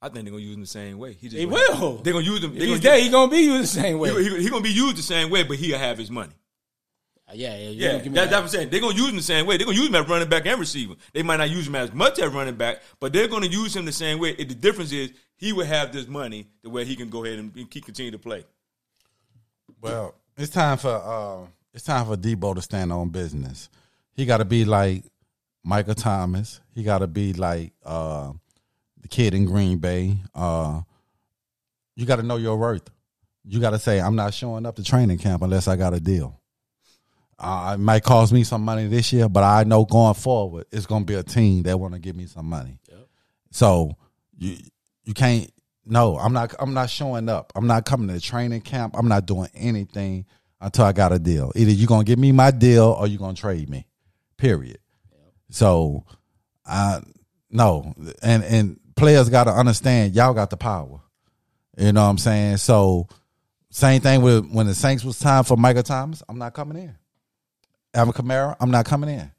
I 0.00 0.08
think 0.08 0.24
they're 0.24 0.30
gonna 0.32 0.42
use 0.44 0.54
him 0.54 0.60
the 0.60 0.66
same 0.66 0.98
way. 0.98 1.14
He 1.14 1.28
just 1.28 1.36
They 1.36 1.44
gonna- 1.46 1.80
will. 1.80 1.96
They're 1.98 2.12
gonna 2.12 2.24
use 2.24 2.42
him. 2.44 2.52
If 2.52 2.58
They're 2.58 2.68
he's 2.68 2.78
gonna 2.80 2.94
there, 2.96 3.02
he 3.02 3.08
gonna 3.10 3.30
be 3.30 3.38
used 3.38 3.62
the 3.74 3.80
same 3.82 3.98
way. 3.98 4.10
He, 4.22 4.28
he, 4.36 4.42
he 4.44 4.50
gonna 4.50 4.62
be 4.62 4.70
used 4.70 4.96
the 4.96 5.02
same 5.02 5.30
way, 5.30 5.42
but 5.42 5.56
he'll 5.56 5.78
have 5.78 5.98
his 5.98 6.10
money. 6.10 6.32
yeah, 7.34 7.56
yeah, 7.56 7.68
Yeah, 7.70 7.98
give 7.98 8.12
that, 8.14 8.14
that. 8.14 8.30
that's 8.30 8.32
what 8.32 8.42
I'm 8.42 8.48
saying. 8.48 8.70
They're 8.70 8.80
gonna 8.80 8.94
use 8.94 9.08
him 9.10 9.16
the 9.16 9.22
same 9.22 9.46
way. 9.46 9.56
They're 9.56 9.66
gonna 9.66 9.76
use 9.78 9.88
him 9.88 9.94
as 9.96 10.08
running 10.08 10.28
back 10.28 10.46
and 10.46 10.60
receiver. 10.60 10.94
They 11.12 11.22
might 11.24 11.38
not 11.38 11.50
use 11.50 11.66
him 11.66 11.74
as 11.74 11.92
much 11.92 12.18
as 12.20 12.32
running 12.32 12.54
back, 12.54 12.80
but 13.00 13.12
they're 13.12 13.28
gonna 13.28 13.46
use 13.48 13.74
him 13.74 13.84
the 13.86 13.92
same 13.92 14.18
way. 14.20 14.34
The 14.34 14.44
difference 14.46 14.92
is 14.92 15.10
he 15.36 15.52
will 15.52 15.66
have 15.66 15.92
this 15.92 16.06
money 16.06 16.46
the 16.62 16.70
way 16.70 16.84
he 16.84 16.94
can 16.96 17.08
go 17.10 17.24
ahead 17.24 17.38
and 17.40 17.70
keep 17.70 17.84
continue 17.84 18.12
to 18.12 18.18
play. 18.18 18.44
Well, 19.80 20.14
it's 20.36 20.50
time 20.52 20.78
for 20.78 20.88
uh, 20.90 21.46
it's 21.74 21.84
time 21.84 22.06
for 22.06 22.16
Debo 22.16 22.54
to 22.54 22.62
stand 22.62 22.92
on 22.92 23.08
business. 23.10 23.68
He 24.14 24.26
got 24.26 24.38
to 24.38 24.44
be 24.44 24.64
like 24.64 25.04
Michael 25.64 25.94
Thomas. 25.94 26.60
He 26.74 26.82
got 26.82 26.98
to 26.98 27.06
be 27.06 27.32
like 27.34 27.72
uh, 27.84 28.32
the 29.00 29.08
kid 29.08 29.34
in 29.34 29.44
Green 29.44 29.78
Bay. 29.78 30.18
Uh, 30.34 30.82
you 31.96 32.06
got 32.06 32.16
to 32.16 32.22
know 32.22 32.36
your 32.36 32.56
worth. 32.56 32.88
You 33.44 33.60
got 33.60 33.70
to 33.70 33.78
say, 33.78 34.00
"I'm 34.00 34.16
not 34.16 34.34
showing 34.34 34.66
up 34.66 34.76
to 34.76 34.84
training 34.84 35.18
camp 35.18 35.42
unless 35.42 35.68
I 35.68 35.76
got 35.76 35.94
a 35.94 36.00
deal." 36.00 36.40
Uh, 37.38 37.72
it 37.74 37.80
might 37.80 38.02
cost 38.02 38.32
me 38.32 38.42
some 38.42 38.62
money 38.62 38.88
this 38.88 39.12
year, 39.12 39.28
but 39.28 39.44
I 39.44 39.62
know 39.62 39.84
going 39.84 40.14
forward, 40.14 40.66
it's 40.72 40.86
going 40.86 41.02
to 41.02 41.06
be 41.06 41.14
a 41.14 41.22
team 41.22 41.62
that 41.62 41.78
want 41.78 41.94
to 41.94 42.00
give 42.00 42.16
me 42.16 42.26
some 42.26 42.46
money. 42.46 42.80
So 43.50 43.96
you 44.36 44.56
you 45.04 45.14
can't. 45.14 45.50
No, 45.86 46.18
I'm 46.18 46.32
not. 46.32 46.54
I'm 46.58 46.74
not 46.74 46.90
showing 46.90 47.28
up. 47.28 47.52
I'm 47.54 47.66
not 47.66 47.86
coming 47.86 48.08
to 48.08 48.20
training 48.20 48.60
camp. 48.60 48.94
I'm 48.96 49.08
not 49.08 49.26
doing 49.26 49.48
anything 49.54 50.26
until 50.60 50.84
I 50.84 50.92
got 50.92 51.12
a 51.12 51.18
deal. 51.18 51.52
Either 51.54 51.70
you're 51.70 51.86
gonna 51.86 52.04
give 52.04 52.18
me 52.18 52.32
my 52.32 52.50
deal 52.50 52.96
or 52.98 53.06
you're 53.06 53.18
gonna 53.18 53.34
trade 53.34 53.70
me. 53.70 53.86
Period. 54.36 54.78
So, 55.50 56.04
I 56.66 57.00
no, 57.50 57.94
and 58.22 58.44
and 58.44 58.80
players 58.98 59.28
got 59.30 59.44
to 59.44 59.52
understand 59.52 60.14
y'all 60.14 60.34
got 60.34 60.50
the 60.50 60.56
power. 60.56 61.00
You 61.76 61.92
know 61.92 62.02
what 62.02 62.10
I'm 62.10 62.18
saying? 62.18 62.56
So, 62.58 63.08
same 63.70 64.00
thing 64.00 64.22
with 64.22 64.50
when 64.50 64.66
the 64.66 64.74
Saints 64.74 65.04
was 65.04 65.18
time 65.18 65.44
for 65.44 65.56
Michael 65.56 65.82
Thomas. 65.84 66.22
I'm 66.28 66.38
not 66.38 66.52
coming 66.52 66.76
in. 66.76 66.94
Alvin 67.94 68.12
Kamara, 68.12 68.56
I'm 68.60 68.70
not 68.70 68.84
coming 68.84 69.10
in. 69.10 69.30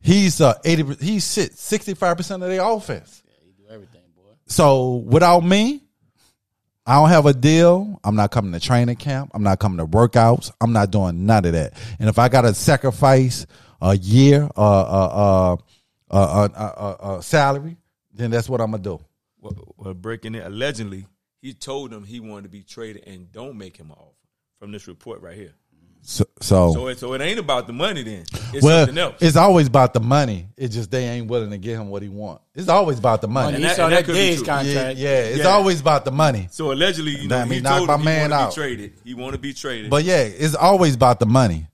He's 0.00 0.40
uh 0.40 0.54
eighty. 0.64 0.82
He 1.00 1.20
sits 1.20 1.60
sixty 1.62 1.94
five 1.94 2.16
percent 2.16 2.42
of 2.42 2.48
their 2.50 2.62
offense. 2.62 3.22
He 3.42 3.52
do 3.52 3.68
everything, 3.70 4.02
boy. 4.14 4.32
So 4.46 4.96
without 4.96 5.40
me, 5.40 5.82
I 6.86 6.96
don't 6.96 7.08
have 7.08 7.24
a 7.26 7.32
deal. 7.32 8.00
I'm 8.04 8.16
not 8.16 8.30
coming 8.30 8.52
to 8.52 8.60
training 8.60 8.96
camp. 8.96 9.30
I'm 9.32 9.42
not 9.42 9.58
coming 9.58 9.78
to 9.78 9.86
workouts. 9.86 10.50
I'm 10.60 10.72
not 10.72 10.90
doing 10.90 11.24
none 11.24 11.46
of 11.46 11.52
that. 11.52 11.72
And 11.98 12.08
if 12.10 12.18
I 12.18 12.28
got 12.28 12.42
to 12.42 12.52
sacrifice 12.52 13.46
a 13.80 13.96
year, 13.96 14.50
uh, 14.56 14.80
uh, 14.80 15.56
uh, 16.10 16.14
uh, 16.14 16.48
uh, 16.48 16.48
uh, 16.54 16.96
uh, 17.00 17.20
salary, 17.22 17.78
then 18.14 18.30
that's 18.30 18.48
what 18.48 18.60
I'm 18.60 18.70
gonna 18.70 18.82
do. 18.82 19.00
Well, 19.40 19.74
well, 19.76 19.94
breaking 19.94 20.34
it 20.34 20.46
allegedly, 20.46 21.06
he 21.42 21.52
told 21.52 21.90
them 21.90 22.04
he 22.04 22.20
wanted 22.20 22.44
to 22.44 22.48
be 22.48 22.62
traded 22.62 23.04
and 23.06 23.30
don't 23.30 23.58
make 23.58 23.76
him 23.76 23.90
an 23.90 23.96
offer 23.98 24.14
from 24.58 24.72
this 24.72 24.86
report 24.88 25.20
right 25.20 25.36
here. 25.36 25.52
So, 26.06 26.24
so, 26.40 26.72
So 26.74 26.86
it, 26.88 26.98
so 26.98 27.14
it 27.14 27.22
ain't 27.22 27.38
about 27.38 27.66
the 27.66 27.72
money 27.72 28.02
then. 28.02 28.24
It's 28.52 28.62
well, 28.62 28.84
something 28.84 28.98
else. 28.98 29.16
it's 29.22 29.36
always 29.36 29.66
about 29.68 29.94
the 29.94 30.00
money. 30.00 30.48
It's 30.56 30.74
just 30.74 30.90
they 30.90 31.08
ain't 31.08 31.28
willing 31.28 31.48
to 31.50 31.56
give 31.56 31.80
him 31.80 31.88
what 31.88 32.02
he 32.02 32.08
want. 32.10 32.42
It's 32.54 32.68
always 32.68 32.98
about 32.98 33.22
the 33.22 33.28
money. 33.28 33.52
Money. 33.52 33.56
And 33.56 33.64
that- 33.64 33.78
and 33.78 33.92
that 33.92 33.96
that 34.00 34.04
could 34.04 34.12
be 34.12 34.18
Days 34.18 34.36
true. 34.38 34.46
contract. 34.46 34.98
Yeah, 34.98 35.08
yeah, 35.10 35.18
it's 35.24 35.38
Yeah. 35.38 35.44
always 35.46 35.80
about 35.80 36.04
the 36.04 36.10
money. 36.12 36.48
So 36.50 36.72
allegedly, 36.72 37.12
you 37.12 37.28
know, 37.28 37.38
Damn, 37.38 37.48
he 37.48 37.54
he 37.56 37.60
knocked 37.62 37.76
told 37.76 37.88
my 37.88 37.94
him 37.94 38.00
he 38.00 38.04
man 38.04 38.20
want 38.20 38.32
to 38.32 38.36
out. 38.36 38.50
be 38.50 38.54
traded. 38.54 38.92
He 39.02 39.14
want 39.14 39.32
to 39.32 39.38
be 39.38 39.52
traded. 39.54 39.90
But 39.90 40.04
yeah, 40.04 40.20
it's 40.24 40.54
always 40.54 40.94
about 40.94 41.20
the 41.20 41.26
money. 41.26 41.68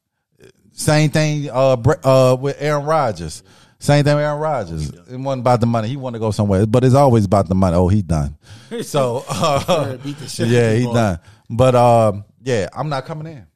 Same 0.72 1.10
thing 1.10 1.50
uh, 1.50 1.76
uh, 2.04 2.36
with 2.40 2.56
Aaron 2.60 2.84
Rodgers. 2.86 3.42
Same 3.80 4.04
thing 4.04 4.14
with 4.14 4.24
Aaron 4.24 4.38
Rodgers. 4.38 4.90
It 4.90 5.18
wasn't 5.18 5.40
about 5.40 5.60
the 5.60 5.66
money. 5.66 5.88
He 5.88 5.96
wanted 5.96 6.18
to 6.18 6.20
go 6.20 6.30
somewhere, 6.30 6.66
but 6.66 6.84
it's 6.84 6.94
always 6.94 7.24
about 7.24 7.48
the 7.48 7.54
money. 7.54 7.76
Oh, 7.76 7.88
he 7.88 8.02
done. 8.02 8.36
So 8.82 9.24
uh, 9.28 9.96
Beat 9.96 10.18
the 10.18 10.28
shit 10.28 10.46
yeah, 10.46 10.60
out 10.60 10.72
of 10.72 10.78
he 10.78 10.84
done. 10.84 11.18
But 11.48 11.74
um, 11.74 12.24
yeah, 12.40 12.68
I'm 12.72 12.88
not 12.88 13.04
coming 13.04 13.26
in. 13.26 13.46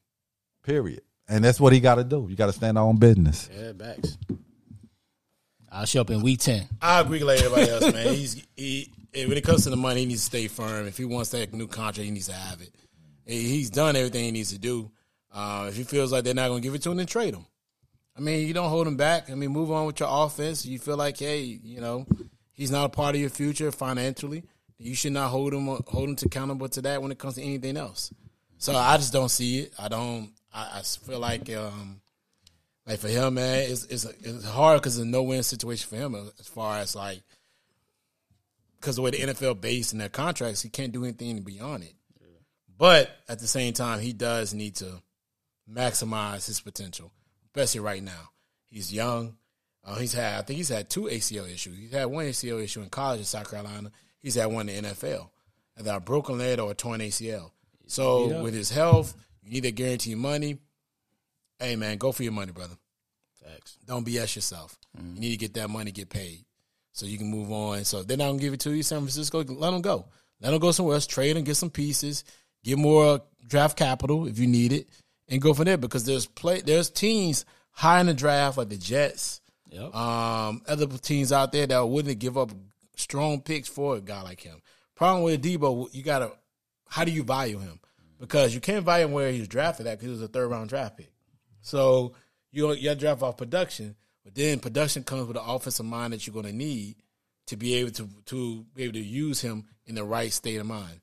Period. 0.64 1.02
And 1.28 1.44
that's 1.44 1.60
what 1.60 1.72
he 1.72 1.78
got 1.78 1.96
to 1.96 2.04
do. 2.04 2.26
You 2.28 2.34
got 2.34 2.46
to 2.46 2.52
stand 2.52 2.76
on 2.78 2.96
business. 2.96 3.48
Yeah, 3.56 3.72
backs. 3.72 4.18
I'll 5.70 5.84
show 5.86 6.00
up 6.00 6.10
in 6.10 6.22
week 6.22 6.40
ten. 6.40 6.68
I 6.80 7.00
agree 7.00 7.20
like 7.20 7.40
everybody 7.42 7.70
else, 7.70 7.92
man. 7.92 8.14
He's 8.14 8.44
he 8.56 8.90
when 9.14 9.32
it 9.32 9.44
comes 9.44 9.64
to 9.64 9.70
the 9.70 9.76
money, 9.76 10.00
he 10.00 10.06
needs 10.06 10.22
to 10.22 10.26
stay 10.26 10.48
firm. 10.48 10.86
If 10.86 10.96
he 10.96 11.04
wants 11.04 11.30
that 11.30 11.52
new 11.52 11.66
contract, 11.68 12.04
he 12.04 12.10
needs 12.10 12.26
to 12.26 12.32
have 12.34 12.60
it. 12.60 12.70
He's 13.24 13.70
done 13.70 13.94
everything 13.94 14.24
he 14.24 14.30
needs 14.30 14.52
to 14.52 14.58
do. 14.58 14.90
Uh, 15.32 15.66
if 15.68 15.76
he 15.76 15.84
feels 15.84 16.12
like 16.12 16.24
they're 16.24 16.34
not 16.34 16.48
going 16.48 16.60
to 16.60 16.66
give 16.66 16.74
it 16.74 16.82
to 16.82 16.90
him, 16.90 16.96
then 16.96 17.06
trade 17.06 17.34
him. 17.34 17.46
I 18.16 18.20
mean, 18.20 18.46
you 18.46 18.54
don't 18.54 18.70
hold 18.70 18.86
him 18.86 18.96
back. 18.96 19.30
I 19.30 19.34
mean, 19.34 19.50
move 19.50 19.72
on 19.72 19.86
with 19.86 20.00
your 20.00 20.08
offense. 20.10 20.64
You 20.64 20.78
feel 20.78 20.96
like, 20.96 21.18
hey, 21.18 21.40
you 21.40 21.80
know, 21.80 22.06
he's 22.52 22.70
not 22.70 22.86
a 22.86 22.88
part 22.88 23.14
of 23.14 23.20
your 23.20 23.30
future 23.30 23.72
financially. 23.72 24.44
You 24.78 24.94
should 24.94 25.12
not 25.12 25.30
hold 25.30 25.54
him 25.54 25.66
hold 25.66 26.08
him 26.08 26.16
to 26.16 26.26
accountable 26.26 26.68
to 26.68 26.82
that 26.82 27.02
when 27.02 27.10
it 27.10 27.18
comes 27.18 27.34
to 27.34 27.42
anything 27.42 27.76
else. 27.76 28.12
So 28.58 28.74
I 28.74 28.96
just 28.96 29.12
don't 29.12 29.30
see 29.30 29.60
it. 29.60 29.74
I 29.78 29.88
don't. 29.88 30.32
I, 30.52 30.78
I 30.78 30.82
feel 30.82 31.18
like 31.18 31.52
um, 31.54 32.00
like 32.86 32.98
for 32.98 33.08
him, 33.08 33.34
man, 33.34 33.70
it's 33.70 33.84
it's, 33.84 34.04
it's 34.04 34.44
hard 34.44 34.80
because 34.80 34.98
it's 34.98 35.06
a 35.06 35.08
no 35.08 35.22
win 35.22 35.42
situation 35.42 35.88
for 35.88 35.96
him 35.96 36.14
as 36.38 36.46
far 36.46 36.78
as 36.78 36.94
like 36.94 37.22
because 38.76 38.96
the 38.96 39.02
way 39.02 39.10
the 39.10 39.18
NFL 39.18 39.60
based 39.60 39.92
in 39.92 39.98
their 39.98 40.10
contracts, 40.10 40.60
he 40.60 40.68
can't 40.68 40.92
do 40.92 41.04
anything 41.04 41.40
beyond 41.40 41.84
it. 41.84 41.94
But 42.76 43.10
at 43.28 43.38
the 43.38 43.46
same 43.46 43.72
time, 43.72 44.00
he 44.00 44.12
does 44.12 44.52
need 44.52 44.76
to 44.76 45.00
maximize 45.70 46.46
his 46.46 46.60
potential, 46.60 47.10
especially 47.54 47.80
right 47.80 48.02
now. 48.02 48.30
He's 48.66 48.92
young. 48.92 49.36
Uh, 49.84 49.96
he's 49.96 50.12
had, 50.12 50.38
I 50.38 50.42
think 50.42 50.56
he's 50.56 50.70
had 50.70 50.88
two 50.88 51.02
ACL 51.02 51.52
issues. 51.52 51.76
He's 51.76 51.92
had 51.92 52.06
one 52.06 52.24
ACL 52.24 52.62
issue 52.62 52.82
in 52.82 52.88
college 52.88 53.20
in 53.20 53.24
South 53.24 53.50
Carolina. 53.50 53.92
He's 54.18 54.34
had 54.34 54.46
one 54.46 54.68
in 54.68 54.82
the 54.82 54.90
NFL, 54.90 55.28
either 55.78 55.92
a 55.92 56.00
broken 56.00 56.38
leg 56.38 56.58
or 56.58 56.70
a 56.70 56.74
torn 56.74 57.00
ACL. 57.00 57.50
So 57.86 58.42
with 58.42 58.54
his 58.54 58.70
health, 58.70 59.14
you 59.42 59.52
need 59.52 59.64
to 59.64 59.72
guarantee 59.72 60.14
money. 60.14 60.58
Hey 61.58 61.76
man, 61.76 61.98
go 61.98 62.12
for 62.12 62.22
your 62.22 62.32
money, 62.32 62.50
brother. 62.50 62.74
Facts. 63.44 63.76
Don't 63.84 64.06
BS 64.06 64.36
yourself. 64.36 64.78
You 65.14 65.20
need 65.20 65.30
to 65.32 65.36
get 65.36 65.54
that 65.54 65.68
money, 65.68 65.92
get 65.92 66.08
paid, 66.08 66.44
so 66.92 67.04
you 67.04 67.18
can 67.18 67.30
move 67.30 67.52
on. 67.52 67.84
So 67.84 68.02
they're 68.02 68.16
not 68.16 68.28
gonna 68.28 68.38
give 68.38 68.54
it 68.54 68.60
to 68.60 68.72
you, 68.72 68.82
San 68.82 69.00
Francisco, 69.00 69.44
let 69.44 69.70
them 69.70 69.82
go. 69.82 70.06
Let 70.40 70.50
them 70.50 70.60
go 70.60 70.72
somewhere 70.72 70.94
else, 70.94 71.06
trade 71.06 71.36
and 71.36 71.44
get 71.44 71.56
some 71.56 71.70
pieces, 71.70 72.24
get 72.64 72.78
more 72.78 73.20
draft 73.46 73.76
capital 73.76 74.26
if 74.26 74.38
you 74.38 74.46
need 74.46 74.72
it, 74.72 74.88
and 75.28 75.40
go 75.40 75.54
from 75.54 75.64
there. 75.66 75.76
Because 75.76 76.04
there's 76.04 76.26
play, 76.26 76.60
there's 76.60 76.90
teams 76.90 77.44
high 77.70 78.00
in 78.00 78.06
the 78.06 78.14
draft 78.14 78.58
like 78.58 78.68
the 78.68 78.76
Jets, 78.76 79.40
Yep. 79.70 79.94
um, 79.94 80.62
other 80.68 80.86
teams 80.86 81.32
out 81.32 81.50
there 81.52 81.66
that 81.66 81.80
wouldn't 81.86 82.18
give 82.18 82.38
up 82.38 82.50
strong 82.96 83.40
picks 83.40 83.68
for 83.68 83.96
a 83.96 84.00
guy 84.00 84.22
like 84.22 84.40
him. 84.40 84.62
Problem 84.94 85.24
with 85.24 85.42
Debo, 85.42 85.92
you 85.92 86.02
gotta, 86.04 86.30
how 86.88 87.04
do 87.04 87.10
you 87.10 87.24
value 87.24 87.58
him? 87.58 87.80
Because 88.20 88.54
you 88.54 88.60
can't 88.60 88.84
value 88.84 89.06
him 89.06 89.12
where 89.12 89.32
he 89.32 89.40
was 89.40 89.48
drafted 89.48 89.86
at 89.86 89.98
because 89.98 90.06
he 90.06 90.10
was 90.12 90.22
a 90.22 90.28
third 90.28 90.48
round 90.48 90.68
draft 90.68 90.96
pick. 90.96 91.10
So 91.60 92.14
you 92.52 92.72
you 92.74 92.94
draft 92.94 93.22
off 93.22 93.36
production, 93.36 93.96
but 94.22 94.34
then 94.34 94.60
production 94.60 95.02
comes 95.02 95.26
with 95.26 95.34
the 95.36 95.42
offensive 95.42 95.84
mind 95.84 96.12
that 96.12 96.24
you're 96.26 96.32
going 96.34 96.46
to 96.46 96.52
need 96.52 96.96
to 97.48 97.56
be 97.56 97.74
able 97.74 97.90
to 97.90 98.08
to 98.26 98.64
be 98.74 98.84
able 98.84 98.92
to 98.94 99.00
use 99.00 99.40
him 99.40 99.64
in 99.86 99.96
the 99.96 100.04
right 100.04 100.32
state 100.32 100.56
of 100.56 100.66
mind. 100.66 101.00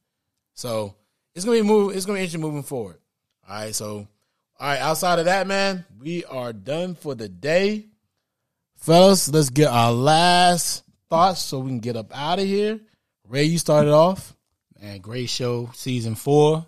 So 0.53 0.95
it's 1.35 1.43
gonna 1.43 1.57
be 1.57 1.67
move. 1.67 1.95
It's 1.95 2.05
gonna 2.05 2.17
be 2.17 2.21
interesting 2.21 2.41
moving 2.41 2.63
forward. 2.63 2.97
All 3.47 3.55
right. 3.55 3.75
So 3.75 4.07
all 4.59 4.67
right. 4.67 4.79
Outside 4.79 5.19
of 5.19 5.25
that, 5.25 5.47
man, 5.47 5.85
we 5.99 6.25
are 6.25 6.53
done 6.53 6.95
for 6.95 7.15
the 7.15 7.29
day, 7.29 7.87
fellas. 8.75 9.29
Let's 9.29 9.49
get 9.49 9.67
our 9.67 9.91
last 9.91 10.83
thoughts 11.09 11.41
so 11.41 11.59
we 11.59 11.69
can 11.69 11.79
get 11.79 11.97
up 11.97 12.15
out 12.15 12.39
of 12.39 12.45
here. 12.45 12.79
Ray, 13.27 13.45
you 13.45 13.57
started 13.57 13.91
off. 13.91 14.35
Man, 14.79 14.99
great 14.99 15.29
show, 15.29 15.69
season 15.73 16.15
four. 16.15 16.65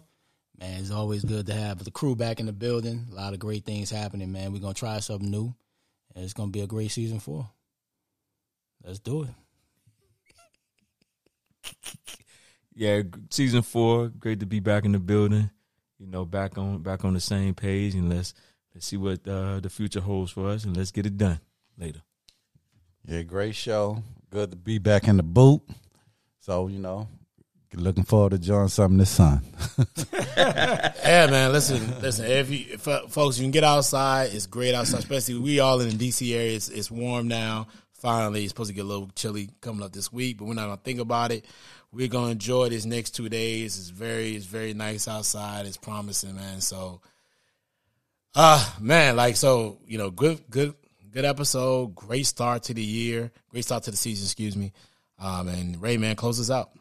Man, 0.60 0.80
it's 0.80 0.92
always 0.92 1.26
good 1.26 1.48
to 1.48 1.54
have 1.54 1.84
the 1.84 1.92
crew 1.92 2.16
back 2.16 2.40
in 2.40 2.46
the 2.46 2.54
building. 2.54 3.08
A 3.12 3.16
lot 3.16 3.34
of 3.34 3.40
great 3.40 3.66
things 3.66 3.90
happening, 3.90 4.32
man. 4.32 4.54
We're 4.54 4.60
gonna 4.60 4.74
try 4.74 5.00
something 5.00 5.30
new. 5.30 5.54
And 6.16 6.24
it's 6.24 6.34
gonna 6.34 6.52
be 6.52 6.62
a 6.62 6.68
great 6.68 6.92
season 6.92 7.20
four. 7.20 7.50
Let's 8.84 9.00
do 9.00 9.24
it. 9.24 9.30
yeah, 12.76 13.02
season 13.30 13.62
four, 13.62 14.10
great 14.10 14.40
to 14.42 14.46
be 14.46 14.60
back 14.60 14.86
in 14.86 14.92
the 14.92 15.00
building. 15.00 15.50
You 16.04 16.10
know, 16.10 16.26
back 16.26 16.58
on 16.58 16.80
back 16.80 17.06
on 17.06 17.14
the 17.14 17.22
same 17.22 17.54
page, 17.54 17.96
and 17.96 18.10
let's 18.10 18.34
let's 18.76 18.86
see 18.86 18.98
what 18.98 19.26
uh, 19.26 19.62
the 19.62 19.70
future 19.70 20.02
holds 20.02 20.32
for 20.32 20.50
us, 20.50 20.66
and 20.66 20.76
let's 20.76 20.92
get 20.92 21.06
it 21.06 21.18
done 21.18 21.40
later. 21.78 22.02
Yeah, 23.08 23.22
great 23.22 23.56
show. 23.56 24.04
Good 24.30 24.52
to 24.52 24.58
be 24.58 24.80
back 24.80 25.08
in 25.08 25.16
the 25.16 25.24
boot. 25.24 25.62
So, 26.42 26.68
you 26.68 26.80
know, 26.80 27.08
looking 27.74 28.04
forward 28.04 28.32
to 28.32 28.40
joining 28.40 28.68
something 28.68 28.98
this 28.98 29.12
sun. 29.12 29.42
Yeah, 30.36 31.28
man. 31.30 31.52
Listen, 31.52 32.02
listen. 32.02 32.26
If 32.26 32.50
you, 32.50 32.66
if, 32.72 32.88
uh, 32.88 33.08
folks, 33.08 33.38
you 33.38 33.44
can 33.44 33.52
get 33.52 33.64
outside. 33.64 34.34
It's 34.34 34.48
great 34.48 34.74
outside, 34.74 35.00
especially 35.00 35.38
we 35.38 35.60
all 35.60 35.80
in 35.80 35.96
the 35.96 36.10
DC 36.10 36.34
area. 36.34 36.56
It's, 36.56 36.70
it's 36.70 36.90
warm 36.90 37.28
now. 37.28 37.68
Finally, 37.94 38.44
it's 38.44 38.50
supposed 38.50 38.70
to 38.70 38.74
get 38.74 38.82
a 38.82 38.88
little 38.88 39.10
chilly 39.16 39.50
coming 39.62 39.84
up 39.84 39.94
this 39.94 40.12
week, 40.12 40.38
but 40.38 40.46
we're 40.46 40.54
not 40.56 40.66
gonna 40.66 40.78
think 40.78 41.00
about 41.00 41.32
it. 41.32 41.46
We're 41.94 42.08
gonna 42.08 42.32
enjoy 42.32 42.70
this 42.70 42.86
next 42.86 43.12
two 43.12 43.30
days. 43.30 43.78
It's 43.78 43.90
very, 43.90 44.36
it's 44.36 44.48
very 44.48 44.74
nice 44.74 45.08
outside. 45.08 45.68
It's 45.68 45.78
promising, 45.78 46.36
man. 46.36 46.60
So, 46.60 47.02
ah, 48.34 48.76
man, 48.82 49.16
like 49.16 49.36
so, 49.36 49.78
you 49.86 50.00
know, 50.00 50.10
good, 50.10 50.42
good, 50.50 50.74
good 51.12 51.24
episode. 51.24 51.94
Great 51.94 52.26
start 52.26 52.64
to 52.64 52.74
the 52.74 52.84
year. 52.84 53.32
Great 53.52 53.64
start 53.64 53.84
to 53.84 53.92
the 53.92 53.98
season. 53.98 54.26
Excuse 54.26 54.58
me. 54.58 54.74
Um, 55.20 55.48
and 55.48 55.80
Ray, 55.80 55.98
man, 55.98 56.16
close 56.16 56.40
us 56.40 56.50
out. 56.50 56.72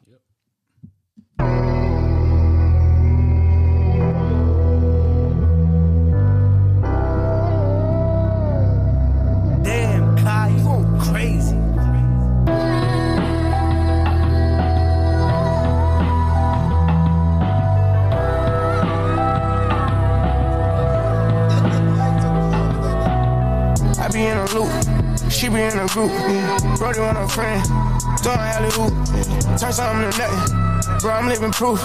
Damn, 1.38 1.71
group. 25.92 26.10
Yeah. 26.10 26.76
Brody 26.78 27.00
on 27.00 27.16
a 27.16 27.28
friend, 27.28 27.62
doing 28.24 28.40
alley 28.40 28.72
hoop. 28.72 28.92
Yeah. 29.12 29.56
Turn 29.60 29.72
something 29.72 30.10
to 30.10 30.18
nothing. 30.18 30.72
Bro, 31.00 31.12
I'm 31.12 31.28
living 31.28 31.52
proof. 31.52 31.80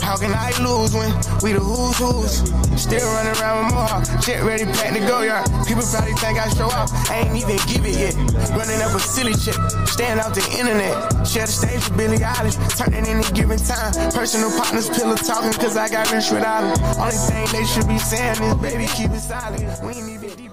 How 0.00 0.16
can 0.16 0.32
I 0.32 0.54
lose 0.62 0.94
when 0.94 1.10
we 1.42 1.52
the 1.52 1.60
who's 1.60 1.98
who's? 1.98 2.32
Still 2.80 3.04
running 3.12 3.34
around 3.40 3.66
with 3.66 3.74
more. 3.74 4.22
Shit 4.22 4.42
ready, 4.44 4.64
packed 4.64 4.94
to 4.94 5.00
go 5.00 5.22
yard. 5.22 5.50
People 5.66 5.82
probably 5.90 6.14
think 6.14 6.38
I 6.38 6.48
show 6.54 6.70
up. 6.70 6.88
I 7.10 7.26
ain't 7.26 7.36
even 7.36 7.58
give 7.66 7.84
it 7.84 7.98
yet. 7.98 8.14
Running 8.54 8.80
up 8.80 8.94
a 8.94 9.00
silly 9.00 9.34
chick, 9.34 9.58
staying 9.84 10.20
out 10.20 10.32
the 10.32 10.46
internet. 10.54 10.94
Share 11.26 11.46
the 11.46 11.52
stage 11.52 11.82
with 11.88 11.96
Billie 11.96 12.22
Eilish, 12.22 12.56
turn 12.78 12.94
it 12.94 13.08
any 13.08 13.26
given 13.34 13.58
time. 13.58 13.92
Personal 14.14 14.50
partners, 14.56 14.88
pillow 14.88 15.16
talking, 15.16 15.52
cause 15.58 15.76
I 15.76 15.88
got 15.88 16.10
rich 16.12 16.30
without 16.30 16.62
them. 16.62 17.02
Only 17.02 17.18
thing 17.18 17.46
they 17.50 17.66
should 17.66 17.88
be 17.88 17.98
saying 17.98 18.42
is, 18.42 18.54
baby, 18.62 18.86
keep 18.94 19.10
it 19.10 19.20
silent. 19.20 19.64
We 19.82 19.92
ain't 19.92 20.08
even 20.08 20.36
deep. 20.38 20.49